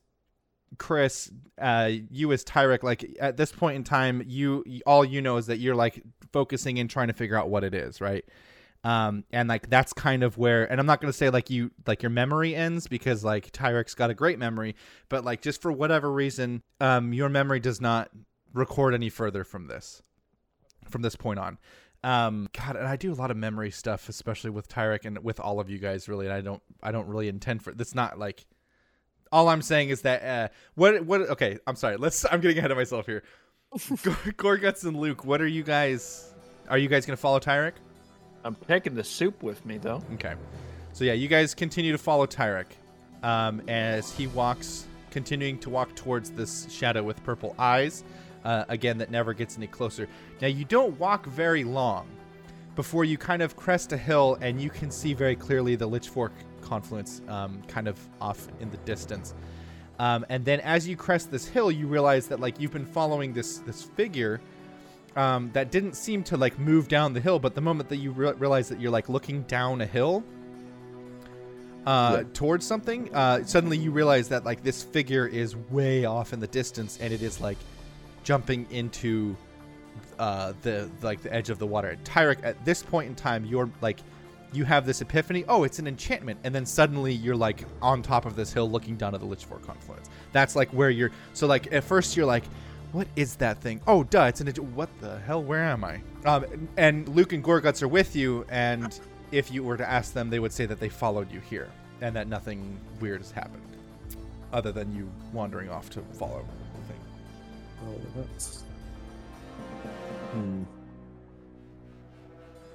Chris, 0.77 1.31
uh, 1.59 1.91
you 2.09 2.31
as 2.31 2.43
Tyrek, 2.43 2.83
like 2.83 3.15
at 3.19 3.37
this 3.37 3.51
point 3.51 3.75
in 3.75 3.83
time, 3.83 4.23
you 4.25 4.63
all 4.85 5.05
you 5.05 5.21
know 5.21 5.37
is 5.37 5.47
that 5.47 5.57
you're 5.57 5.75
like 5.75 6.01
focusing 6.31 6.79
and 6.79 6.89
trying 6.89 7.07
to 7.07 7.13
figure 7.13 7.37
out 7.37 7.49
what 7.49 7.63
it 7.63 7.73
is, 7.73 8.01
right? 8.01 8.25
Um, 8.85 9.23
and 9.31 9.49
like 9.49 9.67
that's 9.67 9.93
kind 9.93 10.21
of 10.21 10.37
where, 10.37 10.71
and 10.71 10.79
I'm 10.79 10.85
not 10.85 11.01
gonna 11.01 11.11
say 11.11 11.31
like 11.31 11.49
you 11.49 11.71
like 11.87 12.03
your 12.03 12.11
memory 12.11 12.55
ends 12.55 12.87
because 12.87 13.23
like 13.23 13.51
Tyrek's 13.51 13.95
got 13.95 14.11
a 14.11 14.13
great 14.13 14.37
memory, 14.37 14.75
but 15.09 15.25
like 15.25 15.41
just 15.41 15.59
for 15.59 15.71
whatever 15.71 16.11
reason, 16.11 16.61
um, 16.79 17.11
your 17.11 17.27
memory 17.27 17.59
does 17.59 17.81
not 17.81 18.11
record 18.53 18.93
any 18.93 19.09
further 19.09 19.43
from 19.43 19.65
this, 19.65 20.03
from 20.87 21.01
this 21.01 21.15
point 21.15 21.39
on. 21.39 21.57
Um, 22.03 22.47
God, 22.53 22.75
and 22.75 22.87
I 22.87 22.95
do 22.95 23.11
a 23.11 23.15
lot 23.15 23.31
of 23.31 23.37
memory 23.37 23.71
stuff, 23.71 24.07
especially 24.07 24.51
with 24.51 24.69
Tyrek 24.69 25.03
and 25.03 25.17
with 25.23 25.39
all 25.39 25.59
of 25.59 25.67
you 25.67 25.79
guys, 25.79 26.07
really. 26.07 26.27
And 26.27 26.35
I 26.35 26.41
don't, 26.41 26.61
I 26.83 26.91
don't 26.91 27.07
really 27.07 27.27
intend 27.27 27.63
for 27.63 27.73
that's 27.73 27.95
not 27.95 28.19
like 28.19 28.45
all 29.31 29.49
I'm 29.49 29.63
saying 29.63 29.89
is 29.89 30.03
that 30.03 30.23
uh, 30.23 30.53
what 30.75 31.03
what 31.07 31.21
okay, 31.21 31.57
I'm 31.65 31.75
sorry. 31.75 31.97
Let's 31.97 32.23
I'm 32.31 32.39
getting 32.39 32.59
ahead 32.59 32.69
of 32.69 32.77
myself 32.77 33.07
here. 33.07 33.23
Goreguts 33.75 34.85
and 34.85 34.95
Luke, 34.95 35.25
what 35.25 35.41
are 35.41 35.47
you 35.47 35.63
guys 35.63 36.31
are 36.69 36.77
you 36.77 36.87
guys 36.87 37.07
going 37.07 37.17
to 37.17 37.21
follow 37.21 37.39
Tyrek? 37.39 37.73
I'm 38.45 38.55
taking 38.67 38.95
the 38.95 39.03
soup 39.03 39.43
with 39.43 39.65
me 39.65 39.77
though. 39.77 40.01
Okay. 40.13 40.35
So 40.93 41.03
yeah, 41.03 41.13
you 41.13 41.27
guys 41.27 41.53
continue 41.53 41.91
to 41.91 41.97
follow 41.97 42.25
Tyrek 42.25 42.67
um, 43.23 43.61
as 43.67 44.13
he 44.13 44.27
walks 44.27 44.87
continuing 45.15 45.57
to 45.57 45.69
walk 45.69 45.95
towards 45.95 46.29
this 46.31 46.67
shadow 46.69 47.01
with 47.01 47.23
purple 47.23 47.55
eyes. 47.57 48.03
Uh, 48.43 48.65
again, 48.67 48.97
that 48.97 49.09
never 49.09 49.33
gets 49.33 49.57
any 49.57 49.65
closer. 49.65 50.09
Now, 50.41 50.47
you 50.47 50.65
don't 50.65 50.99
walk 50.99 51.25
very 51.25 51.63
long 51.63 52.05
before 52.75 53.05
you 53.05 53.17
kind 53.17 53.41
of 53.41 53.55
crest 53.55 53.93
a 53.93 53.97
hill 53.97 54.37
and 54.41 54.61
you 54.61 54.69
can 54.69 54.91
see 54.91 55.13
very 55.13 55.35
clearly 55.35 55.77
the 55.77 55.87
Lich 55.87 56.09
Fork 56.09 56.33
confluence, 56.59 57.21
um, 57.29 57.61
kind 57.67 57.87
of 57.87 57.97
off 58.19 58.49
in 58.59 58.69
the 58.69 58.77
distance. 58.77 59.33
Um, 59.99 60.25
and 60.27 60.43
then 60.43 60.59
as 60.59 60.85
you 60.85 60.97
crest 60.97 61.31
this 61.31 61.47
hill, 61.47 61.71
you 61.71 61.87
realize 61.87 62.27
that 62.27 62.41
like 62.41 62.59
you've 62.59 62.73
been 62.73 62.85
following 62.85 63.31
this 63.31 63.59
this 63.59 63.83
figure 63.83 64.41
um, 65.15 65.49
that 65.53 65.71
didn't 65.71 65.95
seem 65.95 66.23
to 66.23 66.37
like 66.37 66.59
move 66.59 66.87
down 66.87 67.13
the 67.13 67.21
hill, 67.21 67.39
but 67.39 67.55
the 67.55 67.61
moment 67.61 67.89
that 67.89 67.97
you 67.97 68.11
re- 68.11 68.33
realize 68.33 68.69
that 68.69 68.79
you're 68.79 68.91
like 68.91 69.09
looking 69.09 69.43
down 69.43 69.81
a 69.81 69.85
hill 69.85 70.23
uh, 71.85 72.23
towards 72.33 72.65
something, 72.65 73.13
uh, 73.13 73.43
suddenly 73.45 73.77
you 73.77 73.91
realize 73.91 74.27
that 74.29 74.43
like 74.43 74.63
this 74.63 74.83
figure 74.83 75.27
is 75.27 75.55
way 75.55 76.05
off 76.05 76.33
in 76.33 76.39
the 76.39 76.47
distance, 76.47 76.97
and 76.99 77.13
it 77.13 77.21
is 77.21 77.39
like 77.39 77.57
jumping 78.23 78.67
into 78.71 79.35
uh, 80.19 80.53
the 80.63 80.89
like 81.01 81.21
the 81.21 81.33
edge 81.33 81.49
of 81.49 81.59
the 81.59 81.67
water. 81.67 81.97
Tyrek, 82.03 82.43
at 82.43 82.63
this 82.65 82.83
point 82.83 83.07
in 83.07 83.15
time, 83.15 83.45
you're 83.45 83.69
like 83.81 83.99
you 84.51 84.65
have 84.65 84.85
this 84.85 85.01
epiphany. 85.01 85.45
Oh, 85.47 85.63
it's 85.63 85.79
an 85.79 85.87
enchantment, 85.87 86.39
and 86.43 86.53
then 86.53 86.65
suddenly 86.65 87.13
you're 87.13 87.35
like 87.35 87.63
on 87.81 88.01
top 88.01 88.25
of 88.25 88.35
this 88.35 88.51
hill, 88.51 88.69
looking 88.69 88.95
down 88.95 89.13
at 89.13 89.21
the 89.21 89.25
Lich 89.25 89.45
Fork 89.45 89.65
confluence. 89.65 90.09
That's 90.31 90.55
like 90.55 90.69
where 90.71 90.89
you're. 90.89 91.11
So 91.33 91.47
like 91.47 91.71
at 91.71 91.83
first 91.83 92.17
you're 92.17 92.25
like, 92.25 92.43
what 92.95 93.07
is 93.17 93.35
that 93.35 93.59
thing? 93.61 93.81
Oh, 93.87 94.03
duh, 94.03 94.23
it's 94.25 94.39
an. 94.41 94.47
ench- 94.47 94.59
What 94.59 94.89
the 95.01 95.19
hell? 95.19 95.43
Where 95.43 95.63
am 95.63 95.83
I? 95.83 96.01
Um, 96.25 96.69
and 96.77 97.07
Luke 97.09 97.33
and 97.33 97.43
Goreguts 97.43 97.81
are 97.83 97.87
with 97.87 98.15
you, 98.15 98.45
and 98.49 98.97
if 99.31 99.51
you 99.51 99.63
were 99.63 99.75
to 99.77 99.87
ask 99.87 100.13
them, 100.13 100.29
they 100.29 100.39
would 100.39 100.53
say 100.53 100.65
that 100.65 100.79
they 100.79 100.87
followed 100.89 101.31
you 101.31 101.39
here, 101.41 101.67
and 102.01 102.15
that 102.15 102.27
nothing 102.27 102.79
weird 103.01 103.19
has 103.21 103.31
happened, 103.31 103.61
other 104.53 104.71
than 104.71 104.95
you 104.95 105.09
wandering 105.33 105.69
off 105.69 105.89
to 105.91 106.01
follow 106.13 106.45
the 106.77 106.87
thing. 106.87 106.99
Oh, 107.85 108.01
that's. 108.21 108.63
Hmm. 110.31 110.63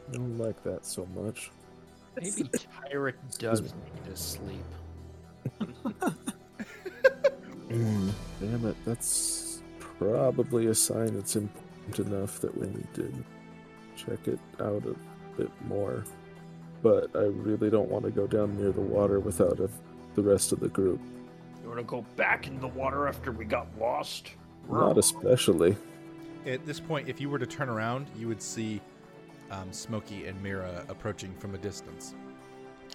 I 0.09 0.13
don't 0.13 0.39
like 0.39 0.63
that 0.65 0.85
so 0.85 1.07
much. 1.15 1.51
Maybe 2.17 2.31
Tyrek 2.93 3.15
does 3.39 3.63
need 3.63 3.73
to 4.05 4.17
sleep. 4.17 4.65
Hmm. 7.71 8.11
Damn 8.41 8.67
it, 8.67 8.77
that's 8.85 9.49
probably 10.01 10.66
a 10.66 10.74
sign 10.74 11.14
it's 11.14 11.36
important 11.36 11.98
enough 11.98 12.40
that 12.40 12.56
we 12.56 12.66
need 12.68 12.94
to 12.94 13.12
check 13.97 14.27
it 14.27 14.39
out 14.59 14.82
a 14.86 14.97
bit 15.36 15.51
more. 15.66 16.05
But 16.82 17.10
I 17.14 17.24
really 17.24 17.68
don't 17.68 17.90
want 17.90 18.06
to 18.06 18.10
go 18.10 18.27
down 18.27 18.56
near 18.56 18.72
the 18.72 18.81
water 18.81 19.20
without 19.20 19.60
a, 19.60 19.68
the 20.14 20.22
rest 20.22 20.52
of 20.52 20.60
the 20.60 20.68
group. 20.68 21.01
You 21.62 21.68
want 21.68 21.81
to 21.81 21.85
go 21.85 22.02
back 22.16 22.47
in 22.47 22.59
the 22.60 22.68
water 22.68 23.06
after 23.06 23.31
we 23.31 23.44
got 23.44 23.66
lost? 23.78 24.31
Not 24.70 24.97
especially. 24.97 25.77
At 26.47 26.64
this 26.64 26.81
point, 26.81 27.09
if 27.09 27.20
you 27.20 27.28
were 27.28 27.39
to 27.39 27.47
turn 27.47 27.68
around, 27.68 28.06
you 28.16 28.27
would 28.28 28.40
see 28.40 28.81
um, 29.51 29.70
Smokey 29.70 30.27
and 30.27 30.43
Mirrah 30.43 30.86
approaching 30.89 31.35
from 31.35 31.55
a 31.55 31.59
distance, 31.59 32.14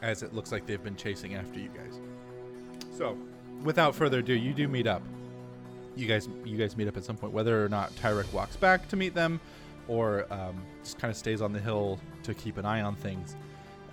as 0.02 0.23
it 0.23 0.34
looks 0.34 0.52
like 0.52 0.65
they've 0.65 0.84
been 0.84 0.95
chasing 0.95 1.36
after 1.36 1.60
you 1.60 1.69
guys. 1.69 1.99
So, 2.98 3.15
without 3.64 3.94
further 3.94 4.19
ado, 4.19 4.34
you 4.34 4.53
do 4.53 4.68
meet 4.68 4.88
up. 4.88 5.03
You 5.96 6.08
guys, 6.08 6.28
you 6.44 6.58
guys 6.58 6.76
meet 6.76 6.88
up 6.88 6.98
at 6.98 7.04
some 7.04 7.16
point, 7.16 7.34
whether 7.34 7.64
or 7.64 7.70
not 7.70 7.96
Tyrek 7.96 8.32
walks 8.34 8.56
back 8.56 8.88
to 8.90 8.96
meet 8.96 9.14
them, 9.14 9.40
or 9.88 10.26
um, 10.32 10.62
just 10.84 11.00
kind 11.00 11.10
of 11.10 11.18
stays 11.18 11.42
on 11.42 11.54
the 11.54 11.60
hill 11.60 12.00
to 12.24 12.34
keep 12.34 12.58
an 12.58 12.66
eye 12.66 12.82
on 12.82 12.96
things. 12.96 13.36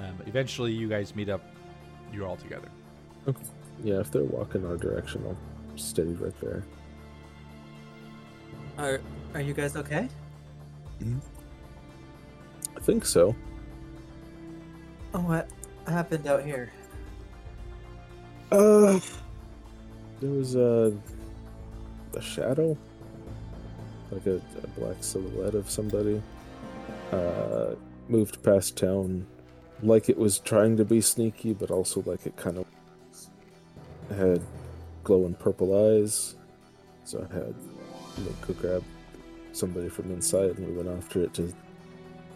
Um, 0.00 0.18
eventually, 0.26 0.72
you 0.72 0.88
guys 0.88 1.14
meet 1.14 1.28
up. 1.28 1.42
You're 2.12 2.26
all 2.26 2.36
together. 2.36 2.68
Okay. 3.28 3.44
Yeah, 3.82 4.00
if 4.00 4.10
they're 4.10 4.24
walking 4.24 4.66
our 4.66 4.76
direction, 4.76 5.24
I'll 5.26 5.36
stay 5.78 6.02
right 6.02 6.38
there. 6.40 6.64
Are 8.78 9.00
Are 9.34 9.40
you 9.40 9.54
guys 9.54 9.76
okay? 9.76 10.08
I 12.76 12.80
think 12.80 13.04
so. 13.04 13.34
Oh, 15.14 15.20
what 15.20 15.48
happened 15.86 16.26
out 16.26 16.44
here? 16.44 16.72
Uh, 18.50 18.98
there 20.20 20.30
was 20.30 20.54
a 20.54 20.92
a 22.16 22.22
shadow, 22.22 22.76
like 24.10 24.26
a, 24.26 24.36
a 24.36 24.66
black 24.78 24.96
silhouette 25.00 25.54
of 25.54 25.70
somebody, 25.70 26.22
uh, 27.12 27.74
moved 28.08 28.42
past 28.42 28.76
town, 28.76 29.26
like 29.82 30.08
it 30.08 30.16
was 30.16 30.38
trying 30.38 30.76
to 30.76 30.84
be 30.84 31.00
sneaky, 31.00 31.52
but 31.52 31.70
also 31.70 32.02
like 32.06 32.26
it 32.26 32.36
kind 32.36 32.58
of 32.58 32.66
had 34.16 34.40
glowing 35.04 35.34
purple 35.34 35.74
eyes. 35.74 36.36
So 37.04 37.26
I 37.28 37.34
had 37.34 37.54
Luke 38.18 38.46
go 38.46 38.54
grab 38.54 38.84
somebody 39.52 39.88
from 39.88 40.10
inside, 40.10 40.56
and 40.56 40.66
we 40.66 40.74
went 40.74 40.88
after 40.88 41.22
it 41.22 41.34
to 41.34 41.52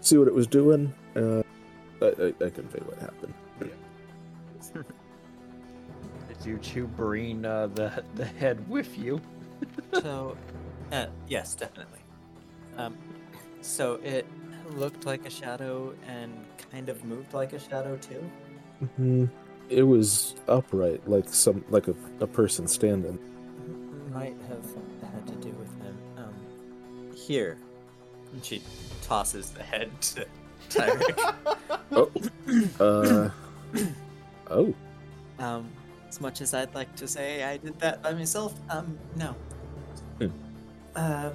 see 0.00 0.18
what 0.18 0.28
it 0.28 0.34
was 0.34 0.46
doing. 0.46 0.92
Uh, 1.14 1.42
I, 2.02 2.06
I, 2.06 2.44
I 2.44 2.50
convey 2.50 2.80
what 2.80 2.98
happened. 2.98 3.34
Did 6.28 6.44
you 6.44 6.58
two 6.58 6.86
bring 6.88 7.44
uh, 7.44 7.68
the 7.68 8.02
the 8.16 8.24
head 8.24 8.68
with 8.68 8.98
you? 8.98 9.20
So, 9.94 10.36
uh, 10.92 11.06
yes, 11.28 11.54
definitely. 11.54 12.00
Um, 12.76 12.96
so 13.60 13.94
it 14.04 14.26
looked 14.70 15.06
like 15.06 15.26
a 15.26 15.30
shadow 15.30 15.94
and 16.06 16.32
kind 16.70 16.88
of 16.88 17.04
moved 17.04 17.32
like 17.34 17.52
a 17.52 17.58
shadow 17.58 17.96
too. 17.96 18.30
hmm 18.96 19.24
It 19.68 19.82
was 19.82 20.34
upright, 20.48 21.08
like 21.08 21.28
some 21.28 21.64
like 21.70 21.88
a, 21.88 21.94
a 22.20 22.26
person 22.26 22.66
standing. 22.66 23.18
Might 24.12 24.36
have 24.48 24.64
had 25.12 25.26
to 25.26 25.34
do 25.36 25.50
with 25.50 25.70
him. 25.82 25.96
Um, 26.16 26.34
here. 27.14 27.58
And 28.32 28.44
she 28.44 28.62
tosses 29.02 29.50
the 29.50 29.62
head 29.62 29.90
to 30.00 30.26
Tyrek. 30.70 31.34
Oh, 31.92 32.10
uh, 32.80 33.30
oh, 34.50 34.74
um, 35.38 35.70
as 36.08 36.20
much 36.20 36.40
as 36.40 36.52
I'd 36.52 36.74
like 36.74 36.94
to 36.96 37.06
say 37.06 37.44
I 37.44 37.58
did 37.58 37.78
that 37.78 38.02
by 38.02 38.12
myself, 38.12 38.54
um, 38.70 38.98
no. 39.14 39.36
Hmm. 40.18 40.28
Uh, 40.94 41.30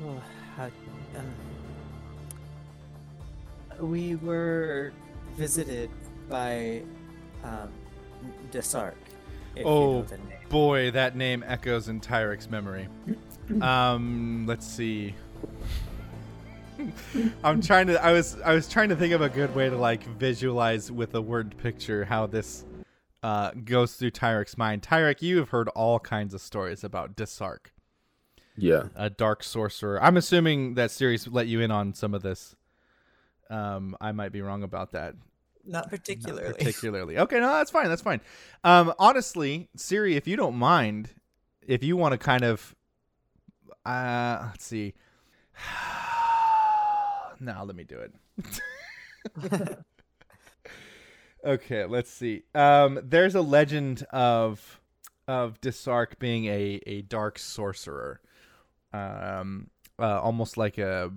well, 0.00 0.22
how, 0.56 0.70
um, 1.16 1.34
we 3.80 4.16
were 4.16 4.92
visited 5.36 5.90
by 6.28 6.82
um, 7.44 7.68
Desark. 8.50 8.96
if 9.56 9.58
you 9.58 9.64
know 9.64 9.70
Oh 9.70 10.02
the 10.02 10.18
name. 10.18 10.38
boy, 10.48 10.90
that 10.92 11.16
name 11.16 11.42
echoes 11.46 11.88
in 11.88 12.00
Tyrek's 12.00 12.48
memory. 12.50 12.88
um, 13.60 14.44
let's 14.46 14.66
see. 14.66 15.14
I'm 17.44 17.60
trying 17.60 17.88
to. 17.88 18.02
I 18.02 18.12
was. 18.12 18.40
I 18.40 18.54
was 18.54 18.66
trying 18.68 18.88
to 18.88 18.96
think 18.96 19.12
of 19.12 19.20
a 19.20 19.28
good 19.28 19.54
way 19.54 19.68
to 19.68 19.76
like 19.76 20.02
visualize 20.04 20.90
with 20.90 21.14
a 21.14 21.20
word 21.20 21.54
picture 21.58 22.06
how 22.06 22.26
this 22.26 22.64
uh, 23.22 23.50
goes 23.64 23.94
through 23.96 24.12
Tyrek's 24.12 24.56
mind. 24.56 24.80
Tyrek, 24.82 25.20
you 25.20 25.38
have 25.38 25.50
heard 25.50 25.68
all 25.70 25.98
kinds 26.00 26.32
of 26.32 26.40
stories 26.40 26.82
about 26.82 27.16
Desark, 27.16 27.74
yeah. 28.62 28.84
a 28.94 29.10
dark 29.10 29.42
sorcerer. 29.42 30.02
I'm 30.02 30.16
assuming 30.16 30.74
that 30.74 30.90
series 30.90 31.26
let 31.28 31.46
you 31.46 31.60
in 31.60 31.70
on 31.70 31.94
some 31.94 32.14
of 32.14 32.22
this. 32.22 32.54
Um, 33.48 33.96
I 34.00 34.12
might 34.12 34.32
be 34.32 34.42
wrong 34.42 34.62
about 34.62 34.92
that. 34.92 35.14
Not 35.64 35.84
Not 35.84 35.90
particularly. 35.90 36.52
particularly. 36.58 37.18
Okay, 37.18 37.40
no, 37.40 37.52
that's 37.52 37.70
fine. 37.70 37.88
That's 37.88 38.02
fine. 38.02 38.20
Um, 38.64 38.92
honestly, 38.98 39.68
Siri, 39.76 40.16
if 40.16 40.26
you 40.26 40.36
don't 40.36 40.56
mind, 40.56 41.10
if 41.66 41.82
you 41.82 41.96
want 41.96 42.12
to 42.12 42.18
kind 42.18 42.44
of, 42.44 42.74
uh, 43.84 44.46
let's 44.50 44.64
see. 44.64 44.94
now 47.40 47.64
let 47.64 47.76
me 47.76 47.84
do 47.84 47.98
it. 47.98 48.12
okay, 51.44 51.84
let's 51.84 52.10
see. 52.10 52.42
Um, 52.54 53.00
there's 53.02 53.34
a 53.34 53.42
legend 53.42 54.04
of 54.10 54.80
of 55.28 55.60
Desark 55.60 56.18
being 56.18 56.46
a 56.46 56.80
a 56.86 57.02
dark 57.02 57.38
sorcerer, 57.38 58.20
um, 58.92 59.70
uh, 59.98 60.20
almost 60.20 60.56
like 60.56 60.78
a 60.78 61.10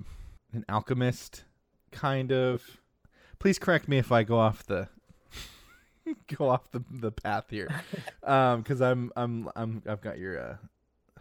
an 0.54 0.66
alchemist, 0.70 1.44
kind 1.92 2.32
of. 2.32 2.64
Please 3.40 3.60
correct 3.60 3.88
me 3.88 3.98
if 3.98 4.12
I 4.12 4.24
go 4.24 4.38
off 4.38 4.66
the 4.66 4.88
go 6.38 6.50
off 6.50 6.72
the 6.72 6.84
the 6.92 7.12
path 7.12 7.46
here, 7.50 7.70
um, 8.24 8.62
because 8.62 8.82
I'm 8.82 9.12
I'm 9.16 9.50
I'm 9.56 9.82
I've 9.88 10.02
got 10.02 10.18
your 10.18 10.40
uh 10.40 10.56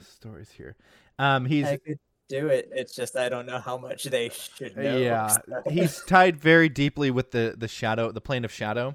stories 0.01 0.51
here. 0.51 0.77
Um, 1.19 1.47
he's 1.47 1.67
I 1.67 1.77
could 1.77 1.99
do 2.29 2.49
it. 2.49 2.71
It's 2.73 2.95
just 2.95 3.17
I 3.17 3.29
don't 3.29 3.47
know 3.47 3.59
how 3.59 3.77
much 3.77 4.05
they 4.05 4.31
should 4.31 4.77
know. 4.77 4.97
yeah, 4.97 5.29
so- 5.29 5.63
he's 5.71 6.03
tied 6.05 6.37
very 6.37 6.69
deeply 6.69 7.11
with 7.11 7.31
the 7.31 7.55
the 7.57 7.69
shadow, 7.69 8.13
the 8.13 8.21
plane 8.21 8.45
of 8.45 8.53
shadow. 8.53 8.95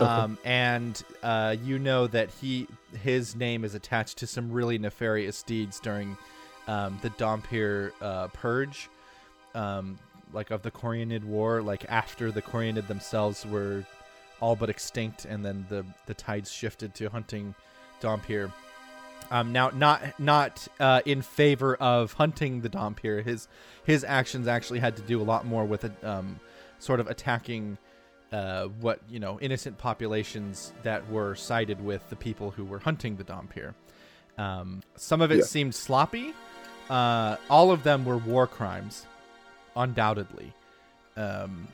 Okay. 0.00 0.10
Um, 0.10 0.38
and 0.44 1.00
uh, 1.22 1.54
you 1.62 1.78
know 1.78 2.08
that 2.08 2.30
he 2.40 2.66
his 3.02 3.36
name 3.36 3.64
is 3.64 3.74
attached 3.76 4.18
to 4.18 4.26
some 4.26 4.50
really 4.50 4.76
nefarious 4.76 5.42
deeds 5.44 5.78
during 5.78 6.16
um, 6.66 6.98
the 7.02 7.10
Dhampir 7.10 7.92
uh, 8.00 8.28
purge, 8.28 8.88
um, 9.54 9.98
like 10.32 10.50
of 10.50 10.62
the 10.62 10.70
Corionid 10.70 11.24
War. 11.24 11.62
Like 11.62 11.84
after 11.88 12.30
the 12.32 12.42
Corionid 12.42 12.86
themselves 12.88 13.44
were 13.46 13.84
all 14.40 14.56
but 14.56 14.68
extinct, 14.70 15.24
and 15.24 15.44
then 15.44 15.66
the 15.68 15.84
the 16.06 16.14
tides 16.14 16.50
shifted 16.50 16.94
to 16.96 17.08
hunting 17.10 17.54
Dhampir. 18.00 18.52
Um, 19.30 19.52
now, 19.52 19.70
not 19.70 20.18
not 20.20 20.66
uh, 20.80 21.00
in 21.06 21.22
favor 21.22 21.76
of 21.76 22.12
hunting 22.14 22.60
the 22.60 22.68
Dhampir. 22.68 23.24
His 23.24 23.48
his 23.84 24.04
actions 24.04 24.46
actually 24.46 24.80
had 24.80 24.96
to 24.96 25.02
do 25.02 25.20
a 25.20 25.24
lot 25.24 25.46
more 25.46 25.64
with 25.64 25.84
it, 25.84 25.92
um, 26.04 26.38
sort 26.78 27.00
of 27.00 27.06
attacking 27.08 27.78
uh, 28.32 28.64
what 28.80 29.00
you 29.08 29.18
know 29.20 29.38
innocent 29.40 29.78
populations 29.78 30.72
that 30.82 31.08
were 31.10 31.34
sided 31.34 31.82
with 31.82 32.08
the 32.10 32.16
people 32.16 32.50
who 32.50 32.64
were 32.64 32.80
hunting 32.80 33.16
the 33.16 33.24
Dhampir. 33.24 33.74
Um, 34.36 34.82
some 34.96 35.22
of 35.22 35.30
it 35.30 35.38
Yeah. 35.38 35.44
seemed 35.44 35.74
sloppy. 35.74 36.34
Uh, 36.90 37.36
all 37.48 37.70
of 37.70 37.82
them 37.82 38.04
were 38.04 38.18
war 38.18 38.46
crimes, 38.46 39.06
undoubtedly. 39.76 40.52
Um, 41.16 41.68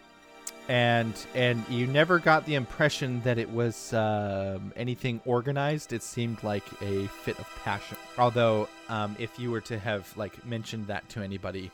and 0.68 1.14
and 1.34 1.68
you 1.68 1.86
never 1.86 2.20
got 2.20 2.46
the 2.46 2.54
impression 2.54 3.20
that 3.22 3.38
it 3.38 3.50
was 3.50 3.92
um, 3.92 4.72
anything 4.76 5.20
organized. 5.24 5.92
It 5.92 6.02
seemed 6.02 6.42
like 6.44 6.64
a 6.80 7.08
fit 7.08 7.38
of 7.40 7.48
passion. 7.64 7.96
Although, 8.16 8.68
um, 8.88 9.16
if 9.18 9.36
you 9.38 9.50
were 9.50 9.62
to 9.62 9.78
have 9.80 10.16
like 10.16 10.46
mentioned 10.46 10.86
that 10.86 11.08
to 11.10 11.22
anybody, 11.22 11.72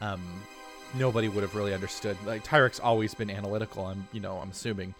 um, 0.00 0.22
nobody 0.94 1.28
would 1.28 1.42
have 1.42 1.56
really 1.56 1.74
understood. 1.74 2.16
Like 2.24 2.44
Tyrek's 2.44 2.78
always 2.78 3.14
been 3.14 3.30
analytical. 3.30 3.86
I'm 3.86 4.06
you 4.12 4.20
know 4.20 4.38
I'm 4.38 4.50
assuming. 4.50 4.94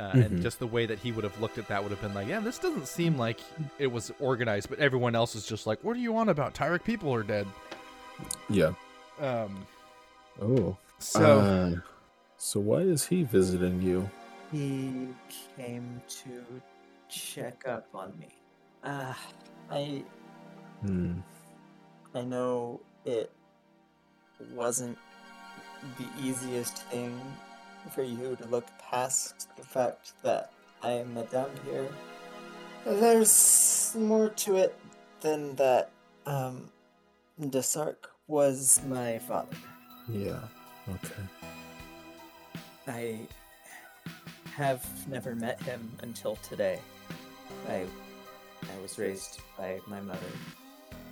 Uh, 0.00 0.10
And 0.14 0.38
Mhm. 0.38 0.42
just 0.42 0.58
the 0.58 0.66
way 0.66 0.86
that 0.86 0.98
he 0.98 1.12
would 1.12 1.22
have 1.24 1.40
looked 1.40 1.56
at 1.56 1.68
that 1.68 1.80
would 1.82 1.92
have 1.92 2.00
been 2.00 2.14
like, 2.14 2.26
yeah, 2.26 2.40
this 2.40 2.58
doesn't 2.58 2.88
seem 2.88 3.16
like 3.16 3.38
it 3.78 3.86
was 3.86 4.10
organized, 4.18 4.68
but 4.68 4.80
everyone 4.80 5.14
else 5.14 5.36
is 5.36 5.46
just 5.46 5.66
like, 5.68 5.78
what 5.84 5.96
are 5.96 6.00
you 6.00 6.16
on 6.16 6.28
about? 6.28 6.52
Tyrek 6.54 6.82
people 6.82 7.14
are 7.14 7.22
dead. 7.22 7.46
Yeah. 8.48 8.72
Um, 9.20 9.66
Oh. 10.42 10.76
so 10.98 11.40
Uh, 11.40 11.70
so 12.36 12.58
why 12.60 12.78
is 12.78 13.06
he 13.06 13.22
visiting 13.22 13.80
you? 13.82 14.10
He 14.50 15.08
came 15.56 16.02
to 16.24 16.44
check 17.08 17.66
up 17.68 17.86
on 17.94 18.18
me. 18.18 18.28
Uh, 18.82 19.14
I 19.70 20.04
Hmm. 20.80 21.20
I 22.14 22.22
know 22.22 22.80
it 23.04 23.30
wasn't 24.52 24.98
the 25.98 26.06
easiest 26.22 26.78
thing 26.88 27.18
for 27.90 28.02
you 28.02 28.36
to 28.36 28.46
look 28.48 28.66
past 28.90 29.48
the 29.56 29.64
fact 29.64 30.12
that 30.22 30.52
I 30.82 30.92
am 30.92 31.16
a 31.16 31.24
dumb 31.24 31.50
here. 31.64 31.88
There's 32.84 33.96
more 33.98 34.28
to 34.28 34.56
it 34.56 34.78
than 35.20 35.56
that. 35.56 35.90
Um, 36.26 36.70
Desark 37.50 38.10
was 38.28 38.80
my 38.86 39.18
father. 39.18 39.56
Yeah. 40.08 40.40
Okay. 40.88 41.22
I 42.86 43.20
have 44.54 44.84
never 45.08 45.34
met 45.34 45.60
him 45.62 45.90
until 46.02 46.36
today. 46.36 46.78
I 47.68 47.86
I 48.62 48.82
was 48.82 48.98
raised 48.98 49.40
by 49.58 49.80
my 49.86 50.00
mother. 50.00 50.20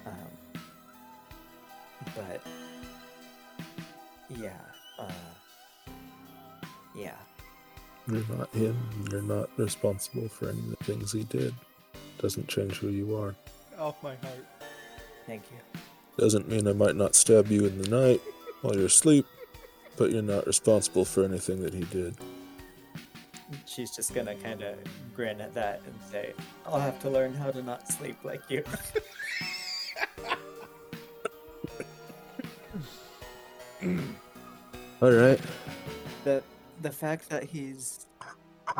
Um, 0.07 0.63
but 2.15 2.41
yeah, 4.29 4.61
uh, 4.99 5.11
yeah. 6.95 7.17
You're 8.09 8.25
not 8.37 8.51
him. 8.55 8.77
You're 9.11 9.23
not 9.23 9.49
responsible 9.57 10.29
for 10.29 10.49
any 10.49 10.59
of 10.59 10.71
the 10.71 10.85
things 10.85 11.13
he 11.13 11.25
did. 11.25 11.55
Doesn't 12.19 12.49
change 12.49 12.79
who 12.79 12.89
you 12.89 13.17
are. 13.17 13.35
off 13.79 14.03
my 14.03 14.15
heart. 14.17 14.47
Thank 15.27 15.43
you. 15.51 15.59
Doesn't 16.19 16.49
mean 16.49 16.67
I 16.69 16.73
might 16.73 16.97
not 16.97 17.15
stab 17.15 17.49
you 17.49 17.65
in 17.65 17.81
the 17.81 17.89
night 17.89 18.21
while 18.61 18.77
you're 18.77 18.87
asleep, 18.87 19.27
but 19.97 20.11
you're 20.11 20.23
not 20.23 20.47
responsible 20.47 21.05
for 21.05 21.25
anything 21.25 21.63
that 21.63 21.73
he 21.75 21.85
did. 21.85 22.17
She's 23.67 23.91
just 23.95 24.15
gonna 24.15 24.35
kind 24.37 24.63
of 24.63 24.77
grin 25.15 25.41
at 25.41 25.53
that 25.55 25.83
and 25.85 25.95
say, 26.11 26.33
"I'll 26.67 26.81
have 26.81 26.99
to 27.01 27.11
learn 27.11 27.35
how 27.35 27.51
to 27.51 27.63
not 27.63 27.89
sleep 27.89 28.17
like 28.25 28.43
you." 28.49 28.65
All 35.03 35.11
right. 35.11 35.41
the 36.25 36.43
the 36.83 36.91
fact 36.91 37.29
that 37.29 37.45
he's 37.45 38.07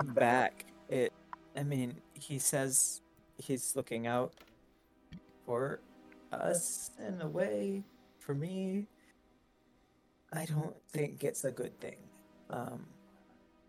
back 0.07 0.67
it 0.89 1.13
i 1.57 1.63
mean 1.63 1.95
he 2.15 2.39
says 2.39 3.01
he's 3.39 3.75
looking 3.77 4.07
out 4.07 4.35
for 5.47 5.81
us 6.33 6.91
in 7.07 7.21
a 7.21 7.29
way. 7.29 7.83
For 8.19 8.35
me 8.35 8.87
i 10.33 10.45
don't 10.45 10.77
think 10.91 11.25
it's 11.25 11.45
a 11.45 11.53
good 11.53 11.79
thing. 11.81 11.97
Um 12.51 12.87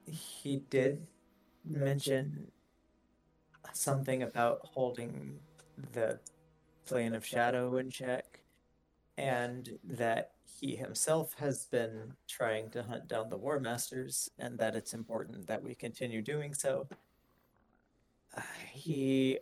he 0.05 0.57
did 0.69 1.05
mention 1.65 2.51
something 3.71 4.23
about 4.23 4.59
holding 4.63 5.39
the 5.93 6.19
plane 6.85 7.15
of 7.15 7.25
shadow 7.25 7.77
in 7.77 7.89
check 7.89 8.41
and 9.17 9.69
that 9.83 10.31
he 10.59 10.75
himself 10.75 11.33
has 11.35 11.65
been 11.65 12.13
trying 12.27 12.69
to 12.71 12.83
hunt 12.83 13.07
down 13.07 13.29
the 13.29 13.37
Warmasters 13.37 14.29
and 14.39 14.57
that 14.59 14.75
it's 14.75 14.93
important 14.93 15.47
that 15.47 15.63
we 15.63 15.75
continue 15.75 16.21
doing 16.21 16.53
so 16.53 16.87
Uh, 18.35 18.41
he 18.71 19.39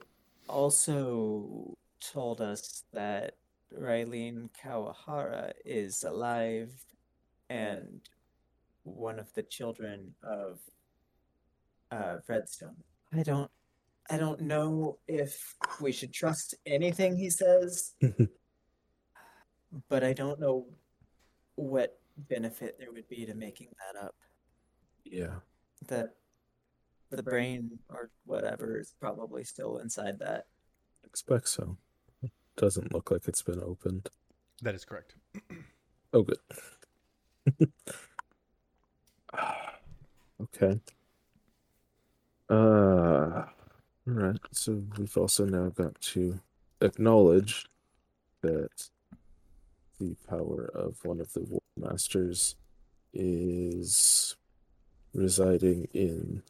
also 0.48 1.78
told 2.00 2.42
us 2.42 2.84
that 2.94 3.36
Raylene 3.78 4.50
Kawahara 4.62 5.54
is 5.66 6.04
alive 6.04 6.72
and 7.50 8.02
one 8.84 9.20
of 9.20 9.32
the 9.34 9.44
children 9.44 10.14
of 10.24 10.60
uh, 11.92 12.18
Redstone. 12.28 12.76
I 13.14 13.24
don't 13.24 13.52
I 14.10 14.18
don't 14.18 14.42
know 14.42 14.98
if 15.08 15.56
we 15.80 15.92
should 15.92 16.12
trust 16.14 16.56
anything 16.66 17.16
he 17.16 17.30
says, 17.30 17.94
but 19.90 20.04
I 20.04 20.14
don't 20.14 20.40
know 20.40 20.66
what 21.62 22.00
benefit 22.18 22.78
there 22.80 22.92
would 22.92 23.08
be 23.08 23.26
to 23.26 23.36
making 23.36 23.70
that 23.80 24.04
up. 24.04 24.16
Yeah. 25.06 25.36
That 25.88 26.16
the 27.10 27.24
brain 27.24 27.80
or 27.90 28.10
whatever 28.26 28.80
is 28.80 28.94
probably 29.00 29.44
still 29.44 29.78
inside 29.78 30.20
that. 30.20 30.48
Expect 31.04 31.48
so. 31.50 31.78
It 32.24 32.32
doesn't 32.56 32.94
look 32.94 33.12
like 33.12 33.28
it's 33.28 33.42
been 33.42 33.62
opened. 33.62 34.10
That 34.62 34.76
is 34.76 34.86
correct. 34.86 35.16
Oh, 36.14 36.24
good. 36.24 36.40
okay. 40.42 40.82
Uh, 42.50 42.54
all 42.54 43.48
right. 44.06 44.38
So 44.52 44.84
we've 44.98 45.16
also 45.16 45.46
now 45.46 45.70
got 45.70 46.02
to 46.02 46.42
acknowledge 46.82 47.70
that 48.42 48.90
the 50.02 50.16
power 50.28 50.70
of 50.74 50.98
one 51.06 51.22
of 51.22 51.32
the 51.34 51.42
war 51.42 51.62
masters 51.78 52.56
is 53.14 54.36
residing 55.14 55.88
in 55.94 56.42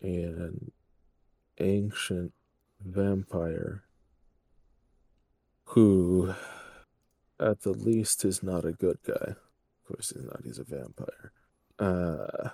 an 0.00 0.70
ancient 1.58 2.32
vampire 2.82 3.82
who 5.64 6.34
at 7.38 7.60
the 7.60 7.72
least 7.72 8.24
is 8.24 8.42
not 8.42 8.64
a 8.64 8.72
good 8.72 8.98
guy. 9.06 9.32
Of 9.32 9.84
course 9.86 10.12
he's 10.14 10.24
not, 10.24 10.40
he's 10.42 10.58
a 10.58 10.64
vampire. 10.64 11.32
Uh 11.78 12.48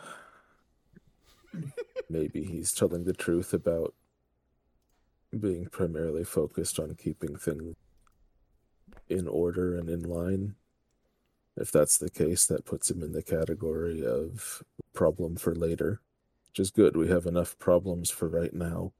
maybe 2.10 2.42
he's 2.42 2.72
telling 2.72 3.04
the 3.04 3.12
truth 3.12 3.52
about 3.52 3.94
being 5.38 5.66
primarily 5.66 6.24
focused 6.24 6.80
on 6.80 6.96
keeping 6.96 7.36
things 7.36 7.76
in 9.08 9.28
order 9.28 9.76
and 9.76 9.88
in 9.88 10.02
line. 10.02 10.54
If 11.56 11.72
that's 11.72 11.96
the 11.96 12.10
case, 12.10 12.46
that 12.46 12.66
puts 12.66 12.90
him 12.90 13.02
in 13.02 13.12
the 13.12 13.22
category 13.22 14.04
of 14.04 14.62
problem 14.92 15.36
for 15.36 15.54
later, 15.54 16.00
which 16.48 16.60
is 16.60 16.70
good. 16.70 16.96
We 16.96 17.08
have 17.08 17.26
enough 17.26 17.58
problems 17.58 18.10
for 18.10 18.28
right 18.28 18.52
now. 18.52 18.92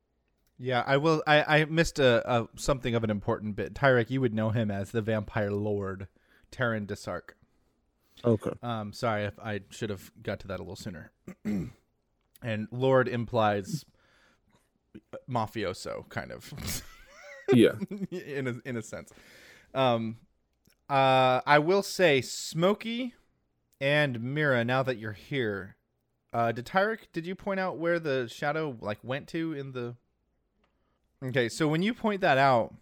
Yeah, 0.59 0.83
I 0.87 0.97
will. 0.97 1.23
I, 1.27 1.61
I 1.61 1.65
missed 1.67 1.99
a, 1.99 2.23
a 2.31 2.49
something 2.57 2.95
of 2.95 3.05
an 3.05 3.11
important 3.11 3.57
bit. 3.57 3.75
Tyrek, 3.75 4.09
you 4.09 4.23
would 4.23 4.33
know 4.33 4.51
him 4.51 4.71
as 4.71 4.91
the 4.91 5.03
Vampire 5.03 5.51
Lord, 5.51 6.09
Terran 6.51 6.87
Desark. 6.87 7.37
Okay. 8.25 8.53
Um, 8.63 8.95
sorry 8.95 9.25
if 9.25 9.39
I 9.39 9.61
should 9.71 9.91
have 9.91 10.11
got 10.23 10.41
to 10.41 10.49
that 10.49 10.59
a 10.59 10.63
little 10.63 10.77
sooner. 10.77 11.13
and 12.43 12.69
Lord 12.71 13.09
implies 13.09 13.85
mafioso, 15.29 16.09
kind 16.09 16.33
of. 16.33 16.83
Yeah. 17.53 17.73
in 18.11 18.47
a 18.49 18.69
in 18.69 18.77
a 18.77 18.83
sense. 18.83 19.13
Um, 19.77 20.17
uh, 20.89 21.43
I 21.47 21.59
will 21.59 21.83
say, 21.83 22.23
Smokey 22.23 23.15
and 23.81 24.21
Mirrah. 24.21 24.65
Now 24.65 24.83
that 24.83 24.99
you're 24.99 25.13
here, 25.13 25.77
uh, 26.33 26.51
did 26.53 26.65
Tyrek? 26.65 27.13
Did 27.13 27.27
you 27.27 27.35
point 27.35 27.61
out 27.61 27.77
where 27.77 28.01
the 28.01 28.27
shadow 28.29 28.77
like 28.81 28.99
went 29.03 29.29
to 29.29 29.53
in 29.53 29.73
the? 29.73 29.95
Okay, 31.23 31.49
so 31.49 31.69
when 31.69 31.83
you 31.83 31.93
point 31.93 32.23
that 32.23 32.39
out, 32.39 32.75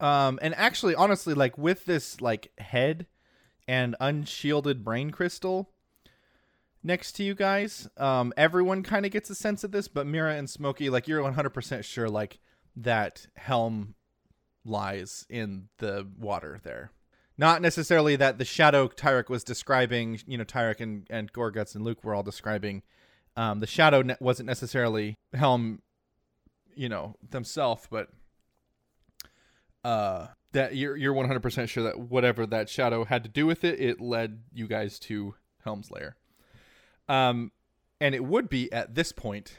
um, 0.00 0.38
and 0.40 0.54
actually, 0.54 0.94
honestly, 0.94 1.34
like 1.34 1.58
with 1.58 1.84
this 1.84 2.20
like 2.20 2.50
head 2.58 3.06
and 3.66 3.94
unshielded 4.00 4.84
brain 4.84 5.10
crystal 5.10 5.70
next 6.82 7.12
to 7.12 7.24
you 7.24 7.34
guys, 7.34 7.88
um, 7.98 8.32
everyone 8.36 8.82
kind 8.82 9.04
of 9.04 9.12
gets 9.12 9.28
a 9.28 9.34
sense 9.34 9.64
of 9.64 9.72
this, 9.72 9.88
but 9.88 10.06
Mirrah 10.06 10.36
and 10.36 10.48
Smokey, 10.48 10.88
like 10.88 11.08
you're 11.08 11.22
100% 11.22 11.84
sure, 11.84 12.08
like 12.08 12.38
that 12.76 13.26
helm 13.36 13.94
lies 14.64 15.26
in 15.28 15.68
the 15.78 16.06
water 16.18 16.60
there. 16.62 16.92
Not 17.36 17.62
necessarily 17.62 18.16
that 18.16 18.38
the 18.38 18.44
shadow 18.44 18.88
Tyrek 18.88 19.28
was 19.28 19.44
describing, 19.44 20.20
you 20.26 20.36
know, 20.36 20.44
Tyrek 20.44 20.80
and, 20.80 21.06
and 21.08 21.32
Goreguts 21.32 21.74
and 21.74 21.84
Luke 21.84 22.02
were 22.02 22.14
all 22.14 22.24
describing. 22.24 22.82
Um, 23.36 23.60
the 23.60 23.66
shadow 23.66 24.02
ne- 24.02 24.16
wasn't 24.20 24.48
necessarily 24.48 25.14
Helm, 25.32 25.80
you 26.74 26.88
know, 26.88 27.14
themselves, 27.30 27.86
but 27.88 28.08
uh, 29.84 30.26
that 30.52 30.74
you're 30.74 30.96
you're 30.96 31.14
100% 31.14 31.68
sure 31.68 31.84
that 31.84 31.98
whatever 31.98 32.46
that 32.46 32.68
shadow 32.68 33.04
had 33.04 33.22
to 33.22 33.28
do 33.28 33.46
with 33.46 33.62
it, 33.62 33.80
it 33.80 34.00
led 34.00 34.42
you 34.52 34.66
guys 34.66 34.98
to 35.00 35.34
Helm's 35.62 35.90
lair. 35.90 36.16
Um, 37.08 37.52
and 38.00 38.14
it 38.14 38.24
would 38.24 38.48
be 38.48 38.72
at 38.72 38.94
this 38.94 39.12
point 39.12 39.56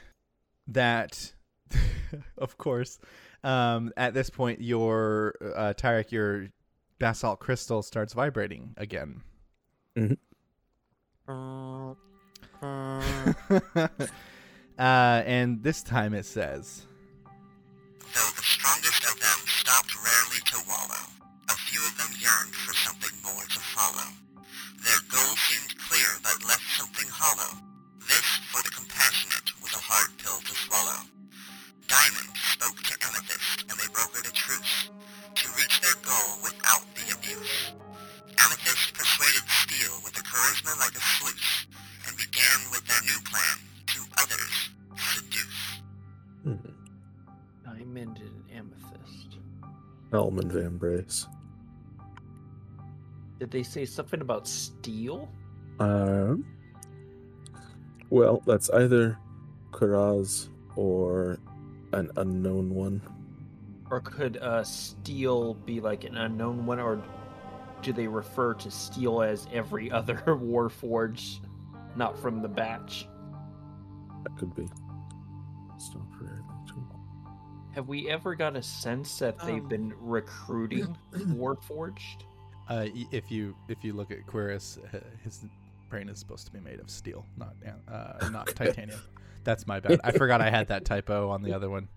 that, 0.66 1.32
of 2.38 2.58
course, 2.58 2.98
um, 3.44 3.92
at 3.96 4.14
this 4.14 4.30
point 4.30 4.60
your 4.60 5.34
uh, 5.56 5.74
Tyrek, 5.76 6.12
your 6.12 6.48
basalt 6.98 7.40
crystal 7.40 7.82
starts 7.82 8.12
vibrating 8.12 8.74
again. 8.76 9.22
uh, 11.30 11.94
and 14.78 15.62
this 15.62 15.82
time 15.82 16.14
it 16.14 16.26
says, 16.26 16.86
Though 18.14 18.32
the 18.36 18.42
strongest 18.42 19.04
of 19.04 19.18
them 19.20 19.38
stopped 19.46 19.94
rarely 19.96 20.40
to 20.50 20.58
wallow, 20.68 21.04
a 21.48 21.54
few 21.54 21.80
of 21.80 21.96
them 21.98 22.12
yearned 22.20 22.54
for 22.54 22.74
something 22.74 23.16
more 23.22 23.44
to 23.44 23.60
follow. 23.74 24.08
Their 24.84 25.00
goal 25.10 25.34
seemed 25.48 25.78
clear 25.78 26.08
but 26.22 26.42
left 26.46 26.64
something 26.76 27.06
hollow. 27.08 27.56
This, 28.08 28.26
for 28.50 28.62
the 28.62 28.70
compassionate, 28.70 29.52
was 29.62 29.74
a 29.74 29.82
hard 29.82 30.10
pill 30.18 30.40
to 30.40 30.54
swallow. 30.54 31.06
Diamond 31.86 32.30
spoke 32.36 32.80
to 32.82 32.99
Amethyst 33.20 33.62
and 33.68 33.78
they 33.78 33.84
brokered 33.92 34.28
a 34.28 34.32
truce 34.32 34.90
to 35.34 35.48
reach 35.58 35.80
their 35.82 35.94
goal 36.02 36.38
without 36.42 36.84
the 36.94 37.14
abuse. 37.14 37.72
Amethyst 38.38 38.94
persuaded 38.94 39.42
Steel 39.46 40.00
with 40.02 40.16
a 40.16 40.22
charisma 40.22 40.78
like 40.78 40.96
a 40.96 41.00
sluice 41.00 41.66
and 42.06 42.16
began 42.16 42.70
with 42.70 42.86
their 42.86 43.02
new 43.02 43.20
plan 43.28 43.58
to 43.88 44.00
others 44.22 44.70
seduce. 44.96 45.82
Hmm. 46.44 46.70
Diamond 47.64 48.20
and 48.20 48.58
amethyst. 48.58 49.36
Helm 50.10 50.38
and 50.38 50.50
Vambrace. 50.50 51.26
Did 53.38 53.50
they 53.50 53.62
say 53.62 53.84
something 53.84 54.22
about 54.22 54.48
steel? 54.48 55.28
Um. 55.78 56.46
Well, 58.08 58.42
that's 58.46 58.70
either 58.70 59.18
Cuirass 59.72 60.48
or 60.74 61.38
an 61.92 62.10
unknown 62.16 62.74
one. 62.74 63.02
Or 63.90 64.00
could 64.00 64.36
uh, 64.36 64.62
steel 64.62 65.54
be 65.54 65.80
like 65.80 66.04
an 66.04 66.16
unknown 66.16 66.64
one, 66.66 66.78
or 66.78 67.02
do 67.82 67.92
they 67.92 68.06
refer 68.06 68.54
to 68.54 68.70
steel 68.70 69.22
as 69.22 69.46
every 69.52 69.90
other 69.98 70.16
Warforged, 70.26 71.40
not 71.96 72.18
from 72.18 72.42
the 72.42 72.48
batch? 72.48 73.08
That 74.24 74.36
could 74.38 74.54
be. 74.54 74.68
Stop 75.78 76.02
rarely 76.20 76.42
to 76.68 76.74
Have 77.74 77.88
we 77.88 78.08
ever 78.10 78.34
got 78.34 78.54
a 78.54 78.62
sense 78.62 79.18
that 79.18 79.38
they've 79.40 79.62
Um. 79.62 79.68
been 79.68 79.94
recruiting 79.98 80.96
Warforged? 81.12 82.22
uh, 82.68 82.86
if 83.10 83.30
you 83.32 83.56
if 83.68 83.82
you 83.82 83.92
look 83.94 84.10
at 84.12 84.24
Cuirass, 84.26 84.78
uh, 84.94 85.00
his 85.24 85.44
brain 85.88 86.08
is 86.08 86.18
supposed 86.20 86.46
to 86.46 86.52
be 86.52 86.60
made 86.60 86.78
of 86.78 86.88
steel, 86.90 87.26
not 87.36 87.56
uh, 87.88 88.28
not 88.30 88.46
titanium. 88.54 89.00
That's 89.44 89.66
my 89.66 89.80
bad. 89.80 90.00
I 90.04 90.12
forgot 90.12 90.40
I 90.40 90.50
had 90.50 90.68
that 90.68 90.84
typo 90.84 91.30
on 91.30 91.42
the 91.42 91.52
other 91.56 91.70
one. 91.70 91.88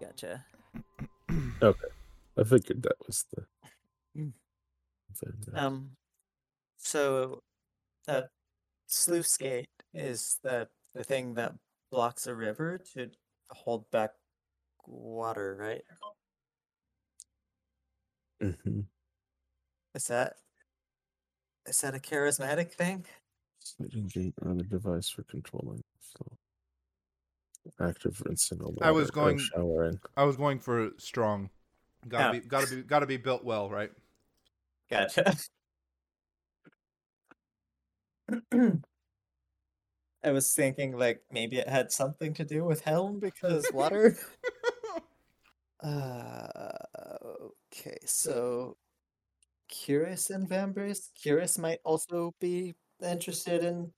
Gotcha. 0.00 0.44
Okay. 1.62 1.88
I 2.36 2.44
figured 2.44 2.82
that 2.82 2.96
was 3.06 3.24
the. 3.34 3.44
Um, 5.54 5.90
so 6.76 7.42
that 8.06 8.28
sluice 8.86 9.36
gate 9.36 9.68
is 9.92 10.38
the 10.42 10.68
the 10.94 11.02
thing 11.02 11.34
that 11.34 11.54
blocks 11.90 12.26
a 12.28 12.34
river 12.34 12.78
to 12.94 13.10
hold 13.50 13.90
back 13.90 14.10
water, 14.86 15.56
right? 15.58 15.82
Mhm. 18.40 18.84
Is 19.94 20.06
that 20.06 20.34
is 21.66 21.80
that 21.80 21.94
a 21.94 21.98
charismatic 21.98 22.72
thing? 22.72 23.04
Sliding 23.58 24.06
gate 24.06 24.34
or 24.42 24.52
other 24.52 24.62
device 24.64 25.08
for 25.08 25.24
controlling. 25.24 25.82
So 26.00 26.24
active 27.80 28.20
rinsing 28.24 28.60
of 28.60 28.66
water. 28.68 28.84
I 28.84 28.90
was 28.90 29.08
or 29.10 29.12
going- 29.12 29.38
showering. 29.38 30.00
I 30.16 30.24
was 30.24 30.36
going 30.36 30.58
for 30.60 30.90
strong. 30.98 31.50
Gotta 32.08 32.28
Oh. 32.28 32.32
be 32.32 32.40
gotta 32.40 32.66
be 32.76 32.82
gotta 32.82 33.06
be 33.06 33.16
built 33.16 33.44
well, 33.44 33.68
right? 33.70 33.92
Gotcha. 34.90 35.36
I 40.24 40.30
was 40.32 40.52
thinking 40.52 40.96
like 40.98 41.22
maybe 41.30 41.56
it 41.58 41.68
had 41.68 41.92
something 41.92 42.34
to 42.34 42.44
do 42.44 42.64
with 42.64 42.82
Helm 42.82 43.18
because 43.20 43.66
water. 43.72 44.18
uh, 45.82 46.68
okay, 47.72 47.98
so 48.04 48.76
Cuirass 49.70 50.30
and 50.30 50.48
Vambrace. 50.48 51.10
Cuirass 51.22 51.58
might 51.58 51.78
also 51.84 52.34
be 52.40 52.74
interested 53.02 53.62
in 53.64 53.92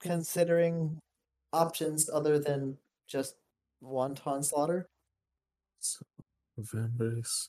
considering 0.00 1.00
options 1.52 2.08
other 2.10 2.38
than 2.38 2.76
just 3.06 3.36
wanton 3.80 4.42
slaughter. 4.42 4.88
So, 5.78 6.04
Vambrace 6.60 7.48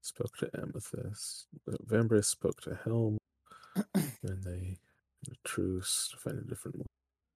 spoke 0.00 0.36
to 0.38 0.50
Amethyst. 0.56 1.46
Vambrace 1.86 2.26
spoke 2.26 2.60
to 2.62 2.78
Helm. 2.84 3.18
and 3.94 4.42
they 4.44 4.78
had 5.26 5.32
a 5.32 5.48
truce 5.48 6.08
to 6.10 6.16
find 6.16 6.38
a 6.38 6.42
different 6.48 6.78
one. 6.78 6.86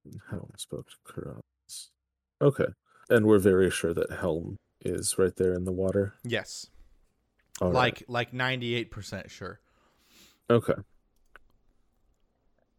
And 0.05 0.21
Helm 0.29 0.51
spoke 0.57 0.87
to 0.89 0.95
Cuirass. 1.05 1.89
Okay. 2.41 2.71
And 3.09 3.25
we're 3.25 3.39
very 3.39 3.69
sure 3.69 3.93
that 3.93 4.11
Helm 4.11 4.55
is 4.81 5.17
right 5.17 5.35
there 5.35 5.53
in 5.53 5.65
the 5.65 5.71
water. 5.71 6.13
Yes, 6.23 6.67
All 7.61 7.69
right. 7.69 7.75
like 7.75 8.03
like 8.07 8.33
ninety 8.33 8.75
eight 8.75 8.91
percent 8.91 9.29
sure. 9.29 9.59
Okay. 10.49 10.75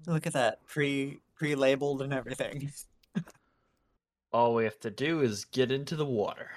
Look 0.07 0.27
at 0.27 0.33
that, 0.33 0.67
pre 0.67 1.19
pre 1.35 1.55
labeled 1.55 2.01
and 2.03 2.13
everything. 2.13 2.73
All 4.33 4.55
we 4.55 4.65
have 4.65 4.79
to 4.81 4.91
do 4.91 5.21
is 5.23 5.45
get 5.47 5.73
into 5.73 5.97
the 5.97 6.07
water. 6.07 6.51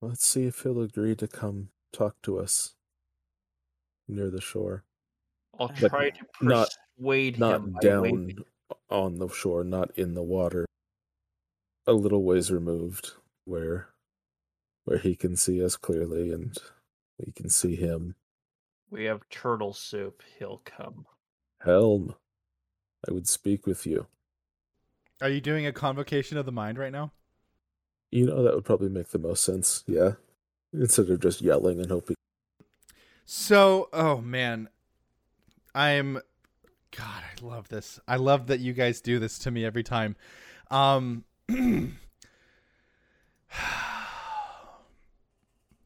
Let's 0.00 0.26
see 0.26 0.46
if 0.46 0.60
he'll 0.60 0.80
agree 0.82 1.14
to 1.16 1.28
come 1.28 1.68
talk 1.92 2.16
to 2.22 2.38
us 2.38 2.74
near 4.08 4.30
the 4.30 4.40
shore. 4.40 4.84
I'll 5.58 5.68
But 5.80 5.88
try 5.90 6.10
to 6.10 6.26
not- 6.40 6.68
persuade 6.96 7.38
Not 7.38 7.56
him 7.60 7.72
by 7.72 7.80
down 7.80 8.02
waving- 8.02 8.44
on 8.90 9.16
the 9.16 9.28
shore, 9.28 9.62
not 9.64 9.96
in 9.98 10.14
the 10.14 10.22
water. 10.22 10.66
A 11.86 11.92
little 11.92 12.24
ways 12.24 12.50
removed 12.50 13.12
where 13.44 13.88
where 14.84 14.98
he 14.98 15.14
can 15.14 15.36
see 15.36 15.62
us 15.64 15.76
clearly 15.76 16.32
and 16.32 16.58
we 17.18 17.30
can 17.32 17.48
see 17.48 17.76
him. 17.76 18.16
We 18.90 19.04
have 19.04 19.28
turtle 19.28 19.72
soup. 19.72 20.22
He'll 20.38 20.58
come. 20.64 21.06
Helm, 21.60 22.16
I 23.08 23.12
would 23.12 23.28
speak 23.28 23.64
with 23.64 23.86
you. 23.86 24.08
Are 25.22 25.28
you 25.28 25.40
doing 25.40 25.64
a 25.66 25.72
convocation 25.72 26.36
of 26.36 26.46
the 26.46 26.52
mind 26.52 26.78
right 26.78 26.90
now? 26.90 27.12
You 28.10 28.26
know 28.26 28.42
that 28.42 28.56
would 28.56 28.64
probably 28.64 28.88
make 28.88 29.10
the 29.10 29.20
most 29.20 29.44
sense, 29.44 29.84
yeah. 29.86 30.14
Instead 30.72 31.10
of 31.10 31.20
just 31.20 31.40
yelling 31.40 31.78
and 31.78 31.88
hoping. 31.90 32.16
So, 33.24 33.88
oh 33.92 34.20
man, 34.20 34.68
I'm. 35.76 36.20
God, 36.94 37.22
I 37.22 37.40
love 37.40 37.68
this. 37.68 38.00
I 38.06 38.16
love 38.16 38.48
that 38.48 38.58
you 38.58 38.72
guys 38.72 39.00
do 39.00 39.20
this 39.20 39.38
to 39.40 39.52
me 39.52 39.64
every 39.64 39.84
time. 39.84 40.16
Um, 40.70 41.24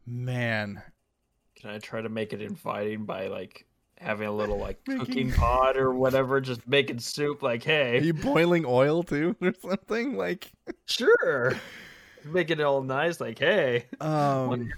man, 0.07 0.83
Can 1.57 1.71
I 1.71 1.79
try 1.79 2.01
to 2.01 2.09
make 2.09 2.33
it 2.33 2.41
inviting 2.41 3.05
by 3.05 3.27
like 3.27 3.66
having 3.99 4.29
a 4.29 4.33
little 4.33 4.59
like 4.59 4.79
Making- 4.87 5.07
cooking 5.07 5.33
pot 5.33 5.77
or 5.77 5.93
whatever, 5.95 6.41
just 6.41 6.67
making 6.69 6.99
soup? 7.01 7.43
Like, 7.43 7.63
hey, 7.63 7.97
are 7.97 8.01
hey, 8.01 8.07
you 8.07 8.15
boiling 8.15 8.65
oil 8.67 9.03
too, 9.03 9.37
or 9.43 9.53
something 9.61 10.17
like? 10.17 10.51
sure, 10.87 11.55
making 12.25 12.61
it 12.61 12.65
all 12.65 12.83
nice. 12.83 13.21
Like, 13.21 13.39
hey, 13.39 13.87
Um, 14.01 14.73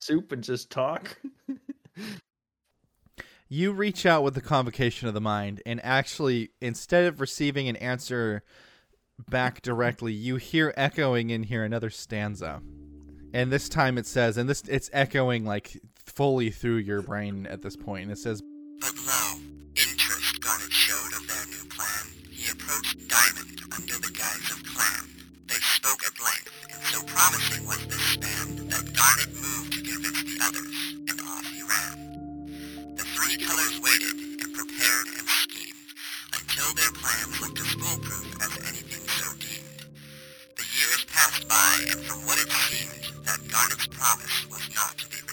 soup 0.00 0.32
and 0.32 0.42
just 0.44 0.70
talk. 0.70 1.16
you 3.48 3.72
reach 3.72 4.04
out 4.06 4.22
with 4.22 4.34
the 4.34 4.40
convocation 4.40 5.08
of 5.08 5.14
the 5.14 5.20
mind 5.20 5.62
and 5.64 5.80
actually 5.84 6.50
instead 6.60 7.04
of 7.06 7.20
receiving 7.20 7.68
an 7.68 7.76
answer 7.76 8.42
back 9.30 9.62
directly 9.62 10.12
you 10.12 10.36
hear 10.36 10.74
echoing 10.76 11.30
in 11.30 11.44
here 11.44 11.62
another 11.64 11.88
stanza 11.88 12.60
and 13.32 13.50
this 13.52 13.68
time 13.68 13.96
it 13.98 14.06
says 14.06 14.36
and 14.36 14.48
this 14.48 14.62
it's 14.68 14.90
echoing 14.92 15.44
like 15.44 15.80
fully 15.94 16.50
through 16.50 16.76
your 16.76 17.00
brain 17.02 17.46
at 17.46 17.62
this 17.62 17.76
point 17.76 18.02
and 18.02 18.12
it 18.12 18.18
says 18.18 18.42
But 18.80 18.94
lo, 19.06 19.40
interest 19.74 20.40
Garnet 20.40 20.72
showed 20.72 21.12
of 21.16 21.26
their 21.26 21.46
new 21.46 21.64
plan. 21.68 22.04
He 22.30 22.50
approached 22.50 22.96
Diamond 23.08 23.60
under 23.72 23.96
the 23.98 24.12
guise 24.12 24.50
of 24.52 24.62
clan. 24.64 25.08
They 25.48 25.60
spoke 25.76 26.04
at 26.04 26.20
length, 26.20 26.52
and 26.72 26.82
so 26.92 27.02
promising 27.04 27.66
was 27.66 27.80
this 27.86 28.02
stand 28.16 28.70
that 28.70 28.92
Garnet 28.92 29.32
moved 29.34 29.72
to 29.74 29.82
convince 29.82 30.22
the 30.22 30.38
others, 30.44 30.76
and 31.08 31.20
off 31.24 31.46
he 31.48 31.62
ran. 31.62 32.96
The 32.96 33.04
three 33.16 33.36
colors 33.40 33.80
waited 33.80 34.16
and 34.44 34.54
prepared 34.54 35.08
and 35.18 35.26
schemed 35.28 35.90
until 36.36 36.70
their 36.74 36.92
plans 36.92 37.40
looked 37.40 37.60
as 37.60 37.72
foolproof 37.80 38.28
as 38.44 38.52
anything 38.68 39.04
so 39.08 39.32
deemed. 39.40 39.88
The 40.56 40.68
years 40.76 41.04
passed 41.08 41.48
by, 41.48 41.72
and 41.90 42.00
from 42.04 42.24
what 42.26 42.38
it 42.38 42.50
seemed, 42.52 43.24
that 43.24 43.40
Garnet's 43.48 43.86
promise 43.88 44.46
was 44.50 44.68
not 44.74 44.98
to 44.98 45.08
be. 45.08 45.25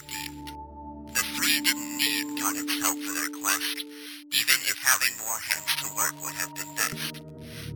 The 1.14 1.24
three 1.36 1.62
didn't 1.62 1.98
need 1.98 2.40
Garnet's 2.40 2.82
help 2.82 2.98
for 3.00 3.14
their 3.14 3.30
quest, 3.42 3.86
even 4.32 4.58
if 4.66 4.78
having 4.82 5.14
more 5.20 5.40
hands 5.50 5.76
to 5.82 5.88
work 5.96 6.16
would 6.24 6.34
have 6.34 6.54
been 6.56 6.76
best. 6.76 7.22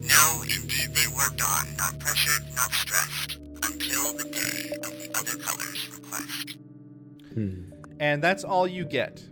No, 0.01 0.41
indeed 0.43 0.95
they 0.95 1.07
worked 1.15 1.41
on, 1.41 1.75
not 1.77 1.99
pressured, 1.99 2.43
not 2.55 2.71
stressed, 2.71 3.37
until 3.63 4.13
the 4.17 4.23
day 4.23 4.75
of 4.83 4.91
the 4.91 5.11
other 5.15 5.37
colors 5.37 5.89
request. 5.93 6.57
Hmm. 7.33 7.71
and 7.99 8.23
that's 8.23 8.43
all 8.43 8.67
you 8.67 8.83
get. 8.85 9.23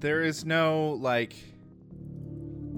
There 0.00 0.22
is 0.22 0.44
no 0.44 0.98
like. 1.00 1.34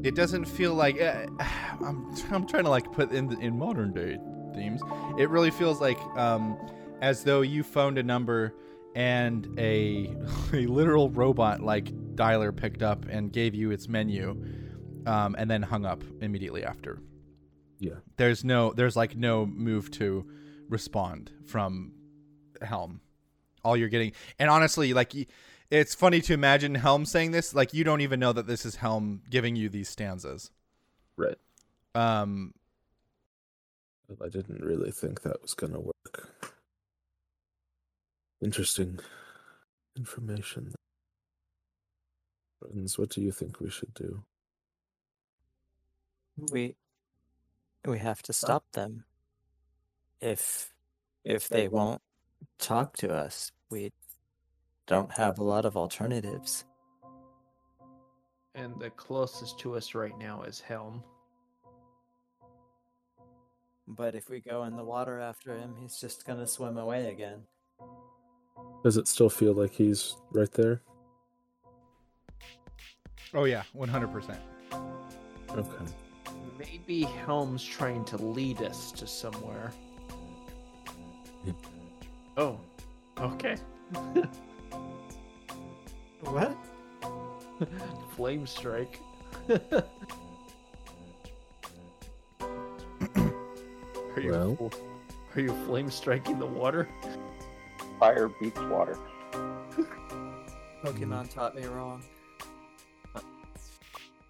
It 0.05 0.15
doesn't 0.15 0.45
feel 0.45 0.75
like 0.75 1.01
uh, 1.01 1.27
I'm. 1.85 2.15
I'm 2.31 2.47
trying 2.47 2.65
to 2.65 2.71
like 2.71 2.93
put 2.93 3.11
in 3.11 3.29
the, 3.29 3.39
in 3.39 3.59
modern 3.59 3.93
day 3.93 4.19
themes. 4.55 4.81
It 5.19 5.29
really 5.31 5.51
feels 5.51 5.81
like 5.81 5.99
um, 6.17 6.57
as 7.01 7.25
though 7.25 7.41
you 7.41 7.63
phoned 7.63 7.99
a 7.99 8.03
number 8.03 8.55
and 8.95 9.49
a 9.59 10.15
a 10.53 10.67
literal 10.67 11.11
robot 11.11 11.61
like 11.61 11.87
dialer 12.15 12.55
picked 12.55 12.83
up 12.83 13.07
and 13.09 13.33
gave 13.33 13.55
you 13.55 13.71
its 13.71 13.89
menu, 13.89 14.43
um, 15.07 15.35
and 15.39 15.51
then 15.51 15.63
hung 15.63 15.85
up 15.87 16.03
immediately 16.21 16.65
after. 16.65 17.01
Yeah. 17.79 17.95
There's 18.17 18.45
no. 18.45 18.73
There's 18.73 18.97
like 18.97 19.17
no 19.17 19.47
move 19.47 19.91
to 19.93 20.27
respond 20.69 21.31
from 21.47 21.93
Helm 22.61 23.01
all 23.65 23.77
you're 23.77 23.89
getting 23.89 24.13
and 24.39 24.49
honestly 24.49 24.95
like 24.95 25.13
it's 25.71 25.95
funny 25.95 26.21
to 26.21 26.33
imagine 26.33 26.75
helm 26.77 27.05
saying 27.05 27.33
this 27.33 27.55
like 27.55 27.75
you 27.75 27.83
don't 27.83 28.01
even 28.01 28.21
know 28.21 28.33
that 28.33 28.47
this 28.47 28.65
is 28.65 28.77
helm 28.77 29.21
giving 29.29 29.57
you 29.57 29.69
these 29.69 29.89
stanzas 29.89 30.51
Right. 31.17 31.37
um 31.95 32.55
I 34.25 34.29
didn't 34.29 34.63
really 34.65 34.91
think 34.93 35.23
that 35.23 35.43
was 35.43 35.55
gonna 35.55 35.81
work. 35.81 36.29
Interesting 38.41 39.01
information. 39.97 40.73
Friends, 42.61 42.97
what 42.99 43.11
do 43.11 43.21
you 43.21 43.33
think 43.33 43.61
we 43.61 43.69
should 43.69 43.93
do? 43.95 44.23
We 46.53 46.77
we 47.85 47.99
have 47.99 48.23
to 48.23 48.33
stop 48.33 48.65
them. 48.73 49.05
If 50.21 50.73
if 51.25 51.49
they 51.49 51.67
won't 51.67 52.03
talk 52.59 52.97
to 52.99 53.13
us, 53.13 53.51
we 53.71 53.93
don't 54.87 55.13
have 55.13 55.39
a 55.39 55.45
lot 55.45 55.65
of 55.65 55.77
alternatives. 55.77 56.65
And 58.55 58.79
the 58.81 58.91
closest 58.91 59.59
to 59.61 59.77
us 59.77 59.95
right 59.95 60.17
now 60.19 60.43
is 60.43 60.61
Helm. 60.61 61.03
But 63.87 64.15
if 64.15 64.29
we 64.29 64.41
go 64.41 64.65
in 64.65 64.77
the 64.77 64.85
water 64.85 65.19
after 65.19 65.57
him, 65.57 65.75
he's 65.81 65.99
just 66.01 66.25
gonna 66.25 66.47
swim 66.47 66.77
away 66.79 67.11
again. 67.11 67.47
Does 68.85 68.97
it 68.97 69.09
still 69.09 69.31
feel 69.31 69.55
like 69.55 69.73
he's 69.73 70.15
right 70.33 70.51
there? 70.53 70.83
oh 73.35 73.45
yeah 73.45 73.63
100% 73.77 74.37
Okay. 75.51 75.85
Maybe 76.59 77.03
Helm's 77.03 77.65
trying 77.65 78.05
to 78.07 78.17
lead 78.17 78.63
us 78.63 78.91
to 78.93 79.07
somewhere. 79.07 79.71
Yeah. 81.45 81.53
Oh, 82.37 82.59
okay. 83.21 83.57
What? 86.21 86.57
Flame 88.17 88.47
strike. 88.47 89.01
Are 89.49 89.85
you 94.21 94.31
Well. 94.33 94.71
are 95.37 95.41
you 95.41 95.53
flame 95.67 95.91
striking 95.91 96.39
the 96.39 96.47
water? 96.47 96.89
Fire 97.99 98.29
beats 98.41 98.61
water. 98.61 98.97
Pokemon 100.85 101.25
hmm. 101.25 101.29
taught 101.29 101.55
me 101.57 101.65
wrong. 101.67 102.03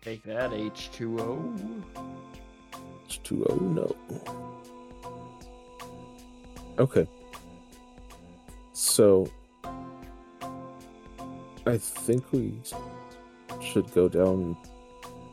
Take 0.00 0.22
that 0.22 0.52
H2O. 0.52 1.82
H2O, 3.08 3.60
no. 3.60 3.96
Okay. 6.78 7.06
So, 8.72 9.30
I 11.66 11.76
think 11.76 12.32
we 12.32 12.54
should 13.60 13.92
go 13.92 14.08
down 14.08 14.56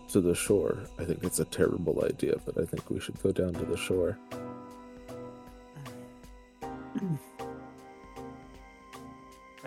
to 0.10 0.20
the 0.20 0.36
shore. 0.36 0.80
I 1.00 1.06
think 1.06 1.24
it's 1.24 1.40
a 1.40 1.46
terrible 1.46 2.04
idea, 2.04 2.36
but 2.46 2.58
I 2.58 2.66
think 2.66 2.90
we 2.90 3.00
should 3.00 3.22
go 3.22 3.32
down 3.32 3.54
to 3.54 3.66
the 3.66 3.78
shore. 3.78 4.18
Uh, 6.62 6.68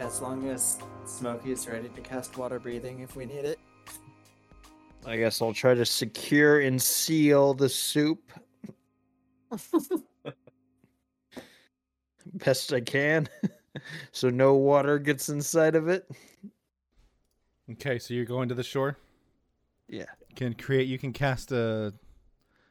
As 0.09 0.23
long 0.23 0.49
as 0.49 0.79
Smokey 1.05 1.53
is 1.53 1.69
ready 1.69 1.91
to 1.91 2.01
cast 2.01 2.39
water 2.39 2.59
breathing 2.59 3.01
if 3.01 3.15
we 3.15 3.27
need 3.27 3.45
it. 3.45 3.59
I 5.05 5.19
guess 5.19 5.43
I'll 5.43 5.53
try 5.53 5.75
to 5.75 5.85
secure 5.85 6.61
and 6.61 6.81
seal 6.81 7.53
the 7.53 7.69
soup 7.69 8.33
best 12.35 12.73
I 12.73 12.81
can, 12.81 13.29
so 14.13 14.31
no 14.31 14.55
water 14.55 14.99
gets 14.99 15.29
inside 15.29 15.75
of 15.77 15.89
it. 15.89 16.11
okay 17.73 17.99
so 17.99 18.15
you're 18.15 18.25
going 18.25 18.49
to 18.49 18.55
the 18.55 18.63
shore 18.65 18.97
Yeah. 19.89 20.07
can 20.35 20.55
create 20.55 20.89
you 20.89 20.99
can 20.99 21.13
cast 21.13 21.53
a 21.53 21.93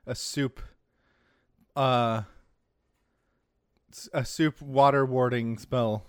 a 0.07 0.15
soup 0.15 0.59
uh 1.75 2.23
s- 3.91 4.09
a 4.11 4.25
soup 4.25 4.59
water 4.59 5.05
warding 5.05 5.57
spell 5.59 6.05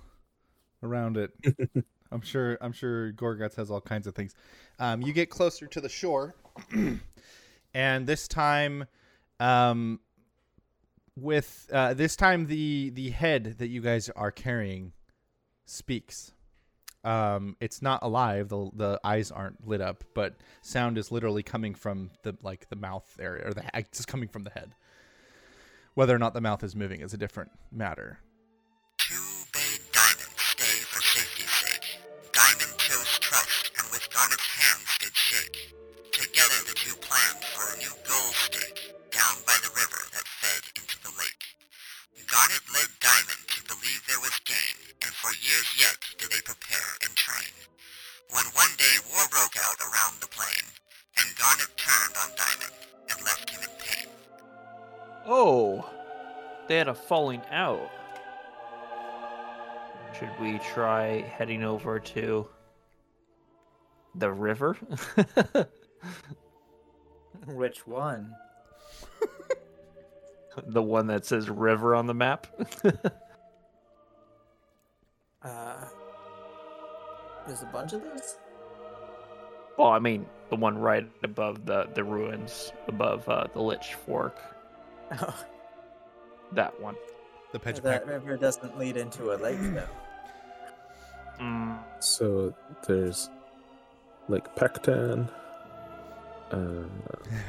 around 0.82 1.16
it. 1.16 1.32
I'm 2.10 2.20
sure 2.22 2.56
i'm 2.60 2.72
sure 2.72 3.12
Goreguts 3.12 3.56
has 3.56 3.70
all 3.70 3.80
kinds 3.80 4.06
of 4.06 4.14
things. 4.14 4.34
Um 4.78 5.02
you 5.02 5.12
get 5.12 5.30
closer 5.30 5.66
to 5.66 5.80
the 5.80 5.88
shore 5.88 6.34
and 7.74 8.06
this 8.06 8.28
time 8.28 8.86
um 9.40 10.00
with 11.16 11.68
uh 11.72 11.94
this 11.94 12.16
time 12.16 12.46
the 12.46 12.90
the 12.90 13.10
head 13.10 13.56
that 13.58 13.68
you 13.68 13.80
guys 13.80 14.08
are 14.10 14.30
carrying 14.30 14.92
speaks. 15.66 16.32
Um 17.04 17.56
it's 17.60 17.82
not 17.82 18.02
alive. 18.02 18.48
The 18.48 18.70
the 18.74 19.00
eyes 19.04 19.30
aren't 19.30 19.66
lit 19.66 19.80
up 19.80 20.04
but 20.14 20.36
sound 20.62 20.96
is 20.98 21.12
literally 21.12 21.42
coming 21.42 21.74
from 21.74 22.10
the 22.22 22.36
like 22.42 22.68
the 22.70 22.76
mouth 22.76 23.18
area 23.20 23.46
or 23.46 23.52
the 23.52 23.64
it's 23.74 23.90
just 23.98 24.08
coming 24.08 24.28
from 24.28 24.44
the 24.44 24.50
head. 24.50 24.74
Whether 25.94 26.14
or 26.14 26.18
not 26.18 26.32
the 26.32 26.40
mouth 26.40 26.62
is 26.62 26.76
moving 26.76 27.00
is 27.00 27.12
a 27.12 27.18
different 27.18 27.50
matter 27.72 28.20
Garnet 43.00 43.28
led 43.28 43.28
Diamond 43.28 43.48
to 43.48 43.62
believe 43.64 44.02
there 44.06 44.20
was 44.20 44.38
gain, 44.44 44.94
and 45.02 45.12
for 45.12 45.30
years 45.30 45.66
yet 45.78 45.96
did 46.18 46.30
they 46.30 46.40
prepare 46.44 46.96
and 47.02 47.14
train. 47.14 47.52
When 48.30 48.44
one 48.54 48.74
day 48.76 48.96
war 49.12 49.24
broke 49.30 49.56
out 49.56 49.80
around 49.80 50.20
the 50.20 50.26
plain, 50.28 50.64
and 51.18 51.36
Garnet 51.36 51.76
turned 51.76 52.14
on 52.22 52.30
Diamond 52.36 52.74
and 53.10 53.24
left 53.24 53.50
him 53.50 53.62
in 53.62 53.70
pain. 53.78 54.08
Oh, 55.26 55.88
they 56.66 56.76
had 56.76 56.88
a 56.88 56.94
falling 56.94 57.42
out. 57.50 57.90
Should 60.18 60.30
we 60.40 60.58
try 60.58 61.22
heading 61.22 61.62
over 61.62 62.00
to 62.00 62.48
the 64.14 64.32
river? 64.32 64.76
Which 67.46 67.86
one? 67.86 68.34
The 70.66 70.82
one 70.82 71.06
that 71.08 71.24
says 71.24 71.48
river 71.48 71.94
on 71.94 72.06
the 72.06 72.14
map? 72.14 72.46
Uh, 75.42 75.84
there's 77.46 77.62
a 77.62 77.66
bunch 77.66 77.92
of 77.92 78.02
those. 78.02 78.36
well, 79.76 79.88
I 79.88 79.98
mean, 80.00 80.26
the 80.50 80.56
one 80.56 80.76
right 80.76 81.08
above 81.22 81.64
the, 81.64 81.88
the 81.94 82.02
ruins, 82.02 82.72
above 82.88 83.28
uh, 83.28 83.46
the 83.54 83.62
Lich 83.62 83.94
Fork. 83.94 84.36
Oh, 85.20 85.34
That 86.52 86.80
one. 86.80 86.96
the 87.52 87.58
pitch 87.60 87.80
that 87.82 88.06
river 88.06 88.36
doesn't 88.36 88.78
lead 88.78 88.96
into 88.96 89.32
a 89.32 89.36
lake, 89.36 89.60
though. 89.60 89.84
Mm, 91.40 91.78
So 92.00 92.52
there's 92.86 93.30
Lake 94.28 94.46
Pectan. 94.56 95.28
Uh, 96.50 96.84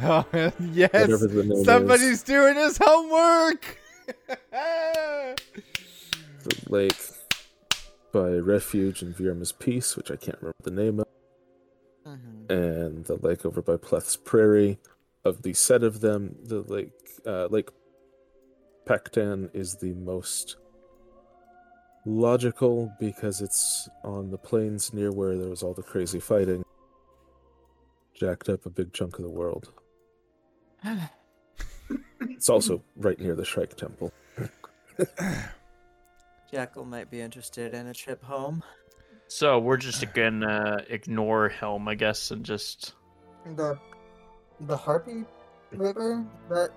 oh, 0.04 0.26
yes 0.74 0.92
whatever 0.92 1.28
the 1.28 1.44
name 1.44 1.64
somebody's 1.64 2.02
is, 2.10 2.24
doing 2.24 2.56
his 2.56 2.78
homework 2.78 3.80
the 4.52 5.36
lake 6.68 7.00
by 8.12 8.30
Refuge 8.30 9.02
and 9.02 9.16
Vierma's 9.16 9.52
Peace, 9.52 9.96
which 9.96 10.12
I 10.12 10.16
can't 10.16 10.38
remember 10.42 10.56
the 10.64 10.72
name 10.72 11.00
of. 11.00 11.08
and 12.50 13.06
the 13.06 13.18
lake 13.22 13.46
over 13.46 13.62
by 13.62 13.78
Pleth's 13.78 14.18
Prairie. 14.18 14.80
Of 15.26 15.42
the 15.42 15.54
set 15.54 15.84
of 15.84 16.00
them, 16.00 16.36
the 16.44 16.62
lake 16.62 16.92
uh, 17.26 17.48
Lake 17.48 17.70
Pectan 18.86 19.50
is 19.54 19.76
the 19.76 19.94
most 19.94 20.56
logical 22.06 22.92
because 23.00 23.42
it's 23.42 23.90
on 24.04 24.32
the 24.32 24.38
plains 24.38 24.94
near 24.94 25.12
where 25.12 25.38
there 25.38 25.50
was 25.50 25.62
all 25.62 25.74
the 25.74 25.84
crazy 25.84 26.20
fighting. 26.20 26.64
Jacked 28.20 28.50
up 28.50 28.66
a 28.66 28.70
big 28.70 28.94
chunk 28.94 29.18
of 29.18 29.24
the 29.24 29.30
world. 29.30 29.72
It's 32.22 32.50
also 32.50 32.84
right 32.96 33.20
near 33.20 33.36
the 33.36 33.44
Shrike 33.44 33.76
Temple. 33.76 34.14
Jackal 36.52 36.86
might 36.86 37.10
be 37.10 37.20
interested 37.20 37.74
in 37.74 37.88
a 37.88 37.94
trip 37.94 38.24
home. 38.24 38.64
So 39.28 39.60
we're 39.60 39.78
just 39.78 40.14
gonna 40.14 40.84
ignore 40.88 41.50
Helm, 41.50 41.88
I 41.88 41.96
guess, 41.96 42.32
and 42.32 42.46
just 42.46 42.94
The 43.56 43.78
the 44.62 44.78
Harpy 44.78 45.26
River? 45.72 46.26
That 46.50 46.72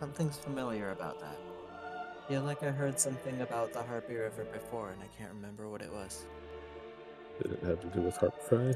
something's 0.00 0.36
familiar 0.36 0.90
about 0.90 1.20
that. 1.20 1.38
Feel 2.28 2.42
like 2.42 2.62
I 2.62 2.70
heard 2.70 2.98
something 2.98 3.40
about 3.40 3.72
the 3.72 3.82
Harpy 3.82 4.14
River 4.14 4.44
before 4.44 4.90
and 4.90 5.02
I 5.02 5.06
can't 5.18 5.32
remember 5.34 5.68
what 5.68 5.82
it 5.82 5.92
was. 5.92 6.24
Did 7.42 7.52
it 7.52 7.62
have 7.64 7.80
to 7.80 7.86
do 7.88 8.00
with 8.00 8.16
Harp 8.16 8.38
Cry? 8.48 8.72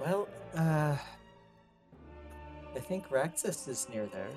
Well, 0.00 0.28
uh 0.56 0.96
I 2.74 2.78
think 2.80 3.08
Raxus 3.08 3.68
is 3.68 3.86
near 3.90 4.06
there. 4.06 4.28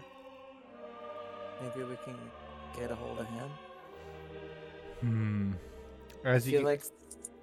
Maybe 1.62 1.86
we 1.86 1.98
can 2.06 2.16
get 2.78 2.90
a 2.90 2.96
hold 2.96 3.20
of 3.20 3.28
him. 3.28 3.50
Hmm. 5.02 5.52
I 6.24 6.30
As 6.30 6.46
you 6.48 6.52
feel 6.54 6.62
get- 6.62 6.66
like 6.68 6.82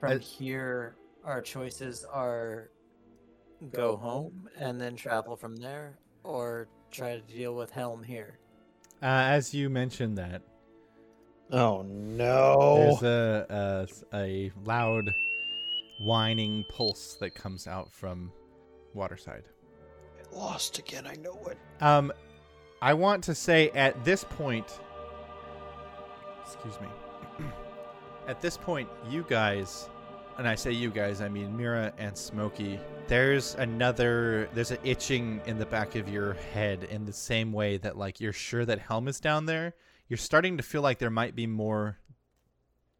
from 0.00 0.12
as- 0.12 0.22
here 0.22 0.96
our 1.24 1.42
choices 1.42 2.04
are 2.10 2.70
go 3.72 3.96
home 3.96 4.48
and 4.58 4.80
then 4.80 4.96
travel 4.96 5.34
from 5.36 5.56
there 5.56 5.98
or 6.24 6.68
try 6.90 7.16
to 7.16 7.22
deal 7.22 7.54
with 7.54 7.70
Helm 7.70 8.02
here. 8.02 8.38
Uh, 9.02 9.06
as 9.36 9.52
you 9.52 9.68
mentioned 9.68 10.16
that, 10.18 10.42
Oh 11.50 11.82
no! 11.82 12.98
there's 12.98 13.02
a, 13.02 13.86
a 14.12 14.16
a 14.16 14.52
loud 14.64 15.12
whining 15.98 16.64
pulse 16.68 17.14
that 17.20 17.34
comes 17.34 17.66
out 17.66 17.92
from 17.92 18.32
Waterside. 18.94 19.44
Lost 20.32 20.78
again. 20.78 21.06
I 21.06 21.14
know 21.16 21.38
it. 21.48 21.58
Um, 21.82 22.12
I 22.82 22.94
want 22.94 23.24
to 23.24 23.34
say 23.34 23.70
at 23.70 24.04
this 24.04 24.24
point, 24.24 24.80
excuse 26.44 26.78
me. 26.80 26.88
at 28.28 28.40
this 28.40 28.56
point, 28.56 28.88
you 29.08 29.24
guys, 29.28 29.88
and 30.38 30.46
I 30.46 30.54
say 30.54 30.72
you 30.72 30.90
guys, 30.90 31.20
I 31.20 31.28
mean 31.28 31.56
Mirrah 31.56 31.92
and 31.98 32.16
Smokey. 32.16 32.78
There's 33.08 33.54
another, 33.54 34.48
there's 34.52 34.72
an 34.72 34.78
itching 34.84 35.40
in 35.46 35.58
the 35.58 35.66
back 35.66 35.94
of 35.94 36.08
your 36.08 36.34
head 36.52 36.84
in 36.90 37.06
the 37.06 37.12
same 37.12 37.52
way 37.52 37.78
that 37.78 37.96
like 37.96 38.20
you're 38.20 38.32
sure 38.32 38.64
that 38.64 38.78
Helm 38.78 39.08
is 39.08 39.20
down 39.20 39.46
there. 39.46 39.74
You're 40.08 40.18
starting 40.18 40.56
to 40.56 40.62
feel 40.62 40.82
like 40.82 40.98
there 40.98 41.10
might 41.10 41.34
be 41.34 41.46
more. 41.46 41.98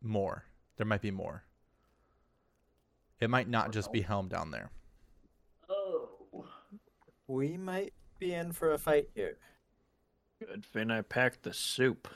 More. 0.03 0.45
There 0.77 0.87
might 0.87 1.03
be 1.03 1.11
more. 1.11 1.45
It 3.21 3.31
might 3.31 3.49
not 3.49 3.73
just 3.73 3.93
be 3.93 4.03
Helm 4.03 4.29
down 4.29 4.51
there. 4.51 4.71
Oh. 5.71 6.45
We 7.27 7.57
might 7.57 7.93
be 8.19 8.33
in 8.33 8.53
for 8.53 8.73
a 8.73 8.79
fight 8.79 9.09
here. 9.15 9.37
good 10.39 10.65
thing 10.65 10.91
I 10.91 11.03
packed 11.03 11.43
the 11.43 11.53
soup. 11.53 12.09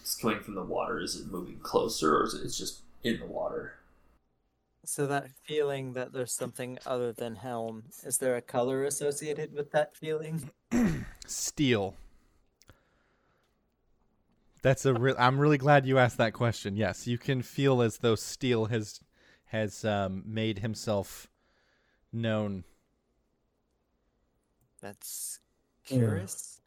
It's 0.00 0.16
coming 0.16 0.40
from 0.40 0.54
the 0.54 0.64
water. 0.64 1.00
Is 1.00 1.16
it 1.16 1.30
moving 1.30 1.58
closer, 1.58 2.16
or 2.16 2.24
is 2.24 2.34
it 2.34 2.48
just 2.48 2.82
in 3.02 3.20
the 3.20 3.26
water? 3.26 3.74
So 4.84 5.06
that 5.06 5.30
feeling 5.44 5.92
that 5.92 6.12
there's 6.12 6.32
something 6.32 6.78
other 6.86 7.12
than 7.12 7.36
Helm, 7.36 7.84
is 8.04 8.18
there 8.18 8.36
a 8.36 8.42
color 8.42 8.84
associated 8.84 9.52
with 9.52 9.70
that 9.72 9.94
feeling? 9.96 10.50
Steel. 11.26 11.94
That's 14.62 14.86
a 14.86 14.94
real. 14.94 15.14
I'm 15.18 15.38
really 15.38 15.58
glad 15.58 15.86
you 15.86 15.98
asked 15.98 16.16
that 16.18 16.32
question. 16.32 16.76
Yes, 16.76 17.06
you 17.06 17.18
can 17.18 17.42
feel 17.42 17.82
as 17.82 17.98
though 17.98 18.14
Steel 18.14 18.66
has 18.66 19.00
has 19.48 19.84
um, 19.84 20.22
made 20.26 20.58
himself 20.60 21.28
known. 22.12 22.64
That's 24.80 25.40
Yeah. 25.88 25.96
curious. 25.98 26.60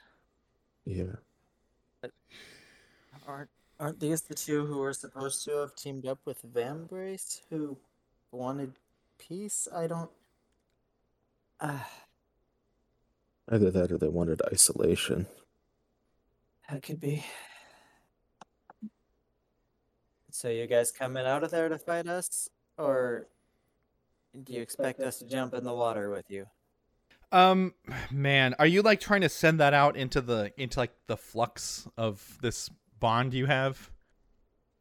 Yeah. 0.85 1.15
Aren't 3.27 3.49
aren't 3.79 3.99
these 3.99 4.21
the 4.21 4.33
two 4.35 4.65
who 4.65 4.79
were 4.79 4.93
supposed 4.93 5.43
to 5.45 5.51
have 5.57 5.75
teamed 5.75 6.05
up 6.07 6.19
with 6.25 6.41
Vambrace 6.53 7.41
who 7.49 7.77
wanted 8.31 8.73
peace? 9.19 9.67
I 9.73 9.87
don't 9.87 10.09
Ah, 11.59 11.87
Either 13.47 13.69
that 13.69 13.91
or 13.91 13.97
they 13.99 14.07
wanted 14.07 14.41
isolation. 14.51 15.27
that 16.69 16.81
could 16.81 16.99
be. 16.99 17.23
So 20.31 20.49
you 20.49 20.65
guys 20.65 20.91
coming 20.91 21.25
out 21.25 21.43
of 21.43 21.51
there 21.51 21.69
to 21.69 21.77
fight 21.77 22.07
us? 22.07 22.49
Or 22.81 23.27
do 24.43 24.53
you 24.53 24.61
expect 24.61 24.99
us 24.99 25.19
to 25.19 25.25
jump 25.25 25.53
in 25.53 25.63
the 25.63 25.73
water 25.73 26.09
with 26.09 26.25
you? 26.29 26.47
Um, 27.31 27.73
man, 28.11 28.55
are 28.59 28.65
you 28.65 28.81
like 28.81 28.99
trying 28.99 29.21
to 29.21 29.29
send 29.29 29.59
that 29.59 29.73
out 29.73 29.95
into 29.95 30.19
the 30.19 30.51
into 30.57 30.79
like 30.79 30.91
the 31.07 31.15
flux 31.15 31.87
of 31.97 32.37
this 32.41 32.69
bond 32.99 33.33
you 33.33 33.45
have? 33.45 33.91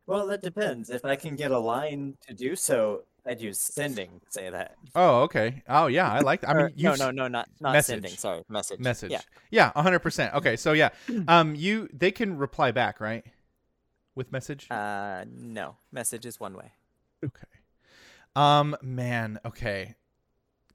Well, 0.06 0.26
that 0.28 0.42
depends. 0.42 0.90
If 0.90 1.04
I 1.04 1.14
can 1.14 1.36
get 1.36 1.52
a 1.52 1.58
line 1.58 2.16
to 2.26 2.34
do 2.34 2.56
so, 2.56 3.04
I'd 3.24 3.40
use 3.40 3.60
sending. 3.60 4.20
Say 4.30 4.50
that. 4.50 4.74
Oh, 4.96 5.22
okay. 5.22 5.62
Oh, 5.68 5.86
yeah, 5.86 6.10
I 6.10 6.20
like. 6.20 6.40
That. 6.40 6.50
I 6.50 6.54
mean, 6.54 6.72
you 6.74 6.88
no, 6.88 6.94
no, 6.96 7.10
no, 7.10 7.28
not 7.28 7.48
not 7.60 7.72
message. 7.74 7.94
sending. 7.94 8.12
Sorry, 8.12 8.42
message. 8.48 8.80
Message. 8.80 9.12
Yeah. 9.12 9.20
Yeah, 9.50 9.72
hundred 9.80 10.00
percent. 10.00 10.34
Okay, 10.34 10.56
so 10.56 10.72
yeah, 10.72 10.88
um, 11.28 11.54
you 11.54 11.88
they 11.92 12.10
can 12.10 12.36
reply 12.38 12.72
back, 12.72 13.00
right? 13.00 13.24
With 14.16 14.32
message. 14.32 14.68
Uh, 14.70 15.24
no. 15.30 15.76
Message 15.92 16.26
is 16.26 16.40
one 16.40 16.54
way. 16.54 16.72
Okay. 17.24 17.59
Um, 18.36 18.76
man. 18.82 19.38
Okay. 19.44 19.96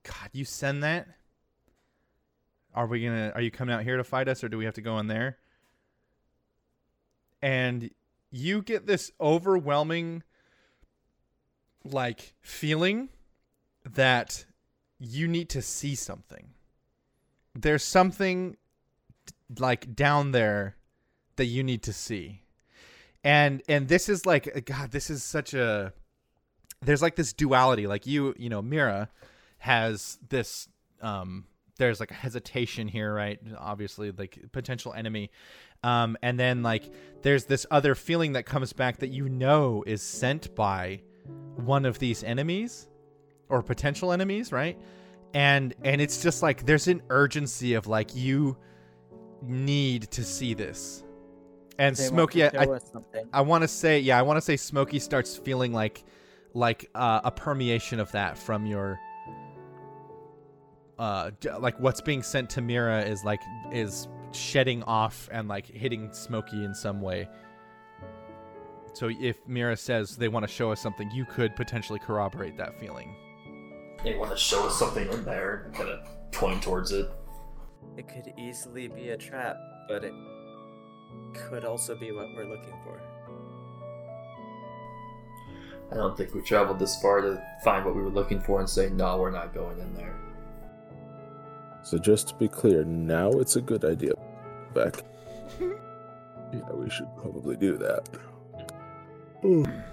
God, 0.04 0.30
you 0.34 0.46
send 0.46 0.84
that. 0.84 1.08
Are 2.74 2.88
we 2.88 3.04
gonna? 3.04 3.32
Are 3.34 3.42
you 3.42 3.52
coming 3.52 3.74
out 3.74 3.84
here 3.84 3.98
to 3.98 4.04
fight 4.04 4.28
us, 4.28 4.44
or 4.44 4.50
do 4.50 4.58
we 4.58 4.66
have 4.66 4.74
to 4.74 4.82
go 4.82 5.00
in 5.00 5.08
there? 5.08 5.38
And 7.42 7.90
you 8.32 8.62
get 8.62 8.86
this 8.86 9.12
overwhelming, 9.22 10.24
like 11.84 12.34
feeling 12.42 13.10
that 13.90 14.46
you 15.00 15.28
need 15.28 15.50
to 15.50 15.62
see 15.62 15.96
something. 15.96 16.50
There's 17.54 17.84
something 17.84 18.58
like 19.58 19.96
down 19.96 20.32
there 20.32 20.76
that 21.38 21.46
you 21.46 21.64
need 21.64 21.84
to 21.84 21.94
see. 21.94 22.42
And 23.24 23.62
and 23.70 23.88
this 23.88 24.10
is 24.10 24.26
like 24.26 24.66
god, 24.66 24.92
this 24.92 25.10
is 25.10 25.24
such 25.24 25.54
a 25.54 25.94
there's 26.82 27.02
like 27.02 27.16
this 27.16 27.34
duality 27.34 27.88
like 27.88 28.06
you, 28.06 28.34
you 28.38 28.50
know, 28.50 28.62
Mirrah 28.62 29.10
has 29.58 30.18
this 30.30 30.68
um 31.02 31.46
there's 31.78 32.00
like 32.00 32.12
a 32.12 32.16
hesitation 32.16 32.88
here, 32.88 33.14
right? 33.14 33.40
Obviously 33.58 34.12
like 34.12 34.40
potential 34.52 34.94
enemy. 34.94 35.32
Um 35.84 36.18
and 36.22 36.40
then 36.40 36.64
like 36.64 36.92
there's 37.22 37.46
this 37.46 37.66
other 37.72 37.96
feeling 37.96 38.34
that 38.34 38.46
comes 38.46 38.74
back 38.74 38.98
that 39.00 39.10
you 39.10 39.30
know 39.30 39.84
is 39.86 40.02
sent 40.02 40.56
by 40.56 41.02
one 41.56 41.86
of 41.86 42.00
these 42.00 42.24
enemies 42.24 42.88
or 43.50 43.62
potential 43.62 44.12
enemies, 44.12 44.52
right? 44.52 44.78
And 45.34 45.74
and 45.84 46.02
it's 46.02 46.22
just 46.22 46.42
like 46.42 46.66
there's 46.66 46.88
an 46.88 47.02
urgency 47.10 47.74
of 47.74 47.88
like 47.88 48.16
you 48.16 48.58
need 49.42 50.10
to 50.12 50.24
see 50.24 50.54
this. 50.54 51.04
And 51.78 51.96
They 51.96 52.04
to 52.52 52.60
I, 52.60 52.64
I. 52.64 53.40
I 53.40 53.42
want 53.42 53.64
to 53.64 53.68
say, 53.68 54.00
yeah, 54.00 54.18
I 54.18 54.22
want 54.22 54.38
to 54.38 54.42
say 54.42 54.56
Smokey 54.56 55.00
starts 55.00 55.36
feeling 55.36 55.74
like 55.74 56.06
like 56.56 56.90
uh, 56.96 57.22
a 57.24 57.32
permeation 57.32 58.00
of 58.00 58.12
that 58.14 58.38
from 58.38 58.66
your 58.66 59.00
uh 60.98 61.30
like 61.60 61.78
what's 61.78 62.00
being 62.00 62.24
sent 62.24 62.50
to 62.50 62.62
Mirrah 62.62 63.02
is 63.02 63.26
like 63.26 63.42
is 63.70 64.08
shedding 64.32 64.82
off 64.84 65.28
and 65.30 65.50
like 65.50 65.68
hitting 65.68 66.12
Smokey 66.14 66.64
in 66.64 66.74
some 66.74 67.02
way. 67.02 67.28
So 68.94 69.10
if 69.20 69.46
Mirrah 69.46 69.76
says 69.76 70.16
they 70.16 70.30
want 70.30 70.48
to 70.48 70.52
show 70.52 70.72
us 70.72 70.80
something, 70.80 71.12
you 71.12 71.26
could 71.26 71.54
potentially 71.58 72.00
corroborate 72.00 72.56
that 72.58 72.80
feeling. 72.80 73.14
They 74.06 74.16
want 74.16 74.32
to 74.32 74.38
show 74.38 74.68
us 74.68 74.80
something 74.80 75.12
in 75.12 75.26
there 75.26 75.64
and 75.66 75.76
kind 75.76 75.90
of 75.90 76.32
point 76.32 76.64
towards 76.64 76.94
it. 76.94 77.12
It 77.98 78.08
could 78.08 78.34
easily 78.38 78.88
be 78.88 79.10
a 79.10 79.18
trap, 79.18 79.58
but 79.90 80.06
it 80.06 80.14
could 81.34 81.66
also 81.66 81.96
be 81.96 82.14
what 82.14 82.28
we're 82.36 82.46
looking 82.46 82.74
for. 82.86 83.02
I 85.92 85.96
don't 85.96 86.18
think 86.18 86.34
we 86.34 86.42
traveled 86.42 86.80
this 86.80 87.00
far 87.02 87.22
to 87.22 87.42
find 87.64 87.86
what 87.86 87.96
we 87.96 88.02
were 88.02 88.10
looking 88.10 88.40
for 88.40 88.60
and 88.60 88.70
say, 88.70 88.90
no, 88.90 89.18
we're 89.18 89.32
not 89.32 89.54
going 89.54 89.80
in 89.80 89.94
there. 89.94 90.16
So 91.84 91.98
just 91.98 92.30
to 92.30 92.36
be 92.36 92.48
clear, 92.48 92.84
now 92.84 93.30
it's 93.32 93.56
a 93.56 93.62
good 93.62 93.86
idea. 93.86 94.14
Back. 94.74 95.04
yeah, 95.60 96.72
we 96.74 96.90
should 96.90 97.08
probably 97.16 97.56
do 97.56 97.78
that. 97.78 98.10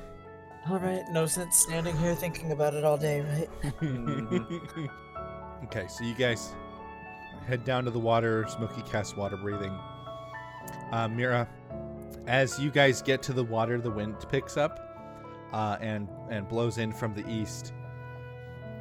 All 0.70 0.78
right, 0.78 1.02
no 1.10 1.26
sense 1.26 1.56
standing 1.56 1.96
here 1.98 2.14
thinking 2.14 2.52
about 2.52 2.72
it 2.74 2.84
all 2.84 2.96
day, 2.96 3.20
right? 3.20 3.50
okay, 5.64 5.88
so 5.88 6.04
you 6.04 6.14
guys 6.14 6.54
head 7.48 7.64
down 7.64 7.84
to 7.84 7.90
the 7.90 7.98
water. 7.98 8.46
Smokey 8.48 8.82
casts 8.82 9.16
water 9.16 9.36
breathing. 9.36 9.76
Uh, 10.92 11.08
Mirrah, 11.08 11.48
as 12.28 12.60
you 12.60 12.70
guys 12.70 13.02
get 13.02 13.24
to 13.24 13.32
the 13.32 13.42
water, 13.42 13.80
the 13.80 13.90
wind 13.90 14.14
picks 14.30 14.56
up 14.56 14.91
uh, 15.52 15.76
and 15.80 16.08
and 16.30 16.48
blows 16.48 16.78
in 16.78 16.92
from 16.92 17.14
the 17.14 17.28
east, 17.30 17.72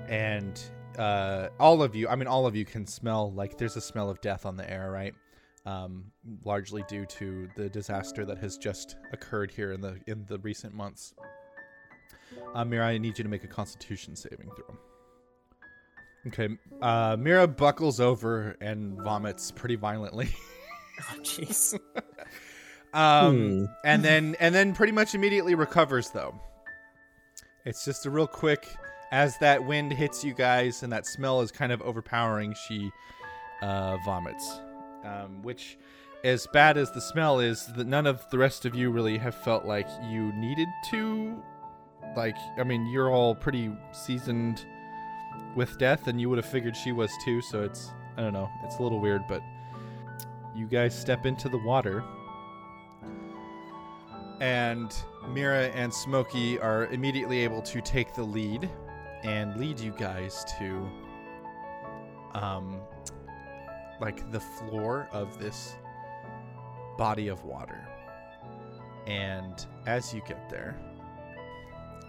and 0.07 0.61
uh, 0.97 1.49
all 1.59 1.81
of 1.83 1.95
you, 1.95 2.07
I 2.07 2.15
mean, 2.15 2.27
all 2.27 2.45
of 2.45 2.55
you 2.55 2.65
can 2.65 2.85
smell 2.85 3.31
like 3.33 3.57
there's 3.57 3.77
a 3.77 3.81
smell 3.81 4.09
of 4.09 4.21
death 4.21 4.45
on 4.45 4.57
the 4.57 4.69
air, 4.69 4.91
right? 4.91 5.13
Um, 5.65 6.05
largely 6.43 6.83
due 6.87 7.05
to 7.05 7.47
the 7.55 7.69
disaster 7.69 8.25
that 8.25 8.39
has 8.39 8.57
just 8.57 8.95
occurred 9.13 9.51
here 9.51 9.73
in 9.73 9.81
the 9.81 9.99
in 10.07 10.25
the 10.27 10.39
recent 10.39 10.73
months. 10.73 11.13
Uh, 12.53 12.65
Mirrah, 12.65 12.87
I 12.87 12.97
need 12.97 13.17
you 13.17 13.23
to 13.23 13.29
make 13.29 13.43
a 13.43 13.47
Constitution 13.47 14.15
saving 14.15 14.49
throw. 14.55 14.77
Okay, 16.27 16.49
uh, 16.81 17.17
Mirrah 17.19 17.47
buckles 17.47 17.99
over 17.99 18.55
and 18.61 19.01
vomits 19.01 19.51
pretty 19.51 19.75
violently. 19.75 20.29
Oh, 21.09 21.19
jeez. 21.21 21.79
um, 22.93 23.67
and 23.83 24.03
then 24.03 24.35
and 24.39 24.53
then 24.53 24.73
pretty 24.75 24.91
much 24.91 25.15
immediately 25.15 25.55
recovers 25.55 26.11
though. 26.11 26.39
It's 27.65 27.85
just 27.85 28.05
a 28.05 28.09
real 28.09 28.27
quick 28.27 28.67
as 29.11 29.37
that 29.39 29.63
wind 29.63 29.91
hits 29.91 30.23
you 30.23 30.33
guys 30.33 30.83
and 30.83 30.91
that 30.91 31.05
smell 31.05 31.41
is 31.41 31.51
kind 31.51 31.71
of 31.71 31.81
overpowering. 31.81 32.55
She 32.67 32.91
uh, 33.61 33.97
vomits, 34.05 34.59
um, 35.03 35.41
which, 35.43 35.77
as 36.23 36.47
bad 36.53 36.77
as 36.77 36.91
the 36.91 37.01
smell 37.01 37.39
is, 37.39 37.67
that 37.75 37.87
none 37.87 38.07
of 38.07 38.27
the 38.31 38.37
rest 38.37 38.65
of 38.65 38.73
you 38.73 38.89
really 38.89 39.17
have 39.17 39.35
felt 39.35 39.65
like 39.65 39.87
you 40.09 40.31
needed 40.33 40.67
to. 40.89 41.41
Like, 42.15 42.37
I 42.57 42.63
mean, 42.63 42.87
you're 42.87 43.11
all 43.11 43.35
pretty 43.35 43.71
seasoned 43.91 44.65
with 45.55 45.77
death, 45.77 46.07
and 46.07 46.19
you 46.19 46.29
would 46.29 46.37
have 46.37 46.51
figured 46.51 46.75
she 46.75 46.91
was 46.91 47.11
too. 47.23 47.41
So 47.41 47.63
it's 47.63 47.91
I 48.17 48.21
don't 48.21 48.33
know, 48.33 48.49
it's 48.63 48.77
a 48.77 48.83
little 48.83 48.99
weird, 48.99 49.27
but 49.27 49.41
you 50.55 50.65
guys 50.67 50.97
step 50.97 51.25
into 51.25 51.47
the 51.47 51.57
water 51.59 52.03
and 54.41 54.91
Mirrah 55.29 55.67
and 55.69 55.93
Smokey 55.93 56.59
are 56.59 56.87
immediately 56.87 57.39
able 57.39 57.61
to 57.63 57.81
take 57.81 58.13
the 58.15 58.23
lead 58.23 58.69
and 59.23 59.55
lead 59.57 59.79
you 59.79 59.91
guys 59.91 60.45
to 60.57 60.89
um 62.33 62.81
like 63.99 64.31
the 64.31 64.39
floor 64.39 65.07
of 65.11 65.37
this 65.39 65.75
body 66.97 67.27
of 67.27 67.43
water. 67.45 67.87
And 69.07 69.65
as 69.85 70.13
you 70.13 70.21
get 70.27 70.49
there, 70.49 70.75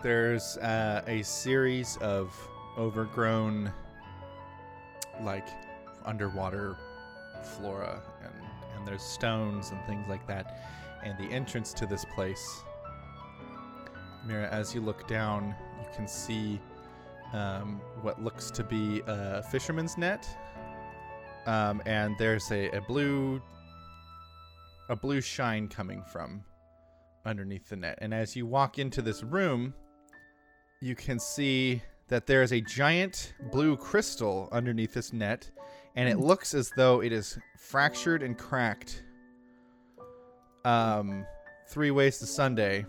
there's 0.02 0.56
uh, 0.58 1.02
a 1.06 1.22
series 1.22 1.96
of 1.98 2.34
overgrown 2.78 3.72
like 5.22 5.46
underwater 6.04 6.76
flora 7.56 8.02
and 8.24 8.32
and 8.74 8.86
there's 8.88 9.02
stones 9.02 9.70
and 9.70 9.84
things 9.86 10.08
like 10.08 10.26
that 10.26 10.64
and 11.04 11.16
the 11.18 11.32
entrance 11.32 11.72
to 11.74 11.86
this 11.86 12.04
place 12.04 12.62
Mirrah 14.26 14.48
as 14.50 14.74
you 14.74 14.80
look 14.80 15.06
down 15.08 15.54
you 15.80 15.88
can 15.94 16.06
see 16.06 16.60
um, 17.32 17.80
what 18.02 18.22
looks 18.22 18.50
to 18.50 18.64
be 18.64 19.02
a 19.06 19.42
fisherman's 19.42 19.96
net 19.96 20.26
um, 21.46 21.82
and 21.86 22.16
there's 22.18 22.50
a, 22.50 22.68
a 22.70 22.80
blue 22.82 23.40
a 24.88 24.96
blue 24.96 25.20
shine 25.20 25.68
coming 25.68 26.02
from 26.12 26.42
underneath 27.24 27.68
the 27.68 27.76
net 27.76 27.98
and 28.02 28.12
as 28.12 28.34
you 28.36 28.46
walk 28.46 28.78
into 28.78 29.00
this 29.00 29.22
room 29.22 29.72
you 30.80 30.94
can 30.94 31.18
see 31.18 31.80
that 32.08 32.26
there 32.26 32.42
is 32.42 32.52
a 32.52 32.60
giant 32.60 33.34
blue 33.50 33.76
crystal 33.76 34.48
underneath 34.52 34.92
this 34.92 35.12
net 35.12 35.50
and 35.94 36.08
it 36.08 36.18
looks 36.18 36.54
as 36.54 36.70
though 36.76 37.02
it 37.02 37.12
is 37.12 37.38
fractured 37.58 38.22
and 38.22 38.38
cracked. 38.38 39.04
Um, 40.64 41.26
three 41.68 41.90
ways 41.90 42.18
to 42.18 42.26
Sunday. 42.26 42.86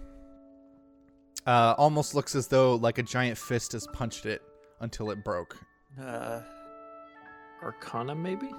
Uh, 1.46 1.76
almost 1.78 2.16
looks 2.16 2.36
as 2.36 2.48
though 2.48 2.76
like 2.76 2.98
a 2.98 3.04
giant 3.04 3.38
fist 3.38 3.74
has 3.74 3.86
punched 3.88 4.26
it 4.26 4.42
until 4.80 5.12
it 5.12 5.24
broke. 5.24 5.58
Uh, 6.02 6.42
Arcana, 7.62 8.16
maybe? 8.16 8.50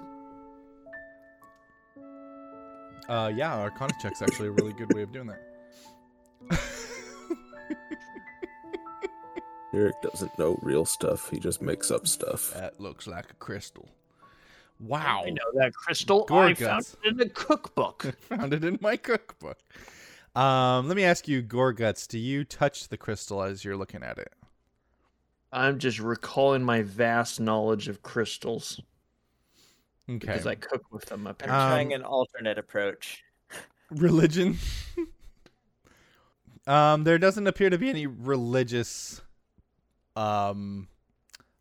Uh, 3.07 3.31
yeah, 3.35 3.55
Arcana 3.55 3.93
check's 4.01 4.21
actually 4.21 4.47
a 4.47 4.51
really 4.51 4.73
good 4.73 4.93
way 4.93 5.03
of 5.03 5.11
doing 5.11 5.27
that. 5.27 5.41
Eric 9.73 10.01
doesn't 10.01 10.37
know 10.39 10.57
real 10.61 10.85
stuff. 10.85 11.29
He 11.29 11.39
just 11.39 11.61
makes 11.61 11.91
up 11.91 12.07
stuff. 12.07 12.53
That 12.53 12.79
looks 12.79 13.07
like 13.07 13.29
a 13.29 13.33
crystal. 13.35 13.89
Wow. 14.79 15.23
I 15.25 15.29
know 15.29 15.51
that 15.55 15.73
crystal. 15.73 16.25
I 16.31 16.53
found 16.53 16.85
it 17.03 17.13
in 17.13 17.21
a 17.21 17.29
cookbook. 17.29 18.15
found 18.21 18.53
it 18.53 18.63
in 18.63 18.79
my 18.81 18.95
cookbook. 18.97 19.57
Um, 20.35 20.87
let 20.87 20.97
me 20.97 21.03
ask 21.03 21.27
you, 21.27 21.41
Goreguts, 21.41 22.07
do 22.07 22.19
you 22.19 22.43
touch 22.43 22.89
the 22.89 22.97
crystal 22.97 23.41
as 23.41 23.63
you're 23.63 23.77
looking 23.77 24.03
at 24.03 24.17
it? 24.17 24.33
I'm 25.51 25.79
just 25.79 25.99
recalling 25.99 26.63
my 26.63 26.81
vast 26.81 27.39
knowledge 27.39 27.87
of 27.87 28.01
crystals 28.01 28.81
Okay. 30.09 30.17
because 30.19 30.45
I 30.45 30.55
cook 30.55 30.83
with 30.91 31.05
them. 31.05 31.21
I'm 31.25 31.31
Apparently, 31.31 31.65
trying 31.65 31.93
Um, 31.93 32.01
an 32.01 32.05
alternate 32.05 32.57
approach. 32.57 33.23
religion. 33.89 34.57
um, 36.67 37.05
there 37.05 37.17
doesn't 37.17 37.47
appear 37.47 37.69
to 37.69 37.77
be 37.77 37.89
any 37.89 38.05
religious. 38.05 39.21
Um, 40.17 40.89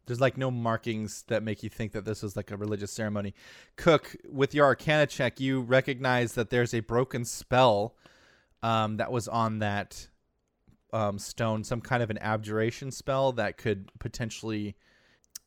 there's 0.07 0.21
like 0.21 0.37
no 0.37 0.51
markings 0.51 1.23
that 1.29 1.43
make 1.43 1.63
you 1.63 1.69
think 1.71 1.93
that 1.93 2.05
this 2.05 2.23
is 2.25 2.37
like 2.37 2.51
a 2.51 2.57
religious 2.57 2.91
ceremony. 2.91 3.35
Cook, 3.77 4.17
with 4.29 4.55
your 4.55 4.67
Arcana 4.67 5.07
check, 5.07 5.39
you 5.39 5.61
recognize 5.61 6.33
that 6.35 6.51
there's 6.51 6.75
a 6.75 6.81
broken 6.81 7.25
spell, 7.25 7.95
um, 8.65 8.97
that 8.97 9.13
was 9.13 9.29
on 9.29 9.61
that, 9.61 10.09
um, 10.93 11.19
stone. 11.19 11.63
Some 11.65 11.81
kind 11.81 12.03
of 12.03 12.11
an 12.11 12.19
abjuration 12.19 12.91
spell 12.91 13.33
that 13.33 13.59
could 13.59 13.91
potentially, 14.01 14.75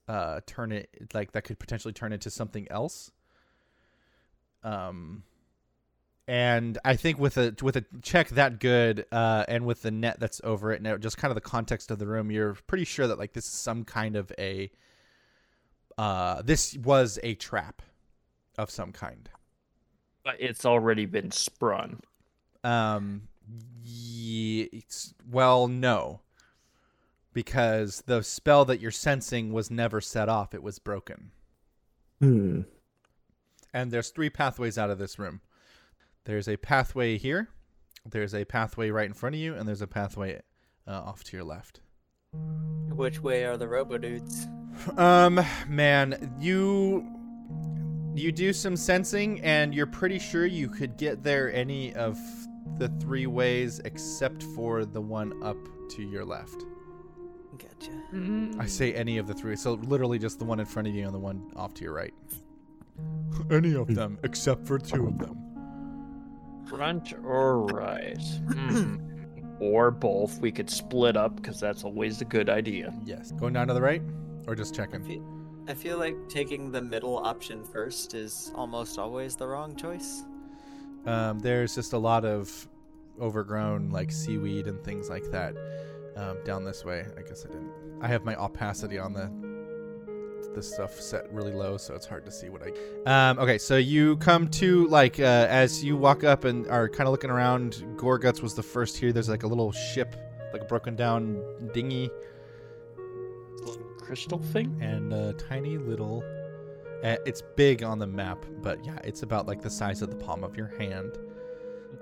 uh, 0.08 0.40
turn 0.46 0.72
it 0.72 0.90
like 1.14 1.32
that 1.34 1.44
could 1.44 1.60
potentially 1.60 1.94
turn 1.94 2.14
into 2.14 2.30
something 2.30 2.68
else. 2.72 3.12
Um, 4.64 5.24
and 6.28 6.78
I 6.84 6.96
think 6.98 7.20
with 7.20 7.38
a 7.38 7.56
with 7.62 7.78
a 7.78 7.86
check 8.02 8.30
that 8.30 8.60
good, 8.60 9.06
uh, 9.12 9.46
and 9.48 9.66
with 9.66 9.82
the 9.82 9.92
net 9.92 10.20
that's 10.20 10.42
over 10.44 10.74
it, 10.74 10.82
and 10.82 11.02
just 11.02 11.18
kind 11.18 11.32
of 11.32 11.36
the 11.36 11.42
context 11.42 11.90
of 11.90 12.00
the 12.00 12.08
room, 12.08 12.32
you're 12.32 12.56
pretty 12.68 12.84
sure 12.84 13.08
that 13.08 13.18
like 13.18 13.34
this 13.34 13.46
is 13.46 13.54
some 13.54 13.86
kind 13.86 14.16
of 14.18 14.32
a, 14.38 14.70
uh, 15.98 16.42
this 16.42 16.76
was 16.84 17.18
a 17.24 17.36
trap, 17.36 17.82
of 18.58 18.70
some 18.70 18.92
kind. 18.92 19.30
but 20.24 20.36
it's 20.40 20.66
already 20.66 21.06
been 21.06 21.32
sprung. 21.32 22.02
Um, 22.64 23.28
ye- 23.82 24.84
well, 25.30 25.68
no, 25.68 26.22
because 27.34 28.04
the 28.06 28.24
spell 28.24 28.66
that 28.66 28.80
you're 28.80 28.92
sensing 28.92 29.54
was 29.54 29.72
never 29.72 30.02
set 30.02 30.30
off; 30.30 30.54
it 30.54 30.64
was 30.64 30.80
broken. 30.80 31.32
Hmm. 32.20 32.62
And 33.74 33.92
there's 33.92 34.10
three 34.10 34.30
pathways 34.30 34.78
out 34.78 34.90
of 34.90 34.98
this 34.98 35.20
room. 35.20 35.42
There's 36.26 36.48
a 36.48 36.58
pathway 36.58 37.18
here, 37.18 37.50
there's 38.06 38.34
a 38.34 38.46
pathway 38.46 38.90
right 38.90 39.06
in 39.06 39.14
front 39.14 39.36
of 39.36 39.42
you, 39.42 39.54
and 39.54 39.68
there's 39.68 39.82
a 39.82 39.88
pathway 39.88 40.42
uh, 40.88 40.92
off 40.92 41.24
to 41.26 41.38
your 41.38 41.46
left. 41.46 41.82
Which 42.90 43.22
way 43.22 43.46
are 43.46 43.58
the 43.58 43.68
robo 43.68 43.98
dudes? 43.98 44.48
Um, 44.98 45.40
man, 45.68 46.36
you 46.40 47.06
you 48.20 48.32
do 48.32 48.54
some 48.54 48.76
sensing, 48.76 49.42
and 49.42 49.74
you're 49.74 49.88
pretty 49.88 50.20
sure 50.20 50.46
you 50.46 50.70
could 50.70 50.98
get 50.98 51.24
there 51.24 51.54
any 51.54 51.94
of 51.94 52.18
the 52.78 52.90
three 53.00 53.28
ways 53.28 53.80
except 53.86 54.44
for 54.44 54.86
the 54.86 55.02
one 55.02 55.42
up 55.44 55.58
to 55.92 56.04
your 56.04 56.26
left. 56.26 56.66
Gotcha. 57.58 57.92
I 58.60 58.66
say 58.66 58.94
any 58.94 59.18
of 59.18 59.28
the 59.28 59.34
three, 59.34 59.56
so 59.56 59.74
literally 59.74 60.20
just 60.20 60.40
the 60.40 60.46
one 60.46 60.60
in 60.60 60.66
front 60.66 60.88
of 60.88 60.96
you 60.96 61.06
and 61.06 61.14
the 61.14 61.20
one 61.20 61.52
off 61.56 61.74
to 61.76 61.84
your 61.84 61.94
right. 61.94 62.14
any 63.52 63.76
of 63.76 63.94
them 63.94 64.18
except 64.24 64.66
for 64.66 64.80
two 64.80 65.08
of 65.08 65.18
them. 65.20 65.38
Front 66.68 67.14
or 67.24 67.66
right? 67.66 68.22
Hmm. 68.52 68.98
or 69.60 69.92
both. 69.92 70.40
We 70.40 70.52
could 70.52 70.70
split 70.70 71.16
up 71.16 71.38
because 71.38 71.60
that's 71.60 71.84
always 71.84 72.22
a 72.22 72.26
good 72.26 72.50
idea. 72.50 72.94
Yes. 73.06 73.32
Going 73.32 73.54
down 73.54 73.68
to 73.68 73.74
the 73.74 73.82
right, 73.82 74.02
or 74.48 74.56
just 74.56 74.74
I 74.74 74.78
checking? 74.78 75.37
I 75.68 75.74
feel 75.74 75.98
like 75.98 76.16
taking 76.30 76.72
the 76.72 76.82
middle 76.82 77.18
option 77.18 77.62
first 77.66 78.14
is 78.14 78.54
almost 78.56 78.98
always 78.98 79.36
the 79.36 79.46
wrong 79.46 79.76
choice. 79.76 80.24
Um, 81.06 81.40
there's 81.40 81.76
just 81.76 81.92
a 81.92 81.98
lot 81.98 82.24
of 82.24 82.68
overgrown 83.20 83.90
like 83.90 84.12
seaweed 84.12 84.68
and 84.68 84.82
things 84.84 85.10
like 85.10 85.30
that 85.32 85.56
um, 86.16 86.38
down 86.46 86.64
this 86.64 86.86
way. 86.86 87.06
I 87.18 87.22
guess 87.22 87.46
I 87.46 87.50
didn't. 87.50 87.72
I 88.02 88.08
have 88.08 88.24
my 88.24 88.36
opacity 88.36 88.98
on 88.98 89.14
the 89.14 89.30
the 90.56 90.64
stuff 90.64 91.00
set 91.00 91.32
really 91.34 91.52
low, 91.52 91.76
so 91.76 91.94
it's 91.94 92.06
hard 92.06 92.26
to 92.26 92.32
see 92.32 92.48
what 92.48 92.64
I. 92.64 93.30
Um, 93.30 93.38
okay, 93.38 93.58
so 93.58 93.76
you 93.76 94.16
come 94.18 94.48
to 94.52 94.88
like 94.88 95.20
uh, 95.20 95.48
as 95.50 95.84
you 95.84 95.98
walk 95.98 96.24
up 96.24 96.46
and 96.46 96.66
are 96.68 96.88
kind 96.88 97.08
of 97.08 97.12
looking 97.12 97.30
around. 97.30 97.84
Goreguts 97.98 98.42
was 98.42 98.54
the 98.54 98.64
first 98.64 98.98
here. 98.98 99.12
There's 99.12 99.30
like 99.30 99.44
a 99.44 99.48
little 99.48 99.74
ship, 99.74 100.16
like 100.54 100.62
a 100.62 100.66
broken 100.66 100.96
down 100.96 101.44
dinghy 101.74 102.10
crystal 104.08 104.40
thing. 104.40 104.78
and 104.82 105.14
a 105.14 105.34
tiny 105.34 105.78
little. 105.78 106.24
Uh, 107.04 107.18
it's 107.26 107.44
big 107.56 107.84
on 107.84 108.00
the 108.00 108.08
map, 108.08 108.44
but 108.64 108.84
yeah, 108.84 108.98
it's 109.04 109.22
about 109.22 109.46
like 109.46 109.62
the 109.62 109.70
size 109.70 110.02
of 110.02 110.10
the 110.10 110.16
palm 110.16 110.44
of 110.44 110.56
your 110.58 110.68
hand. 110.80 111.12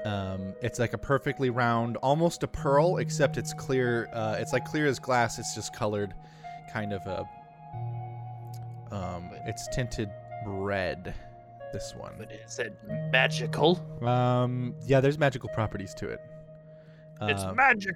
Um, 0.05 0.53
it's 0.61 0.79
like 0.79 0.93
a 0.93 0.97
perfectly 0.97 1.49
round, 1.49 1.97
almost 1.97 2.43
a 2.43 2.47
pearl, 2.47 2.97
except 2.97 3.37
it's 3.37 3.53
clear. 3.53 4.07
Uh, 4.13 4.37
it's 4.39 4.53
like 4.53 4.65
clear 4.65 4.85
as 4.85 4.99
glass. 4.99 5.39
It's 5.39 5.55
just 5.55 5.73
colored, 5.73 6.13
kind 6.71 6.93
of 6.93 7.01
a. 7.07 7.27
Um, 8.91 9.31
it's 9.45 9.67
tinted 9.69 10.09
red. 10.45 11.13
This 11.73 11.93
one. 11.97 12.13
But 12.17 12.31
is 12.31 12.59
it 12.59 12.77
magical? 13.11 13.81
Um, 14.01 14.75
yeah, 14.85 15.01
there's 15.01 15.17
magical 15.17 15.49
properties 15.49 15.93
to 15.95 16.07
it. 16.07 16.21
It's 17.21 17.43
Um, 17.43 17.55
magic. 17.55 17.95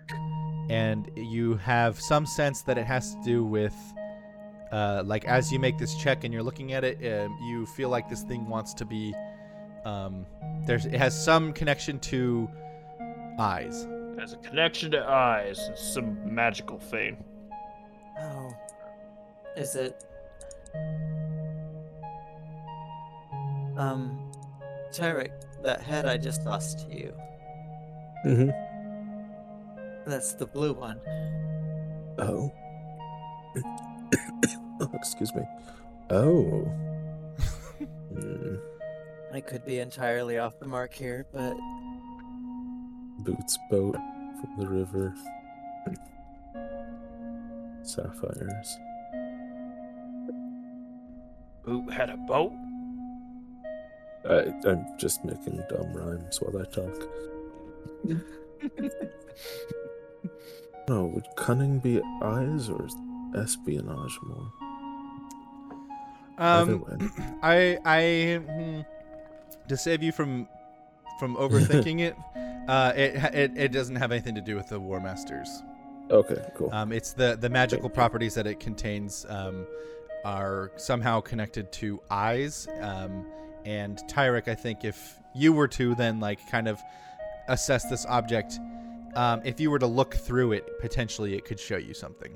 and 0.70 1.10
you 1.16 1.56
have 1.58 2.00
some 2.00 2.26
sense 2.26 2.62
that 2.64 2.78
it 2.78 2.86
has 2.86 3.16
to 3.16 3.22
do 3.24 3.44
with 3.44 3.76
uh, 4.72 5.02
like 5.06 5.26
as 5.26 5.52
you 5.52 5.58
make 5.60 5.78
this 5.80 5.96
check 5.96 6.24
and 6.24 6.32
you're 6.34 6.44
looking 6.44 6.74
at 6.74 6.84
it 6.84 6.98
um, 7.12 7.36
you 7.50 7.66
feel 7.66 7.90
like 7.90 8.08
this 8.08 8.22
thing 8.22 8.48
wants 8.48 8.72
to 8.76 8.86
be 8.86 9.14
um, 9.84 10.26
there's 10.68 10.86
it 10.86 10.94
has 10.94 11.20
some 11.26 11.52
connection 11.54 11.98
to 12.00 12.48
eyes 13.40 13.86
It 14.14 14.20
Has 14.20 14.34
a 14.34 14.38
connection 14.38 14.92
to 14.92 15.04
eyes. 15.04 15.60
It's 15.72 15.94
some 15.94 16.18
magical 16.36 16.78
thing. 16.78 17.24
Oh. 18.22 18.52
Is 19.58 19.76
it. 19.76 20.04
Um. 23.78 24.20
Tyrek, 24.92 25.32
that 25.64 25.82
head 25.82 26.06
I 26.06 26.18
just 26.18 26.46
lost 26.46 26.80
to 26.90 26.96
you. 26.98 27.14
Mm-hmm. 28.26 28.50
That's 30.06 30.34
the 30.34 30.46
blue 30.46 30.74
one. 30.74 31.00
Oh. 32.18 32.52
Excuse 34.94 35.34
me. 35.34 35.44
Oh. 36.10 36.62
Hmm. 38.14 38.56
I 39.32 39.42
could 39.42 39.66
be 39.66 39.80
entirely 39.80 40.40
off 40.40 40.60
the 40.60 40.66
mark 40.66 40.94
here, 40.94 41.28
but 41.32 41.56
Boots 43.20 43.58
boat 43.70 43.96
from 43.96 44.56
the 44.58 44.68
river. 44.68 45.14
Sapphires. 47.84 48.78
Boot 51.64 51.92
had 51.92 52.10
a 52.10 52.18
boat? 52.18 52.54
I, 54.30 54.54
I'm 54.68 54.86
just 54.98 55.24
making 55.26 55.62
dumb 55.70 55.94
rhymes 55.94 56.40
while 56.42 56.62
I 56.62 56.66
talk. 56.66 57.08
No, 60.88 61.06
would 61.06 61.28
cunning 61.36 61.80
be 61.80 62.02
eyes 62.22 62.70
or 62.70 62.88
espionage 63.36 64.18
more? 64.24 64.52
Um. 66.38 66.86
I 67.44 67.78
I 67.86 68.42
hmm, 68.46 68.82
to 69.68 69.78
save 69.78 70.02
you 70.02 70.12
from 70.12 70.48
from 71.20 71.36
overthinking 71.36 72.00
it 72.08 72.16
uh, 72.68 72.94
it, 72.96 73.16
it 73.34 73.52
it 73.58 73.72
doesn't 73.72 73.98
have 73.98 74.12
anything 74.12 74.36
to 74.36 74.42
do 74.42 74.56
with 74.56 74.70
the 74.70 74.80
Warmasters 74.80 75.48
Okay, 76.12 76.44
cool. 76.56 76.70
Um, 76.72 76.92
it's 76.92 77.14
the 77.14 77.38
the 77.40 77.50
magical 77.50 77.90
properties 77.90 78.34
that 78.36 78.48
it 78.48 78.60
contains 78.60 79.26
um, 79.30 79.68
are 80.26 80.72
somehow 80.76 81.22
connected 81.22 81.72
to 81.74 82.02
eyes. 82.10 82.68
Um, 82.82 83.26
and 83.66 84.00
Tyrek, 84.10 84.48
I 84.48 84.56
think 84.56 84.84
if 84.84 85.20
you 85.36 85.54
were 85.54 85.68
to 85.68 85.94
then 85.96 86.20
like 86.20 86.40
kind 86.50 86.68
of 86.68 86.82
assess 87.48 87.88
this 87.90 88.06
object, 88.08 88.60
um, 89.20 89.42
if 89.44 89.60
you 89.60 89.70
were 89.70 89.80
to 89.80 89.88
look 89.88 90.14
through 90.14 90.54
it, 90.54 90.80
potentially 90.80 91.36
it 91.36 91.44
could 91.44 91.60
show 91.60 91.76
you 91.78 91.94
something. 91.94 92.36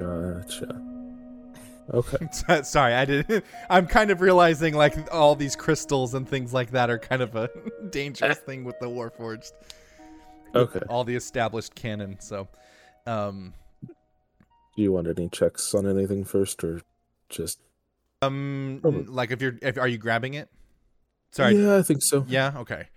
Gotcha. 0.00 0.82
Okay. 1.94 2.18
Sorry, 2.64 2.94
I 2.94 3.04
did. 3.04 3.44
I'm 3.70 3.86
kind 3.86 4.10
of 4.10 4.20
realizing 4.20 4.74
like 4.74 4.96
all 5.14 5.36
these 5.36 5.54
crystals 5.54 6.14
and 6.14 6.28
things 6.28 6.52
like 6.52 6.72
that 6.72 6.90
are 6.90 6.98
kind 6.98 7.22
of 7.22 7.36
a 7.36 7.48
dangerous 7.90 8.38
thing 8.38 8.64
with 8.64 8.76
the 8.80 8.86
Warforged. 8.86 9.52
Okay. 10.52 10.80
All 10.88 11.04
the 11.04 11.14
established 11.14 11.76
canon. 11.76 12.18
So, 12.18 12.48
um, 13.06 13.54
Do 13.86 14.82
you 14.82 14.90
want 14.90 15.06
any 15.06 15.28
checks 15.28 15.74
on 15.74 15.86
anything 15.86 16.24
first, 16.24 16.64
or 16.64 16.80
just? 17.28 17.60
Um, 18.20 18.80
Probably. 18.82 19.04
like 19.04 19.30
if 19.30 19.40
you're, 19.40 19.54
if, 19.62 19.78
are 19.78 19.86
you 19.86 19.98
grabbing 19.98 20.34
it? 20.34 20.48
Sorry. 21.30 21.54
Yeah, 21.54 21.76
I 21.76 21.82
think 21.82 22.02
so. 22.02 22.24
Yeah. 22.28 22.52
Okay. 22.56 22.88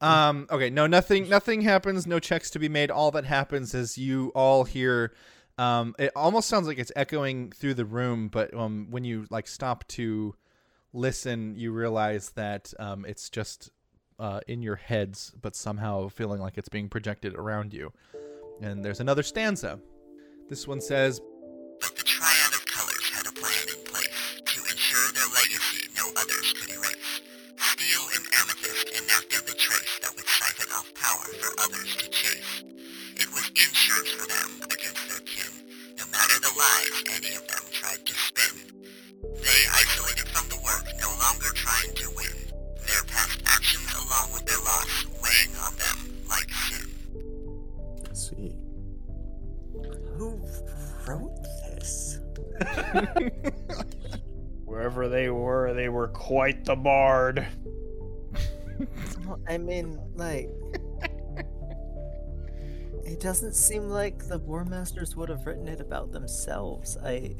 Um. 0.00 0.46
Okay. 0.50 0.70
No. 0.70 0.86
Nothing. 0.86 1.28
Nothing 1.28 1.62
happens. 1.62 2.06
No 2.06 2.18
checks 2.18 2.50
to 2.50 2.58
be 2.58 2.68
made. 2.68 2.90
All 2.90 3.10
that 3.12 3.24
happens 3.24 3.74
is 3.74 3.98
you 3.98 4.30
all 4.34 4.64
hear. 4.64 5.12
Um. 5.56 5.94
It 5.98 6.12
almost 6.14 6.48
sounds 6.48 6.66
like 6.66 6.78
it's 6.78 6.92
echoing 6.94 7.50
through 7.50 7.74
the 7.74 7.84
room, 7.84 8.28
but 8.28 8.54
um, 8.54 8.86
when 8.90 9.04
you 9.04 9.26
like 9.30 9.48
stop 9.48 9.86
to 9.88 10.34
listen, 10.92 11.54
you 11.56 11.72
realize 11.72 12.30
that 12.30 12.72
um, 12.78 13.04
it's 13.04 13.28
just 13.28 13.70
uh, 14.18 14.40
in 14.46 14.62
your 14.62 14.76
heads, 14.76 15.32
but 15.40 15.54
somehow 15.54 16.08
feeling 16.08 16.40
like 16.40 16.58
it's 16.58 16.68
being 16.68 16.88
projected 16.88 17.34
around 17.34 17.72
you. 17.72 17.92
And 18.60 18.84
there's 18.84 19.00
another 19.00 19.22
stanza. 19.22 19.78
This 20.48 20.66
one 20.66 20.80
says, 20.80 21.20
But 21.80 21.94
the 21.96 22.02
triad 22.02 22.52
of 22.52 22.66
colors 22.66 23.08
had 23.10 23.26
a 23.26 23.32
plan 23.32 23.68
in 23.68 23.84
place 23.84 24.40
to 24.44 24.60
ensure 24.60 25.12
their 25.12 25.28
legacy 25.28 25.88
no 25.96 26.10
others 26.20 26.52
could 26.54 26.77
would 30.78 30.78
siphon 30.78 30.78
off 30.78 30.94
power 30.94 31.26
for 31.40 31.50
others 31.62 31.96
to 31.96 32.08
chase. 32.10 32.62
It 33.16 33.28
was 33.32 33.48
insurance 33.48 34.10
for 34.10 34.26
them 34.26 34.50
against 34.64 35.08
their 35.08 35.20
kin, 35.20 35.50
no 35.98 36.04
matter 36.12 36.38
the 36.40 36.52
lies 36.58 37.04
any 37.16 37.34
of 37.36 37.46
them 37.48 37.62
tried 37.72 38.04
to 38.06 38.14
spin. 38.14 38.60
They 39.22 39.66
isolated 39.72 40.28
from 40.28 40.48
the 40.48 40.56
work, 40.62 40.84
no 41.00 41.08
longer 41.08 41.50
trying 41.54 41.92
to 41.94 42.10
win. 42.16 42.36
Their 42.86 43.02
past 43.04 43.42
actions 43.46 43.92
along 43.94 44.32
with 44.32 44.44
their 44.46 44.58
loss 44.58 45.06
weighing 45.22 45.56
on 45.56 45.74
them 45.76 46.16
like 46.28 46.50
sin. 46.50 46.88
I 48.08 48.12
see. 48.14 48.56
who 50.16 50.40
wrote 51.06 51.42
this? 51.42 52.20
Wherever 54.64 55.08
they 55.08 55.28
were, 55.30 55.72
they 55.74 55.88
were 55.88 56.08
quite 56.08 56.64
the 56.64 56.76
bard. 56.76 57.46
Well, 59.28 59.40
I 59.48 59.58
mean, 59.58 60.00
like. 60.16 60.48
It 63.04 63.20
doesn't 63.20 63.54
seem 63.54 63.88
like 63.88 64.28
the 64.28 64.38
Warmasters 64.38 65.16
would 65.16 65.30
have 65.30 65.46
written 65.46 65.66
it 65.66 65.80
about 65.80 66.12
themselves. 66.12 66.98
I 67.02 67.36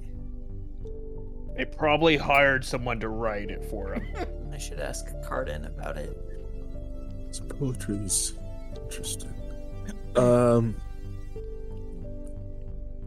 They 1.56 1.66
probably 1.66 2.16
hired 2.16 2.64
someone 2.64 2.98
to 3.00 3.10
write 3.10 3.50
it 3.50 3.62
for 3.66 3.94
them. 3.94 4.28
I 4.52 4.56
should 4.56 4.80
ask 4.80 5.06
Cardin 5.28 5.66
about 5.66 5.98
it. 5.98 6.16
So 7.32 7.44
poetry's 7.44 8.32
interesting. 8.82 9.34
Um. 10.16 10.74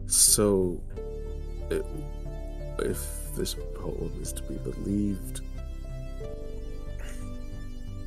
So, 0.06 0.80
i 1.70 1.82
if 2.78 3.34
this 3.34 3.54
poem 3.74 4.12
is 4.20 4.32
to 4.34 4.42
be 4.44 4.54
believed, 4.58 5.40
it 5.40 5.51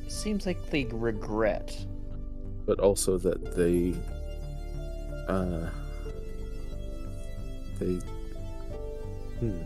seems 0.08 0.46
like 0.46 0.70
they 0.70 0.84
regret. 0.86 1.76
but 2.64 2.80
also 2.80 3.16
that 3.18 3.54
they, 3.54 3.94
uh, 5.28 5.68
they, 7.78 7.94
hmm, 9.38 9.62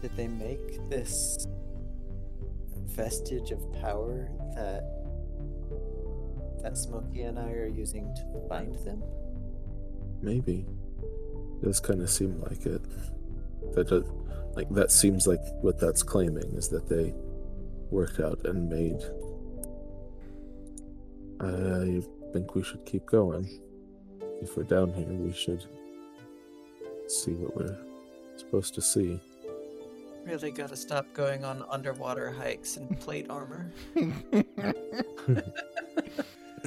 Did 0.00 0.16
they 0.16 0.28
make 0.28 0.88
this 0.88 1.46
vestige 2.86 3.50
of 3.50 3.60
power 3.74 4.28
that 4.54 4.84
that 6.62 6.78
Smokey 6.78 7.22
and 7.22 7.38
I 7.38 7.50
are 7.50 7.66
using 7.66 8.12
to 8.14 8.48
find 8.48 8.74
them? 8.86 9.02
maybe. 10.22 10.64
Does 11.62 11.78
kind 11.80 12.00
of 12.02 12.08
seem 12.10 12.40
like 12.40 12.64
it. 12.66 12.82
That 13.74 13.88
does, 13.88 14.04
like 14.54 14.68
that 14.70 14.90
seems 14.90 15.26
like 15.26 15.40
what 15.60 15.78
that's 15.78 16.02
claiming 16.02 16.54
is 16.56 16.68
that 16.68 16.88
they 16.88 17.12
worked 17.90 18.20
out 18.20 18.44
and 18.44 18.68
made. 18.68 19.02
I 21.40 22.02
think 22.32 22.54
we 22.54 22.62
should 22.62 22.84
keep 22.86 23.06
going. 23.06 23.60
If 24.40 24.56
we're 24.56 24.64
down 24.64 24.92
here, 24.92 25.06
we 25.06 25.32
should 25.32 25.64
see 27.08 27.32
what 27.32 27.56
we're 27.56 27.78
supposed 28.36 28.74
to 28.74 28.82
see. 28.82 29.20
Really 30.24 30.50
gotta 30.50 30.76
stop 30.76 31.06
going 31.12 31.44
on 31.44 31.64
underwater 31.70 32.32
hikes 32.32 32.76
in 32.76 32.88
plate 32.96 33.26
armor. 33.30 33.70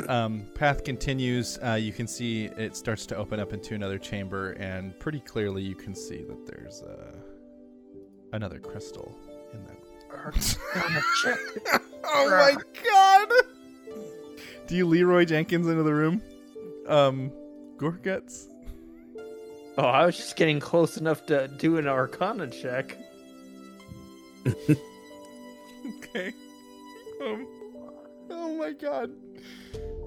um, 0.08 0.46
path 0.56 0.84
continues. 0.84 1.60
Uh, 1.64 1.74
you 1.74 1.92
can 1.92 2.08
see 2.08 2.46
it 2.46 2.76
starts 2.76 3.06
to 3.08 3.18
open 3.18 3.40
up 3.40 3.52
into 3.52 3.76
another 3.76 3.98
chamber, 3.98 4.52
and 4.54 4.98
pretty 5.00 5.20
clearly 5.20 5.62
you 5.62 5.76
can 5.76 5.94
see 5.94 6.24
that 6.24 6.46
there's 6.46 6.84
uh, 6.84 7.12
another 8.32 8.60
crystal 8.60 9.14
in 9.28 9.28
that. 9.28 9.29
oh 12.04 12.30
my 12.30 12.56
god! 12.84 13.30
Do 14.68 14.76
you 14.76 14.86
Leroy 14.86 15.26
Jenkins 15.26 15.68
into 15.68 15.84
the 15.84 15.94
room? 15.94 16.22
Um, 16.88 17.32
Goreguts? 17.78 18.48
Oh, 19.78 19.86
I 19.86 20.06
was 20.06 20.18
just 20.18 20.36
getting 20.36 20.60
close 20.60 20.98
enough 20.98 21.26
to 21.28 21.48
do 21.48 21.78
an 21.78 21.88
Arcana 21.88 22.48
check. 22.50 22.98
Okay. 26.04 26.34
Um, 27.24 27.48
oh 28.30 28.56
my 28.58 28.72
god. 28.74 29.12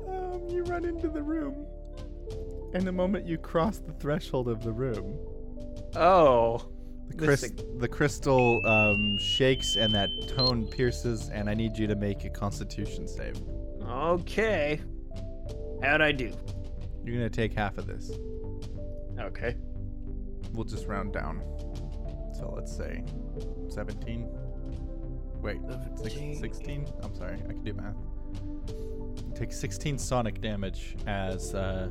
Um, 0.09 0.49
you 0.49 0.63
run 0.65 0.85
into 0.85 1.09
the 1.09 1.23
room. 1.23 1.67
And 2.75 2.85
the 2.85 2.93
moment 2.93 3.27
you 3.27 3.39
cross 3.39 3.79
the 3.79 3.93
threshold 3.93 4.49
of 4.49 4.63
the 4.63 4.73
room, 4.73 5.19
Oh, 5.95 6.63
the, 7.17 7.27
crys- 7.27 7.79
the 7.79 7.89
crystal 7.89 8.65
um, 8.67 9.19
shakes 9.19 9.77
and 9.77 9.95
that 9.95 10.09
tone 10.29 10.67
pierces, 10.67 11.29
and 11.31 11.49
I 11.49 11.55
need 11.55 11.77
you 11.77 11.87
to 11.87 11.95
make 11.97 12.25
a 12.25 12.31
constitution 12.31 13.07
save. 13.07 13.37
okay. 13.89 14.81
How'd 15.83 16.01
I 16.01 16.13
do? 16.13 16.33
You're 17.05 17.17
going 17.17 17.29
to 17.29 17.31
take 17.31 17.53
half 17.55 17.77
of 17.79 17.87
this. 17.87 18.13
Okay. 19.19 19.57
We'll 20.53 20.65
just 20.65 20.87
round 20.87 21.13
down. 21.13 21.43
So 22.39 22.53
let's 22.57 22.75
say 22.75 23.05
17. 23.69 24.29
Wait, 25.41 25.59
six- 25.97 26.39
16? 26.41 26.87
I'm 27.03 27.15
sorry, 27.17 27.35
I 27.35 27.53
can 27.53 27.65
do 27.65 27.73
math. 27.75 27.97
Take 29.35 29.53
16 29.53 29.99
sonic 29.99 30.41
damage 30.41 30.97
as 31.07 31.53
uh, 31.55 31.89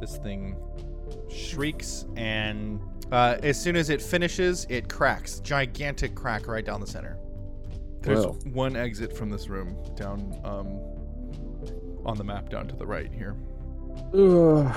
this 0.00 0.16
thing 0.16 0.56
shrieks, 1.30 2.04
and 2.16 2.80
uh, 3.12 3.36
as 3.42 3.60
soon 3.60 3.76
as 3.76 3.90
it 3.90 4.00
finishes, 4.02 4.66
it 4.68 4.88
cracks. 4.88 5.40
Gigantic 5.40 6.14
crack 6.14 6.46
right 6.46 6.64
down 6.64 6.80
the 6.80 6.86
center. 6.86 7.18
There's 8.02 8.26
Wow. 8.26 8.36
one 8.52 8.76
exit 8.76 9.16
from 9.16 9.30
this 9.30 9.48
room 9.48 9.76
down 9.96 10.38
um, 10.44 10.80
on 12.06 12.16
the 12.16 12.24
map 12.24 12.48
down 12.48 12.68
to 12.68 12.76
the 12.76 12.86
right 12.86 13.12
here. 13.12 13.34
Ugh. 14.14 14.76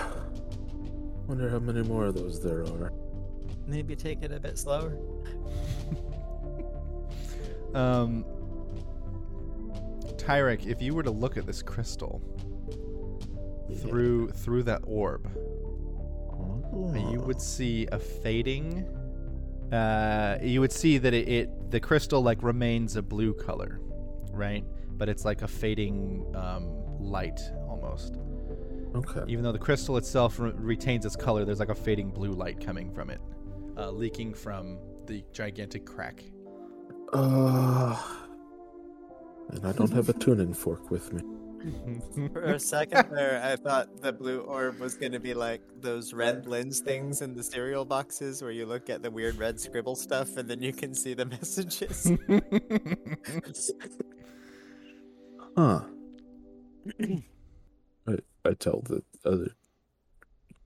Wonder 1.28 1.50
how 1.50 1.60
many 1.60 1.84
more 1.84 2.06
of 2.08 2.16
those 2.16 2.42
there 2.42 2.62
are. 2.64 2.92
Maybe 3.68 3.96
take 3.96 4.24
it 4.24 4.32
a 4.32 4.40
bit 4.40 4.58
slower. 4.58 4.98
Um, 7.74 8.26
Tyrek, 10.18 10.66
if 10.68 10.82
you 10.82 10.94
were 10.94 11.04
to 11.04 11.12
look 11.12 11.38
at 11.38 11.46
this 11.46 11.62
crystal 11.62 12.22
through 13.78 14.30
through 14.32 14.64
that 14.64 14.82
orb, 14.84 15.30
you 16.74 17.22
would 17.22 17.42
see 17.42 17.88
a 17.92 18.00
fading. 18.00 18.86
Uh, 19.72 20.38
you 20.42 20.60
would 20.60 20.72
see 20.72 20.98
that 20.98 21.14
it, 21.14 21.28
it 21.28 21.72
the 21.72 21.80
crystal 21.80 22.22
like 22.22 22.44
remains 22.44 22.96
a 22.96 23.02
blue 23.02 23.34
color, 23.34 23.80
right? 24.32 24.66
But 24.90 25.10
it's 25.10 25.26
like 25.26 25.42
a 25.42 25.48
fading 25.48 26.26
um, 26.36 26.70
light 27.00 27.40
almost. 27.68 28.18
Okay. 28.94 29.22
Even 29.28 29.44
though 29.44 29.54
the 29.54 29.60
crystal 29.60 29.98
itself 29.98 30.40
re- 30.40 30.52
retains 30.56 31.06
its 31.06 31.16
color, 31.16 31.46
there's 31.46 31.60
like 31.60 31.70
a 31.70 31.76
fading 31.76 32.10
blue 32.10 32.32
light 32.32 32.60
coming 32.60 32.92
from 32.92 33.10
it, 33.10 33.22
uh, 33.78 33.90
leaking 33.90 34.34
from 34.34 34.78
the 35.06 35.24
gigantic 35.32 35.86
crack. 35.86 36.24
Uh, 37.14 37.98
and 39.50 39.66
I 39.66 39.72
don't 39.72 39.92
have 39.92 40.10
a 40.10 40.14
tuning 40.14 40.54
fork 40.54 40.92
with 40.92 41.14
me. 41.14 41.22
For 42.34 42.44
a 42.44 42.60
second 42.60 43.10
there, 43.12 43.42
I 43.44 43.56
thought 43.56 44.02
the 44.02 44.12
blue 44.12 44.42
orb 44.42 44.80
was 44.80 44.96
going 44.96 45.12
to 45.12 45.20
be 45.20 45.34
like 45.34 45.62
those 45.80 46.14
red 46.14 46.48
lens 46.48 46.80
things 46.80 47.22
in 47.22 47.36
the 47.36 47.44
cereal 47.44 47.86
boxes 47.86 48.42
where 48.42 48.52
you 48.52 48.66
look 48.66 48.90
at 48.90 49.04
the 49.04 49.12
weird 49.12 49.38
red 49.38 49.60
scribble 49.60 49.96
stuff 49.96 50.38
and 50.38 50.50
then 50.50 50.62
you 50.62 50.74
can 50.74 50.94
see 50.94 51.14
the 51.14 51.26
messages. 51.38 52.12
Huh. 55.56 55.82
I, 58.08 58.18
I 58.46 58.54
tell 58.54 58.82
the 58.82 59.04
other 59.26 59.56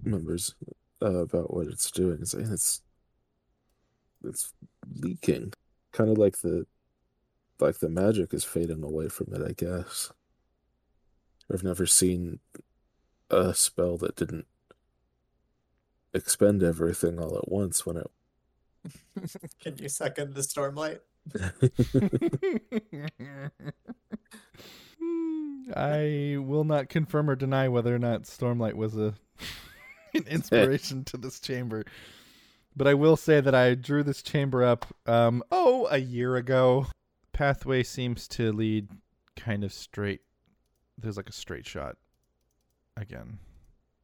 members 0.03 0.55
uh, 1.01 1.17
about 1.17 1.53
what 1.53 1.67
it's 1.67 1.91
doing. 1.91 2.19
It's, 2.21 2.33
it's 2.33 2.81
it's 4.23 4.53
leaking, 4.99 5.53
kind 5.91 6.09
of 6.09 6.17
like 6.17 6.39
the 6.39 6.65
like 7.59 7.79
the 7.79 7.89
magic 7.89 8.33
is 8.33 8.43
fading 8.43 8.83
away 8.83 9.09
from 9.09 9.33
it. 9.33 9.41
I 9.41 9.53
guess. 9.53 10.11
I've 11.51 11.63
never 11.63 11.85
seen 11.85 12.39
a 13.29 13.53
spell 13.53 13.97
that 13.97 14.15
didn't 14.15 14.47
expend 16.13 16.63
everything 16.63 17.19
all 17.19 17.37
at 17.37 17.51
once 17.51 17.85
when 17.85 17.97
it. 17.97 18.11
can 19.59 19.77
you 19.77 19.89
suck 19.89 20.17
in 20.17 20.33
the 20.33 20.41
stormlight? 20.41 20.99
I 25.75 26.37
will 26.39 26.63
not 26.63 26.89
confirm 26.89 27.29
or 27.29 27.35
deny 27.35 27.67
whether 27.67 27.93
or 27.95 27.99
not 27.99 28.23
Stormlight 28.23 28.75
was 28.75 28.97
a 28.97 29.15
an 30.13 30.25
inspiration 30.27 31.03
to 31.05 31.17
this 31.17 31.39
chamber. 31.39 31.85
But 32.75 32.87
I 32.87 32.93
will 32.93 33.17
say 33.17 33.41
that 33.41 33.55
I 33.55 33.73
drew 33.73 34.03
this 34.03 34.21
chamber 34.21 34.63
up 34.63 34.85
um 35.05 35.43
oh 35.51 35.87
a 35.89 35.97
year 35.97 36.35
ago. 36.35 36.87
Pathway 37.33 37.83
seems 37.83 38.27
to 38.29 38.51
lead 38.51 38.89
kind 39.35 39.63
of 39.63 39.73
straight. 39.73 40.21
There's 40.97 41.17
like 41.17 41.29
a 41.29 41.33
straight 41.33 41.65
shot 41.67 41.97
again. 42.97 43.39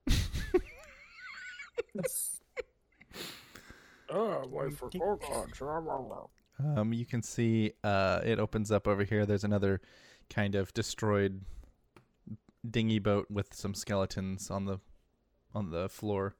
Oh, 4.13 4.43
wait 4.51 4.73
for 4.73 4.89
Gorgon. 4.89 5.51
Um, 6.77 6.91
you 6.93 7.05
can 7.05 7.23
see 7.23 7.73
uh, 7.83 8.19
it 8.23 8.39
opens 8.39 8.71
up 8.71 8.87
over 8.87 9.03
here. 9.03 9.25
There's 9.25 9.43
another 9.45 9.81
kind 10.29 10.55
of 10.55 10.73
destroyed 10.73 11.41
dinghy 12.69 12.99
boat 12.99 13.27
with 13.31 13.53
some 13.53 13.73
skeletons 13.73 14.51
on 14.51 14.65
the 14.65 14.79
on 15.55 15.71
the 15.71 15.87
floor. 15.89 16.35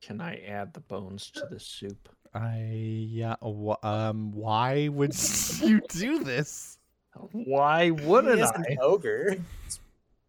Can 0.00 0.20
I 0.20 0.36
add 0.36 0.72
the 0.72 0.80
bones 0.80 1.30
to 1.32 1.46
the 1.50 1.60
soup? 1.60 2.08
I 2.32 2.62
yeah. 3.10 3.36
wh- 3.42 3.84
Um, 3.84 4.32
why 4.32 4.88
would 4.88 5.14
you 5.60 5.80
do 5.88 6.24
this? 6.24 6.78
Why 7.32 7.90
wouldn't 7.90 8.36
He 8.36 8.42
is 8.42 8.50
I? 8.50 8.62
an 8.68 8.78
ogre. 8.80 9.36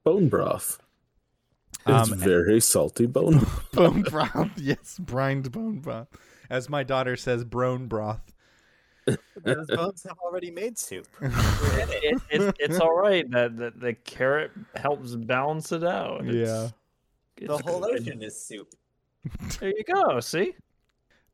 Bone 0.03 0.29
broth. 0.29 0.79
It's 1.87 2.11
Um, 2.11 2.17
very 2.17 2.59
salty 2.61 3.05
bone. 3.07 3.45
Bone 3.73 4.03
broth, 4.03 4.51
yes, 4.55 4.99
brined 4.99 5.51
bone 5.51 5.79
broth, 5.79 6.07
as 6.49 6.69
my 6.69 6.83
daughter 6.83 7.15
says, 7.15 7.43
brone 7.43 7.87
broth. 7.87 8.21
Those 9.43 9.65
bones 9.67 10.03
have 10.07 10.17
already 10.23 10.51
made 10.51 10.77
soup. 10.77 11.07
it, 11.21 12.21
it, 12.29 12.55
it's 12.59 12.79
all 12.79 12.95
right. 12.95 13.29
That 13.31 13.57
the, 13.57 13.71
the 13.75 13.93
carrot 13.93 14.51
helps 14.75 15.15
balance 15.15 15.71
it 15.71 15.83
out. 15.83 16.25
It's- 16.27 16.35
Yeah. 17.39 17.47
The 17.47 17.57
whole 17.57 17.79
good. 17.81 17.99
ocean 18.01 18.21
is 18.21 18.39
soup. 18.39 18.71
There 19.59 19.69
you 19.69 19.83
go. 19.91 20.19
See, 20.19 20.53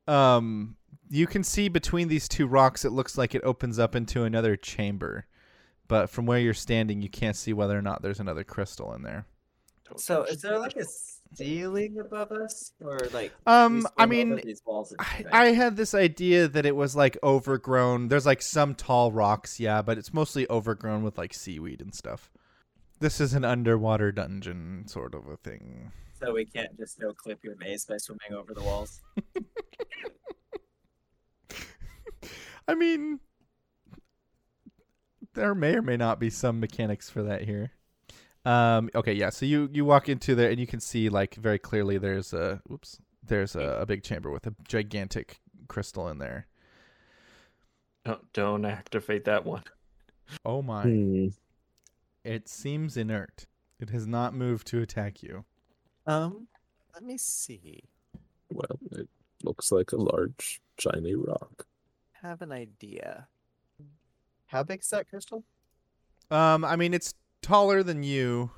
Um, 0.08 0.78
you 1.10 1.28
can 1.28 1.44
see 1.44 1.68
between 1.68 2.08
these 2.08 2.30
two 2.30 2.48
rocks, 2.48 2.86
it 2.86 2.92
looks 2.94 3.18
like 3.18 3.36
it 3.36 3.42
opens 3.44 3.78
up 3.80 3.94
into 3.96 4.24
another 4.24 4.56
chamber, 4.56 5.26
but 5.88 6.10
from 6.10 6.26
where 6.26 6.40
you're 6.40 6.54
standing, 6.54 7.02
you 7.02 7.10
can't 7.10 7.36
see 7.36 7.54
whether 7.54 7.78
or 7.78 7.82
not 7.82 8.02
there's 8.02 8.20
another 8.20 8.44
crystal 8.44 8.94
in 8.94 9.04
there. 9.04 9.26
So 9.96 10.24
is 10.24 10.42
there 10.42 10.60
like 10.60 10.76
a 10.76 10.84
ceiling 11.34 11.98
above 12.00 12.32
us, 12.32 12.74
or 12.82 13.00
like? 13.14 13.32
Um, 13.46 13.88
I 13.98 14.06
mean, 14.06 14.42
these 14.44 14.62
walls 14.66 14.92
and 14.92 15.00
I. 15.32 15.46
I 15.48 15.52
had 15.54 15.78
this 15.78 15.94
idea 15.94 16.48
that 16.48 16.66
it 16.66 16.76
was 16.76 16.96
like 16.96 17.18
overgrown. 17.24 18.10
There's 18.10 18.26
like 18.26 18.42
some 18.42 18.76
tall 18.76 19.12
rocks, 19.12 19.60
yeah, 19.60 19.82
but 19.82 19.98
it's 19.98 20.14
mostly 20.14 20.50
overgrown 20.50 21.04
with 21.04 21.18
like 21.18 21.34
seaweed 21.34 21.82
and 21.82 21.96
stuff. 21.96 22.30
This 23.00 23.22
is 23.22 23.34
an 23.34 23.46
underwater 23.46 24.12
dungeon 24.12 24.84
sort 24.88 25.14
of 25.14 25.28
a 25.28 25.38
thing. 25.38 25.92
So 26.20 26.34
we 26.34 26.46
can't 26.46 26.76
just 26.78 27.00
no 27.00 27.14
clip 27.14 27.44
your 27.44 27.56
maze 27.58 27.86
by 27.86 27.98
swimming 27.98 28.34
over 28.36 28.54
the 28.54 28.64
walls. 28.64 29.02
I 32.68 32.76
mean, 32.76 33.20
there 35.38 35.56
may 35.56 35.76
or 35.76 35.82
may 35.82 35.96
not 35.96 36.20
be 36.20 36.30
some 36.30 36.60
mechanics 36.60 37.10
for 37.10 37.24
that 37.24 37.44
here. 37.44 37.72
Um, 38.44 38.90
okay, 38.96 39.14
yeah. 39.14 39.30
So 39.30 39.46
you 39.46 39.70
you 39.72 39.86
walk 39.86 40.10
into 40.10 40.36
there 40.36 40.50
and 40.50 40.60
you 40.60 40.68
can 40.68 40.80
see 40.80 41.10
like 41.10 41.36
very 41.36 41.60
clearly 41.60 41.98
there's 41.98 42.34
a 42.34 42.62
oops 42.72 43.00
there's 43.24 43.56
a, 43.56 43.80
a 43.82 43.86
big 43.86 44.04
chamber 44.04 44.32
with 44.32 44.48
a 44.48 44.56
gigantic 44.68 45.40
crystal 45.68 46.08
in 46.08 46.18
there. 46.18 46.48
don't, 48.06 48.34
don't 48.34 48.66
activate 48.66 49.26
that 49.26 49.46
one. 49.46 49.64
Oh 50.46 50.62
my! 50.62 50.84
Hmm. 50.84 51.28
It 52.24 52.50
seems 52.50 52.98
inert. 52.98 53.48
It 53.80 53.90
has 53.92 54.08
not 54.08 54.34
moved 54.34 54.68
to 54.68 54.82
attack 54.82 55.22
you. 55.22 55.46
Um, 56.06 56.48
let 56.94 57.04
me 57.04 57.18
see. 57.18 57.84
Well, 58.52 58.80
it 58.94 59.08
looks 59.44 59.72
like 59.72 59.92
a 59.92 59.98
large 59.98 60.62
shiny 60.80 61.16
rock. 61.16 61.66
Have 62.24 62.42
an 62.42 62.52
idea. 62.52 63.28
How 64.48 64.64
big's 64.64 64.90
that 64.90 65.10
crystal? 65.10 65.44
Um, 66.32 66.66
I 66.66 66.76
mean 66.76 66.94
it's 66.94 67.14
taller 67.42 67.84
than 67.84 68.04
you. 68.04 68.52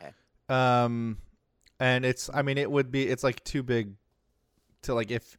Okay. 0.00 0.12
Um, 0.48 1.18
and 1.80 2.04
it's 2.04 2.30
I 2.32 2.42
mean 2.42 2.58
it 2.58 2.70
would 2.70 2.90
be 2.90 3.08
it's 3.08 3.24
like 3.24 3.42
too 3.44 3.62
big 3.62 3.94
to 4.82 4.94
like 4.94 5.10
if 5.10 5.36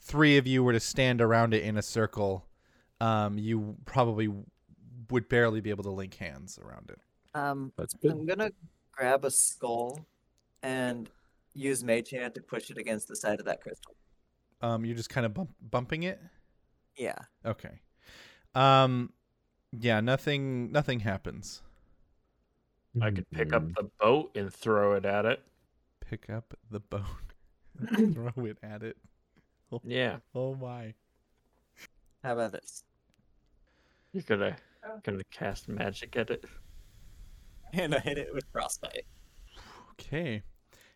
three 0.00 0.36
of 0.36 0.46
you 0.46 0.62
were 0.62 0.72
to 0.72 0.80
stand 0.80 1.20
around 1.20 1.54
it 1.54 1.62
in 1.62 1.76
a 1.78 1.82
circle, 1.82 2.46
um, 3.00 3.38
you 3.38 3.76
probably 3.84 4.28
would 5.10 5.28
barely 5.28 5.60
be 5.60 5.70
able 5.70 5.84
to 5.84 5.90
link 5.90 6.14
hands 6.14 6.58
around 6.62 6.90
it. 6.90 6.98
Um, 7.34 7.72
That's 7.76 7.94
I'm 8.04 8.26
gonna 8.26 8.50
grab 8.92 9.24
a 9.24 9.30
skull 9.30 10.06
and 10.62 11.08
use 11.54 11.82
Mage 11.82 12.10
Hand 12.10 12.34
to 12.34 12.40
push 12.40 12.70
it 12.70 12.78
against 12.78 13.08
the 13.08 13.16
side 13.16 13.40
of 13.40 13.46
that 13.46 13.60
crystal. 13.60 13.94
Um, 14.60 14.84
you're 14.84 14.96
just 14.96 15.10
kind 15.10 15.26
of 15.26 15.34
bump, 15.34 15.50
bumping 15.70 16.04
it. 16.04 16.20
Yeah. 16.96 17.16
Okay. 17.44 17.80
Um, 18.54 19.12
yeah, 19.78 20.00
nothing. 20.00 20.70
Nothing 20.72 21.00
happens. 21.00 21.62
I 23.00 23.10
could 23.10 23.30
pick 23.30 23.52
up 23.54 23.74
the 23.74 23.88
boat 24.00 24.32
and 24.34 24.52
throw 24.52 24.92
it 24.94 25.04
at 25.06 25.24
it. 25.24 25.42
Pick 26.00 26.28
up 26.28 26.54
the 26.70 26.80
boat, 26.80 27.04
throw 28.12 28.44
it 28.44 28.58
at 28.62 28.82
it. 28.82 28.98
Oh, 29.70 29.80
Yeah. 29.84 30.16
Oh 30.34 30.54
my. 30.54 30.92
How 32.22 32.34
about 32.34 32.52
this? 32.52 32.84
You're 34.12 34.22
gonna 34.24 34.56
gonna 35.02 35.24
cast 35.30 35.68
magic 35.68 36.16
at 36.16 36.30
it. 36.30 36.44
And 37.72 37.94
I 37.94 38.00
hit 38.00 38.18
it 38.18 38.32
with 38.34 38.44
frostbite. 38.52 39.06
Okay. 39.92 40.42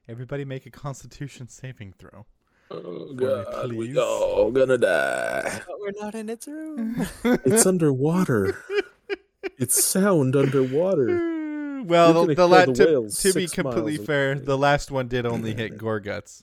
Everybody 0.08 0.44
make 0.44 0.66
a 0.66 0.70
Constitution 0.70 1.48
saving 1.48 1.94
throw. 1.98 2.26
Oh 2.70 2.80
For 2.80 3.14
me, 3.14 3.14
god, 3.16 3.72
we 3.72 3.86
please. 3.88 3.96
all 3.98 4.50
gonna 4.50 4.78
die. 4.78 5.62
But 5.66 5.80
we're 5.80 5.92
not 6.00 6.14
in 6.14 6.28
its 6.28 6.46
room. 6.48 7.06
It's 7.44 7.64
underwater. 7.66 8.58
It's 9.58 9.82
sound 9.84 10.34
underwater. 10.36 11.32
Well, 11.86 12.12
the, 12.26 12.34
gonna 12.34 12.34
the, 12.34 12.48
la- 12.48 12.64
the 12.64 12.72
to, 13.12 13.30
to 13.30 13.32
be 13.38 13.46
completely 13.46 13.96
fair, 14.04 14.32
away. 14.32 14.40
the 14.42 14.58
last 14.58 14.90
one 14.90 15.06
did 15.06 15.24
only 15.24 15.54
hit 15.54 15.78
Goreguts. 15.78 16.42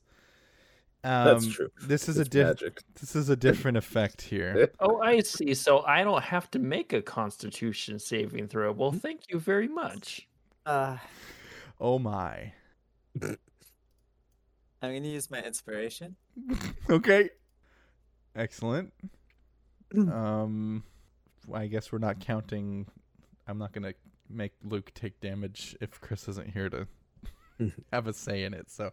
Um, 1.04 1.26
That's 1.26 1.48
true. 1.48 1.68
This 1.82 2.08
is 2.08 2.18
a 2.18 2.22
It's 2.22 2.30
diff- 2.30 2.48
magic. 2.48 2.82
This 3.02 3.14
is 3.14 3.28
a 3.28 3.36
different 3.36 3.76
effect 3.76 4.22
here. 4.22 4.72
Oh, 4.80 5.02
I 5.02 5.20
see. 5.20 5.54
So 5.54 5.80
I 5.82 6.06
don't 6.06 6.24
have 6.24 6.50
to 6.52 6.60
make 6.60 6.94
a 6.94 7.02
Constitution 7.02 8.00
saving 8.00 8.48
throw. 8.48 8.72
Well, 8.72 8.94
thank 8.94 9.22
you 9.30 9.38
very 9.40 9.68
much. 9.68 10.30
Uh, 10.66 10.96
Oh 11.82 12.00
my. 12.00 12.54
I'm 14.84 14.94
gonna 14.94 15.08
use 15.08 15.32
my 15.32 15.42
inspiration. 15.42 16.16
Okay. 16.90 17.30
Excellent. 18.36 18.92
Um, 19.96 20.84
I 21.54 21.68
guess 21.68 21.92
we're 21.92 22.00
not 22.00 22.20
counting. 22.20 22.88
I'm 23.48 23.58
not 23.58 23.72
gonna 23.72 23.94
make 24.30 24.52
Luke 24.64 24.92
take 24.94 25.20
damage 25.22 25.78
if 25.80 26.02
Chris 26.02 26.28
isn't 26.28 26.52
here 26.52 26.70
to 26.70 26.88
have 27.94 28.08
a 28.08 28.14
say 28.14 28.44
in 28.44 28.54
it. 28.54 28.70
So, 28.70 28.92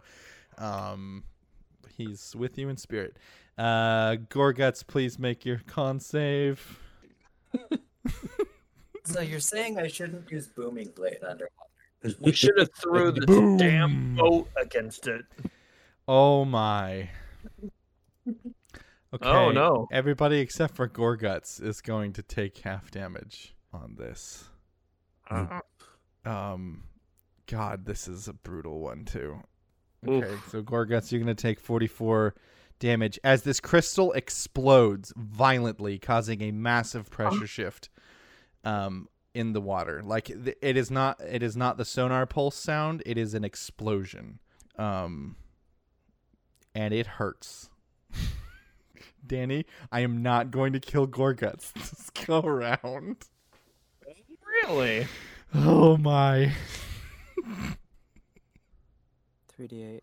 um, 0.59 1.25
he's 1.97 2.37
with 2.37 2.57
you 2.57 2.69
in 2.69 2.77
spirit. 2.77 3.17
Uh, 3.59 4.17
Goreguts, 4.29 4.87
please 4.87 5.19
make 5.19 5.45
your 5.45 5.61
con 5.67 5.99
save. 5.99 6.79
So 9.05 9.21
you're 9.21 9.41
saying 9.41 9.79
I 9.79 9.89
shouldn't 9.89 10.31
use 10.31 10.47
booming 10.47 10.91
blade 10.95 11.19
underwater? 11.23 11.51
We 12.21 12.33
should 12.33 12.59
have 12.59 12.71
threw 12.81 13.11
this 13.13 13.27
damn 13.59 14.15
boat 14.15 14.49
against 14.61 15.09
it. 15.09 15.25
Oh 16.13 16.45
my. 16.45 17.09
Okay. 19.13 19.29
Oh, 19.29 19.51
no. 19.51 19.89
Everybody 19.91 20.39
except 20.39 20.77
for 20.77 20.89
Goreguts 20.89 21.61
is 21.61 21.81
going 21.81 22.13
to 22.13 22.23
take 22.23 22.59
half 22.59 22.93
damage 22.93 23.57
on 23.73 23.97
this. 23.99 24.45
Uh, 25.29 25.59
Um, 26.25 26.85
God, 27.47 27.87
this 27.87 28.07
is 28.07 28.29
a 28.29 28.33
brutal 28.33 28.79
one 28.79 29.05
too. 29.05 29.41
Oof. 30.09 30.25
Okay, 30.25 30.35
so 30.53 30.63
Goreguts, 30.63 31.11
you're 31.11 31.19
gonna 31.21 31.35
take 31.35 31.59
44 31.59 32.37
damage 32.79 33.19
as 33.25 33.43
this 33.43 33.59
crystal 33.59 34.13
explodes 34.13 35.13
violently, 35.17 35.99
causing 35.99 36.41
a 36.43 36.53
massive 36.53 37.11
pressure 37.11 37.49
shift, 37.49 37.89
um, 38.65 39.09
in 39.35 39.53
the 39.55 39.61
water. 39.61 40.03
Like 40.05 40.27
th- 40.27 40.57
it 40.63 40.77
is 40.77 40.89
not, 40.91 41.21
it 41.21 41.43
is 41.43 41.57
not 41.57 41.79
the 41.79 41.85
sonar 41.85 42.27
pulse 42.27 42.55
sound. 42.57 43.03
It 43.07 43.19
is 43.19 43.35
an 43.35 43.43
explosion. 43.45 44.39
Um, 44.77 45.35
and 46.75 46.95
it 46.95 47.07
hurts. 47.07 47.71
Danny, 49.27 49.67
I 49.93 50.01
am 50.01 50.23
not 50.23 50.51
going 50.51 50.73
to 50.73 50.81
kill 50.81 51.07
Goreguts 51.07 51.73
this 51.75 52.11
go 52.27 52.41
around. 52.41 53.17
really? 54.65 55.07
Oh 55.55 55.97
my. 55.97 56.53
3d8 59.59 60.01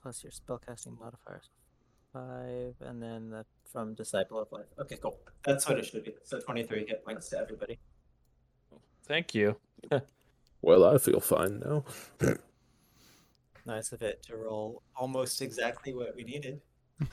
plus 0.00 0.22
your 0.22 0.32
spellcasting 0.32 0.98
modifiers. 0.98 1.48
5, 2.12 2.74
and 2.80 3.02
then 3.02 3.30
the, 3.30 3.44
from 3.70 3.94
Disciple 3.94 4.40
of 4.40 4.50
Life. 4.50 4.66
Okay, 4.80 4.96
cool. 5.00 5.16
That's 5.44 5.68
what 5.68 5.78
it 5.78 5.86
should 5.86 6.04
be. 6.04 6.14
So 6.24 6.40
23 6.40 6.86
hit 6.88 7.04
points 7.04 7.28
to 7.30 7.38
everybody. 7.38 7.78
Thank 9.04 9.34
you. 9.34 9.56
Well, 10.62 10.84
I 10.84 10.98
feel 10.98 11.20
fine 11.20 11.60
now. 11.60 11.84
Nice 13.66 13.92
of 13.92 14.02
it 14.02 14.22
to 14.24 14.36
roll 14.36 14.82
almost 14.96 15.42
exactly 15.42 15.92
what 15.94 16.14
we 16.16 16.24
needed. 16.24 16.60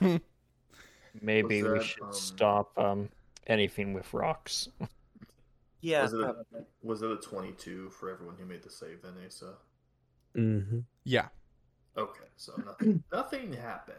Maybe 1.20 1.62
we 1.62 1.68
that, 1.68 1.82
should 1.82 2.02
um, 2.02 2.12
stop 2.12 2.78
um 2.78 3.08
anything 3.46 3.92
with 3.92 4.12
rocks. 4.12 4.68
Yeah, 5.80 6.02
was, 6.02 6.12
it 6.12 6.20
a, 6.20 6.24
probably. 6.24 6.60
was 6.82 7.02
it 7.02 7.10
a 7.12 7.16
22 7.16 7.90
for 7.90 8.10
everyone 8.10 8.34
who 8.36 8.44
made 8.44 8.62
the 8.62 8.70
save 8.70 9.02
then, 9.02 9.12
Asa? 9.24 9.54
Mm-hmm. 10.36 10.80
Yeah. 11.04 11.28
Okay, 11.96 12.24
so 12.36 12.52
nothing, 12.66 13.04
nothing 13.12 13.52
happened 13.52 13.96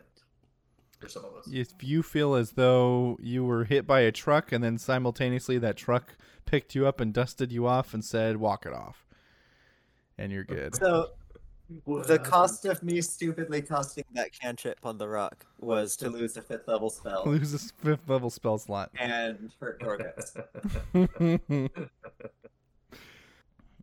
for 0.99 1.07
some 1.07 1.23
of 1.23 1.34
us. 1.35 1.47
If 1.51 1.81
you 1.81 2.03
feel 2.03 2.35
as 2.35 2.51
though 2.51 3.17
you 3.21 3.45
were 3.45 3.63
hit 3.63 3.88
by 3.88 4.01
a 4.01 4.11
truck 4.11 4.51
and 4.51 4.63
then 4.63 4.77
simultaneously 4.77 5.57
that 5.59 5.77
truck 5.77 6.17
picked 6.45 6.76
you 6.76 6.85
up 6.85 6.99
and 6.99 7.13
dusted 7.13 7.51
you 7.51 7.65
off 7.65 7.93
and 7.93 8.03
said, 8.03 8.38
walk 8.38 8.65
it 8.65 8.73
off. 8.73 9.05
And 10.17 10.31
you're 10.31 10.43
good. 10.45 10.76
So 10.76 11.11
What 11.86 12.08
the 12.08 12.18
cost 12.18 12.66
of 12.66 12.82
me 12.82 13.00
stupidly 13.02 13.62
casting 13.62 14.04
that 14.14 14.32
cantrip 14.34 14.80
on 14.84 14.98
the 14.98 15.08
rock 15.08 15.46
was 15.60 15.96
to 15.98 16.10
lose 16.10 16.36
a 16.38 16.41
fifth 16.41 16.68
level 16.68 16.90
spell 16.90 17.24
Lose 17.28 17.54
a 17.54 17.60
fifth 17.84 18.08
level 18.10 18.30
spell 18.30 18.58
slot. 18.58 18.90
and 19.00 19.52
hurt 19.60 19.80
Goreguts. 19.82 20.36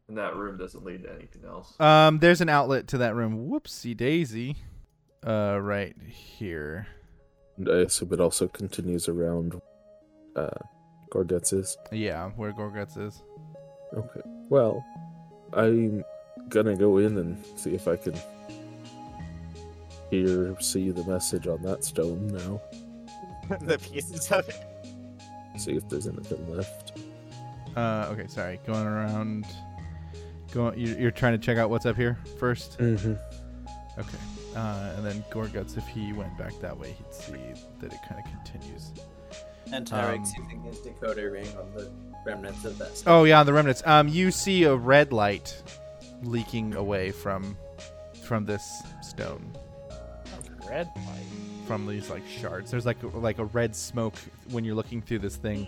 And 0.08 0.16
that 0.18 0.36
room 0.36 0.56
doesn't 0.56 0.84
lead 0.84 1.02
to 1.02 1.12
anything 1.12 1.44
else. 1.44 1.74
um, 1.80 2.20
there's 2.20 2.40
an 2.40 2.48
outlet 2.48 2.86
to 2.88 2.98
that 2.98 3.16
room. 3.16 3.48
Whoopsie 3.50 3.96
daisy. 3.96 4.56
Uh, 5.26 5.58
right 5.60 5.96
here. 6.06 6.86
And 7.56 7.68
I 7.68 7.78
assume 7.78 8.12
it 8.12 8.20
also 8.20 8.46
continues 8.46 9.08
around 9.08 9.60
uh, 10.36 10.50
Goreguts 11.10 11.52
is. 11.52 11.76
Yeah, 11.90 12.30
where 12.36 12.52
Goreguts 12.52 12.96
is. 12.96 13.20
Okay. 13.96 14.20
Well, 14.48 14.84
I'm 15.52 16.04
gonna 16.48 16.76
go 16.76 16.98
in 16.98 17.18
and 17.18 17.44
see 17.56 17.74
if 17.74 17.88
I 17.88 17.96
can 17.96 18.14
hear, 20.10 20.56
see 20.60 20.90
the 20.90 21.04
message 21.04 21.46
on 21.46 21.62
that 21.62 21.84
stone 21.84 22.26
now. 22.28 22.60
the 23.60 23.78
pieces 23.78 24.30
of 24.30 24.48
it. 24.48 24.62
See 25.58 25.72
if 25.72 25.88
there's 25.88 26.06
anything 26.06 26.54
left. 26.54 26.98
Uh, 27.76 28.08
okay, 28.10 28.26
sorry. 28.28 28.60
Going 28.66 28.86
around. 28.86 29.46
Going. 30.52 30.78
you- 30.78 30.96
You're 30.96 31.10
trying 31.10 31.32
to 31.32 31.38
check 31.38 31.56
out 31.58 31.70
what's 31.70 31.86
up 31.86 31.96
here 31.96 32.18
first. 32.38 32.78
Mm-hmm. 32.78 33.14
Okay. 33.98 34.18
Uh, 34.54 34.92
and 34.96 35.04
then 35.06 35.22
Goreguts, 35.30 35.76
if 35.76 35.86
he 35.86 36.12
went 36.12 36.36
back 36.38 36.52
that 36.60 36.76
way, 36.78 36.92
he'd 36.92 37.12
see 37.14 37.32
that 37.80 37.92
it 37.92 37.98
kind 38.08 38.22
of 38.24 38.30
continues. 38.44 38.92
And 39.72 39.86
Tyrek's 39.86 40.32
Um, 40.38 40.44
using 40.44 40.62
his 40.62 40.78
decoder 40.78 41.32
ring 41.32 41.48
on 41.58 41.72
the 41.74 41.90
remnants 42.24 42.64
of 42.64 42.78
that. 42.78 43.02
Oh 43.06 43.24
yeah, 43.24 43.40
on 43.40 43.46
the 43.46 43.52
remnants. 43.52 43.82
Um, 43.86 44.08
you 44.08 44.30
see 44.30 44.64
a 44.64 44.74
red 44.74 45.12
light 45.12 45.62
leaking 46.22 46.74
away 46.74 47.10
from 47.10 47.56
from 48.24 48.44
this 48.44 48.82
stone, 49.02 49.52
Red 50.68 50.88
light. 50.96 51.66
from 51.66 51.86
these 51.86 52.10
like 52.10 52.26
shards. 52.26 52.70
There's 52.70 52.86
like 52.86 52.96
like 53.14 53.38
a 53.38 53.44
red 53.44 53.74
smoke 53.76 54.14
when 54.50 54.64
you're 54.64 54.74
looking 54.74 55.00
through 55.02 55.20
this 55.20 55.36
thing. 55.36 55.66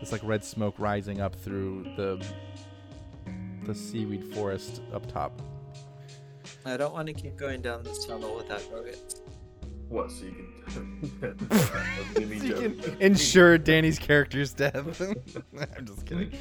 It's 0.00 0.12
like 0.12 0.22
red 0.24 0.44
smoke 0.44 0.74
rising 0.78 1.20
up 1.20 1.34
through 1.34 1.84
the 1.96 2.24
the 3.64 3.74
seaweed 3.74 4.34
forest 4.34 4.80
up 4.92 5.06
top. 5.12 5.40
I 6.64 6.76
don't 6.76 6.92
want 6.92 7.06
to 7.08 7.12
keep 7.14 7.36
going 7.36 7.62
down 7.62 7.82
this 7.82 8.04
tunnel 8.06 8.36
without 8.36 8.60
Goreguts. 8.62 9.20
What? 9.88 10.10
So 10.10 10.24
you 10.24 10.46
can. 10.68 11.36
Jimmy 12.16 12.36
You 12.46 12.54
can 12.54 12.96
ensure 13.00 13.58
Danny's 13.58 13.98
character's 13.98 14.52
death. 14.52 15.00
I'm 15.78 15.86
just 15.86 16.06
kidding. 16.06 16.32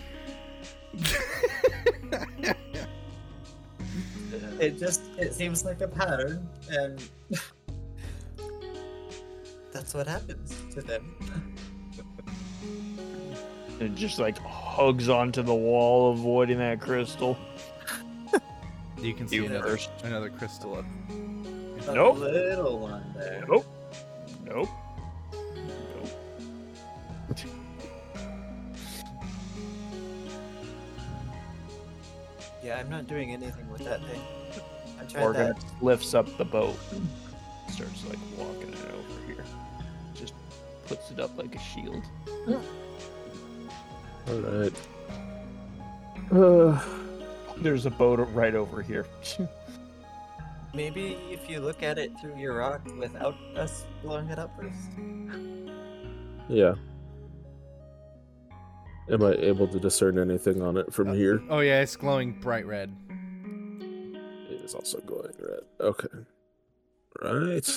It 4.59 4.77
just 4.77 5.01
it 5.17 5.33
seems 5.33 5.63
like 5.63 5.81
a 5.81 5.87
pattern, 5.87 6.47
and 6.69 7.01
that's 9.71 9.93
what 9.93 10.07
happens 10.07 10.55
to 10.73 10.81
them. 10.81 11.15
It 13.81 13.95
just 13.95 14.19
like 14.19 14.37
hugs 14.39 15.07
onto 15.07 15.41
the 15.41 15.55
wall, 15.55 16.11
avoiding 16.11 16.57
that 16.59 16.81
crystal. 16.81 17.37
You 19.01 19.13
can 19.13 19.29
see 19.29 19.37
You 19.37 19.45
another, 19.45 19.63
first. 19.69 19.89
another 20.03 20.29
crystal 20.29 20.75
up. 20.75 20.85
A 21.87 21.93
Nope. 21.95 22.17
little 22.17 22.77
one 22.79 23.01
there. 23.17 23.45
Nope. 23.47 23.65
Nope. 24.45 24.67
Yeah, 32.63 32.77
I'm 32.77 32.89
not 32.89 33.07
doing 33.07 33.31
anything 33.31 33.69
with 33.71 33.83
that 33.85 34.01
thing. 34.05 34.21
I'm 35.15 35.21
Morgan 35.21 35.47
that. 35.47 35.63
lifts 35.81 36.13
up 36.13 36.37
the 36.37 36.45
boat 36.45 36.77
and 36.91 37.07
starts 37.69 38.05
like 38.07 38.19
walking 38.37 38.69
it 38.73 38.85
over 38.93 39.25
here. 39.27 39.43
Just 40.15 40.33
puts 40.87 41.11
it 41.11 41.19
up 41.19 41.37
like 41.37 41.55
a 41.55 41.59
shield. 41.59 42.03
All 44.27 44.39
right. 44.41 44.73
Uh, 46.31 46.79
There's 47.57 47.85
a 47.85 47.89
boat 47.89 48.19
right 48.33 48.53
over 48.55 48.81
here. 48.81 49.05
Maybe 50.75 51.17
if 51.31 51.49
you 51.49 51.59
look 51.59 51.81
at 51.81 51.97
it 51.97 52.11
through 52.21 52.37
your 52.37 52.57
rock 52.57 52.81
without 52.99 53.35
us 53.55 53.85
blowing 54.03 54.29
it 54.29 54.37
up 54.37 54.55
first. 54.55 54.91
yeah. 56.47 56.75
Am 59.11 59.23
I 59.23 59.31
able 59.39 59.67
to 59.67 59.79
discern 59.79 60.19
anything 60.19 60.61
on 60.61 60.77
it 60.77 60.93
from 60.93 61.11
here? 61.15 61.41
Oh 61.49 61.61
yeah, 61.61 61.81
it's 61.81 61.95
glowing 61.95 62.33
bright 62.33 62.67
red. 62.67 62.95
It 64.69 64.73
is 64.73 64.75
also 64.75 64.99
glowing 64.99 65.33
red. 65.39 65.61
Okay. 65.79 66.07
Right. 67.23 67.67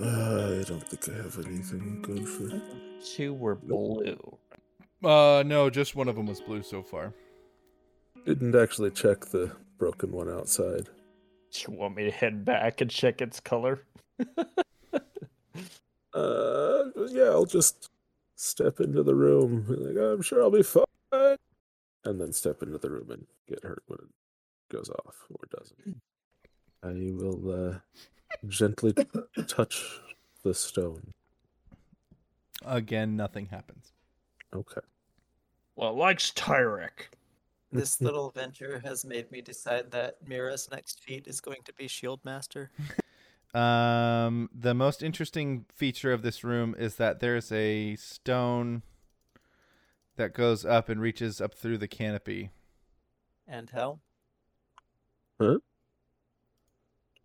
Uh, 0.00 0.60
I 0.60 0.64
don't 0.64 0.82
think 0.88 1.08
I 1.08 1.22
have 1.22 1.38
anything 1.46 2.02
good 2.02 2.28
for. 2.28 2.60
Two 3.04 3.34
were 3.34 3.54
blue. 3.54 4.18
Uh, 5.04 5.44
no, 5.46 5.70
just 5.70 5.94
one 5.94 6.08
of 6.08 6.16
them 6.16 6.26
was 6.26 6.40
blue 6.40 6.64
so 6.64 6.82
far. 6.82 7.14
Didn't 8.26 8.56
actually 8.56 8.90
check 8.90 9.26
the 9.26 9.52
broken 9.78 10.10
one 10.10 10.28
outside. 10.28 10.88
Do 11.52 11.60
you 11.68 11.78
want 11.78 11.94
me 11.94 12.04
to 12.04 12.10
head 12.10 12.44
back 12.44 12.80
and 12.80 12.90
check 12.90 13.20
its 13.20 13.40
color? 13.40 13.84
Uh, 16.14 16.84
yeah, 17.10 17.26
I'll 17.26 17.44
just 17.44 17.90
step 18.34 18.80
into 18.80 19.04
the 19.04 19.14
room. 19.14 19.66
Like, 19.68 20.02
I'm 20.02 20.22
sure 20.22 20.42
I'll 20.42 20.50
be 20.50 20.64
fine. 20.64 20.84
And 21.12 22.20
then 22.20 22.32
step 22.32 22.60
into 22.62 22.78
the 22.78 22.90
room 22.90 23.10
and 23.10 23.26
get 23.46 23.62
hurt 23.62 23.82
when 23.86 23.98
it 24.00 24.08
goes 24.68 24.90
off 24.90 25.16
or 25.30 25.40
doesn't. 25.50 26.00
I 26.82 27.12
will 27.12 27.72
uh, 27.72 27.78
gently 28.46 28.94
touch 29.46 30.00
the 30.42 30.54
stone. 30.54 31.12
Again, 32.64 33.16
nothing 33.16 33.46
happens. 33.46 33.92
Okay. 34.54 34.80
Well, 35.76 35.94
likes 35.94 36.32
Tyrek. 36.32 37.10
This 37.70 38.00
little 38.00 38.30
venture 38.30 38.80
has 38.84 39.04
made 39.04 39.30
me 39.30 39.42
decide 39.42 39.90
that 39.90 40.16
Mirrah's 40.26 40.68
next 40.70 41.00
feat 41.00 41.26
is 41.26 41.40
going 41.40 41.60
to 41.64 41.72
be 41.74 41.86
Shield 41.86 42.20
Master. 42.24 42.70
Um, 43.54 44.50
the 44.54 44.74
most 44.74 45.02
interesting 45.02 45.64
feature 45.74 46.12
of 46.12 46.20
this 46.20 46.44
room 46.44 46.74
is 46.78 46.96
that 46.96 47.20
there's 47.20 47.50
a 47.50 47.96
stone 47.96 48.82
that 50.16 50.34
goes 50.34 50.66
up 50.66 50.88
and 50.88 51.00
reaches 51.00 51.40
up 51.40 51.54
through 51.54 51.78
the 51.78 51.88
canopy. 51.88 52.50
And 53.46 53.70
hell. 53.70 54.00
Huh? 55.40 55.58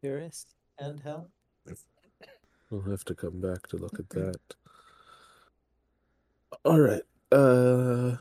Curious. 0.01 0.45
And 0.77 0.99
hell. 0.99 1.29
We'll 2.69 2.81
have 2.89 3.05
to 3.05 3.15
come 3.15 3.39
back 3.39 3.67
to 3.67 3.77
look 3.77 3.99
at 3.99 4.09
that. 4.09 4.39
All 6.65 6.79
right. 6.79 7.03
Uh, 7.31 8.17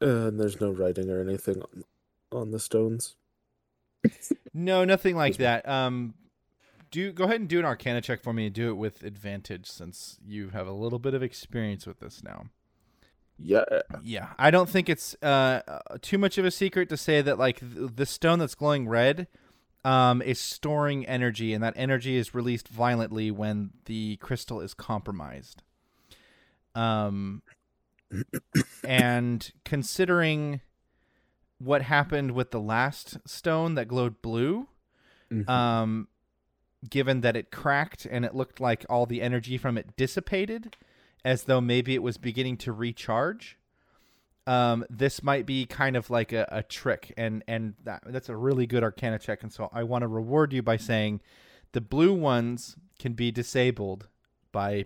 and 0.00 0.38
there's 0.38 0.60
no 0.60 0.70
writing 0.70 1.10
or 1.10 1.20
anything 1.20 1.62
on, 1.62 1.84
on 2.32 2.50
the 2.50 2.60
stones. 2.60 3.16
No, 4.52 4.84
nothing 4.84 5.16
like 5.16 5.36
that. 5.38 5.68
Um, 5.68 6.14
do 6.90 7.12
go 7.12 7.24
ahead 7.24 7.40
and 7.40 7.48
do 7.48 7.58
an 7.58 7.64
Arcana 7.64 8.00
check 8.00 8.22
for 8.22 8.32
me 8.32 8.46
and 8.46 8.54
do 8.54 8.70
it 8.70 8.74
with 8.74 9.02
advantage 9.02 9.66
since 9.66 10.18
you 10.24 10.50
have 10.50 10.68
a 10.68 10.72
little 10.72 10.98
bit 10.98 11.14
of 11.14 11.22
experience 11.22 11.86
with 11.86 12.00
this 12.00 12.22
now. 12.22 12.46
Yeah. 13.38 13.64
Yeah, 14.02 14.28
I 14.38 14.50
don't 14.50 14.68
think 14.68 14.88
it's 14.88 15.16
uh, 15.22 15.60
uh, 15.66 15.78
too 16.00 16.18
much 16.18 16.38
of 16.38 16.44
a 16.44 16.50
secret 16.50 16.88
to 16.90 16.96
say 16.96 17.20
that 17.22 17.38
like 17.38 17.60
th- 17.60 17.90
the 17.96 18.06
stone 18.06 18.38
that's 18.38 18.54
glowing 18.54 18.88
red 18.88 19.26
um, 19.84 20.22
is 20.22 20.38
storing 20.40 21.04
energy, 21.06 21.52
and 21.52 21.62
that 21.62 21.74
energy 21.76 22.16
is 22.16 22.34
released 22.34 22.68
violently 22.68 23.30
when 23.30 23.70
the 23.84 24.16
crystal 24.16 24.60
is 24.60 24.72
compromised. 24.72 25.62
Um, 26.74 27.42
and 28.84 29.52
considering 29.64 30.60
what 31.58 31.82
happened 31.82 32.32
with 32.32 32.50
the 32.50 32.60
last 32.60 33.18
stone 33.28 33.74
that 33.74 33.88
glowed 33.88 34.20
blue, 34.22 34.68
Mhm. 35.30 35.48
um, 35.48 36.08
given 36.88 37.20
that 37.22 37.36
it 37.36 37.50
cracked 37.50 38.06
and 38.06 38.24
it 38.24 38.34
looked 38.34 38.60
like 38.60 38.84
all 38.88 39.06
the 39.06 39.22
energy 39.22 39.56
from 39.56 39.78
it 39.78 39.96
dissipated, 39.96 40.76
as 41.24 41.44
though 41.44 41.60
maybe 41.60 41.94
it 41.94 42.02
was 42.02 42.16
beginning 42.16 42.56
to 42.58 42.72
recharge. 42.72 43.58
Um, 44.46 44.84
this 44.90 45.22
might 45.22 45.46
be 45.46 45.64
kind 45.64 45.96
of 45.96 46.10
like 46.10 46.32
a, 46.32 46.46
a 46.52 46.62
trick, 46.62 47.14
and 47.16 47.42
and 47.48 47.74
that, 47.84 48.02
that's 48.06 48.28
a 48.28 48.36
really 48.36 48.66
good 48.66 48.82
Arcana 48.82 49.18
check. 49.18 49.42
And 49.42 49.52
so 49.52 49.70
I 49.72 49.84
want 49.84 50.02
to 50.02 50.08
reward 50.08 50.52
you 50.52 50.62
by 50.62 50.76
saying 50.76 51.22
the 51.72 51.80
blue 51.80 52.12
ones 52.12 52.76
can 52.98 53.14
be 53.14 53.30
disabled 53.30 54.08
by 54.52 54.84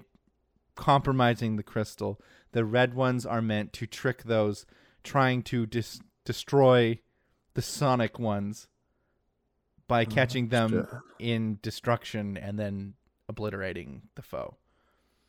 compromising 0.77 1.57
the 1.57 1.63
crystal. 1.65 2.21
The 2.53 2.65
red 2.65 2.95
ones 2.95 3.27
are 3.27 3.43
meant 3.43 3.73
to 3.75 3.87
trick 3.87 4.23
those 4.23 4.65
trying 5.03 5.43
to 5.43 5.67
dis- 5.67 6.01
destroy 6.25 7.01
the 7.55 7.63
sonic 7.63 8.19
ones 8.19 8.69
by 9.89 10.05
catching 10.05 10.49
them 10.49 10.87
in 11.19 11.59
destruction 11.63 12.37
and 12.37 12.59
then 12.59 12.95
obliterating 13.29 14.03
the 14.15 14.23
foe. 14.23 14.57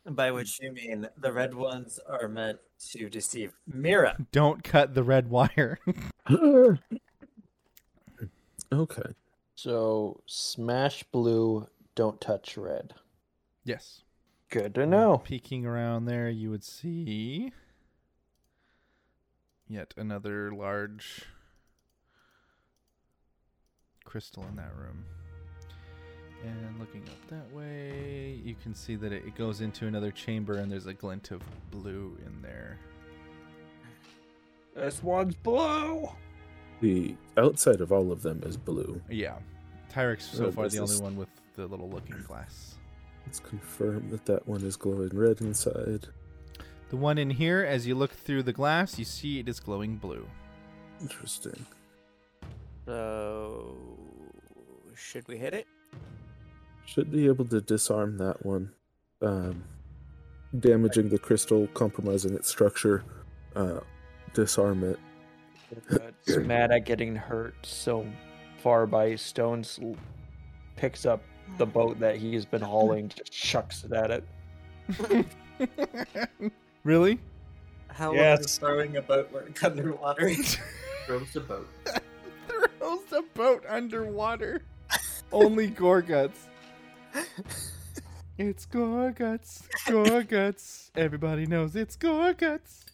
By 0.06 0.30
which 0.30 0.58
you 0.60 0.72
mean 0.72 1.08
the 1.18 1.32
red 1.32 1.54
ones 1.54 2.00
are 2.08 2.26
meant 2.28 2.58
to 2.92 3.08
deceive 3.10 3.52
Mirrah. 3.66 4.16
Don't 4.32 4.64
cut 4.64 4.94
the 4.94 5.02
red 5.02 5.28
wire. 5.28 5.78
okay. 8.72 9.14
So 9.54 10.22
smash 10.26 11.02
blue, 11.04 11.68
don't 11.94 12.20
touch 12.20 12.56
red. 12.56 12.94
yes. 13.64 14.02
Good 14.48 14.74
to 14.74 14.84
know. 14.86 15.18
Peeking 15.18 15.64
around 15.64 16.06
there, 16.06 16.28
you 16.28 16.50
would 16.50 16.64
see 16.64 17.52
yet 19.68 19.94
another 19.96 20.50
large 20.50 21.26
crystal 24.04 24.44
in 24.48 24.56
that 24.56 24.74
room. 24.74 25.04
And 26.44 26.78
looking 26.80 27.02
up 27.02 27.28
that 27.28 27.54
way, 27.54 28.40
you 28.44 28.54
can 28.62 28.74
see 28.74 28.96
that 28.96 29.12
it, 29.12 29.24
it 29.26 29.34
goes 29.34 29.60
into 29.60 29.86
another 29.86 30.10
chamber 30.10 30.54
and 30.54 30.72
there's 30.72 30.86
a 30.86 30.94
glint 30.94 31.30
of 31.32 31.42
blue 31.70 32.16
in 32.24 32.40
there. 32.40 32.78
This 34.74 35.02
one's 35.02 35.34
blue. 35.34 36.08
The 36.80 37.14
outside 37.36 37.80
of 37.82 37.92
all 37.92 38.10
of 38.10 38.22
them 38.22 38.40
is 38.46 38.56
blue. 38.56 39.00
Yeah. 39.10 39.36
Tyrek's 39.92 40.24
so 40.30 40.46
Oh, 40.46 40.50
far 40.52 40.68
the 40.68 40.78
only 40.78 40.94
is- 40.94 41.02
one 41.02 41.16
with 41.16 41.28
the 41.56 41.66
little 41.66 41.90
looking 41.90 42.22
glass. 42.26 42.76
Let's 43.26 43.40
confirm 43.40 44.08
that 44.10 44.24
that 44.26 44.48
one 44.48 44.62
is 44.64 44.76
glowing 44.76 45.10
red 45.12 45.40
inside. 45.42 46.06
The 46.88 46.96
one 46.96 47.18
in 47.18 47.28
here, 47.30 47.62
as 47.64 47.86
you 47.86 47.94
look 47.94 48.12
through 48.12 48.44
the 48.44 48.52
glass, 48.52 48.98
you 48.98 49.04
see 49.04 49.38
it 49.40 49.48
is 49.48 49.60
glowing 49.60 49.96
blue. 49.96 50.26
Interesting. 51.02 51.66
So 52.86 53.76
should 54.94 55.28
we 55.28 55.36
hit 55.36 55.52
it? 55.54 55.66
Should 56.86 57.12
be 57.12 57.26
able 57.26 57.44
to 57.46 57.60
disarm 57.60 58.18
that 58.18 58.44
one. 58.44 58.72
Um, 59.22 59.64
damaging 60.58 61.08
the 61.08 61.18
crystal, 61.18 61.66
compromising 61.68 62.34
its 62.34 62.48
structure. 62.48 63.04
Uh, 63.54 63.80
disarm 64.34 64.82
it. 64.84 64.98
It's 66.26 66.36
mad 66.46 66.72
at 66.72 66.84
getting 66.84 67.14
hurt 67.14 67.54
so 67.62 68.04
far 68.58 68.86
by 68.86 69.14
stones. 69.14 69.78
Picks 70.76 71.06
up 71.06 71.22
the 71.58 71.66
boat 71.66 72.00
that 72.00 72.16
he's 72.16 72.44
been 72.44 72.62
hauling, 72.62 73.08
just 73.08 73.30
chucks 73.32 73.84
it 73.84 73.92
at 73.92 74.10
it. 74.10 75.26
really? 76.84 77.18
How 77.88 78.08
long 78.08 78.16
Yes. 78.16 78.40
does 78.42 78.58
throwing 78.58 78.96
a 78.96 79.02
boat 79.02 79.30
work 79.32 79.62
underwater? 79.62 80.30
Throws 81.06 81.32
the 81.32 81.40
boat. 81.40 81.68
Throws 82.78 83.04
the 83.10 83.22
boat 83.34 83.64
underwater. 83.68 84.62
Only 85.32 85.70
Goreguts. 85.70 86.46
It's 88.38 88.64
Goreguts. 88.64 89.68
Goreguts. 89.86 90.90
Everybody 90.96 91.44
knows 91.44 91.76
it's 91.76 91.94
Goreguts. 91.94 92.84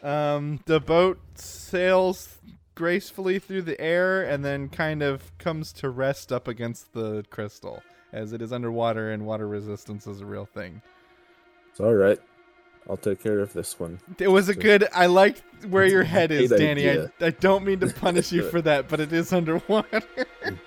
Um, 0.00 0.60
the 0.66 0.78
boat 0.78 1.18
sails 1.34 2.38
gracefully 2.76 3.40
through 3.40 3.62
the 3.62 3.80
air 3.80 4.22
and 4.22 4.44
then 4.44 4.68
kind 4.68 5.02
of 5.02 5.36
comes 5.38 5.72
to 5.72 5.90
rest 5.90 6.30
up 6.30 6.46
against 6.46 6.92
the 6.92 7.24
crystal, 7.30 7.82
as 8.12 8.32
it 8.32 8.40
is 8.40 8.52
underwater 8.52 9.10
and 9.10 9.26
water 9.26 9.48
resistance 9.48 10.06
is 10.06 10.20
a 10.20 10.24
real 10.24 10.46
thing. 10.46 10.82
It's 11.70 11.80
all 11.80 11.94
right. 11.94 12.20
I'll 12.88 12.96
take 12.96 13.20
care 13.20 13.40
of 13.40 13.52
this 13.52 13.78
one. 13.78 13.98
It 14.18 14.28
was 14.28 14.48
a 14.48 14.54
good. 14.54 14.86
I 14.94 15.06
like 15.06 15.42
where 15.68 15.84
your 15.84 16.04
head 16.04 16.30
is, 16.30 16.50
Danny. 16.50 16.88
I. 16.88 17.08
I 17.20 17.30
don't 17.30 17.64
mean 17.64 17.80
to 17.80 17.88
punish 17.88 18.30
you 18.30 18.42
for 18.50 18.62
that, 18.62 18.88
but 18.88 19.00
it 19.00 19.12
is 19.12 19.32
underwater. 19.32 20.02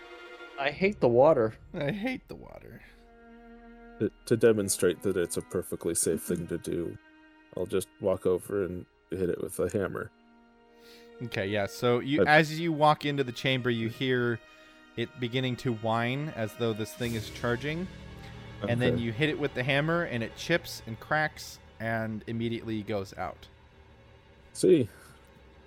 I 0.64 0.72
hate 0.72 1.02
the 1.02 1.10
water. 1.10 1.56
I 1.78 1.92
hate 1.92 2.26
the 2.30 2.36
water. 2.36 2.82
To, 4.00 4.10
to 4.28 4.38
demonstrate 4.38 5.02
that 5.02 5.18
it's 5.18 5.36
a 5.36 5.42
perfectly 5.42 5.94
safe 5.94 6.22
thing 6.22 6.48
to 6.48 6.58
do, 6.58 6.98
I'll 7.58 7.66
just 7.66 7.90
walk 8.00 8.26
over 8.26 8.64
and 8.64 8.86
hit 9.10 9.30
it 9.30 9.44
with 9.44 9.60
a 9.60 9.70
hammer. 9.78 10.10
Okay, 11.22 11.48
yeah. 11.48 11.66
So 11.66 12.00
you, 12.00 12.20
But- 12.20 12.30
as 12.30 12.58
you 12.58 12.72
walk 12.72 13.04
into 13.04 13.26
the 13.26 13.34
chamber, 13.34 13.70
you 13.70 13.90
hear 13.90 14.40
it 14.96 15.10
beginning 15.20 15.58
to 15.58 15.74
whine 15.74 16.32
as 16.34 16.54
though 16.54 16.72
this 16.72 16.94
thing 16.94 17.14
is 17.16 17.30
charging, 17.32 17.86
and 18.66 18.82
then 18.82 18.98
you 18.98 19.12
hit 19.12 19.28
it 19.28 19.38
with 19.38 19.54
the 19.56 19.64
hammer, 19.64 20.04
and 20.04 20.24
it 20.24 20.34
chips 20.38 20.82
and 20.88 20.98
cracks, 20.98 21.60
and 21.82 22.24
immediately 22.28 22.82
goes 22.84 23.14
out. 23.18 23.48
See, 24.54 24.88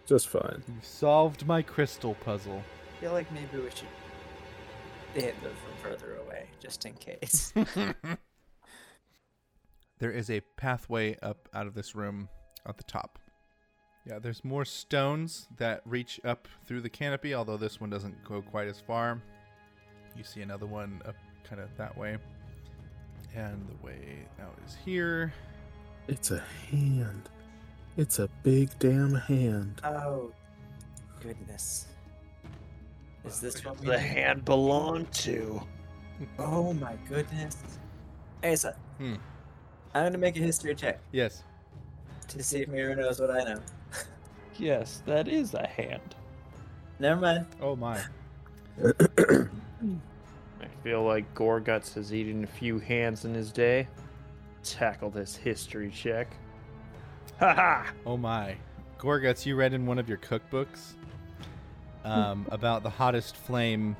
just 0.06 0.28
fine. 0.28 0.62
You've 0.66 0.84
solved 0.86 1.46
my 1.46 1.60
crystal 1.60 2.14
puzzle. 2.14 2.62
I 2.96 3.00
feel 3.02 3.12
like 3.12 3.30
maybe 3.30 3.58
we 3.62 3.68
should 3.70 3.88
hit 5.20 5.42
them 5.42 5.52
from 5.54 5.90
further 5.90 6.16
away, 6.16 6.46
just 6.60 6.84
in 6.84 6.94
case. 6.94 7.52
there 9.98 10.10
is 10.10 10.30
a 10.30 10.40
pathway 10.56 11.16
up 11.22 11.48
out 11.54 11.66
of 11.66 11.74
this 11.74 11.94
room 11.94 12.28
at 12.66 12.76
the 12.76 12.84
top. 12.84 13.18
Yeah, 14.06 14.18
there's 14.20 14.44
more 14.44 14.64
stones 14.64 15.48
that 15.56 15.82
reach 15.84 16.20
up 16.24 16.46
through 16.64 16.82
the 16.82 16.88
canopy, 16.88 17.34
although 17.34 17.56
this 17.56 17.80
one 17.80 17.90
doesn't 17.90 18.22
go 18.24 18.40
quite 18.40 18.68
as 18.68 18.80
far. 18.80 19.20
You 20.16 20.22
see 20.22 20.42
another 20.42 20.66
one 20.66 21.02
up 21.04 21.16
kind 21.44 21.60
of 21.60 21.68
that 21.76 21.96
way. 21.96 22.16
And 23.34 23.66
the 23.68 23.86
way 23.86 24.26
out 24.40 24.56
is 24.66 24.76
here. 24.84 25.32
It's 26.08 26.30
a 26.30 26.42
hand. 26.70 27.28
It's 27.96 28.18
a 28.18 28.28
big 28.42 28.70
damn 28.78 29.14
hand. 29.14 29.80
oh, 29.82 30.30
goodness. 31.20 31.86
Is 33.26 33.40
this 33.40 33.64
what 33.64 33.78
The 33.78 33.98
hand 33.98 34.44
belonged 34.44 35.12
to. 35.14 35.60
Oh 36.38 36.72
my 36.74 36.94
goodness. 37.08 37.56
Asa, 38.44 38.76
Hmm. 38.98 39.14
I'm 39.94 40.04
gonna 40.06 40.18
make 40.18 40.36
a 40.36 40.40
history 40.40 40.74
check 40.74 41.00
Yes. 41.12 41.42
to 42.28 42.42
see 42.42 42.60
if 42.62 42.68
Mirrah 42.68 42.96
knows 42.96 43.20
what 43.20 43.30
I 43.30 43.44
know. 43.44 43.60
Yes, 44.58 45.02
that 45.04 45.28
is 45.28 45.52
a 45.52 45.66
hand. 45.66 46.14
Never 46.98 47.20
mind. 47.20 47.44
Oh 47.60 47.76
my. 47.76 48.00
I 48.82 50.66
feel 50.82 51.02
like 51.02 51.34
Goreguts 51.34 51.92
has 51.94 52.14
eaten 52.14 52.44
a 52.44 52.46
few 52.46 52.78
hands 52.78 53.26
in 53.26 53.34
his 53.34 53.52
day. 53.52 53.86
Tackle 54.62 55.10
this 55.10 55.36
history 55.36 55.90
check. 55.90 56.28
Haha! 57.38 57.84
Oh 58.06 58.16
my. 58.16 58.56
Goreguts, 58.98 59.44
you 59.44 59.56
read 59.56 59.74
in 59.74 59.84
one 59.84 59.98
of 59.98 60.08
your 60.08 60.18
cookbooks 60.18 60.94
um, 62.06 62.46
about 62.52 62.82
the 62.82 62.90
hottest 62.90 63.36
flame 63.36 63.96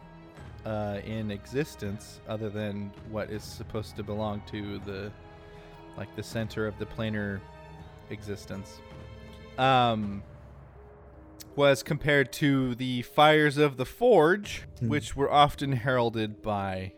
uh, 0.64 1.00
in 1.04 1.30
existence, 1.30 2.20
other 2.28 2.48
than 2.48 2.90
what 3.10 3.30
is 3.30 3.42
supposed 3.42 3.96
to 3.96 4.02
belong 4.02 4.42
to 4.50 4.78
the 4.80 5.12
like 5.96 6.14
the 6.16 6.22
center 6.22 6.66
of 6.66 6.78
the 6.78 6.86
planar 6.86 7.40
existence. 8.10 8.80
Um, 9.58 10.22
was 11.54 11.82
compared 11.82 12.32
to 12.34 12.74
the 12.74 13.00
fires 13.02 13.56
of 13.56 13.78
the 13.78 13.86
forge, 13.86 14.64
which 14.82 15.16
were 15.16 15.32
often 15.32 15.72
heralded 15.72 16.42
by 16.42 16.92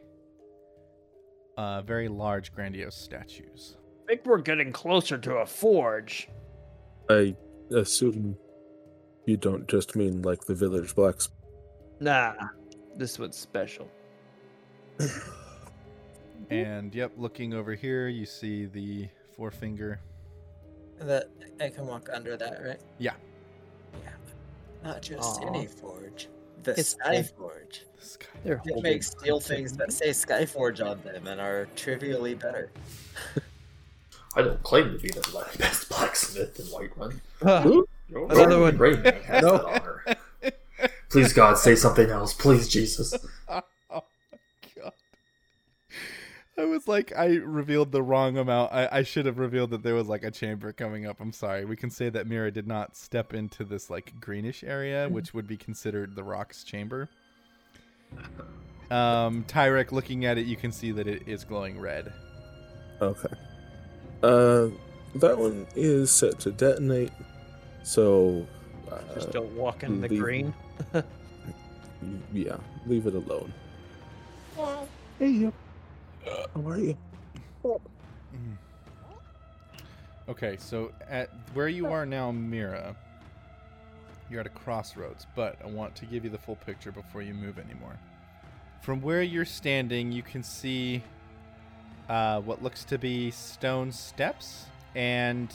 uh, 1.57 1.83
very 1.83 2.09
large, 2.09 2.53
grandiose 2.53 2.97
statues. 2.97 3.77
I 4.05 4.07
think 4.09 4.27
we're 4.27 4.39
getting 4.39 4.73
closer 4.73 5.17
to 5.19 5.35
a 5.37 5.47
forge. 5.47 6.29
I 7.09 7.37
assume 7.71 8.37
you 9.29 9.37
don't 9.37 9.69
just 9.69 9.95
mean 9.95 10.23
like 10.23 10.45
the 10.47 10.55
village 10.55 10.95
blacksmith. 10.95 11.37
Nah, 12.01 12.35
this 12.97 13.19
one's 13.19 13.37
special. 13.37 13.89
And 16.51 16.95
yep, 16.95 17.13
looking 17.19 17.53
over 17.53 17.75
here, 17.75 18.09
you 18.09 18.25
see 18.25 18.65
the 18.67 19.09
forefinger. 19.37 20.01
That 20.99 21.29
I 21.61 21.69
can 21.69 21.87
walk 21.87 22.09
under 22.13 22.39
that, 22.39 22.63
right? 22.65 22.81
Yeah. 22.99 23.13
Yeah. 24.03 24.09
Not 24.83 25.03
just 25.03 25.43
Aw. 25.43 25.49
any 25.49 25.67
forge. 25.67 26.29
The 26.63 26.71
It's 26.79 26.91
Sky 26.91 27.21
the- 27.21 27.29
Forge. 27.29 27.85
They're 28.45 28.55
It 28.55 28.61
holding 28.73 28.83
makes 28.83 29.09
steel 29.11 29.41
things 29.41 29.77
that 29.77 29.93
say 29.93 30.13
Sky 30.15 30.47
Forge 30.47 30.81
on 30.81 31.03
them 31.03 31.27
and 31.27 31.39
are 31.41 31.67
trivially 31.77 32.35
better. 32.35 32.71
I 34.37 34.41
don't 34.43 34.63
claim 34.63 34.93
to 34.93 34.99
be 34.99 35.09
the 35.11 35.21
best 35.59 35.89
blacksmith 35.91 36.59
in 36.61 36.67
Whiterun. 36.67 37.85
Your 38.09 38.31
Another 38.31 38.61
one. 38.61 38.77
Raven 38.77 39.15
has 39.23 39.43
No. 39.43 39.79
Please, 41.11 41.33
God, 41.33 41.57
say 41.59 41.75
something 41.75 42.11
else. 42.11 42.35
Please, 42.35 42.69
Jesus. 42.69 43.15
oh 43.49 43.63
god. 43.91 44.93
I 46.59 46.65
was 46.65 46.87
like, 46.87 47.13
I 47.17 47.37
revealed 47.37 47.93
the 47.93 48.03
wrong 48.03 48.37
amount. 48.37 48.73
I, 48.73 48.89
I 48.91 49.03
should 49.03 49.27
have 49.27 49.39
revealed 49.39 49.71
that 49.71 49.83
there 49.83 49.95
was 49.95 50.09
like 50.09 50.23
a 50.23 50.31
chamber 50.31 50.73
coming 50.73 51.07
up. 51.07 51.21
I'm 51.21 51.33
sorry. 51.33 51.65
We 51.65 51.77
can 51.77 51.91
say 51.91 52.09
that 52.11 52.27
Mirrah 52.27 52.51
did 52.51 52.67
not 52.67 52.97
step 52.97 53.33
into 53.33 53.65
this 53.65 53.89
like 53.89 54.21
greenish 54.21 54.63
area, 54.65 55.09
which 55.09 55.33
would 55.33 55.47
be 55.47 55.57
considered 55.57 56.15
the 56.15 56.25
rock's 56.25 56.65
chamber. 56.65 57.09
Um, 58.91 59.45
Tyrek, 59.45 59.93
looking 59.93 60.25
at 60.25 60.39
it, 60.39 60.47
you 60.47 60.57
can 60.57 60.73
see 60.73 60.93
that 60.93 61.07
it 61.07 61.23
is 61.27 61.45
glowing 61.45 61.79
red. 61.79 62.13
Okay. 63.01 63.29
Uh, 64.23 64.69
that 65.15 65.39
one 65.39 65.67
is 65.77 66.11
set 66.11 66.39
to 66.41 66.51
detonate. 66.51 67.13
So, 67.83 68.47
uh, 68.91 68.99
Just 69.15 69.31
don't 69.33 69.51
walk 69.57 69.83
in 69.83 70.01
the 70.01 70.09
green. 70.09 70.55
yeah, 72.33 72.57
leave 72.87 73.07
it 73.07 73.15
alone. 73.15 73.53
Hey, 75.19 75.51
how 76.55 76.69
are 76.69 76.79
you? 76.79 76.97
Okay, 80.29 80.57
so 80.59 80.93
at 81.09 81.31
where 81.55 81.69
you 81.69 81.87
are 81.87 82.05
now, 82.05 82.31
Mirrah, 82.31 82.95
you're 84.31 84.41
at 84.41 84.47
a 84.47 84.51
crossroads, 84.51 85.27
but 85.35 85.57
I 85.65 85.69
want 85.69 85.97
to 85.97 86.07
give 86.07 86.23
you 86.23 86.31
the 86.31 86.39
full 86.39 86.57
picture 86.57 86.93
before 86.93 87.23
you 87.23 87.33
move 87.33 87.59
anymore. 87.59 87.99
From 88.83 89.01
where 89.01 89.23
you're 89.23 89.47
standing, 89.47 90.13
you 90.13 90.23
can 90.23 90.43
see 90.43 91.03
uh, 92.11 92.43
what 92.43 92.63
looks 92.63 92.85
to 92.85 92.99
be 92.99 93.31
stone 93.31 93.91
steps, 93.91 94.67
and 94.95 95.53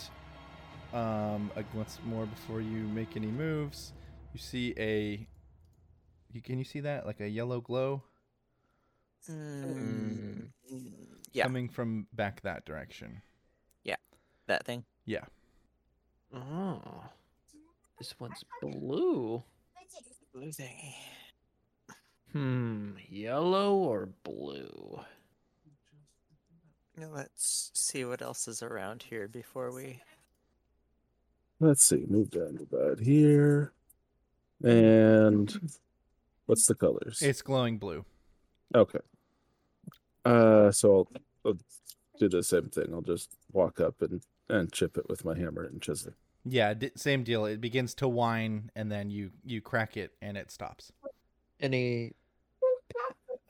um, 0.94 1.52
once 1.74 2.00
more 2.06 2.26
before 2.26 2.62
you 2.62 2.84
make 2.84 3.16
any 3.16 3.28
moves, 3.28 3.94
you 4.34 4.40
see 4.40 4.74
a. 4.78 5.28
You, 6.32 6.42
can 6.42 6.58
you 6.58 6.66
see 6.66 6.80
that 6.80 7.06
like 7.06 7.20
a 7.20 7.28
yellow 7.28 7.62
glow 7.62 8.04
Mm, 9.30 10.50
yeah, 11.32 11.44
coming 11.44 11.70
from 11.70 12.08
back 12.14 12.42
that 12.42 12.66
direction? 12.66 13.22
Yeah. 13.84 13.96
That 14.48 14.66
thing. 14.66 14.84
Yeah. 15.06 15.24
Oh. 16.34 16.82
This 17.98 18.20
one's 18.20 18.44
blue. 18.62 19.44
Blue 20.34 20.48
thingy. 20.48 20.96
Hmm, 22.32 22.94
yellow 23.08 23.76
or 23.76 24.10
blue? 24.24 25.00
Let's 26.98 27.72
see 27.74 28.04
what 28.04 28.22
else 28.22 28.48
is 28.48 28.64
around 28.64 29.04
here 29.04 29.28
before 29.28 29.72
we. 29.72 30.02
Let's 31.60 31.84
see. 31.84 32.06
Move 32.08 32.30
down 32.32 32.58
to 32.58 32.64
about 32.64 33.00
here. 33.00 33.74
And 34.64 35.54
what's 36.46 36.66
the 36.66 36.76
colors? 36.76 37.22
It's 37.22 37.42
glowing 37.42 37.78
blue. 37.78 38.06
Okay. 38.76 39.00
Uh, 40.26 40.72
so 40.72 41.08
I'll, 41.46 41.52
I'll 41.52 41.58
do 42.20 42.30
the 42.30 42.44
same 42.44 42.70
thing. 42.70 42.88
I'll 42.94 43.02
just 43.02 43.32
walk 43.52 43.80
up 43.80 44.02
and 44.02 44.22
and 44.50 44.72
chip 44.72 44.98
it 44.98 45.08
with 45.10 45.24
my 45.26 45.38
hammer 45.38 45.64
and 45.64 45.82
chisel. 45.82 46.14
Yeah, 46.46 46.74
di- 46.74 46.92
same 46.96 47.24
deal. 47.24 47.46
It 47.46 47.62
begins 47.62 47.94
to 47.96 48.08
whine, 48.08 48.70
and 48.76 48.92
then 48.92 49.10
you 49.10 49.32
you 49.46 49.62
crack 49.62 49.96
it, 49.98 50.12
and 50.22 50.38
it 50.38 50.52
stops. 50.52 50.92
Any. 51.60 52.14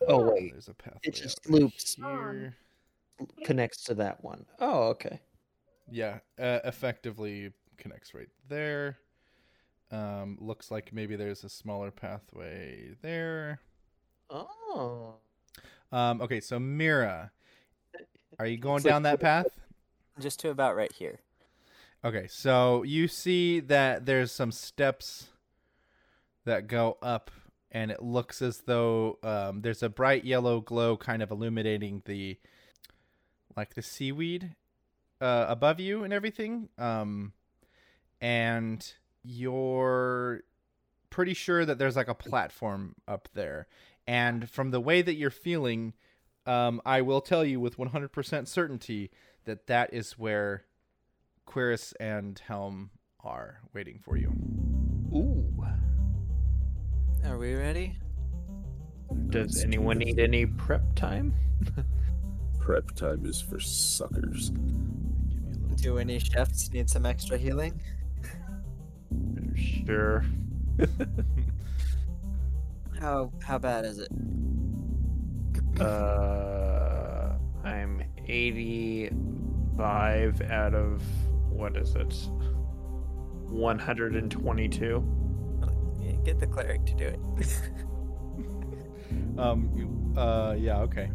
Oh 0.07 0.31
wait, 0.33 0.51
There's 0.51 0.67
a 0.67 0.73
path. 0.73 0.97
it 1.03 1.15
just 1.15 1.49
loops 1.49 1.95
here. 1.95 2.55
connects 3.45 3.83
to 3.85 3.93
that 3.95 4.23
one. 4.23 4.45
Oh, 4.59 4.83
okay. 4.89 5.21
Yeah, 5.89 6.19
uh, 6.39 6.59
effectively 6.65 7.51
connects 7.77 8.13
right 8.13 8.29
there. 8.49 8.97
Um, 9.91 10.37
looks 10.39 10.71
like 10.71 10.91
maybe 10.91 11.15
there's 11.15 11.43
a 11.43 11.49
smaller 11.49 11.91
pathway 11.91 12.95
there. 13.01 13.59
Oh. 14.29 15.15
Um, 15.91 16.21
okay, 16.21 16.39
so 16.39 16.59
Mirrah, 16.59 17.31
are 18.39 18.47
you 18.47 18.57
going 18.57 18.81
down 18.81 19.03
that 19.03 19.19
path? 19.19 19.47
Just 20.19 20.39
to 20.39 20.49
about 20.49 20.75
right 20.75 20.91
here. 20.91 21.19
Okay, 22.03 22.27
so 22.27 22.83
you 22.83 23.07
see 23.07 23.59
that 23.61 24.05
there's 24.05 24.31
some 24.31 24.51
steps 24.51 25.27
that 26.45 26.67
go 26.67 26.97
up, 27.01 27.31
and 27.71 27.91
it 27.91 28.01
looks 28.01 28.41
as 28.41 28.61
though 28.65 29.19
um, 29.23 29.61
there's 29.61 29.83
a 29.83 29.89
bright 29.89 30.25
yellow 30.25 30.59
glow 30.59 30.97
kind 30.97 31.21
of 31.21 31.31
illuminating 31.31 32.01
the, 32.05 32.37
like 33.55 33.75
the 33.75 33.81
seaweed, 33.81 34.55
uh, 35.21 35.45
above 35.47 35.79
you 35.79 36.03
and 36.03 36.11
everything. 36.11 36.67
Um, 36.77 37.33
and 38.23 38.93
you're 39.21 40.43
pretty 41.09 41.33
sure 41.33 41.65
that 41.65 41.77
there's 41.77 41.97
like 41.97 42.07
a 42.07 42.15
platform 42.15 42.95
up 43.05 43.27
there, 43.33 43.67
and 44.07 44.49
from 44.49 44.71
the 44.71 44.79
way 44.79 45.01
that 45.01 45.15
you're 45.15 45.29
feeling, 45.29 45.93
um, 46.45 46.81
I 46.85 47.01
will 47.01 47.19
tell 47.19 47.43
you 47.43 47.59
with 47.59 47.77
100% 47.77 48.47
certainty 48.47 49.11
that 49.43 49.67
that 49.67 49.93
is 49.93 50.17
where 50.17 50.63
Cuirass 51.45 51.93
and 51.99 52.39
Helm 52.47 52.91
are 53.19 53.59
waiting 53.73 53.99
for 54.01 54.15
you. 54.15 54.33
Ooh. 55.13 55.65
Are 57.25 57.37
we 57.37 57.55
ready? 57.55 57.97
Does 59.29 59.63
anyone 59.63 59.97
need 59.97 60.19
any 60.19 60.45
prep 60.45 60.95
time? 60.95 61.33
Prep 62.59 62.95
time 62.95 63.25
is 63.25 63.41
for 63.41 63.59
suckers. 63.59 64.51
Do 65.75 65.97
any 65.97 66.19
chefs 66.19 66.71
need 66.71 66.89
some 66.89 67.05
extra 67.05 67.37
healing? 67.37 67.81
Sure. 69.55 70.23
How 72.99 73.31
how 73.43 73.59
bad 73.59 73.85
is 73.85 73.99
it? 73.99 74.09
Uh, 75.79 77.35
I'm 77.63 78.01
85 78.27 80.41
out 80.49 80.73
of 80.73 81.03
what 81.49 81.77
is 81.77 81.93
it? 81.95 82.13
122. 83.49 85.03
Get 86.23 86.39
the 86.39 86.47
cleric 86.47 86.85
to 86.85 86.95
do 86.95 87.05
it. 87.07 87.19
Um. 89.37 89.69
you- 89.75 90.13
Uh. 90.19 90.55
Yeah. 90.57 90.79
Okay. 90.81 91.11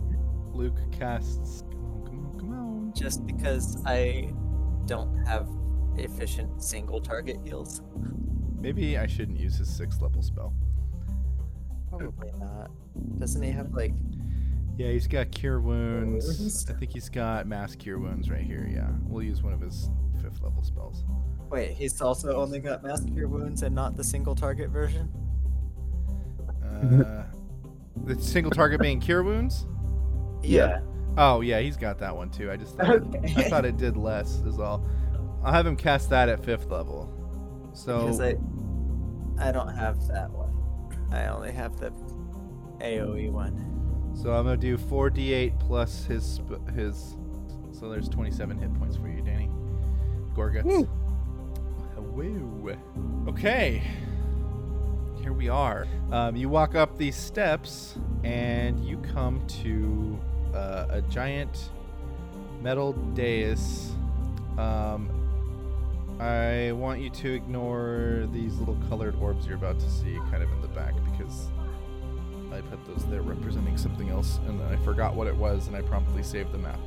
Luke 0.52 0.78
casts. 0.93 1.65
Come 1.70 1.85
on. 1.85 2.05
Come 2.06 2.20
on. 2.20 2.39
Come 2.39 2.52
on. 2.52 2.93
Just 2.94 3.27
because 3.27 3.82
I 3.86 4.32
don't 4.86 5.16
have 5.27 5.48
efficient 5.97 6.62
single 6.62 7.01
target 7.01 7.39
heals. 7.44 7.82
Maybe 8.61 8.99
I 8.99 9.07
shouldn't 9.07 9.39
use 9.39 9.57
his 9.57 9.69
sixth 9.69 10.01
level 10.03 10.23
spell. 10.23 10.53
Probably 11.91 12.33
not. 12.39 12.71
Doesn't 13.19 13.43
he 13.43 13.51
have 13.51 13.73
like 13.73 13.93
Yeah, 14.77 14.89
he's 14.89 15.07
got 15.07 15.31
cure 15.31 15.61
wounds. 15.61 16.69
I 16.69 16.75
think 16.75 16.93
he's 16.93 17.09
got 17.09 17.47
mass 17.47 17.75
cure 17.75 17.99
wounds 17.99 18.31
right 18.31 18.43
here. 18.43 18.69
Yeah, 18.71 18.89
we'll 19.07 19.23
use 19.23 19.43
one 19.43 19.53
of 19.53 19.61
his 19.61 19.91
fifth 20.23 20.43
level 20.43 20.63
spells. 20.63 21.05
Wait, 21.51 21.71
he's 21.71 22.01
also 22.01 22.37
only 22.37 22.61
got 22.61 22.83
mass 22.83 23.05
cure 23.05 23.29
wounds 23.29 23.63
and 23.63 23.75
not 23.75 23.97
the 23.97 24.05
single 24.05 24.35
target 24.35 24.71
version? 24.71 25.09
Uh, 26.63 27.25
the 28.05 28.21
single 28.21 28.51
target 28.51 28.81
being 28.81 29.01
cure 29.01 29.23
wounds. 29.23 29.67
Yeah. 30.43 30.81
Oh 31.17 31.41
yeah, 31.41 31.61
he's 31.61 31.77
got 31.77 31.99
that 31.99 32.15
one 32.15 32.31
too. 32.31 32.51
I 32.51 32.57
just 32.57 32.77
thought 32.77 32.91
it, 32.97 33.03
I 33.37 33.43
thought 33.45 33.65
it 33.65 33.77
did 33.77 33.97
less. 33.97 34.37
Is 34.47 34.59
all. 34.59 34.85
I'll 35.43 35.53
have 35.53 35.67
him 35.67 35.77
cast 35.77 36.11
that 36.11 36.29
at 36.29 36.45
fifth 36.45 36.67
level. 36.67 37.15
So 37.79 38.01
Because 38.01 38.21
I 38.21 38.37
I 39.39 39.53
don't 39.53 39.73
have 39.73 40.07
that 40.09 40.31
one. 40.31 40.53
I 41.13 41.29
only 41.29 41.53
have 41.53 41.79
the 41.79 41.93
AoE 42.81 43.31
one. 43.31 44.13
So 44.15 44.33
I'm 44.33 44.45
gonna 44.45 44.57
do 44.57 44.77
4d8 44.77 45.61
plus 45.61 46.05
his 46.05 46.41
his. 46.75 47.17
So 47.71 47.89
there's 47.89 48.09
27 48.09 48.59
hit 48.59 48.75
points 48.75 48.97
for 48.97 49.09
you, 49.09 49.23
Danny. 49.23 49.49
Goreguts. 50.35 50.89
Woo. 51.99 52.77
Okay. 53.29 53.83
Here 55.21 55.33
we 55.33 55.49
are. 55.49 55.87
Um, 56.11 56.35
you 56.35 56.49
walk 56.49 56.75
up 56.75 56.99
these 56.99 57.15
steps 57.15 57.97
and 58.25 58.85
you 58.85 58.99
come 58.99 59.47
to 59.63 60.19
uh, 60.53 60.87
a 60.91 61.03
giant 61.03 61.71
metal 62.61 62.93
dais. 63.15 63.93
Um, 64.57 65.18
I 66.20 66.73
want 66.73 67.01
you 67.01 67.11
to 67.11 67.32
ignore 67.32 68.28
these 68.32 68.57
little 68.59 68.77
colored 68.89 69.15
orbs 69.20 69.47
you're 69.47 69.57
about 69.57 69.78
to 69.78 69.90
see 69.90 70.19
kind 70.31 70.43
of 70.43 70.51
in 70.53 70.61
the 70.61 70.69
back 70.69 70.95
because 71.11 71.49
I 72.53 72.61
put 72.62 72.85
those 72.86 73.05
there 73.07 73.23
representing 73.23 73.77
something 73.77 74.09
else, 74.09 74.40
and 74.49 74.59
then 74.59 74.66
I 74.66 74.77
forgot 74.85 75.15
what 75.15 75.27
it 75.27 75.36
was, 75.36 75.69
and 75.69 75.77
I 75.77 75.82
promptly 75.82 76.23
saved 76.23 76.53
the 76.53 76.59
map. 76.59 76.81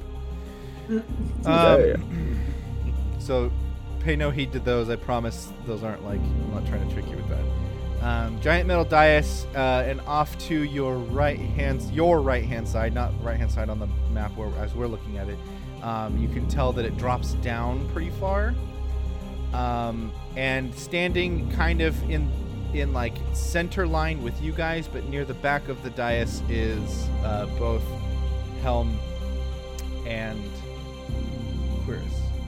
Um, 1.46 2.40
so 3.20 3.52
pay 4.02 4.16
no 4.16 4.30
heed 4.30 4.52
to 4.52 4.60
those. 4.60 4.90
I 4.90 4.98
promise 4.98 5.54
those 5.66 5.84
aren't 5.84 6.04
like 6.04 6.20
I'm 6.20 6.54
not 6.54 6.66
trying 6.68 6.86
to 6.86 6.94
trick 6.94 7.10
you 7.10 7.16
with 7.16 7.30
that. 7.30 8.06
Um, 8.06 8.42
giant 8.42 8.68
metal 8.68 8.84
dais, 8.84 9.46
uh, 9.56 9.86
and 9.88 10.02
off 10.02 10.38
to 10.48 10.64
your 10.64 10.98
right 10.98 11.40
hand, 11.40 11.82
your 11.94 12.20
right 12.20 12.44
hand 12.44 12.68
side, 12.68 12.94
not 12.94 13.14
right 13.24 13.38
hand 13.38 13.52
side 13.52 13.70
on 13.70 13.80
the 13.80 13.88
map 14.12 14.36
where 14.36 14.50
as 14.62 14.74
we're 14.74 14.88
looking 14.88 15.18
at 15.18 15.30
it. 15.30 15.38
Um, 15.82 16.18
you 16.18 16.28
can 16.28 16.48
tell 16.48 16.74
that 16.74 16.86
it 16.86 16.98
drops 16.98 17.34
down 17.36 17.88
pretty 17.90 18.12
far. 18.12 18.54
Um, 19.54 20.12
and 20.36 20.74
standing 20.76 21.52
kind 21.52 21.82
of 21.82 22.02
in 22.10 22.30
in 22.74 22.94
like 22.94 23.14
center 23.34 23.86
line 23.86 24.24
with 24.24 24.42
you 24.42 24.54
guys, 24.54 24.88
but 24.88 25.04
near 25.10 25.26
the 25.26 25.34
back 25.34 25.68
of 25.68 25.84
the 25.84 25.90
dais 25.90 26.42
is 26.48 27.08
uh, 27.24 27.46
both 27.60 27.84
Helm 28.62 28.98
and 30.08 30.42
Cuirass. 31.86 32.02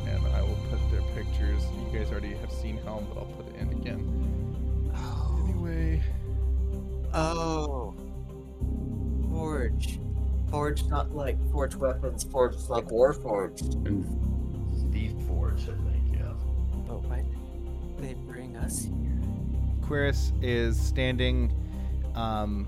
And 0.08 0.26
I 0.28 0.42
will 0.42 0.58
put 0.70 0.80
their 0.92 1.02
pictures. 1.14 1.62
You 1.92 2.00
guys 2.00 2.10
already 2.10 2.34
have 2.36 2.52
seen 2.52 2.78
Helm, 2.78 3.06
but 3.14 3.20
I'll 3.20 3.26
put 3.26 3.48
it 3.54 3.56
in 3.60 3.70
again. 3.72 4.94
Anyway, 5.44 6.02
Oh. 7.14 7.94
Forge. 9.30 10.00
Forge 10.50 10.84
not 10.86 11.14
like 11.16 11.38
forge 11.52 11.76
weapons, 11.76 12.24
forge 12.24 12.56
like 12.70 12.86
warforged. 12.86 13.84
The 14.92 15.10
Forge, 15.28 15.66
they 18.04 18.14
bring 18.14 18.56
us 18.58 18.84
here? 18.84 19.20
Cuirass 19.82 20.32
is 20.42 20.80
standing 20.80 21.52
um, 22.16 22.68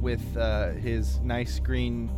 with 0.00 0.36
uh, 0.36 0.70
his 0.72 1.20
nice 1.20 1.58
green, 1.58 2.10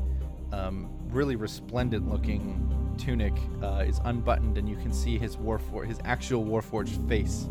um, 0.52 0.90
really 1.09 1.36
resplendent 1.36 2.10
looking 2.10 2.66
tunic 2.98 3.34
uh, 3.62 3.84
is 3.86 4.01
unbuttoned, 4.05 4.59
and 4.59 4.68
you 4.68 4.76
can 4.76 4.92
see 4.92 5.18
his 5.18 5.36
warfor- 5.36 5.86
his 5.86 5.98
actual 6.05 6.44
warforged 6.44 7.09
face 7.09 7.48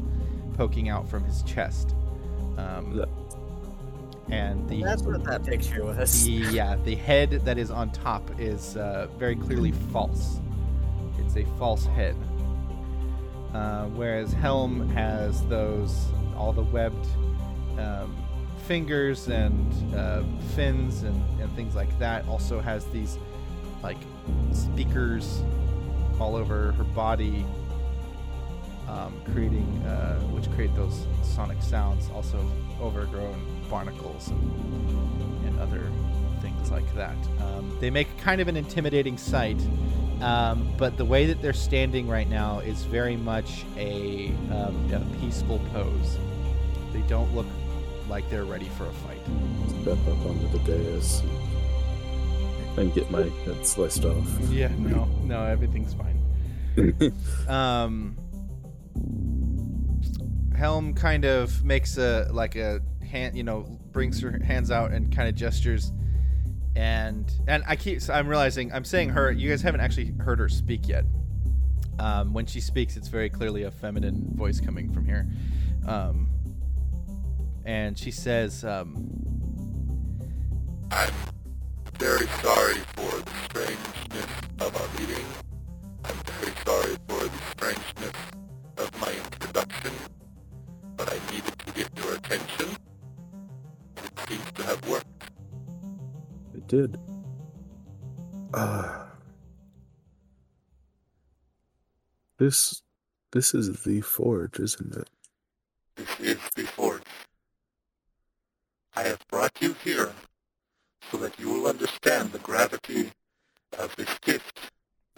poking 0.53 0.89
out 0.89 1.07
from 1.09 1.23
his 1.23 1.41
chest. 1.43 1.95
Um, 2.57 3.05
and 4.29 4.67
the 4.69 4.83
That's 4.83 5.01
what 5.01 5.23
that 5.23 5.43
picture 5.43 5.83
was. 5.83 6.25
the 6.25 6.31
yeah 6.31 6.75
the 6.83 6.95
head 6.95 7.31
that 7.45 7.57
is 7.57 7.71
on 7.71 7.91
top 7.91 8.29
is 8.39 8.77
uh, 8.77 9.07
very 9.17 9.35
clearly 9.35 9.71
false. 9.71 10.39
It's 11.17 11.35
a 11.35 11.45
false 11.57 11.85
head. 11.85 12.15
Uh, 13.53 13.85
whereas 13.87 14.31
Helm 14.33 14.87
has 14.89 15.45
those 15.47 16.05
all 16.37 16.53
the 16.53 16.63
webbed 16.63 17.07
um, 17.77 18.15
fingers 18.65 19.27
and 19.27 19.95
uh, 19.95 20.23
fins 20.55 21.03
and, 21.03 21.41
and 21.41 21.53
things 21.55 21.75
like 21.75 21.97
that. 21.99 22.27
Also 22.27 22.59
has 22.59 22.85
these 22.87 23.17
like 23.81 23.97
speakers 24.51 25.41
all 26.19 26.35
over 26.35 26.73
her 26.73 26.83
body, 26.83 27.45
um, 28.87 29.19
creating 29.33 29.65
uh, 29.83 30.19
which 30.27 30.49
create 30.51 30.75
those 30.75 31.05
sonic 31.23 31.61
sounds. 31.61 32.09
Also 32.13 32.39
overgrown 32.81 33.43
barnacles 33.69 34.29
and, 34.29 35.47
and 35.47 35.59
other 35.59 35.91
things 36.41 36.71
like 36.71 36.93
that. 36.95 37.17
Um, 37.41 37.75
they 37.79 37.89
make 37.89 38.15
kind 38.17 38.41
of 38.41 38.47
an 38.47 38.57
intimidating 38.57 39.17
sight, 39.17 39.59
um, 40.21 40.71
but 40.77 40.97
the 40.97 41.05
way 41.05 41.25
that 41.25 41.41
they're 41.41 41.53
standing 41.53 42.07
right 42.07 42.29
now 42.29 42.59
is 42.59 42.83
very 42.83 43.15
much 43.15 43.65
a, 43.77 44.29
um, 44.51 44.91
a 44.93 45.19
peaceful 45.19 45.59
pose. 45.71 46.17
They 46.93 47.01
don't 47.01 47.33
look 47.35 47.47
like 48.09 48.29
they're 48.29 48.45
ready 48.45 48.69
for 48.69 48.85
a 48.85 48.91
fight. 48.91 49.21
Step 49.81 49.97
up 50.07 50.25
onto 50.25 50.49
the 50.49 50.59
dais 50.59 51.23
and 52.77 52.93
get 52.93 53.09
my 53.11 53.23
head 53.45 53.65
sliced 53.65 54.05
off. 54.05 54.27
Yeah, 54.49 54.71
no, 54.77 55.05
no, 55.23 55.45
everything's 55.45 55.93
fine. 55.93 56.15
um, 57.47 58.17
Helm 60.55 60.93
kind 60.93 61.25
of 61.25 61.63
makes 61.63 61.97
a 61.97 62.27
like 62.31 62.55
a 62.55 62.81
hand, 63.05 63.37
you 63.37 63.43
know, 63.43 63.61
brings 63.91 64.21
her 64.21 64.39
hands 64.43 64.71
out 64.71 64.91
and 64.91 65.13
kind 65.15 65.29
of 65.29 65.35
gestures, 65.35 65.91
and 66.79 67.29
and 67.45 67.61
I 67.67 67.75
keep 67.75 68.01
so 68.01 68.13
I'm 68.13 68.29
realizing 68.29 68.71
I'm 68.71 68.85
saying 68.85 69.09
her. 69.09 69.29
You 69.31 69.49
guys 69.49 69.61
haven't 69.61 69.81
actually 69.81 70.13
heard 70.19 70.39
her 70.39 70.47
speak 70.47 70.87
yet. 70.87 71.03
Um, 71.99 72.31
when 72.31 72.45
she 72.45 72.61
speaks, 72.61 72.95
it's 72.95 73.09
very 73.09 73.29
clearly 73.29 73.63
a 73.63 73.71
feminine 73.71 74.29
voice 74.35 74.61
coming 74.61 74.89
from 74.93 75.05
here, 75.05 75.27
um, 75.85 76.29
and 77.65 77.99
she 77.99 78.11
says, 78.11 78.63
um, 78.63 79.11
I'm 80.91 81.11
very 81.97 82.27
sorry 82.41 82.79
for 82.95 83.11
the 83.19 83.31
strangeness 83.43 84.31
of 84.61 84.73
our 84.73 85.01
meeting. 85.01 85.25
I'm 86.05 86.15
very 86.15 86.53
sorry 86.65 86.95
for 87.09 87.23
the 87.25 87.41
strangeness 87.51 88.15
of 88.77 89.01
my 89.01 89.11
introduction, 89.11 89.91
but 90.95 91.11
I 91.11 91.19
needed 91.33 91.59
to 91.59 91.73
get 91.73 91.89
your 91.97 92.15
attention. 92.15 92.77
It 93.97 94.29
seems 94.29 94.51
to 94.53 94.63
have 94.63 94.87
worked 94.87 95.08
did. 96.69 96.99
Uh, 98.53 99.03
this 102.37 102.83
this 103.31 103.53
is 103.53 103.83
the 103.83 104.01
forge, 104.01 104.59
isn't 104.59 104.95
it? 104.95 105.09
This 105.95 106.19
is 106.19 106.39
the 106.55 106.63
forge. 106.63 107.01
I 108.95 109.03
have 109.03 109.27
brought 109.27 109.61
you 109.61 109.75
here 109.83 110.11
so 111.11 111.17
that 111.17 111.39
you 111.39 111.49
will 111.49 111.67
understand 111.67 112.31
the 112.31 112.39
gravity 112.39 113.11
of 113.77 113.95
this 113.95 114.17
gift. 114.19 114.59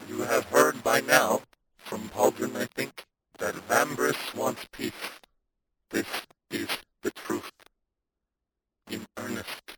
You 0.07 0.21
have 0.21 0.45
heard 0.45 0.83
by 0.83 1.01
now 1.01 1.41
from 1.77 2.09
Pauldron, 2.09 2.55
I 2.55 2.65
think, 2.65 3.05
that 3.39 3.55
Vambrace 3.67 4.35
wants 4.35 4.65
peace. 4.71 4.91
This 5.89 6.07
is 6.49 6.67
the 7.01 7.11
truth. 7.11 7.51
In 8.89 9.05
earnest. 9.17 9.77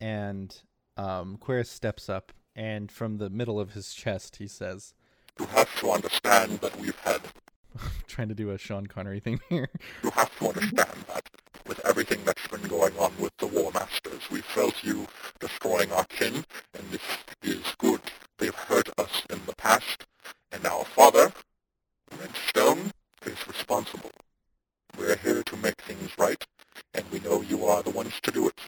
And 0.00 0.54
um, 0.96 1.38
Cuirass 1.38 1.68
steps 1.68 2.08
up, 2.08 2.32
and 2.54 2.90
from 2.90 3.18
the 3.18 3.30
middle 3.30 3.58
of 3.58 3.72
his 3.72 3.94
chest, 3.94 4.36
he 4.36 4.46
says, 4.46 4.94
You 5.38 5.46
have 5.46 5.74
to 5.80 5.90
understand 5.90 6.60
that 6.60 6.78
we've 6.78 6.98
had 7.00 7.20
trying 8.06 8.28
to 8.28 8.34
do 8.34 8.50
a 8.50 8.58
Sean 8.58 8.86
Connery 8.86 9.20
thing 9.20 9.40
here. 9.48 9.68
You 10.02 10.10
have 10.10 10.36
to 10.38 10.48
understand 10.48 11.04
that 11.08 11.30
with 11.66 11.84
everything 11.86 12.20
that's 12.24 12.46
been 12.48 12.62
going 12.68 12.96
on 12.98 13.12
with 13.18 13.36
the 13.38 13.46
War 13.46 13.70
Masters, 13.72 14.30
we 14.30 14.40
felt 14.40 14.82
you 14.82 15.06
destroying 15.40 15.90
our 15.92 16.04
kin, 16.04 16.44
and 16.74 16.90
this 16.90 17.00
is 17.42 17.74
good. 17.78 18.00
They've 18.38 18.54
hurt 18.54 18.88
us 18.98 19.22
in 19.30 19.40
the 19.46 19.54
past, 19.56 20.06
and 20.50 20.66
our 20.66 20.84
father, 20.84 21.32
Redstone, 22.18 22.90
is 23.24 23.46
responsible. 23.46 24.10
We're 24.98 25.16
here 25.16 25.42
to 25.42 25.56
make 25.56 25.80
things 25.80 26.10
right, 26.18 26.44
and 26.94 27.04
we 27.10 27.20
know 27.20 27.40
you 27.42 27.64
are 27.64 27.82
the 27.82 27.90
ones 27.90 28.14
to 28.22 28.30
do 28.30 28.48
it. 28.48 28.60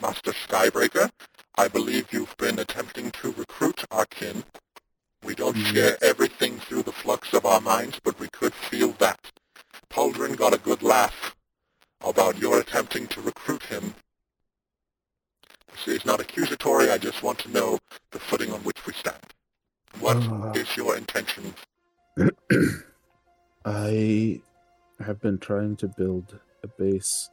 Master 0.00 0.32
Skybreaker, 0.32 1.10
I 1.56 1.68
believe 1.68 2.12
you've 2.12 2.36
been 2.36 2.58
attempting 2.58 3.10
to 3.12 3.32
recruit 3.32 3.84
our 3.90 4.04
kin. 4.06 4.44
We 5.24 5.34
don't 5.34 5.56
mm-hmm. 5.56 5.74
share 5.74 5.96
everything 6.02 6.58
through 6.58 6.82
the 6.82 6.92
flux 6.92 7.32
of 7.32 7.46
our 7.46 7.60
minds, 7.60 7.98
but 8.04 8.20
we 8.20 8.28
could 8.28 8.52
feel 8.52 8.92
that. 8.98 9.18
Pauldron 9.90 10.36
got 10.36 10.54
a 10.54 10.58
good 10.58 10.82
laugh 10.82 11.34
about 12.04 12.38
your 12.38 12.60
attempting 12.60 13.06
to 13.08 13.22
recruit 13.22 13.64
him. 13.64 13.94
This 15.72 15.96
is 15.96 16.04
not 16.04 16.20
accusatory, 16.20 16.90
I 16.90 16.98
just 16.98 17.22
want 17.22 17.38
to 17.40 17.50
know 17.50 17.78
the 18.10 18.18
footing 18.18 18.52
on 18.52 18.60
which 18.60 18.84
we 18.86 18.92
stand. 18.92 19.16
What 20.00 20.18
uh-huh. 20.18 20.52
is 20.54 20.76
your 20.76 20.96
intention? 20.96 21.54
I 23.64 24.42
have 25.00 25.20
been 25.20 25.38
trying 25.38 25.76
to 25.76 25.88
build 25.88 26.38
a 26.62 26.68
base 26.68 27.30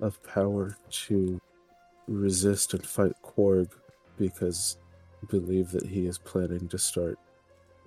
of 0.00 0.22
power 0.22 0.76
to 0.90 1.40
resist 2.08 2.74
and 2.74 2.86
fight 2.86 3.12
Korg 3.22 3.70
because 4.18 4.78
believe 5.28 5.70
that 5.72 5.86
he 5.86 6.06
is 6.06 6.18
planning 6.18 6.68
to 6.68 6.78
start 6.78 7.18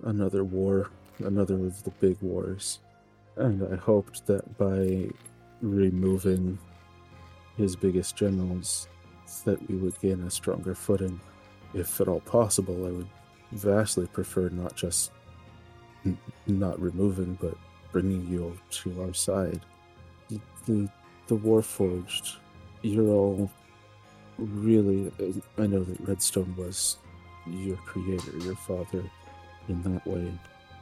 another 0.04 0.44
war, 0.44 0.90
another 1.18 1.54
of 1.66 1.82
the 1.84 1.90
big 1.92 2.16
wars. 2.20 2.80
And 3.36 3.62
I 3.72 3.76
hoped 3.76 4.26
that 4.26 4.58
by 4.58 5.10
removing 5.62 6.58
his 7.56 7.76
biggest 7.76 8.16
generals, 8.16 8.88
that 9.44 9.68
we 9.68 9.76
would 9.76 9.98
gain 10.00 10.22
a 10.22 10.30
stronger 10.30 10.74
footing. 10.74 11.20
If 11.74 12.00
at 12.00 12.08
all 12.08 12.20
possible, 12.20 12.86
I 12.86 12.90
would 12.90 13.08
vastly 13.52 14.06
prefer 14.06 14.48
not 14.48 14.74
just 14.74 15.12
n- 16.04 16.18
not 16.46 16.80
removing, 16.80 17.38
but 17.40 17.54
bringing 17.92 18.26
you 18.26 18.58
to 18.70 19.02
our 19.02 19.14
side. 19.14 19.60
The, 20.28 20.40
the, 20.66 20.88
the 21.28 21.36
Warforged, 21.36 22.36
you're 22.82 23.08
all 23.08 23.50
really. 24.40 25.12
I 25.58 25.66
know 25.66 25.84
that 25.84 26.00
Redstone 26.00 26.54
was 26.56 26.96
your 27.46 27.76
creator, 27.78 28.36
your 28.38 28.56
father, 28.56 29.04
in 29.68 29.82
that 29.82 30.06
way. 30.06 30.32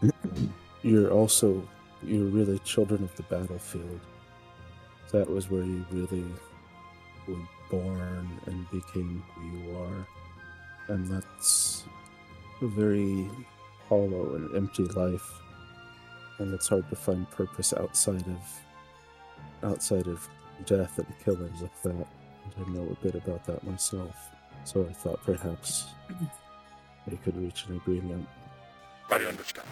you're 0.82 1.10
also. 1.10 1.66
You're 2.04 2.26
really 2.26 2.60
children 2.60 3.02
of 3.02 3.14
the 3.16 3.24
battlefield. 3.24 4.00
That 5.10 5.28
was 5.28 5.50
where 5.50 5.64
you 5.64 5.84
really 5.90 6.24
were 7.26 7.48
born 7.70 8.28
and 8.46 8.70
became 8.70 9.24
who 9.34 9.58
you 9.58 9.76
are. 9.76 10.06
And 10.88 11.06
that's 11.08 11.82
a 12.62 12.66
very 12.68 13.28
hollow 13.88 14.34
and 14.36 14.54
empty 14.54 14.84
life. 14.84 15.28
And 16.38 16.54
it's 16.54 16.68
hard 16.68 16.88
to 16.90 16.96
find 16.96 17.28
purpose 17.30 17.72
outside 17.72 18.24
of 18.28 18.60
outside 19.64 20.06
of 20.06 20.28
death 20.66 20.98
and 20.98 21.06
killing 21.24 21.52
with 21.60 21.82
that. 21.82 22.06
And 22.56 22.66
I 22.66 22.70
know 22.70 22.88
a 22.90 23.04
bit 23.04 23.14
about 23.14 23.44
that 23.46 23.64
myself. 23.64 24.30
So 24.64 24.86
I 24.88 24.92
thought 24.92 25.22
perhaps 25.24 25.86
we 27.08 27.16
could 27.18 27.36
reach 27.36 27.66
an 27.68 27.76
agreement. 27.76 28.28
I 29.10 29.16
understand. 29.16 29.68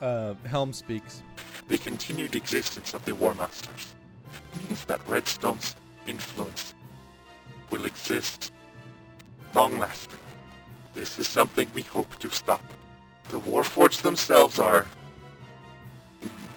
Uh, 0.00 0.34
Helm 0.46 0.72
speaks. 0.72 1.22
The 1.68 1.78
continued 1.78 2.36
existence 2.36 2.92
of 2.94 3.04
the 3.04 3.14
War 3.14 3.34
Masters 3.34 3.94
means 4.58 4.84
that 4.84 5.00
Redstone's 5.08 5.76
influence 6.06 6.74
will 7.70 7.86
exist 7.86 8.52
long 9.54 9.78
lasting. 9.78 10.18
This 10.94 11.18
is 11.18 11.26
something 11.26 11.68
we 11.74 11.82
hope 11.82 12.18
to 12.18 12.30
stop. 12.30 12.62
The 13.30 13.40
Warforged 13.40 14.02
themselves 14.02 14.58
are, 14.58 14.86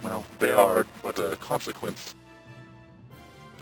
well, 0.03 0.26
they 0.40 0.52
are 0.52 0.86
but 1.02 1.18
a 1.19 1.38
consequence 1.38 2.16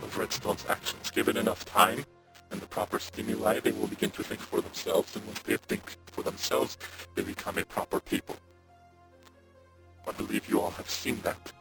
of 0.02 0.18
Redstone's 0.18 0.66
actions. 0.68 1.12
Given 1.12 1.38
enough 1.38 1.66
time 1.66 2.06
and 2.52 2.62
the 2.62 2.68
proper 2.68 3.00
stimuli, 3.00 3.60
they 3.60 3.72
will 3.72 3.88
begin 3.88 4.12
to 4.12 4.24
think 4.24 4.42
for 4.42 4.62
themselves, 4.62 5.16
and 5.16 5.26
once 5.26 5.40
they 5.40 5.58
think 5.58 5.96
for 6.08 6.24
themselves, 6.24 6.78
they 7.16 7.24
become 7.24 7.58
a 7.58 7.66
proper 7.66 8.00
people. 8.00 8.36
I 10.08 10.12
believe 10.12 10.48
you 10.50 10.62
all 10.62 10.72
have 10.72 10.90
seen 10.90 11.20
that. 11.24 11.52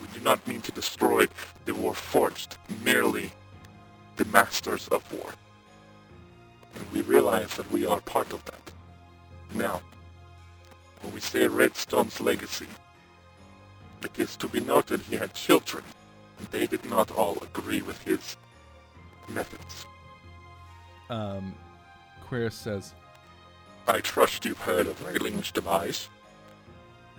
We 0.00 0.06
do 0.18 0.24
not 0.24 0.46
mean 0.46 0.60
to 0.62 0.72
destroy 0.72 1.26
the 1.64 1.74
war 1.74 1.94
forged, 1.94 2.56
merely 2.84 3.32
the 4.16 4.24
masters 4.26 4.88
of 4.88 5.10
war. 5.12 5.32
And 6.74 6.84
we 6.92 7.02
realize 7.02 7.54
that 7.56 7.70
we 7.70 7.86
are 7.86 8.00
part 8.00 8.32
of 8.32 8.44
that. 8.46 8.72
Now, 9.54 9.80
when 11.02 11.14
we 11.14 11.20
say 11.20 11.46
Redstone's 11.46 12.20
legacy, 12.20 12.66
it 14.02 14.18
is 14.18 14.36
to 14.36 14.48
be 14.48 14.60
noted 14.60 15.00
he 15.00 15.16
had 15.16 15.34
children, 15.34 15.84
they 16.50 16.66
did 16.66 16.84
not 16.88 17.10
all 17.12 17.38
agree 17.42 17.82
with 17.82 18.02
his 18.02 18.36
methods. 19.28 19.86
Um, 21.10 21.54
Cuirass 22.28 22.52
says, 22.52 22.94
I 23.86 24.00
trust 24.00 24.44
you've 24.44 24.60
heard 24.60 24.86
of 24.86 25.00
Rayling's 25.04 25.50
demise. 25.50 26.08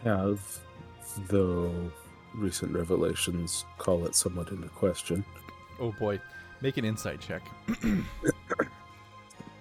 Have, 0.03 0.59
though 1.27 1.91
recent 2.35 2.73
revelations 2.73 3.65
call 3.77 4.05
it 4.05 4.15
somewhat 4.15 4.49
into 4.49 4.69
question. 4.69 5.25
"Oh 5.79 5.91
boy, 5.99 6.19
make 6.61 6.77
an 6.77 6.85
insight 6.85 7.19
check." 7.19 7.41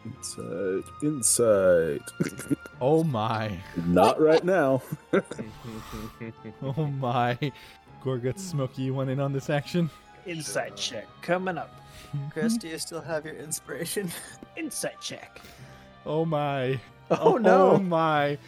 Insight, 0.04 0.84
insight. 1.02 2.02
oh 2.80 3.04
my. 3.04 3.58
Not 3.86 4.20
right 4.20 4.44
now. 4.44 4.82
oh 6.62 6.86
my. 6.86 7.38
Goreguts 8.02 8.40
Smokey, 8.40 8.82
you 8.82 8.94
want 8.94 9.10
in 9.10 9.20
on 9.20 9.32
this 9.32 9.50
action? 9.50 9.90
Insight 10.26 10.76
check 10.76 11.06
coming 11.22 11.58
up. 11.58 11.74
Chris, 12.30 12.56
do 12.56 12.68
you 12.68 12.78
still 12.78 13.00
have 13.00 13.24
your 13.24 13.34
inspiration? 13.34 14.10
Insight 14.56 15.00
check. 15.00 15.40
Oh 16.06 16.24
my. 16.24 16.78
Oh, 17.10 17.36
no. 17.36 17.72
Oh 17.72 17.78
my. 17.78 18.38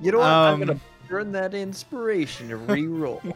You 0.00 0.12
know 0.12 0.18
what? 0.18 0.26
I'm 0.26 0.54
Um, 0.54 0.60
gonna 0.60 0.80
burn 1.08 1.32
that 1.32 1.54
inspiration 1.54 2.48
to 2.48 2.56
re-roll. 2.56 3.22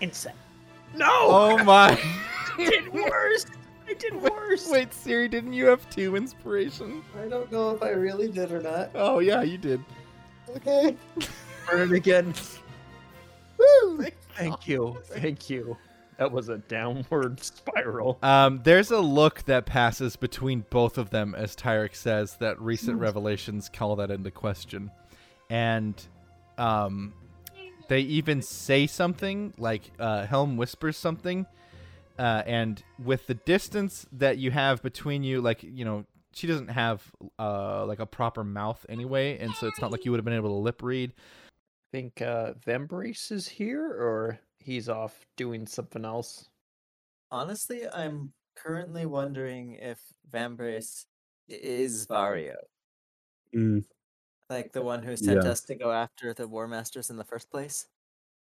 Insight. 0.00 0.34
No. 0.94 1.08
Oh 1.10 1.64
my. 1.64 1.98
I 2.58 2.64
did 2.70 2.92
worse. 2.92 3.46
I 3.88 3.94
did 3.94 4.20
worse. 4.20 4.68
Wait, 4.70 4.92
Siri, 4.92 5.28
didn't 5.28 5.52
you 5.52 5.66
have 5.66 5.88
two 5.90 6.16
inspiration? 6.16 7.02
I 7.22 7.28
don't 7.28 7.50
know 7.52 7.70
if 7.70 7.82
I 7.82 7.90
really 7.90 8.28
did 8.28 8.52
or 8.52 8.62
not. 8.62 8.90
Oh 8.94 9.18
yeah, 9.18 9.42
you 9.42 9.58
did. 9.58 9.82
Okay. 10.56 10.96
Burn 11.66 11.92
it 11.92 11.96
again. 11.96 12.34
Woo! 13.58 14.06
Thank 14.36 14.66
you. 14.66 14.98
Thank 15.04 15.48
you. 15.48 15.76
That 16.18 16.30
was 16.30 16.48
a 16.48 16.58
downward 16.58 17.40
spiral. 17.42 18.18
Um, 18.22 18.60
there's 18.62 18.90
a 18.90 19.00
look 19.00 19.42
that 19.44 19.66
passes 19.66 20.16
between 20.16 20.64
both 20.70 20.98
of 20.98 21.10
them 21.10 21.34
as 21.34 21.56
Tyrek 21.56 21.94
says 21.94 22.36
that 22.36 22.60
recent 22.60 22.98
revelations 22.98 23.68
call 23.68 23.96
that 23.96 24.10
into 24.10 24.30
question. 24.30 24.90
And 25.50 26.00
um, 26.58 27.14
they 27.88 28.00
even 28.00 28.42
say 28.42 28.86
something, 28.86 29.54
like 29.58 29.90
uh, 29.98 30.26
Helm 30.26 30.56
whispers 30.56 30.96
something. 30.96 31.46
Uh, 32.16 32.42
and 32.46 32.82
with 33.02 33.26
the 33.26 33.34
distance 33.34 34.06
that 34.12 34.38
you 34.38 34.52
have 34.52 34.82
between 34.82 35.24
you, 35.24 35.40
like, 35.40 35.64
you 35.64 35.84
know, 35.84 36.04
she 36.32 36.46
doesn't 36.46 36.68
have 36.68 37.02
uh, 37.38 37.84
like 37.86 37.98
a 37.98 38.06
proper 38.06 38.44
mouth 38.44 38.84
anyway. 38.88 39.38
And 39.38 39.52
so 39.54 39.66
it's 39.66 39.80
not 39.80 39.90
like 39.90 40.04
you 40.04 40.12
would 40.12 40.18
have 40.18 40.24
been 40.24 40.34
able 40.34 40.50
to 40.50 40.62
lip 40.62 40.82
read. 40.82 41.12
Think 41.94 42.20
uh 42.20 42.52
Vambrace 42.54 43.32
is 43.32 43.48
here 43.48 43.86
or 43.86 44.40
he's 44.58 44.90
off 44.90 45.24
doing 45.36 45.66
something 45.66 46.04
else. 46.04 46.50
Honestly, 47.30 47.86
I'm 47.88 48.32
currently 48.54 49.04
wondering 49.06 49.72
if 49.74 50.12
Vambrace 50.28 51.06
is 51.48 52.06
Vario. 52.06 52.56
Mm, 53.54 53.84
Like 54.48 54.72
the 54.72 54.80
one 54.82 55.02
who 55.02 55.18
sent 55.18 55.44
Yeah. 55.44 55.44
us 55.44 55.60
to 55.64 55.74
go 55.74 55.92
after 55.92 56.32
the 56.32 56.48
War 56.48 56.66
Masters 56.66 57.10
in 57.10 57.16
the 57.18 57.24
first 57.26 57.50
place? 57.50 57.90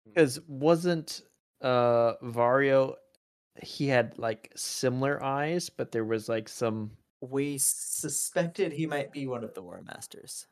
Because 0.03 0.39
wasn't 0.47 1.21
uh 1.61 2.15
Vario 2.23 2.95
he 3.61 3.87
had 3.87 4.17
like 4.19 4.51
similar 4.55 5.23
eyes, 5.23 5.69
but 5.69 5.91
there 5.91 6.05
was 6.05 6.29
like 6.29 6.49
some 6.49 6.97
We 7.19 7.57
suspected 7.57 8.71
he 8.71 8.87
might 8.87 9.11
be 9.11 9.27
one 9.27 9.43
of 9.43 9.53
the 9.53 9.61
War 9.61 9.81
Masters. 9.81 10.47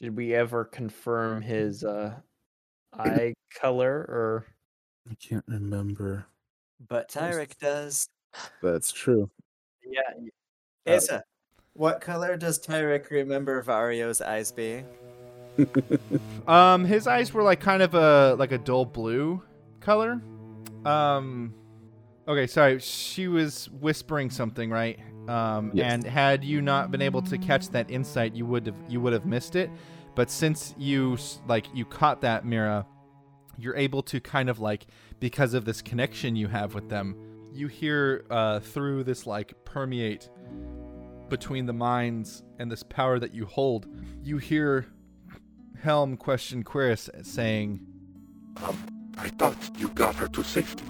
Did 0.00 0.16
we 0.16 0.34
ever 0.34 0.64
confirm 0.64 1.42
his 1.42 1.84
uh 1.84 2.14
eye 2.92 3.34
color 3.54 3.92
or 4.08 4.46
I 5.10 5.14
can't 5.14 5.44
remember. 5.48 6.26
But 6.86 7.08
Tyrek 7.10 7.58
does. 7.58 8.08
That's 8.62 8.92
true. 8.92 9.30
Yeah. 9.84 10.94
Asa, 10.94 11.22
what 11.72 12.00
color 12.00 12.36
does 12.36 12.58
Tyrek 12.58 13.10
remember 13.10 13.62
Vario's 13.62 14.20
eyes 14.20 14.52
being? 14.52 14.86
Um, 16.46 16.86
his 16.86 17.06
eyes 17.06 17.34
were 17.34 17.42
like 17.42 17.60
kind 17.60 17.82
of 17.82 17.94
a 17.94 18.34
like 18.38 18.52
a 18.52 18.58
dull 18.58 18.86
blue 18.86 19.42
color. 19.80 20.22
Um, 20.86 21.52
okay, 22.26 22.46
sorry. 22.46 22.78
She 22.80 23.28
was 23.28 23.68
whispering 23.68 24.30
something, 24.30 24.70
right? 24.70 24.98
Um, 25.28 25.70
Yes. 25.74 25.92
and 25.92 26.04
had 26.04 26.42
you 26.42 26.62
not 26.62 26.90
been 26.90 27.02
able 27.02 27.20
to 27.22 27.36
catch 27.38 27.68
that 27.70 27.90
insight, 27.90 28.34
you 28.34 28.46
would 28.46 28.66
have 28.66 28.76
you 28.88 29.00
would 29.00 29.12
have 29.12 29.26
missed 29.26 29.54
it. 29.56 29.70
But 30.14 30.30
since 30.30 30.74
you 30.78 31.16
like 31.46 31.66
you 31.74 31.84
caught 31.84 32.22
that 32.22 32.44
Mirrah, 32.44 32.86
you're 33.58 33.76
able 33.76 34.02
to 34.04 34.20
kind 34.20 34.48
of 34.48 34.58
like 34.58 34.86
because 35.20 35.52
of 35.54 35.64
this 35.64 35.82
connection 35.82 36.34
you 36.36 36.48
have 36.48 36.74
with 36.74 36.88
them, 36.88 37.14
you 37.52 37.68
hear 37.68 38.24
uh, 38.30 38.60
through 38.60 39.04
this 39.04 39.26
like 39.26 39.54
permeate 39.64 40.28
between 41.28 41.66
the 41.66 41.72
minds 41.74 42.42
and 42.58 42.70
this 42.72 42.82
power 42.82 43.18
that 43.18 43.34
you 43.34 43.44
hold. 43.44 43.86
You 44.22 44.38
hear 44.38 44.86
Helm 45.82 46.16
question 46.16 46.64
Cuirass 46.64 47.10
saying, 47.24 47.80
Um, 48.64 48.76
I 49.18 49.28
thought 49.28 49.56
you 49.78 49.88
got 49.90 50.14
her 50.16 50.28
to 50.28 50.42
safety. 50.42 50.84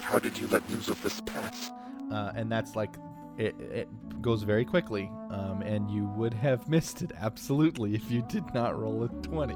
How 0.00 0.18
did 0.18 0.38
you 0.38 0.46
let 0.48 0.68
news 0.70 0.88
of 0.88 1.00
this 1.02 1.20
pass? 1.20 1.70
uh, 2.10 2.32
and 2.34 2.50
that's 2.50 2.74
like 2.74 2.96
it, 3.38 3.54
it 3.60 3.88
goes 4.20 4.42
very 4.42 4.64
quickly 4.64 5.10
um, 5.30 5.62
and 5.62 5.90
you 5.90 6.04
would 6.16 6.34
have 6.34 6.68
missed 6.76 7.02
it 7.02 7.12
absolutely 7.20 7.94
if 7.94 8.10
you 8.10 8.22
did 8.28 8.44
not 8.52 8.78
roll 8.78 9.04
a 9.04 9.08
20 9.08 9.54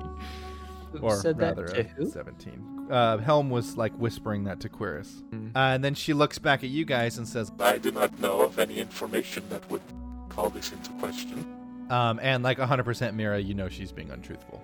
Who 0.93 0.99
or 1.01 1.17
said 1.17 1.36
that 1.39 1.57
rather 1.57 1.67
to 1.69 1.81
a 1.81 1.83
who? 1.85 2.09
17 2.11 2.89
uh, 2.91 3.19
helm 3.19 3.51
was 3.51 3.77
like 3.77 3.93
whispering 3.94 4.44
that 4.44 4.61
to 4.61 4.69
Cuirass 4.69 5.23
Hmm. 5.31 5.49
uh, 5.57 5.59
and 5.75 5.83
then 5.85 5.94
she 5.94 6.12
looks 6.12 6.39
back 6.39 6.62
at 6.65 6.70
you 6.70 6.85
guys 6.85 7.19
and 7.19 7.27
says 7.28 7.51
I 7.61 7.78
do 7.78 7.91
not 7.91 8.19
know 8.20 8.43
of 8.43 8.59
any 8.59 8.78
information 8.78 9.43
that 9.51 9.69
would 9.70 9.83
call 10.28 10.49
this 10.51 10.73
into 10.73 10.91
question. 10.93 11.44
um, 11.91 12.19
and 12.23 12.43
like 12.44 12.59
100% 12.59 13.15
Mirrah 13.15 13.39
you 13.41 13.55
know 13.55 13.69
she's 13.69 13.93
being 13.93 14.11
untruthful 14.11 14.62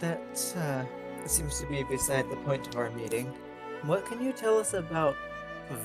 That 0.00 0.20
uh, 0.56 0.84
seems 1.26 1.58
to 1.60 1.66
be 1.66 1.82
beside 1.84 2.28
the 2.30 2.36
point 2.36 2.66
of 2.68 2.76
our 2.76 2.90
meeting. 2.90 3.32
What 3.82 4.04
can 4.06 4.22
you 4.22 4.32
tell 4.32 4.58
us 4.58 4.74
about 4.74 5.16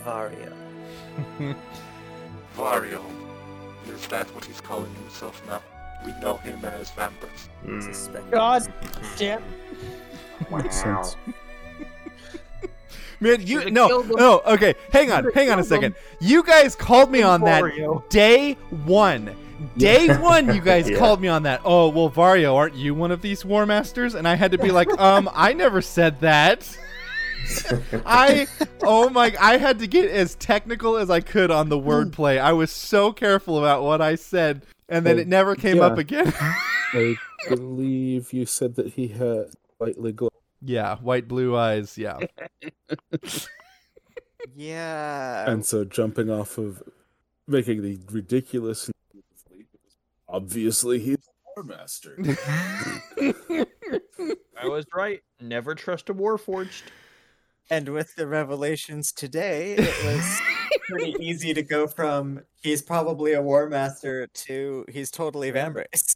Vario? 0.06 0.54
Vario. 2.56 3.02
Is 3.94 4.08
that 4.08 4.28
what 4.36 4.46
he's 4.46 4.62
calling 4.62 4.94
himself 4.96 5.42
now? 5.48 5.62
We 6.06 6.14
know 6.22 6.38
him 6.38 6.64
as 6.66 6.92
Vambrace. 6.92 7.84
Suspect. 7.84 8.32
God 8.32 8.62
damn. 9.18 9.44
Makes 10.52 10.82
sense. 10.82 11.16
Man, 13.20 13.46
you 13.46 13.70
no, 13.70 14.02
no. 14.02 14.42
Okay, 14.48 14.74
hang 14.92 15.12
on, 15.12 15.32
hang 15.34 15.52
on 15.52 15.60
a 15.60 15.64
second. 15.64 15.94
him. 15.94 16.02
You 16.20 16.42
guys 16.44 16.76
called 16.76 17.12
me 17.12 17.22
on 17.22 17.42
that 17.42 17.64
day 18.10 18.54
one. 18.86 19.36
Day 19.78 20.08
one, 20.18 20.52
you 20.56 20.60
guys 20.62 20.90
Yeah. 20.90 20.98
called 20.98 21.22
me 21.22 21.28
on 21.28 21.44
that. 21.44 21.62
Oh 21.64 21.90
well, 21.90 22.10
Vario, 22.10 22.56
aren't 22.56 22.74
you 22.74 22.96
one 22.96 23.12
of 23.12 23.22
these 23.22 23.46
War 23.46 23.68
Masters? 23.68 24.16
And 24.16 24.28
I 24.28 24.34
had 24.34 24.52
to 24.54 24.58
be 24.58 24.72
like, 24.72 24.90
um, 25.00 25.30
I 25.36 25.54
never 25.54 25.84
said 25.84 26.20
that. 26.22 26.68
I, 28.06 28.48
oh 28.82 29.10
my, 29.10 29.34
I 29.40 29.58
had 29.58 29.80
to 29.80 29.88
get 29.88 30.10
as 30.10 30.36
technical 30.36 30.98
as 30.98 31.10
I 31.10 31.20
could 31.20 31.52
on 31.52 31.70
the 31.70 31.80
hmm. 31.80 31.88
wordplay. 31.88 32.40
I 32.40 32.54
was 32.54 32.72
so 32.72 33.12
careful 33.12 33.58
about 33.58 33.84
what 33.84 34.02
I 34.02 34.16
said, 34.16 34.66
and 34.90 35.06
then 35.06 35.16
Well, 35.16 35.22
it 35.22 35.28
never 35.28 35.56
came 35.56 35.78
yeah. 35.78 35.84
up 35.84 35.98
again. 35.98 36.34
I 36.94 37.16
believe 37.50 38.34
you 38.34 38.46
said 38.46 38.76
that 38.76 38.94
he 38.94 39.08
had 39.08 39.52
slightly 39.78 40.12
glow. 40.12 40.30
yeah, 40.62 40.98
white 40.98 41.28
blue 41.28 41.56
eyes. 41.56 41.98
Yeah. 41.98 42.20
Yeah. 44.56 45.50
And 45.50 45.66
so 45.66 45.86
jumping 45.86 46.30
off 46.30 46.58
of 46.58 46.82
making 47.48 47.84
the 47.84 48.00
ridiculous 48.12 48.90
obviously 50.32 51.00
he's 51.00 51.18
a 51.18 51.62
war 51.62 51.64
master. 51.64 52.18
I 54.58 54.68
was 54.68 54.86
right. 54.94 55.22
Never 55.40 55.76
trust 55.76 56.10
a 56.10 56.14
warforged. 56.14 56.84
And 57.70 57.90
with 57.90 58.16
the 58.16 58.28
revelations 58.28 59.12
today, 59.12 59.76
it 59.78 60.06
was 60.06 60.42
pretty 60.88 61.16
easy 61.20 61.54
to 61.54 61.64
go 61.64 61.88
from 61.88 62.42
he's 62.62 62.82
probably 62.82 63.34
a 63.34 63.42
war 63.42 63.70
master 63.70 64.28
to 64.28 64.86
he's 64.90 65.12
totally 65.12 65.52
Vambrace. 65.52 66.16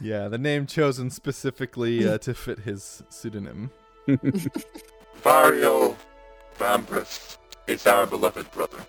Yeah, 0.00 0.28
the 0.28 0.38
name 0.38 0.66
chosen 0.66 1.10
specifically 1.10 2.06
uh, 2.06 2.18
to 2.26 2.34
fit 2.34 2.60
his 2.60 3.02
pseudonym. 3.08 3.70
Vario 5.22 5.96
Vambrace 6.58 7.38
is 7.66 7.86
our 7.86 8.06
beloved 8.06 8.50
brother. 8.52 8.84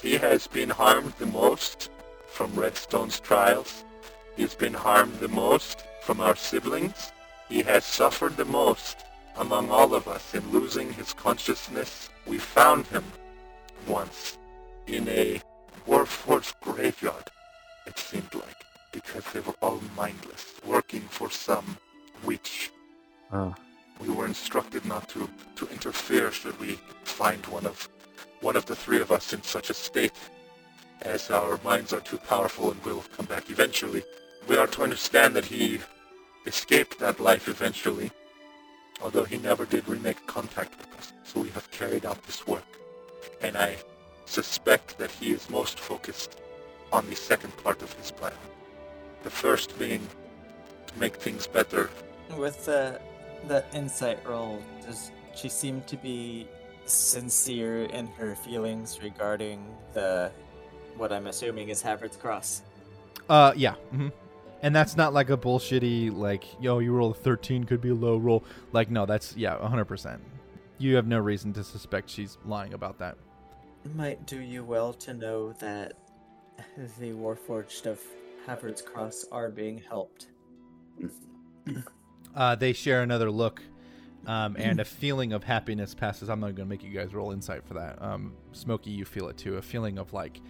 He 0.00 0.16
has 0.16 0.46
been 0.46 0.70
harmed 0.70 1.12
the 1.18 1.26
most 1.26 1.90
from 2.26 2.54
Redstone's 2.54 3.20
trials. 3.20 3.84
He's 4.36 4.54
been 4.54 4.74
harmed 4.74 5.14
the 5.20 5.28
most 5.28 5.84
from 6.02 6.20
our 6.20 6.36
siblings. 6.36 7.12
He 7.48 7.62
has 7.62 7.84
suffered 7.84 8.36
the 8.36 8.44
most 8.44 9.04
among 9.36 9.70
all 9.70 9.94
of 9.94 10.08
us 10.08 10.34
in 10.34 10.48
losing 10.50 10.92
his 10.92 11.12
consciousness. 11.12 12.10
We 12.26 12.38
found 12.38 12.86
him 12.86 13.04
once 13.86 14.38
in 14.86 15.08
a 15.08 15.40
Warforged 15.86 16.54
graveyard, 16.62 17.30
it 17.86 17.98
seemed 17.98 18.34
like, 18.34 18.64
because 18.92 19.24
they 19.32 19.40
were 19.40 19.54
all 19.60 19.80
mindless, 19.96 20.54
working 20.66 21.02
for 21.02 21.30
some 21.30 21.76
witch. 22.24 22.70
Ah. 23.30 23.54
We 24.00 24.08
were 24.08 24.26
instructed 24.26 24.84
not 24.86 25.08
to, 25.10 25.28
to 25.56 25.68
interfere 25.68 26.30
should 26.32 26.58
we 26.58 26.78
find 27.04 27.44
one 27.46 27.66
of 27.66 27.88
one 28.40 28.56
of 28.56 28.66
the 28.66 28.76
three 28.76 29.00
of 29.00 29.10
us 29.10 29.32
in 29.32 29.42
such 29.42 29.70
a 29.70 29.74
state, 29.74 30.12
as 31.02 31.30
our 31.30 31.58
minds 31.64 31.92
are 31.94 32.00
too 32.00 32.18
powerful 32.18 32.70
and 32.70 32.84
will 32.84 33.02
come 33.16 33.24
back 33.26 33.48
eventually. 33.48 34.02
We 34.48 34.58
are 34.58 34.66
to 34.66 34.82
understand 34.82 35.34
that 35.36 35.46
he 35.46 35.80
escaped 36.44 36.98
that 36.98 37.20
life 37.20 37.48
eventually, 37.48 38.10
although 39.04 39.24
he 39.24 39.36
never 39.36 39.66
did 39.66 39.86
remake 39.86 40.26
contact 40.26 40.76
with 40.78 40.98
us, 40.98 41.12
so 41.24 41.40
we 41.40 41.50
have 41.50 41.70
carried 41.70 42.06
out 42.06 42.20
this 42.24 42.46
work. 42.46 42.64
And 43.42 43.56
I 43.56 43.76
suspect 44.24 44.96
that 44.98 45.10
he 45.10 45.30
is 45.32 45.50
most 45.50 45.78
focused 45.78 46.40
on 46.90 47.08
the 47.10 47.14
second 47.14 47.54
part 47.58 47.82
of 47.82 47.92
his 47.94 48.10
plan. 48.10 48.32
The 49.22 49.30
first 49.30 49.78
being 49.78 50.00
to 50.86 50.98
make 50.98 51.16
things 51.16 51.46
better 51.46 51.90
With 52.36 52.64
the 52.64 53.00
the 53.46 53.62
insight 53.74 54.26
roll, 54.26 54.62
does 54.86 55.10
she 55.34 55.48
seem 55.50 55.82
to 55.82 55.96
be 55.96 56.48
sincere 56.86 57.84
in 57.84 58.06
her 58.18 58.34
feelings 58.34 58.98
regarding 59.02 59.58
the 59.92 60.32
what 60.96 61.12
I'm 61.12 61.26
assuming 61.26 61.68
is 61.68 61.82
Havard's 61.82 62.16
Cross? 62.16 62.62
Uh, 63.28 63.52
yeah. 63.56 63.74
hmm 63.90 64.08
And 64.64 64.74
that's 64.74 64.96
not 64.96 65.12
like 65.12 65.28
a 65.28 65.36
bullshitty 65.36 66.16
like, 66.16 66.42
yo, 66.58 66.78
you 66.78 66.90
roll 66.94 67.10
a 67.10 67.14
thirteen 67.14 67.64
could 67.64 67.82
be 67.82 67.90
a 67.90 67.94
low 67.94 68.16
roll. 68.16 68.44
Like, 68.72 68.90
no, 68.90 69.04
that's 69.04 69.36
yeah, 69.36 69.58
hundred 69.58 69.84
percent. 69.84 70.22
You 70.78 70.96
have 70.96 71.06
no 71.06 71.18
reason 71.18 71.52
to 71.52 71.62
suspect 71.62 72.08
she's 72.08 72.38
lying 72.46 72.72
about 72.72 72.98
that. 72.98 73.18
Might 73.94 74.24
do 74.24 74.40
you 74.40 74.64
well 74.64 74.94
to 74.94 75.12
know 75.12 75.52
that 75.60 75.98
the 76.98 77.10
Warforged 77.10 77.84
of 77.84 78.00
Havard's 78.46 78.80
Cross 78.80 79.26
are 79.30 79.50
being 79.50 79.82
helped. 79.86 80.28
Uh, 82.34 82.56
they 82.56 82.72
share 82.72 83.00
another 83.02 83.30
look, 83.30 83.62
um, 84.26 84.56
and 84.58 84.80
a 84.80 84.84
feeling 84.84 85.32
of 85.32 85.44
happiness 85.44 85.94
passes. 85.94 86.28
I'm 86.28 86.40
not 86.40 86.56
going 86.56 86.56
to 86.56 86.64
make 86.66 86.82
you 86.82 86.90
guys 86.90 87.14
roll 87.14 87.30
insight 87.30 87.64
for 87.64 87.74
that. 87.74 88.02
Um, 88.02 88.34
Smokey, 88.50 88.90
you 88.90 89.04
feel 89.04 89.28
it 89.28 89.36
too. 89.36 89.56
A 89.56 89.62
feeling 89.62 89.98
of 89.98 90.12
like 90.12 90.40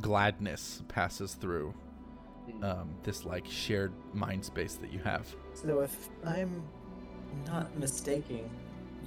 gladness 0.00 0.84
passes 0.86 1.34
through 1.34 1.74
um, 2.62 2.90
this 3.02 3.24
like 3.24 3.46
shared 3.46 3.92
mind 4.12 4.44
space 4.44 4.74
that 4.76 4.92
you 4.92 4.98
have. 5.00 5.34
So 5.54 5.80
if 5.80 6.08
I'm 6.24 6.62
not 7.46 7.76
mistaken, 7.78 8.48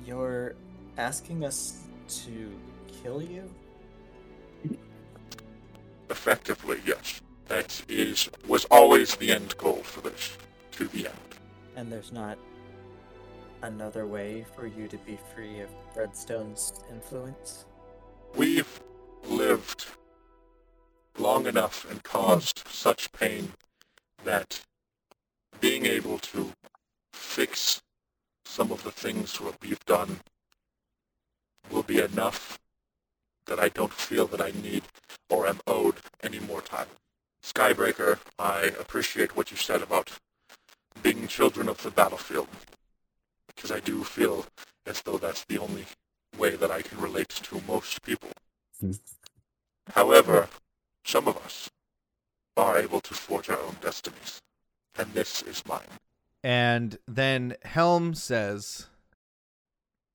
you're 0.06 0.56
asking 0.98 1.44
us 1.46 1.84
to 2.26 2.52
kill 3.02 3.22
you? 3.22 3.50
effectively, 6.10 6.80
yes. 6.86 7.22
That 7.48 7.82
is 7.88 8.30
was 8.48 8.66
always 8.66 9.16
the 9.16 9.32
end 9.32 9.56
goal 9.58 9.82
for 9.84 10.02
this, 10.02 10.38
to 10.74 10.88
the 10.88 11.08
end. 11.08 11.16
And 11.76 11.92
there's 11.92 12.12
not 12.12 12.38
another 13.62 14.06
way 14.06 14.46
for 14.56 14.68
you 14.68 14.88
to 14.88 14.98
be 15.00 15.18
free 15.34 15.60
of 15.62 15.70
Redstone's 15.96 16.74
influence? 16.92 17.66
We've 18.36 18.80
lived 19.28 19.86
long 21.18 21.48
enough 21.48 21.90
and 21.90 22.04
caused 22.04 22.64
such 22.68 23.12
pain 23.12 23.54
that 24.24 24.62
being 25.60 25.86
able 25.86 26.20
to 26.20 26.54
fix 27.14 27.82
some 28.46 28.72
of 28.72 28.84
the 28.84 28.92
things 28.92 29.40
what 29.42 29.62
we've 29.62 29.86
done 29.86 30.20
will 31.70 31.84
be 31.84 32.00
enough 32.00 32.60
that 33.46 33.60
I 33.60 33.70
don't 33.70 33.94
feel 33.94 34.28
that 34.28 34.42
I 34.42 34.52
need 34.52 34.84
or 35.30 35.48
am 35.48 35.60
owed 35.66 35.96
any 36.22 36.40
more 36.40 36.62
time. 36.62 36.88
Skybreaker, 37.44 38.20
I 38.38 38.72
appreciate 38.80 39.36
what 39.36 39.52
you 39.52 39.58
said 39.58 39.82
about 39.82 40.12
being 41.02 41.28
children 41.28 41.70
of 41.70 41.82
the 41.84 41.92
battlefield, 41.92 42.48
because 43.48 43.72
I 43.72 43.80
do 43.80 44.04
feel 44.04 44.46
as 44.86 45.02
though 45.02 45.18
that's 45.18 45.46
the 45.46 45.58
only 45.58 45.86
way 46.38 46.56
that 46.56 46.72
I 46.72 46.82
can 46.82 47.00
relate 47.00 47.30
to 47.30 47.62
most 47.68 48.02
people. 48.04 48.30
Hmm. 48.82 48.92
However, 49.94 50.50
some 51.08 51.28
of 51.28 51.38
us 51.38 51.70
are 52.58 52.78
able 52.78 53.00
to 53.00 53.14
forge 53.14 53.50
our 53.50 53.60
own 53.60 53.78
destinies, 53.82 54.42
and 54.98 55.14
this 55.14 55.42
is 55.42 55.66
mine. 55.66 56.00
And 56.44 56.98
then 57.08 57.56
Helm 57.64 58.14
says, 58.14 58.88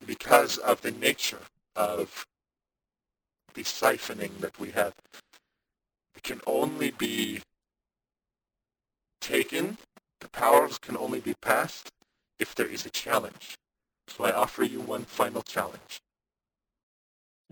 Because 0.06 0.58
of 0.58 0.82
the 0.82 0.90
nature 0.90 1.40
of 1.74 2.26
the 3.54 3.62
siphoning 3.62 4.38
that 4.40 4.60
we 4.60 4.70
have, 4.72 4.92
it 6.14 6.22
can 6.22 6.40
only 6.46 6.90
be 6.90 7.40
taken, 9.20 9.78
the 10.20 10.28
powers 10.28 10.76
can 10.76 10.96
only 10.96 11.20
be 11.20 11.34
passed 11.40 11.88
if 12.38 12.54
there 12.54 12.66
is 12.66 12.84
a 12.84 12.90
challenge. 12.90 13.56
So 14.08 14.24
I 14.24 14.32
offer 14.32 14.62
you 14.62 14.80
one 14.80 15.04
final 15.04 15.42
challenge. 15.42 16.00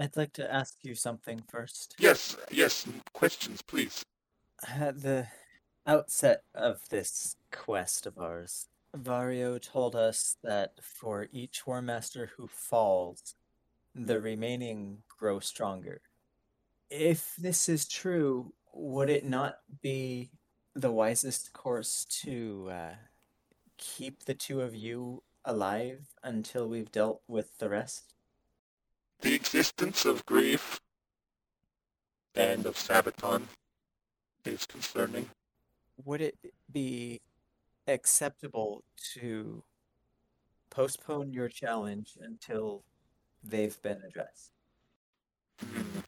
I'd 0.00 0.16
like 0.16 0.32
to 0.34 0.50
ask 0.50 0.78
you 0.82 0.94
something 0.94 1.42
first. 1.46 1.94
Yes, 1.98 2.34
yes, 2.50 2.86
questions, 3.12 3.60
please. 3.60 4.02
At 4.66 5.02
the 5.02 5.26
outset 5.86 6.44
of 6.54 6.88
this 6.88 7.36
quest 7.52 8.06
of 8.06 8.16
ours, 8.16 8.68
Vario 8.96 9.60
told 9.60 9.94
us 9.94 10.38
that 10.42 10.72
for 10.82 11.28
each 11.32 11.66
War 11.66 11.82
Master 11.82 12.30
who 12.38 12.48
falls, 12.48 13.34
the 13.94 14.22
remaining 14.22 15.02
grow 15.18 15.38
stronger. 15.38 16.00
If 16.88 17.36
this 17.36 17.68
is 17.68 17.86
true, 17.86 18.54
would 18.72 19.10
it 19.10 19.26
not 19.26 19.58
be 19.82 20.30
the 20.74 20.90
wisest 20.90 21.52
course 21.52 22.06
to 22.22 22.70
uh, 22.72 22.94
keep 23.76 24.24
the 24.24 24.34
two 24.34 24.62
of 24.62 24.74
you 24.74 25.24
alive 25.44 26.06
until 26.24 26.66
we've 26.66 26.90
dealt 26.90 27.20
with 27.28 27.58
the 27.58 27.68
rest? 27.68 28.09
The 29.20 29.34
existence 29.34 30.04
of 30.04 30.24
grief 30.26 30.80
and 32.34 32.66
of 32.66 32.76
Sabaton 32.76 33.42
is 34.44 34.66
concerning. 34.66 35.30
Would 36.04 36.20
it 36.20 36.36
be 36.72 37.20
acceptable 37.86 38.84
to 39.14 39.62
postpone 40.70 41.32
your 41.32 41.48
challenge 41.48 42.16
until 42.20 42.82
they've 43.42 43.80
been 43.82 44.00
addressed? 44.06 44.52
Hmm. 45.60 46.00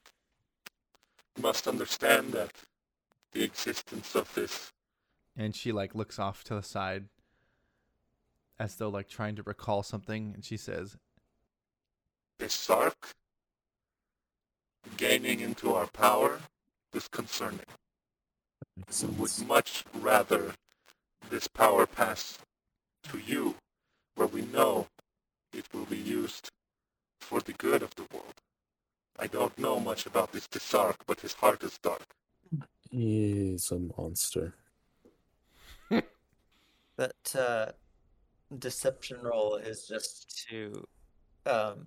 You 1.37 1.43
must 1.43 1.69
understand 1.69 2.33
that 2.33 2.53
the 3.33 3.43
existence 3.43 4.15
of 4.15 4.33
this 4.35 4.73
and 5.37 5.55
she 5.55 5.73
like 5.73 5.95
looks 5.95 6.19
off 6.19 6.45
to 6.45 6.55
the 6.55 6.63
side 6.63 7.07
as 8.59 8.77
though 8.77 8.89
like 8.89 9.09
trying 9.09 9.35
to 9.37 9.43
recall 9.43 9.83
something, 9.83 10.33
and 10.35 10.45
she 10.45 10.57
says, 10.57 10.97
Desark 12.43 13.11
gaining 14.97 15.39
into 15.39 15.75
our 15.75 15.87
power 15.87 16.41
is 16.93 17.07
concerning. 17.07 17.71
Makes 18.77 19.05
We 19.05 19.11
would 19.11 19.47
much 19.47 19.85
rather 19.95 20.55
this 21.31 21.47
power 21.47 21.87
pass 21.87 22.41
to 23.11 23.19
you, 23.19 23.55
where 24.17 24.27
we 24.27 24.43
know 24.43 24.89
it 25.53 25.67
will 25.73 25.85
be 25.85 25.97
used 25.97 26.49
for 27.21 27.39
the 27.41 27.53
good 27.53 27.81
of 27.81 27.95
the 27.95 28.09
world. 28.13 28.35
I 29.21 29.29
don't 29.29 29.57
know 29.57 29.79
much 29.79 30.05
about 30.05 30.33
this 30.33 30.49
Desark, 30.49 30.97
but 31.07 31.21
his 31.21 31.35
heart 31.35 31.63
is 31.63 31.79
dark. 31.79 32.09
He's 32.91 33.71
a 33.71 33.79
monster. 33.79 34.55
That 36.97 37.35
uh, 37.35 37.73
deception 38.59 39.23
roll 39.23 39.57
is 39.57 39.87
just 39.87 40.47
to 40.49 40.87
um, 41.47 41.87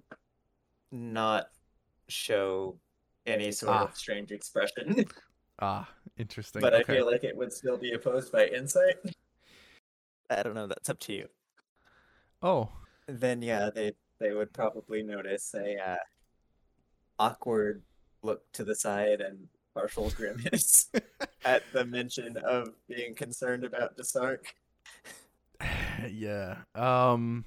not 0.95 1.49
show 2.07 2.79
any 3.25 3.51
sort 3.51 3.75
Ah. 3.75 3.83
of 3.85 3.95
strange 3.97 4.31
expression. 4.31 5.05
"Ah, 5.59 5.89
interesting." 6.17 6.61
but 6.61 6.73
I 6.73 6.83
feel 6.83 7.05
like 7.09 7.23
it 7.23 7.35
would 7.35 7.51
still 7.53 7.77
be 7.77 7.91
opposed 7.93 8.31
by 8.31 8.47
insight. 8.47 8.95
I 10.29 10.41
don't 10.43 10.55
know. 10.55 10.67
That's 10.67 10.89
up 10.89 10.99
to 11.01 11.13
you. 11.13 11.27
oh, 12.41 12.69
Then 13.07 13.41
yeah, 13.41 13.69
they 13.73 13.93
they 14.19 14.33
would 14.33 14.53
probably 14.53 15.03
notice 15.03 15.53
a 15.55 15.77
uh, 15.77 15.95
awkward 17.19 17.83
look 18.23 18.49
to 18.53 18.63
the 18.63 18.75
side 18.75 19.21
and 19.21 19.47
partial 19.73 20.09
grimace 20.11 20.89
at 21.45 21.61
the 21.73 21.85
mention 21.85 22.37
of 22.37 22.69
being 22.87 23.13
concerned 23.13 23.63
about 23.65 23.95
Desark. 23.97 24.53
yeah. 26.09 26.57
Um. 26.73 27.45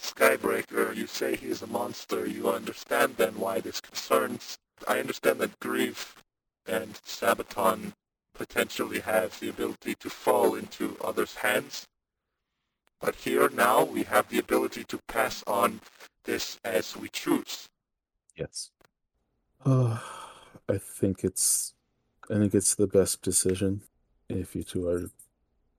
Skybreaker, 0.00 0.96
you 0.96 1.06
say 1.06 1.36
he 1.36 1.48
is 1.48 1.62
a 1.62 1.66
monster. 1.66 2.26
You 2.26 2.48
understand 2.50 3.16
then 3.16 3.38
why 3.38 3.60
this 3.60 3.80
concerns. 3.80 4.58
I 4.88 4.98
understand 4.98 5.40
that 5.40 5.60
Grief 5.60 6.22
and 6.66 6.94
Sabaton 6.94 7.92
potentially 8.34 9.00
have 9.00 9.38
the 9.38 9.50
ability 9.50 9.94
to 9.96 10.08
fall 10.08 10.54
into 10.54 10.96
others' 11.04 11.36
hands. 11.36 11.86
But 13.00 13.14
here 13.16 13.50
now 13.50 13.84
we 13.84 14.04
have 14.04 14.28
the 14.28 14.38
ability 14.38 14.84
to 14.84 14.98
pass 15.06 15.44
on 15.46 15.80
this 16.24 16.58
as 16.64 16.96
we 16.96 17.08
choose. 17.08 17.68
Yes. 18.36 18.70
Oh, 19.66 20.02
I 20.68 20.78
think 20.78 21.24
it's 21.24 21.74
I 22.30 22.34
think 22.34 22.54
it's 22.54 22.74
the 22.74 22.86
best 22.86 23.22
decision 23.22 23.82
if 24.28 24.54
you 24.54 24.62
two 24.62 24.88
are 24.88 25.10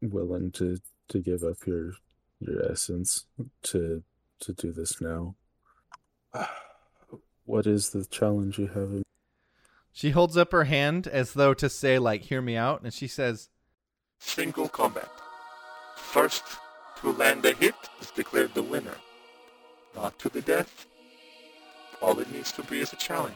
willing 0.01 0.51
to 0.51 0.79
to 1.07 1.19
give 1.19 1.43
up 1.43 1.65
your 1.65 1.93
your 2.39 2.71
essence 2.71 3.25
to 3.63 4.03
to 4.41 4.53
do 4.53 4.71
this 4.71 4.99
now. 5.01 5.35
What 7.45 7.65
is 7.67 7.89
the 7.89 8.05
challenge 8.05 8.57
you 8.59 8.67
have? 8.67 8.91
in- 8.91 9.03
She 9.91 10.11
holds 10.11 10.37
up 10.37 10.51
her 10.51 10.65
hand 10.65 11.07
as 11.07 11.33
though 11.33 11.53
to 11.55 11.69
say, 11.69 11.99
like, 11.99 12.23
hear 12.23 12.41
me 12.41 12.55
out, 12.55 12.81
and 12.81 12.93
she 12.93 13.07
says, 13.07 13.49
Single 14.19 14.69
combat. 14.69 15.09
First 15.95 16.43
to 17.01 17.11
land 17.11 17.45
a 17.45 17.53
hit 17.53 17.75
is 17.99 18.11
declared 18.11 18.53
the 18.53 18.61
winner. 18.63 18.95
Not 19.95 20.17
to 20.19 20.29
the 20.29 20.41
death. 20.41 20.85
All 22.01 22.19
it 22.19 22.31
needs 22.31 22.51
to 22.53 22.63
be 22.63 22.79
is 22.79 22.93
a 22.93 22.97
challenge. 22.97 23.35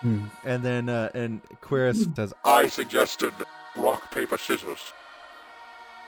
Hmm. 0.00 0.26
and 0.44 0.62
then, 0.62 0.88
uh, 0.88 1.10
and 1.12 1.42
Cuirass 1.60 2.14
says, 2.14 2.32
I 2.44 2.68
suggested 2.68 3.32
rock, 3.76 4.12
paper, 4.12 4.38
scissors. 4.38 4.92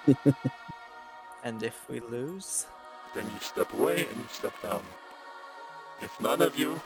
And 1.42 1.62
if 1.62 1.88
we 1.88 2.00
lose, 2.00 2.66
Then 3.14 3.24
you 3.24 3.40
step 3.40 3.72
away 3.74 4.06
and 4.08 4.16
you 4.16 4.26
step 4.30 4.54
down. 4.62 4.82
If 6.00 6.18
none 6.20 6.42
of 6.42 6.58
you 6.58 6.80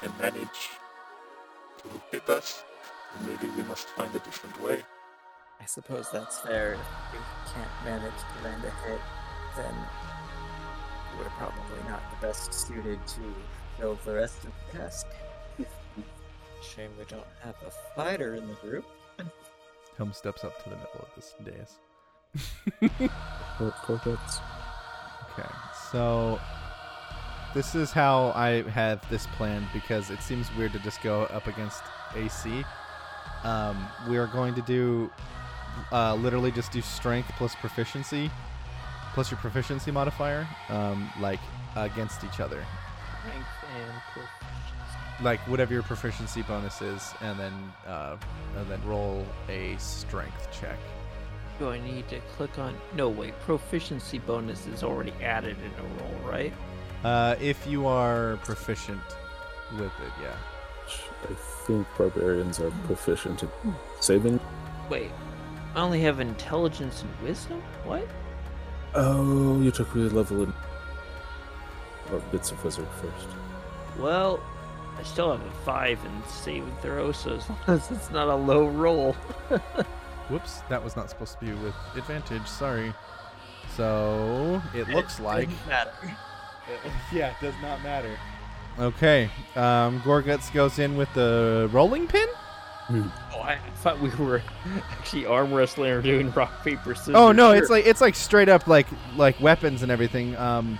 can 0.00 0.12
manage 0.20 0.70
to 1.78 1.88
hit 2.10 2.28
us, 2.28 2.64
then 3.14 3.28
maybe 3.28 3.52
we 3.56 3.62
must 3.64 3.88
find 3.88 4.14
a 4.14 4.18
different 4.18 4.60
way. 4.62 4.82
I 5.60 5.66
suppose 5.66 6.10
that's 6.12 6.40
fair. 6.40 6.74
If 6.74 6.80
we 7.12 7.18
can't 7.52 7.70
manage 7.84 8.12
to 8.12 8.44
land 8.44 8.62
a 8.64 8.70
hit, 8.88 9.00
then 9.56 9.74
we're 11.18 11.30
probably 11.30 11.88
not 11.88 12.02
the 12.10 12.26
best 12.26 12.52
suited 12.52 12.98
to 13.06 13.34
fill 13.78 13.98
the 14.04 14.14
rest 14.14 14.44
of 14.44 14.52
the 14.72 14.78
task. 14.78 15.06
Shame 16.62 16.90
we 16.98 17.04
don't 17.04 17.26
have 17.42 17.56
a 17.66 17.70
fighter 17.94 18.34
in 18.34 18.46
the 18.48 18.54
group. 18.54 18.84
Helm 19.96 20.12
steps 20.12 20.44
up 20.44 20.62
to 20.62 20.70
the 20.70 20.76
middle 20.76 21.00
of 21.00 21.08
this 21.16 21.34
dais. 21.42 21.78
Okay, 25.38 25.48
so 25.90 26.40
this 27.54 27.74
is 27.74 27.92
how 27.92 28.32
I 28.34 28.62
have 28.70 29.06
this 29.10 29.26
planned 29.36 29.66
because 29.72 30.10
it 30.10 30.22
seems 30.22 30.54
weird 30.56 30.72
to 30.72 30.78
just 30.78 31.02
go 31.02 31.22
up 31.24 31.46
against 31.46 31.82
AC. 32.14 32.64
Um, 33.44 33.86
we 34.08 34.16
are 34.16 34.26
going 34.26 34.54
to 34.54 34.62
do 34.62 35.10
uh, 35.92 36.14
literally 36.14 36.50
just 36.50 36.72
do 36.72 36.80
strength 36.80 37.30
plus 37.36 37.54
proficiency 37.56 38.30
plus 39.12 39.30
your 39.30 39.38
proficiency 39.40 39.90
modifier, 39.90 40.46
um, 40.68 41.10
like 41.20 41.40
against 41.74 42.22
each 42.24 42.38
other, 42.40 42.62
Strength 43.22 43.46
and 43.74 43.92
proficiency. 44.12 45.24
like 45.24 45.40
whatever 45.48 45.72
your 45.72 45.82
proficiency 45.82 46.42
bonus 46.42 46.82
is, 46.82 47.14
and 47.22 47.38
then 47.38 47.72
uh, 47.86 48.16
and 48.58 48.70
then 48.70 48.82
roll 48.86 49.24
a 49.48 49.74
strength 49.78 50.48
check. 50.52 50.78
Do 51.58 51.70
I 51.70 51.78
need 51.80 52.06
to 52.08 52.20
click 52.36 52.58
on? 52.58 52.76
No, 52.94 53.08
wait. 53.08 53.38
Proficiency 53.40 54.18
bonus 54.18 54.66
is 54.66 54.82
already 54.82 55.12
added 55.22 55.56
in 55.64 55.70
a 55.84 56.02
roll, 56.02 56.30
right? 56.30 56.52
Uh, 57.02 57.36
if 57.40 57.66
you 57.66 57.86
are 57.86 58.38
proficient 58.44 59.00
with 59.72 59.86
it, 59.86 60.12
yeah. 60.22 60.36
I 61.24 61.34
think 61.66 61.86
barbarians 61.96 62.60
are 62.60 62.70
proficient 62.84 63.42
at 63.42 63.48
saving. 64.00 64.38
Wait, 64.88 65.10
I 65.74 65.80
only 65.80 66.00
have 66.02 66.20
intelligence 66.20 67.02
and 67.02 67.28
wisdom. 67.28 67.62
What? 67.84 68.06
Oh, 68.94 69.60
you 69.60 69.70
took 69.70 69.94
me 69.94 70.08
level 70.08 70.44
in. 70.44 70.52
Or 72.12 72.20
bits 72.30 72.52
of 72.52 72.62
wizard 72.62 72.86
first. 73.00 73.26
Well, 73.98 74.40
I 74.98 75.02
still 75.02 75.36
have 75.36 75.44
a 75.44 75.50
five 75.64 75.98
in 76.04 76.22
saving 76.28 76.74
throw, 76.80 77.12
so 77.12 77.34
as 77.34 77.48
long 77.48 77.58
as 77.66 77.90
it's 77.90 78.10
not 78.10 78.28
a 78.28 78.34
low 78.34 78.68
roll. 78.68 79.16
Whoops, 80.28 80.60
that 80.68 80.82
was 80.82 80.96
not 80.96 81.08
supposed 81.10 81.38
to 81.38 81.44
be 81.46 81.52
with 81.52 81.74
advantage. 81.94 82.46
Sorry. 82.46 82.92
So 83.76 84.60
it 84.74 84.88
looks 84.88 85.20
like 85.20 85.48
Didn't 85.48 85.66
matter. 85.68 85.92
yeah, 87.12 87.30
it 87.30 87.36
does 87.40 87.54
not 87.62 87.82
matter. 87.82 88.16
Okay, 88.78 89.30
um, 89.54 90.00
Goreguts 90.02 90.52
goes 90.52 90.78
in 90.78 90.96
with 90.96 91.12
the 91.14 91.68
rolling 91.72 92.06
pin. 92.06 92.28
Oh, 92.88 93.10
I 93.42 93.58
thought 93.76 94.00
we 94.00 94.10
were 94.10 94.42
actually 94.92 95.26
arm 95.26 95.52
wrestling 95.52 95.90
or 95.90 96.02
doing 96.02 96.30
rock 96.32 96.62
paper 96.62 96.94
scissors. 96.94 97.14
Oh 97.16 97.32
no, 97.32 97.50
Sure. 97.52 97.56
it's 97.62 97.70
like 97.70 97.86
it's 97.86 98.00
like 98.00 98.14
straight 98.14 98.48
up 98.48 98.66
like 98.66 98.86
like 99.16 99.40
weapons 99.40 99.82
and 99.82 99.90
everything. 99.90 100.36
Um, 100.36 100.78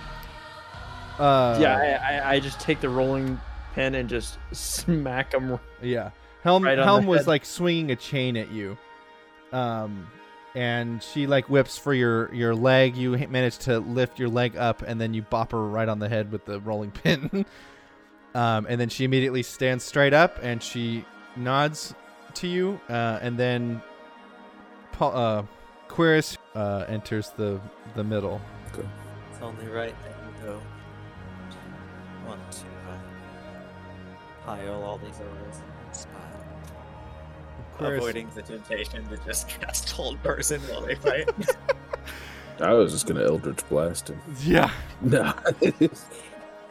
uh, 1.19 1.57
yeah. 1.59 1.99
I, 2.01 2.13
I, 2.15 2.31
I 2.35 2.39
just 2.39 2.59
take 2.59 2.79
the 2.81 2.89
rolling 2.89 3.39
pin 3.73 3.95
and 3.95 4.07
just 4.07 4.37
smack 4.53 5.33
him. 5.33 5.59
Yeah. 5.81 6.11
Helm 6.43 6.63
Right 6.63 6.77
Helm 6.77 7.05
was 7.07 7.21
head. 7.21 7.27
like 7.27 7.45
swinging 7.45 7.91
a 7.91 7.95
chain 7.95 8.37
at 8.37 8.51
you. 8.51 8.77
Um 9.51 10.07
and 10.55 11.03
she 11.03 11.27
like 11.27 11.49
whips 11.49 11.77
for 11.77 11.93
your 11.93 12.33
your 12.33 12.55
leg. 12.55 12.95
You 12.97 13.11
manage 13.27 13.59
to 13.59 13.79
lift 13.79 14.17
your 14.19 14.29
leg 14.29 14.57
up 14.57 14.81
and 14.81 14.99
then 14.99 15.13
you 15.13 15.21
bop 15.21 15.51
her 15.51 15.63
right 15.63 15.87
on 15.87 15.99
the 15.99 16.09
head 16.09 16.31
with 16.31 16.45
the 16.45 16.59
rolling 16.59 16.91
pin. 16.91 17.45
um 18.35 18.65
and 18.67 18.79
then 18.79 18.89
she 18.89 19.03
immediately 19.03 19.43
stands 19.43 19.83
straight 19.83 20.13
up 20.13 20.39
and 20.41 20.61
she 20.61 21.05
nods 21.35 21.93
to 22.33 22.47
you 22.47 22.79
uh 22.89 23.19
and 23.21 23.37
then 23.37 23.81
Paul, 24.93 25.15
uh 25.15 25.43
Cuirass 25.89 26.37
uh 26.55 26.85
enters 26.87 27.29
the 27.37 27.61
the 27.95 28.03
middle. 28.03 28.41
Good. 28.73 28.89
It's 29.31 29.41
only 29.41 29.67
right 29.67 29.95
that 30.03 30.15
you 30.25 30.45
go. 30.47 30.61
Want 32.27 32.51
to 32.51 32.65
uh, 32.65 32.97
pile 34.43 34.83
all 34.83 34.97
these 34.97 35.17
one 35.17 35.93
spot. 35.93 36.21
Cuirass- 37.79 37.97
Avoiding 37.97 38.29
the 38.35 38.41
temptation 38.41 39.07
to 39.09 39.17
just 39.25 39.47
cast 39.61 39.89
hold 39.91 40.21
person 40.23 40.59
while 40.61 40.81
they 40.81 40.95
fight. 40.95 41.29
I 42.61 42.73
was 42.73 42.91
just 42.91 43.05
gonna 43.05 43.23
Eldritch 43.23 43.67
Blast 43.69 44.09
him. 44.09 44.19
Yeah. 44.43 44.71
No. 45.01 45.31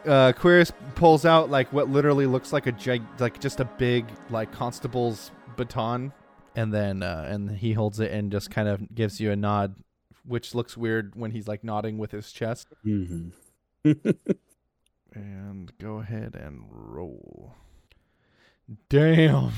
uh 0.05 0.33
Cuirass 0.33 0.71
pulls 0.95 1.25
out 1.25 1.49
like 1.49 1.71
what 1.71 1.89
literally 1.89 2.25
looks 2.25 2.51
like 2.51 2.67
a 2.67 2.71
gig 2.73 3.01
like 3.19 3.39
just 3.39 3.59
a 3.61 3.65
big 3.65 4.05
like 4.29 4.51
constable's 4.51 5.31
baton 5.55 6.11
and 6.55 6.73
then 6.73 7.03
uh 7.03 7.25
and 7.29 7.49
he 7.51 7.71
holds 7.73 7.99
it 8.01 8.11
and 8.11 8.31
just 8.31 8.51
kind 8.51 8.67
of 8.67 8.93
gives 8.93 9.19
you 9.21 9.31
a 9.31 9.35
nod 9.35 9.75
which 10.25 10.53
looks 10.53 10.75
weird 10.77 11.15
when 11.15 11.31
he's 11.31 11.47
like 11.47 11.63
nodding 11.63 11.97
with 11.97 12.11
his 12.11 12.31
chest 12.33 12.67
hmm 12.83 13.29
and 15.13 15.71
go 15.79 15.99
ahead 15.99 16.35
and 16.35 16.63
roll 16.69 17.53
damn 18.89 19.51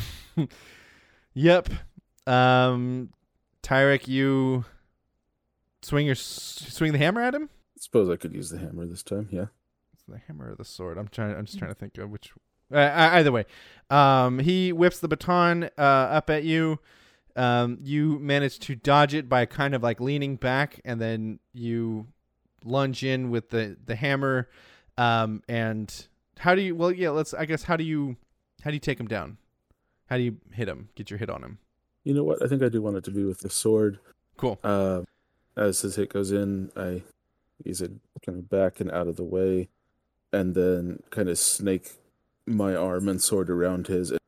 yep 1.33 1.69
um 2.27 3.09
Tyrek 3.63 4.07
you 4.07 4.65
swing 5.81 6.05
your 6.05 6.15
swing 6.15 6.91
the 6.91 6.97
hammer 6.97 7.21
at 7.21 7.35
him 7.35 7.49
I 7.79 7.81
Suppose 7.81 8.09
I 8.09 8.17
could 8.17 8.33
use 8.33 8.49
the 8.49 8.57
hammer 8.59 8.85
this 8.85 9.03
time. 9.03 9.29
Yeah. 9.31 9.45
it's 9.93 10.03
the 10.05 10.19
hammer 10.27 10.51
or 10.51 10.55
the 10.55 10.65
sword. 10.65 10.97
I'm 10.97 11.07
trying. 11.07 11.33
I'm 11.33 11.45
just 11.45 11.57
trying 11.57 11.71
to 11.71 11.75
think 11.75 11.97
of 11.97 12.09
which. 12.09 12.33
Uh, 12.69 13.09
either 13.13 13.31
way, 13.31 13.45
um, 13.89 14.39
he 14.39 14.73
whips 14.73 14.99
the 14.99 15.07
baton 15.07 15.69
uh, 15.77 15.81
up 15.81 16.29
at 16.29 16.43
you. 16.43 16.79
Um, 17.37 17.77
you 17.81 18.19
manage 18.19 18.59
to 18.59 18.75
dodge 18.75 19.13
it 19.13 19.29
by 19.29 19.45
kind 19.45 19.73
of 19.73 19.81
like 19.81 20.01
leaning 20.01 20.35
back, 20.35 20.81
and 20.83 20.99
then 20.99 21.39
you 21.53 22.07
lunge 22.65 23.05
in 23.05 23.29
with 23.29 23.49
the 23.49 23.77
the 23.85 23.95
hammer. 23.95 24.49
Um, 24.97 25.41
and 25.47 26.07
how 26.39 26.55
do 26.55 26.61
you? 26.61 26.75
Well, 26.75 26.91
yeah. 26.91 27.11
Let's. 27.11 27.33
I 27.33 27.45
guess 27.45 27.63
how 27.63 27.77
do 27.77 27.85
you? 27.85 28.17
How 28.61 28.71
do 28.71 28.75
you 28.75 28.81
take 28.81 28.99
him 28.99 29.07
down? 29.07 29.37
How 30.09 30.17
do 30.17 30.23
you 30.23 30.37
hit 30.51 30.67
him? 30.67 30.89
Get 30.95 31.09
your 31.09 31.19
hit 31.19 31.29
on 31.29 31.43
him. 31.43 31.59
You 32.03 32.13
know 32.13 32.23
what? 32.23 32.41
I 32.43 32.47
think 32.47 32.63
I 32.63 32.69
do 32.69 32.81
want 32.81 32.97
it 32.97 33.03
to 33.05 33.11
be 33.11 33.23
with 33.23 33.39
the 33.39 33.49
sword. 33.49 33.99
Cool. 34.37 34.59
Uh, 34.63 35.01
as 35.55 35.81
his 35.81 35.95
hit 35.95 36.11
goes 36.11 36.31
in, 36.31 36.71
I 36.75 37.03
use 37.63 37.81
it 37.81 37.91
kind 38.25 38.37
of 38.37 38.49
back 38.49 38.79
and 38.79 38.89
out 38.91 39.07
of 39.07 39.17
the 39.17 39.23
way, 39.23 39.69
and 40.33 40.55
then 40.55 41.03
kind 41.11 41.29
of 41.29 41.37
snake 41.37 41.91
my 42.45 42.75
arm 42.75 43.07
and 43.07 43.21
sword 43.21 43.49
around 43.49 43.87
his 43.87 44.11
and 44.11 44.19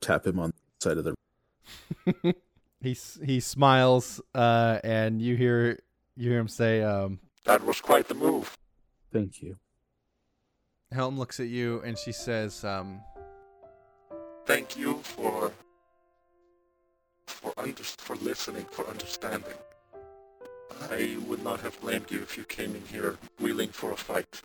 tap 0.00 0.26
him 0.26 0.38
on 0.38 0.50
the 0.50 0.84
side 0.84 0.98
of 0.98 1.04
the. 1.04 2.34
he 2.80 2.96
he 3.24 3.40
smiles, 3.40 4.20
uh, 4.34 4.78
and 4.84 5.20
you 5.20 5.36
hear 5.36 5.80
you 6.16 6.30
hear 6.30 6.38
him 6.38 6.48
say, 6.48 6.82
um, 6.82 7.18
That 7.44 7.64
was 7.64 7.80
quite 7.80 8.08
the 8.08 8.14
move. 8.14 8.56
Thank 9.12 9.42
you. 9.42 9.56
Helm 10.92 11.18
looks 11.18 11.40
at 11.40 11.48
you 11.48 11.80
and 11.84 11.98
she 11.98 12.12
says, 12.12 12.64
um, 12.64 13.00
Thank 14.46 14.76
you 14.76 15.00
for 15.02 15.52
for 17.26 17.52
under, 17.56 17.82
for 17.82 18.16
listening, 18.16 18.64
for 18.70 18.86
understanding. 18.88 19.54
I 20.90 21.16
would 21.26 21.42
not 21.42 21.60
have 21.60 21.80
blamed 21.80 22.10
you 22.10 22.20
if 22.20 22.36
you 22.36 22.44
came 22.44 22.74
in 22.74 22.82
here 22.90 23.16
willing 23.40 23.68
for 23.68 23.92
a 23.92 23.96
fight. 23.96 24.42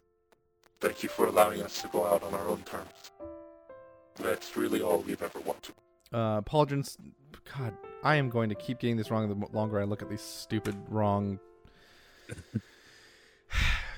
Thank 0.80 1.04
you 1.04 1.10
for 1.10 1.26
allowing 1.28 1.62
us 1.62 1.82
to 1.82 1.88
go 1.90 2.06
out 2.06 2.24
on 2.24 2.34
our 2.34 2.48
own 2.48 2.62
terms. 2.64 3.12
That's 4.16 4.56
really 4.56 4.82
all 4.82 5.00
we've 5.00 5.22
ever 5.22 5.40
wanted. 5.42 5.76
uh, 6.14 6.42
Pauldron's. 6.42 6.98
God, 7.58 7.74
I 8.04 8.16
am 8.16 8.30
going 8.30 8.50
to 8.50 8.56
keep 8.56 8.80
getting 8.80 8.98
this 8.98 9.10
wrong 9.12 9.28
the 9.28 9.48
longer 9.58 9.80
I 9.80 9.84
look 9.84 10.02
at 10.02 10.10
these 10.10 10.22
stupid 10.22 10.76
wrong. 10.88 11.40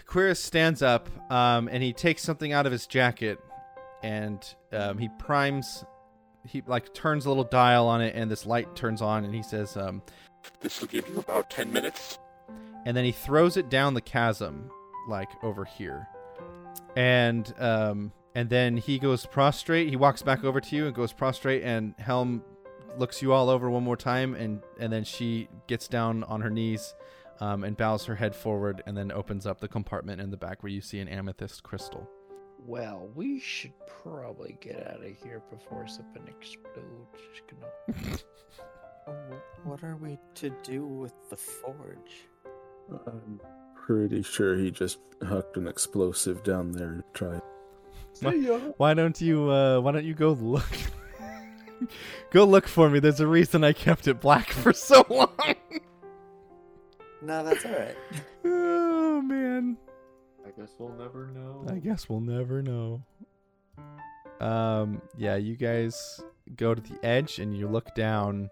Cuirass 0.07 0.37
stands 0.37 0.81
up 0.81 1.09
um, 1.31 1.67
and 1.67 1.83
he 1.83 1.93
takes 1.93 2.23
something 2.23 2.53
out 2.53 2.65
of 2.65 2.71
his 2.71 2.87
jacket 2.87 3.39
and 4.03 4.43
um, 4.71 4.97
he 4.97 5.09
primes. 5.19 5.85
He 6.47 6.63
like 6.65 6.93
turns 6.93 7.25
a 7.25 7.29
little 7.29 7.43
dial 7.43 7.87
on 7.87 8.01
it 8.01 8.15
and 8.15 8.29
this 8.31 8.47
light 8.47 8.75
turns 8.75 9.01
on 9.01 9.25
and 9.25 9.33
he 9.35 9.43
says, 9.43 9.77
um, 9.77 10.01
This 10.59 10.81
will 10.81 10.87
give 10.87 11.07
you 11.07 11.19
about 11.19 11.51
ten 11.51 11.71
minutes. 11.71 12.17
and 12.85 12.97
then 12.97 13.05
he 13.05 13.11
throws 13.11 13.57
it 13.57 13.69
down 13.69 13.93
the 13.93 14.01
chasm 14.01 14.71
like 15.07 15.29
over 15.43 15.65
here 15.65 16.07
and 16.95 17.53
um 17.59 18.11
and 18.35 18.49
then 18.49 18.77
he 18.77 18.97
goes 18.99 19.25
prostrate 19.25 19.89
he 19.89 19.95
walks 19.95 20.21
back 20.23 20.43
over 20.43 20.59
to 20.59 20.75
you 20.75 20.85
and 20.87 20.95
goes 20.95 21.13
prostrate 21.13 21.63
and 21.63 21.93
helm 21.99 22.41
looks 22.97 23.21
you 23.21 23.31
all 23.33 23.49
over 23.49 23.69
one 23.69 23.83
more 23.83 23.95
time 23.97 24.33
and 24.35 24.61
and 24.79 24.91
then 24.91 25.03
she 25.03 25.47
gets 25.67 25.87
down 25.87 26.23
on 26.25 26.41
her 26.41 26.49
knees 26.49 26.93
um, 27.39 27.63
and 27.63 27.77
bows 27.77 28.05
her 28.05 28.15
head 28.15 28.35
forward 28.35 28.81
and 28.85 28.95
then 28.97 29.11
opens 29.11 29.45
up 29.45 29.59
the 29.61 29.67
compartment 29.67 30.19
in 30.21 30.29
the 30.31 30.37
back 30.37 30.61
where 30.63 30.71
you 30.71 30.81
see 30.81 30.99
an 30.99 31.07
amethyst 31.07 31.63
crystal 31.63 32.09
Well, 32.65 33.09
we 33.15 33.39
should 33.39 33.73
probably 34.03 34.57
get 34.61 34.87
out 34.87 35.03
of 35.03 35.11
here 35.23 35.41
before 35.49 35.87
something 35.87 36.23
explodes. 36.27 37.41
Gonna- 37.49 38.17
What 39.63 39.83
are 39.83 39.95
we 39.97 40.17
to 40.35 40.51
do 40.63 40.85
with 40.85 41.13
the 41.29 41.35
forge? 41.35 42.27
I'm 43.07 43.41
pretty 43.75 44.21
sure 44.21 44.55
he 44.55 44.69
just 44.71 44.99
hucked 45.27 45.57
an 45.57 45.67
explosive 45.67 46.43
down 46.43 46.71
there 46.71 46.93
to 46.93 47.03
try. 47.13 47.41
why, 48.21 48.33
why 48.77 48.93
don't 48.93 49.19
you 49.19 49.49
uh 49.49 49.79
why 49.79 49.91
don't 49.91 50.05
you 50.05 50.13
go 50.13 50.31
look 50.33 50.69
go 52.31 52.43
look 52.45 52.67
for 52.67 52.89
me 52.89 52.99
there's 52.99 53.19
a 53.19 53.25
reason 53.27 53.63
i 53.63 53.73
kept 53.73 54.07
it 54.07 54.19
black 54.21 54.49
for 54.51 54.71
so 54.73 55.03
long 55.09 55.29
No, 57.23 57.43
that's 57.43 57.65
alright. 57.65 57.95
oh 58.45 59.21
man 59.21 59.77
I 60.57 60.61
guess 60.61 60.71
we'll 60.77 60.89
never 60.97 61.27
know. 61.27 61.65
I 61.69 61.75
guess 61.79 62.09
we'll 62.09 62.19
never 62.19 62.61
know. 62.61 63.03
Um, 64.39 65.01
yeah, 65.17 65.35
you 65.35 65.55
guys 65.55 66.21
go 66.55 66.73
to 66.73 66.81
the 66.81 67.03
edge 67.05 67.39
and 67.39 67.55
you 67.55 67.67
look 67.67 67.93
down, 67.95 68.49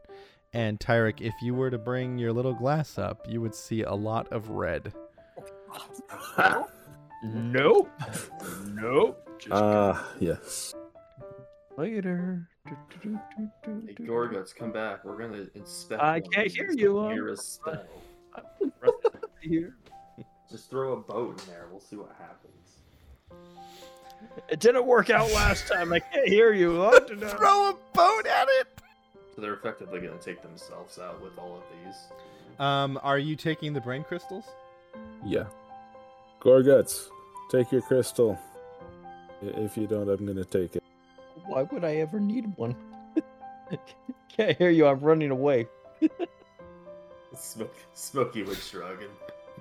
and 0.53 0.79
Tyrek, 0.79 1.19
if 1.21 1.33
you 1.41 1.53
were 1.55 1.69
to 1.69 1.77
bring 1.77 2.17
your 2.17 2.31
little 2.31 2.53
glass 2.53 2.97
up, 2.97 3.25
you 3.27 3.41
would 3.41 3.55
see 3.55 3.81
a 3.83 3.93
lot 3.93 4.31
of 4.31 4.49
red. 4.49 4.93
Nope. 7.21 7.89
nope. 8.67 9.29
Just 9.39 9.51
Ah, 9.51 10.07
yes. 10.21 10.73
later. 11.77 12.47
Hey, 12.65 13.93
Goreguts, 13.99 14.55
come 14.55 14.71
back. 14.71 15.03
We're 15.03 15.17
gonna 15.17 15.47
inspect. 15.53 16.01
I 16.01 16.21
can't 16.21 16.45
these 16.45 16.55
hear 16.55 16.67
with 16.69 16.79
you, 16.79 16.97
um, 16.97 17.09
Mirrah's 17.09 17.41
spell. 17.45 17.83
Here. 19.41 19.75
Just 20.49 20.69
throw 20.69 20.93
a 20.93 20.97
boat 20.97 21.39
in 21.41 21.47
there. 21.47 21.67
We'll 21.71 21.79
see 21.79 21.95
what 21.95 22.15
happens. 22.17 22.45
It 24.49 24.59
didn't 24.59 24.85
work 24.85 25.09
out 25.09 25.31
last 25.31 25.67
time. 25.67 25.93
I 25.93 25.99
can't 25.99 26.27
hear 26.27 26.53
you. 26.53 26.83
I 26.83 26.91
don't 26.91 27.19
know. 27.19 27.27
Throw 27.27 27.69
a 27.69 27.77
boat 27.93 28.25
at 28.25 28.47
it. 28.59 28.67
So 29.35 29.41
they're 29.41 29.53
effectively 29.53 29.99
gonna 29.99 30.17
take 30.17 30.41
themselves 30.41 30.97
out 30.99 31.21
with 31.21 31.37
all 31.37 31.55
of 31.57 31.63
these. 31.85 31.95
Um, 32.59 32.99
are 33.03 33.19
you 33.19 33.35
taking 33.35 33.73
the 33.73 33.79
brain 33.79 34.03
crystals? 34.03 34.45
Yeah. 35.23 35.45
Goreguts, 36.41 37.07
take 37.51 37.71
your 37.71 37.81
crystal. 37.81 38.37
If 39.41 39.77
you 39.77 39.87
don't, 39.87 40.09
I'm 40.09 40.25
gonna 40.25 40.43
take 40.43 40.75
it. 40.75 40.83
Why 41.45 41.63
would 41.63 41.85
I 41.85 41.97
ever 41.97 42.19
need 42.19 42.51
one? 42.57 42.75
can't 44.29 44.57
hear 44.57 44.69
you. 44.69 44.87
I'm 44.87 44.99
running 44.99 45.31
away. 45.31 45.67
Smoky, 47.35 47.71
Smokey 47.93 48.43
would 48.43 48.57
shrug 48.57 49.01
and 49.01 49.11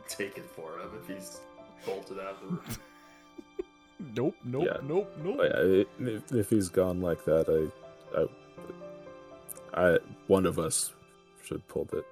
take 0.08 0.36
it 0.38 0.48
for 0.50 0.78
him 0.80 0.90
if 1.00 1.08
he's 1.08 1.40
bolted 1.86 2.18
out 2.18 2.34
of 2.34 2.40
the 2.40 2.46
room. 2.46 2.60
Nope, 4.14 4.36
nope, 4.44 4.64
Yeah. 4.64 4.76
nope, 4.84 5.10
nope. 5.24 5.36
Oh, 5.40 5.42
yeah, 5.42 5.84
if, 6.06 6.32
if 6.32 6.50
he's 6.50 6.68
gone 6.68 7.00
like 7.00 7.24
that, 7.24 7.48
I, 8.14 8.20
I, 9.80 9.94
I, 9.94 9.98
one 10.28 10.46
of 10.46 10.60
us 10.60 10.92
should 11.44 11.66
pull 11.66 11.88
it. 11.92 12.04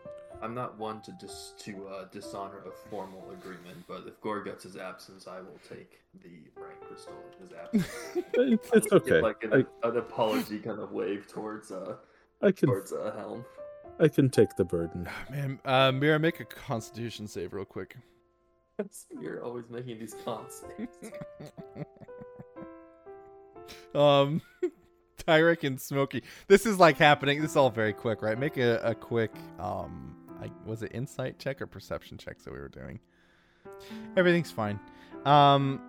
I'm 0.43 0.53
not 0.53 0.77
one 0.79 1.01
to 1.03 1.13
dis- 1.13 1.55
to 1.61 1.87
uh, 1.87 2.05
dishonor 2.11 2.59
a 2.67 2.91
formal 2.91 3.31
agreement, 3.31 3.85
but 3.87 4.03
if 4.07 4.21
Goreguts' 4.21 4.77
absence, 4.77 5.29
I 5.29 5.39
will 5.39 5.61
take 5.69 6.01
the 6.25 6.51
rank 6.61 6.81
crystal 6.89 7.15
in 7.41 7.47
his 7.47 7.53
absence. 7.57 7.87
It's, 8.75 8.93
I'll 8.93 8.99
give, 8.99 9.13
okay. 9.13 9.21
Like 9.21 9.45
an, 9.45 9.53
I, 9.85 9.89
an 9.89 9.97
apology 9.97 10.59
kind 10.59 10.81
of 10.81 10.91
wave 10.91 11.29
towards 11.29 11.71
uh 11.71 11.95
I 12.43 12.51
can 12.51 12.69
towards 12.69 12.93
uh, 12.93 13.15
Helm. 13.17 13.45
I 13.99 14.09
can 14.09 14.29
take 14.29 14.57
the 14.57 14.65
burden. 14.65 15.09
Man, 15.31 15.59
uh, 15.65 15.91
Mirrah, 15.93 16.19
make 16.19 16.41
a 16.41 16.45
Constitution 16.45 17.27
save 17.27 17.55
real 17.55 17.65
quick. 17.65 17.97
You're 19.21 19.43
always 19.43 19.71
making 19.71 19.99
these 19.99 20.15
cons. 20.25 20.65
um, 23.95 24.43
Tyrek 25.27 25.65
and 25.65 25.81
Smokey. 25.81 26.23
This 26.47 26.67
is 26.67 26.79
like 26.79 26.99
happening. 26.99 27.41
This 27.41 27.53
is 27.53 27.57
all 27.57 27.71
very 27.71 27.95
quick, 27.95 28.21
right? 28.21 28.39
Make 28.39 28.59
a, 28.59 28.79
a 28.81 28.95
quick 28.95 29.33
um, 29.59 30.15
I, 30.43 30.51
was 30.69 30.83
it 30.83 30.93
insight 30.95 31.39
check 31.39 31.63
or 31.63 31.67
perception 31.67 32.19
checks 32.19 32.45
that 32.45 32.53
we 32.53 32.59
were 32.59 32.69
doing? 32.69 33.01
Everything's 34.17 34.51
fine. 34.51 34.79
Um, 35.25 35.81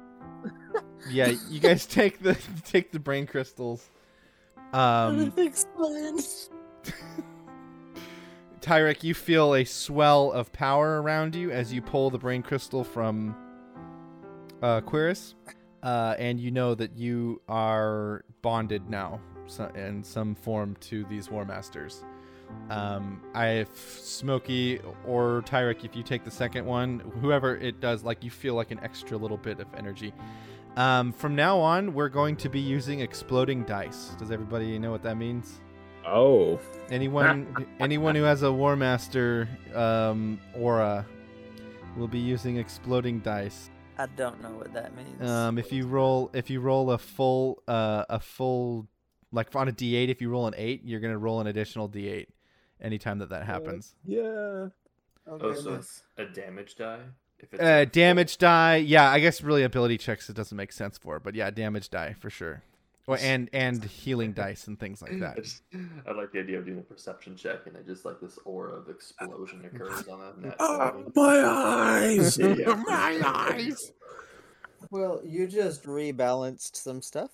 yeah, 1.09 1.33
you 1.49 1.59
guys 1.59 1.85
take 1.85 2.19
the 2.19 2.37
take 2.65 2.91
the 2.91 2.99
brain 2.99 3.27
crystals. 3.27 3.89
Um, 4.73 5.19
Everything's 5.19 5.65
fine. 5.77 6.93
Tyrek, 8.67 9.01
you 9.01 9.13
feel 9.13 9.55
a 9.55 9.63
swell 9.63 10.29
of 10.33 10.51
power 10.51 11.01
around 11.01 11.35
you 11.35 11.51
as 11.51 11.71
you 11.71 11.81
pull 11.81 12.09
the 12.09 12.17
brain 12.17 12.43
crystal 12.43 12.83
from 12.83 13.33
uh, 14.61 14.81
Cuirass, 14.81 15.35
uh, 15.83 16.15
and 16.19 16.37
you 16.37 16.51
know 16.51 16.75
that 16.75 16.97
you 16.97 17.41
are 17.47 18.25
bonded 18.41 18.89
now 18.89 19.21
so, 19.45 19.71
in 19.73 20.03
some 20.03 20.35
form 20.35 20.75
to 20.81 21.05
these 21.05 21.29
Warmasters. 21.29 22.03
Um, 22.69 23.21
I, 23.33 23.51
if 23.51 24.01
Smokey 24.01 24.81
or 25.05 25.43
Tyrek, 25.45 25.85
if 25.85 25.95
you 25.95 26.03
take 26.03 26.25
the 26.25 26.31
second 26.31 26.65
one, 26.65 26.99
whoever 27.21 27.55
it 27.55 27.79
does, 27.79 28.03
like 28.03 28.21
you 28.21 28.29
feel 28.29 28.55
like 28.55 28.71
an 28.71 28.81
extra 28.83 29.15
little 29.15 29.37
bit 29.37 29.61
of 29.61 29.67
energy. 29.77 30.13
Um, 30.75 31.13
from 31.13 31.35
now 31.35 31.57
on, 31.57 31.93
we're 31.93 32.09
going 32.09 32.35
to 32.35 32.49
be 32.49 32.59
using 32.59 32.99
exploding 32.99 33.63
dice. 33.63 34.09
Does 34.19 34.29
everybody 34.29 34.77
know 34.77 34.91
what 34.91 35.03
that 35.03 35.15
means? 35.15 35.61
Oh, 36.07 36.59
Anyone 36.89 37.67
anyone 37.79 38.15
who 38.15 38.23
has 38.23 38.41
a 38.43 38.51
War 38.51 38.75
Master 38.75 39.47
um, 39.75 40.39
aura 40.55 41.05
will 41.97 42.07
be 42.07 42.19
using 42.19 42.57
exploding 42.57 43.19
dice. 43.19 43.69
I 43.97 44.05
don't 44.05 44.41
know 44.41 44.51
what 44.51 44.73
that 44.73 44.95
means. 44.95 45.27
Um, 45.29 45.57
if 45.57 45.71
you 45.73 45.85
roll 45.87 46.29
if 46.33 46.49
you 46.49 46.61
roll 46.61 46.91
a 46.91 46.97
full 46.97 47.61
uh, 47.67 48.05
a 48.09 48.19
full 48.19 48.87
like 49.31 49.53
on 49.55 49.67
a 49.67 49.71
D8, 49.73 50.07
if 50.09 50.21
you 50.21 50.29
roll 50.29 50.47
an 50.47 50.53
eight, 50.57 50.81
you're 50.85 50.99
gonna 51.01 51.17
roll 51.17 51.41
an 51.41 51.47
additional 51.47 51.89
D8 51.89 52.27
anytime 52.79 53.19
that 53.19 53.29
that 53.29 53.45
happens. 53.45 53.95
yeah. 54.05 54.67
Oh, 55.29 55.53
so 55.53 55.73
it's 55.73 56.03
a 56.17 56.23
damage 56.25 56.75
die. 56.77 56.99
If 57.39 57.53
it's 57.53 57.61
Uh, 57.61 57.83
damage 57.91 58.37
die, 58.37 58.77
yeah, 58.77 59.11
I 59.11 59.19
guess 59.19 59.41
really 59.41 59.63
ability 59.63 59.97
checks 59.97 60.29
it 60.29 60.37
doesn't 60.37 60.55
make 60.55 60.71
sense 60.71 60.97
for, 60.97 61.19
but 61.19 61.35
yeah, 61.35 61.49
damage 61.49 61.89
die 61.89 62.15
for 62.17 62.29
sure. 62.29 62.63
Or 63.07 63.17
and 63.17 63.49
and 63.53 63.83
healing 63.85 64.33
dice 64.33 64.67
and 64.67 64.79
things 64.79 65.01
like 65.01 65.13
I, 65.13 65.19
that. 65.19 65.35
just, 65.37 65.63
I 66.07 66.11
like 66.11 66.31
the 66.31 66.39
idea 66.39 66.59
of 66.59 66.65
doing 66.65 66.79
a 66.79 66.83
perception 66.83 67.35
check 67.35 67.61
and 67.65 67.75
it 67.75 67.85
just 67.87 68.05
like 68.05 68.19
this 68.19 68.37
aura 68.45 68.73
of 68.73 68.89
explosion 68.89 69.63
occurs 69.65 70.07
on 70.07 70.21
a 70.21 70.45
net. 70.45 70.55
Ah, 70.59 70.91
20. 70.91 71.11
my 71.15 71.43
eyes. 71.45 72.37
Yeah. 72.37 72.75
my 72.85 73.21
eyes. 73.25 73.93
Well, 74.91 75.21
you 75.25 75.47
just 75.47 75.83
rebalanced 75.83 76.75
some 76.75 77.01
stuff. 77.01 77.31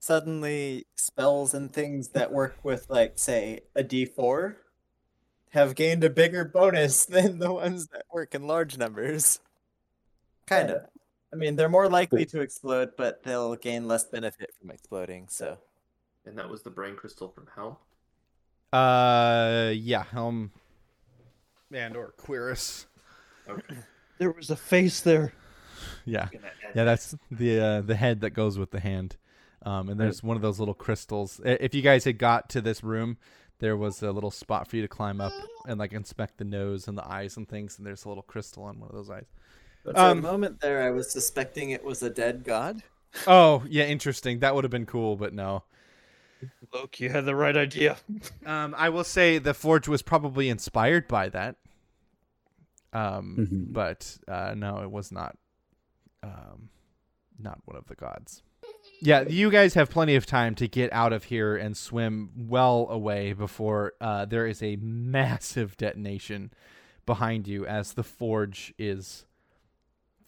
Suddenly, 0.00 0.86
spells 0.94 1.52
and 1.54 1.72
things 1.72 2.08
that 2.10 2.32
work 2.32 2.56
with, 2.62 2.88
like, 2.88 3.18
say, 3.18 3.60
a 3.74 3.82
d4 3.82 4.54
have 5.50 5.74
gained 5.74 6.04
a 6.04 6.08
bigger 6.10 6.44
bonus 6.44 7.04
than 7.04 7.38
the 7.40 7.52
ones 7.52 7.88
that 7.88 8.04
work 8.12 8.34
in 8.34 8.46
large 8.46 8.78
numbers. 8.78 9.40
Kind 10.46 10.70
of. 10.70 10.82
I 11.32 11.36
mean, 11.36 11.56
they're 11.56 11.68
more 11.68 11.88
likely 11.88 12.24
to 12.26 12.40
explode, 12.40 12.90
but 12.96 13.22
they'll 13.22 13.56
gain 13.56 13.86
less 13.86 14.04
benefit 14.04 14.50
from 14.58 14.70
exploding, 14.70 15.26
so. 15.28 15.58
And 16.24 16.38
that 16.38 16.48
was 16.48 16.62
the 16.62 16.70
brain 16.70 16.96
crystal 16.96 17.28
from 17.28 17.48
Helm. 17.54 17.76
Uh, 18.72 19.72
yeah, 19.74 20.04
Helm 20.04 20.52
and 21.72 21.96
or 21.96 22.14
Cuirass. 22.18 22.86
Okay. 23.48 23.76
There 24.18 24.32
was 24.32 24.50
a 24.50 24.56
face 24.56 25.00
there. 25.02 25.32
Yeah, 26.04 26.26
yeah, 26.74 26.82
that's 26.82 27.14
the 27.30 27.60
uh, 27.60 27.80
the 27.82 27.94
head 27.94 28.22
that 28.22 28.30
goes 28.30 28.58
with 28.58 28.72
the 28.72 28.80
hand. 28.80 29.16
Um, 29.62 29.88
and 29.88 30.00
there's 30.00 30.24
one 30.24 30.34
of 30.34 30.42
those 30.42 30.58
little 30.58 30.74
crystals. 30.74 31.40
If 31.44 31.72
you 31.72 31.82
guys 31.82 32.02
had 32.02 32.18
got 32.18 32.48
to 32.48 32.60
this 32.60 32.82
room, 32.82 33.16
there 33.60 33.76
was 33.76 34.02
a 34.02 34.10
little 34.10 34.32
spot 34.32 34.66
for 34.66 34.74
you 34.74 34.82
to 34.82 34.88
climb 34.88 35.20
up 35.20 35.32
and 35.68 35.78
like 35.78 35.92
inspect 35.92 36.38
the 36.38 36.44
nose 36.44 36.88
and 36.88 36.98
the 36.98 37.06
eyes 37.06 37.36
and 37.36 37.48
things. 37.48 37.78
And 37.78 37.86
there's 37.86 38.04
a 38.04 38.08
little 38.08 38.24
crystal 38.24 38.64
on 38.64 38.80
one 38.80 38.88
of 38.88 38.96
those 38.96 39.08
eyes. 39.08 39.26
For 39.82 39.96
Um, 39.98 40.18
a 40.18 40.22
moment 40.22 40.60
there, 40.60 40.82
I 40.82 40.90
was 40.90 41.10
suspecting 41.10 41.70
it 41.70 41.84
was 41.84 42.02
a 42.02 42.10
dead 42.10 42.44
god. 42.44 42.82
Oh, 43.26 43.64
yeah, 43.68 43.84
interesting. 43.84 44.40
That 44.40 44.54
would 44.54 44.64
have 44.64 44.70
been 44.70 44.86
cool, 44.86 45.16
but 45.16 45.32
no. 45.32 45.64
Look, 46.72 47.00
you 47.00 47.08
had 47.10 47.24
the 47.24 47.34
right 47.34 47.56
idea. 47.56 47.96
Um, 48.46 48.74
I 48.78 48.88
will 48.88 49.04
say 49.04 49.38
the 49.38 49.52
forge 49.54 49.88
was 49.88 50.02
probably 50.02 50.48
inspired 50.48 51.06
by 51.08 51.28
that. 51.30 51.56
Um, 52.92 53.36
Mhm. 53.38 53.72
but 53.72 54.18
uh, 54.26 54.54
no, 54.56 54.82
it 54.82 54.90
was 54.90 55.12
not. 55.12 55.36
Um, 56.22 56.70
not 57.38 57.60
one 57.66 57.76
of 57.76 57.86
the 57.86 57.94
gods. 57.94 58.42
Yeah, 59.00 59.22
you 59.28 59.50
guys 59.50 59.74
have 59.74 59.90
plenty 59.90 60.16
of 60.16 60.26
time 60.26 60.54
to 60.56 60.66
get 60.66 60.92
out 60.92 61.12
of 61.12 61.24
here 61.24 61.56
and 61.56 61.76
swim 61.76 62.30
well 62.36 62.86
away 62.90 63.32
before 63.32 63.92
uh, 64.00 64.24
there 64.24 64.46
is 64.46 64.62
a 64.62 64.76
massive 64.76 65.76
detonation 65.76 66.52
behind 67.06 67.46
you 67.46 67.64
as 67.66 67.92
the 67.92 68.02
forge 68.02 68.74
is 68.78 69.24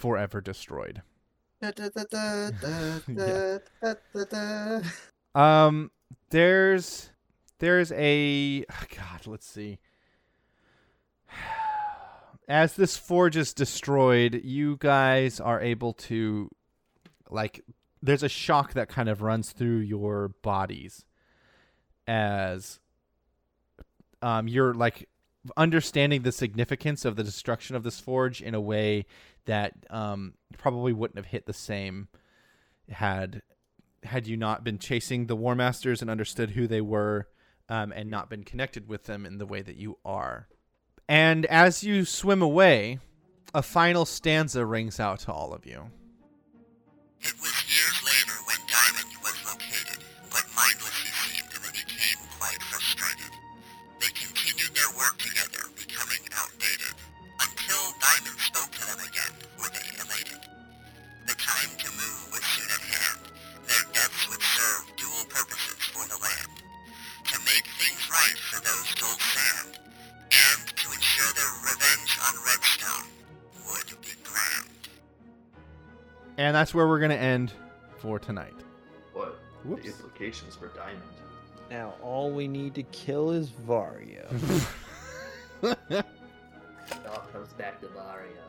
forever 0.01 0.41
destroyed. 0.41 1.03
Um, 5.35 5.91
there's 6.31 7.11
there's 7.59 7.93
a 7.93 8.65
God. 8.65 9.27
Let's 9.27 9.47
see. 9.47 9.79
As 12.49 12.75
this 12.75 12.97
forge 12.97 13.37
is 13.37 13.53
destroyed, 13.53 14.41
you 14.43 14.77
guys 14.79 15.39
are 15.39 15.61
able 15.61 15.93
to, 15.93 16.51
like, 17.29 17.63
there's 18.03 18.23
a 18.25 18.29
shock 18.29 18.73
that 18.73 18.89
kind 18.89 19.09
of 19.09 19.23
runs 19.23 19.53
through 19.53 19.81
your 19.81 20.29
bodies, 20.43 21.05
as 22.09 22.81
um 24.23 24.49
you're 24.49 24.75
like 24.75 25.09
understanding 25.57 26.23
the 26.23 26.33
significance 26.33 27.05
of 27.05 27.17
the 27.17 27.25
destruction 27.25 27.77
of 27.77 27.83
this 27.83 28.01
forge 28.01 28.41
in 28.43 28.55
a 28.55 28.61
way 28.61 29.07
that 29.47 29.75
um 29.91 30.35
probably 30.59 30.93
wouldn't 30.93 31.17
have 31.17 31.27
hit 31.27 31.47
the 31.47 31.53
same 31.53 32.09
had 32.89 33.43
had 34.03 34.27
you 34.27 34.37
not 34.37 34.65
been 34.65 34.79
chasing 34.79 35.27
the 35.27 35.37
Warmasters 35.37 36.01
and 36.01 36.11
understood 36.11 36.51
who 36.51 36.67
they 36.67 36.81
were, 36.81 37.29
um, 37.69 37.93
and 37.93 38.11
not 38.11 38.31
been 38.31 38.45
connected 38.45 38.89
with 38.89 39.05
them 39.05 39.27
in 39.27 39.39
the 39.39 39.47
way 39.47 39.63
that 39.63 39.77
you 39.77 39.99
are. 40.05 40.49
And 41.09 41.47
as 41.47 41.85
you 41.85 42.05
swim 42.05 42.41
away, 42.43 42.99
a 43.55 43.63
final 43.63 44.05
stanza 44.05 44.65
rings 44.65 45.01
out 45.01 45.21
to 45.21 45.33
all 45.33 45.53
of 45.53 45.67
you. 45.67 45.91
On 72.21 72.35
Redstone 72.47 73.09
would 73.71 74.01
be 74.03 74.09
grand. 74.25 74.69
And 76.39 76.55
that's 76.55 76.75
where 76.75 76.87
we're 76.89 76.99
going 76.99 77.11
to 77.11 77.19
end 77.19 77.53
for 77.99 78.19
tonight. 78.19 78.55
What 79.13 79.39
Whoops. 79.65 79.83
the 79.83 79.89
implications 79.89 80.57
for 80.57 80.69
Diamond? 80.69 81.03
Now 81.71 81.95
all 82.03 82.31
we 82.31 82.49
need 82.49 82.75
to 82.75 82.83
kill 82.85 83.31
is 83.31 83.49
Varia. 83.51 84.27
It 85.63 85.77
all 87.09 87.23
comes 87.33 87.53
back 87.53 87.81
to 87.83 87.89
Varia. 87.89 88.43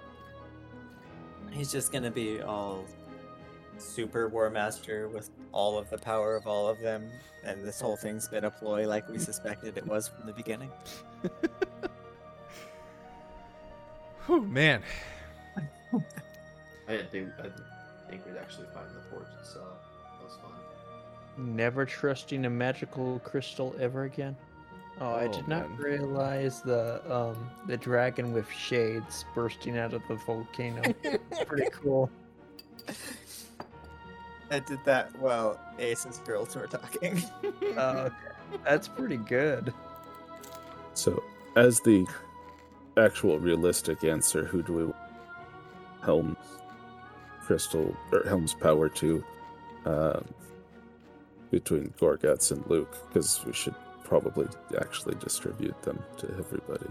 He's 1.51 1.71
just 1.71 1.91
gonna 1.91 2.09
be 2.09 2.41
all 2.41 2.85
super 3.77 4.27
war 4.29 4.49
master 4.49 5.07
with 5.09 5.29
all 5.51 5.77
of 5.77 5.89
the 5.89 5.97
power 5.97 6.35
of 6.35 6.47
all 6.47 6.67
of 6.67 6.79
them, 6.79 7.09
and 7.43 7.63
this 7.63 7.79
whole 7.81 7.97
thing's 7.97 8.27
been 8.27 8.45
a 8.45 8.51
ploy 8.51 8.87
like 8.87 9.07
we 9.09 9.19
suspected 9.19 9.77
it 9.77 9.85
was 9.85 10.07
from 10.07 10.25
the 10.25 10.33
beginning. 10.33 10.71
Whew, 14.27 14.41
man. 14.41 14.81
I 15.93 15.99
didn't 16.87 17.11
think 17.11 17.29
I 17.39 17.43
didn't 17.43 17.63
think 18.09 18.25
we'd 18.25 18.37
actually 18.37 18.67
find 18.73 18.87
the 18.95 19.01
forge 19.09 19.27
itself. 19.39 19.77
That 20.19 20.25
was 20.25 20.37
fun. 20.37 21.55
Never 21.55 21.85
trusting 21.85 22.45
a 22.45 22.49
magical 22.49 23.19
crystal 23.23 23.75
ever 23.79 24.03
again. 24.03 24.35
Oh, 24.99 25.13
I 25.13 25.25
Oh, 25.25 25.31
did 25.31 25.47
not 25.47 25.77
realize 25.79 26.61
the 26.61 27.01
um 27.13 27.49
the 27.67 27.77
dragon 27.77 28.33
with 28.33 28.49
shades 28.51 29.25
bursting 29.33 29.77
out 29.77 29.93
of 29.93 30.01
the 30.07 30.15
volcano. 30.15 30.81
Pretty 31.45 31.69
cool. 31.71 32.09
I 34.51 34.59
did 34.59 34.79
that 34.83 35.17
while 35.17 35.57
Ace's 35.79 36.17
girls 36.19 36.55
were 36.55 36.67
talking. 36.67 37.23
Uh, 37.77 38.09
that's 38.65 38.89
pretty 38.89 39.15
good. 39.15 39.73
So, 40.93 41.23
as 41.55 41.79
the 41.79 42.05
actual 42.97 43.39
realistic 43.39 44.03
answer, 44.03 44.43
who 44.45 44.61
do 44.61 44.73
we 44.73 44.85
want 44.85 44.95
Helm's 46.03 46.37
crystal 47.41 47.95
or 48.11 48.23
Helm's 48.23 48.53
power 48.53 48.89
to 48.89 49.23
um, 49.85 50.25
between 51.49 51.93
Goreguts 51.99 52.51
and 52.51 52.65
Luke? 52.67 52.95
Because 53.07 53.43
we 53.45 53.53
should 53.53 53.75
probably 54.03 54.47
actually 54.79 55.15
distribute 55.15 55.79
them 55.83 56.01
to 56.17 56.27
everybody. 56.37 56.87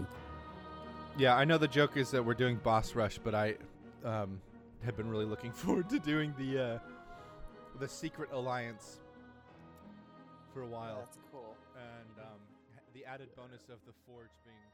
Yeah, 1.17 1.35
I 1.35 1.45
know 1.45 1.57
the 1.57 1.67
joke 1.67 1.97
is 1.97 2.09
that 2.11 2.23
we're 2.23 2.33
doing 2.33 2.55
boss 2.57 2.95
rush, 2.95 3.19
but 3.19 3.35
I 3.35 3.55
um, 4.03 4.41
have 4.83 4.95
been 4.97 5.09
really 5.09 5.25
looking 5.25 5.51
forward 5.61 5.89
to 5.89 5.99
doing 5.99 6.33
the 6.37 6.63
uh, 6.63 6.79
the 7.79 7.87
secret 7.87 8.29
alliance 8.31 8.99
for 10.53 10.61
a 10.61 10.67
while, 10.67 10.99
That's 10.99 11.17
cool. 11.31 11.55
and 11.75 12.25
um, 12.25 12.39
the 12.93 13.05
added 13.05 13.29
bonus 13.35 13.63
of 13.69 13.79
the 13.87 13.93
forge 14.05 14.29
being 14.43 14.57
taken 14.57 14.67
out. 14.67 14.70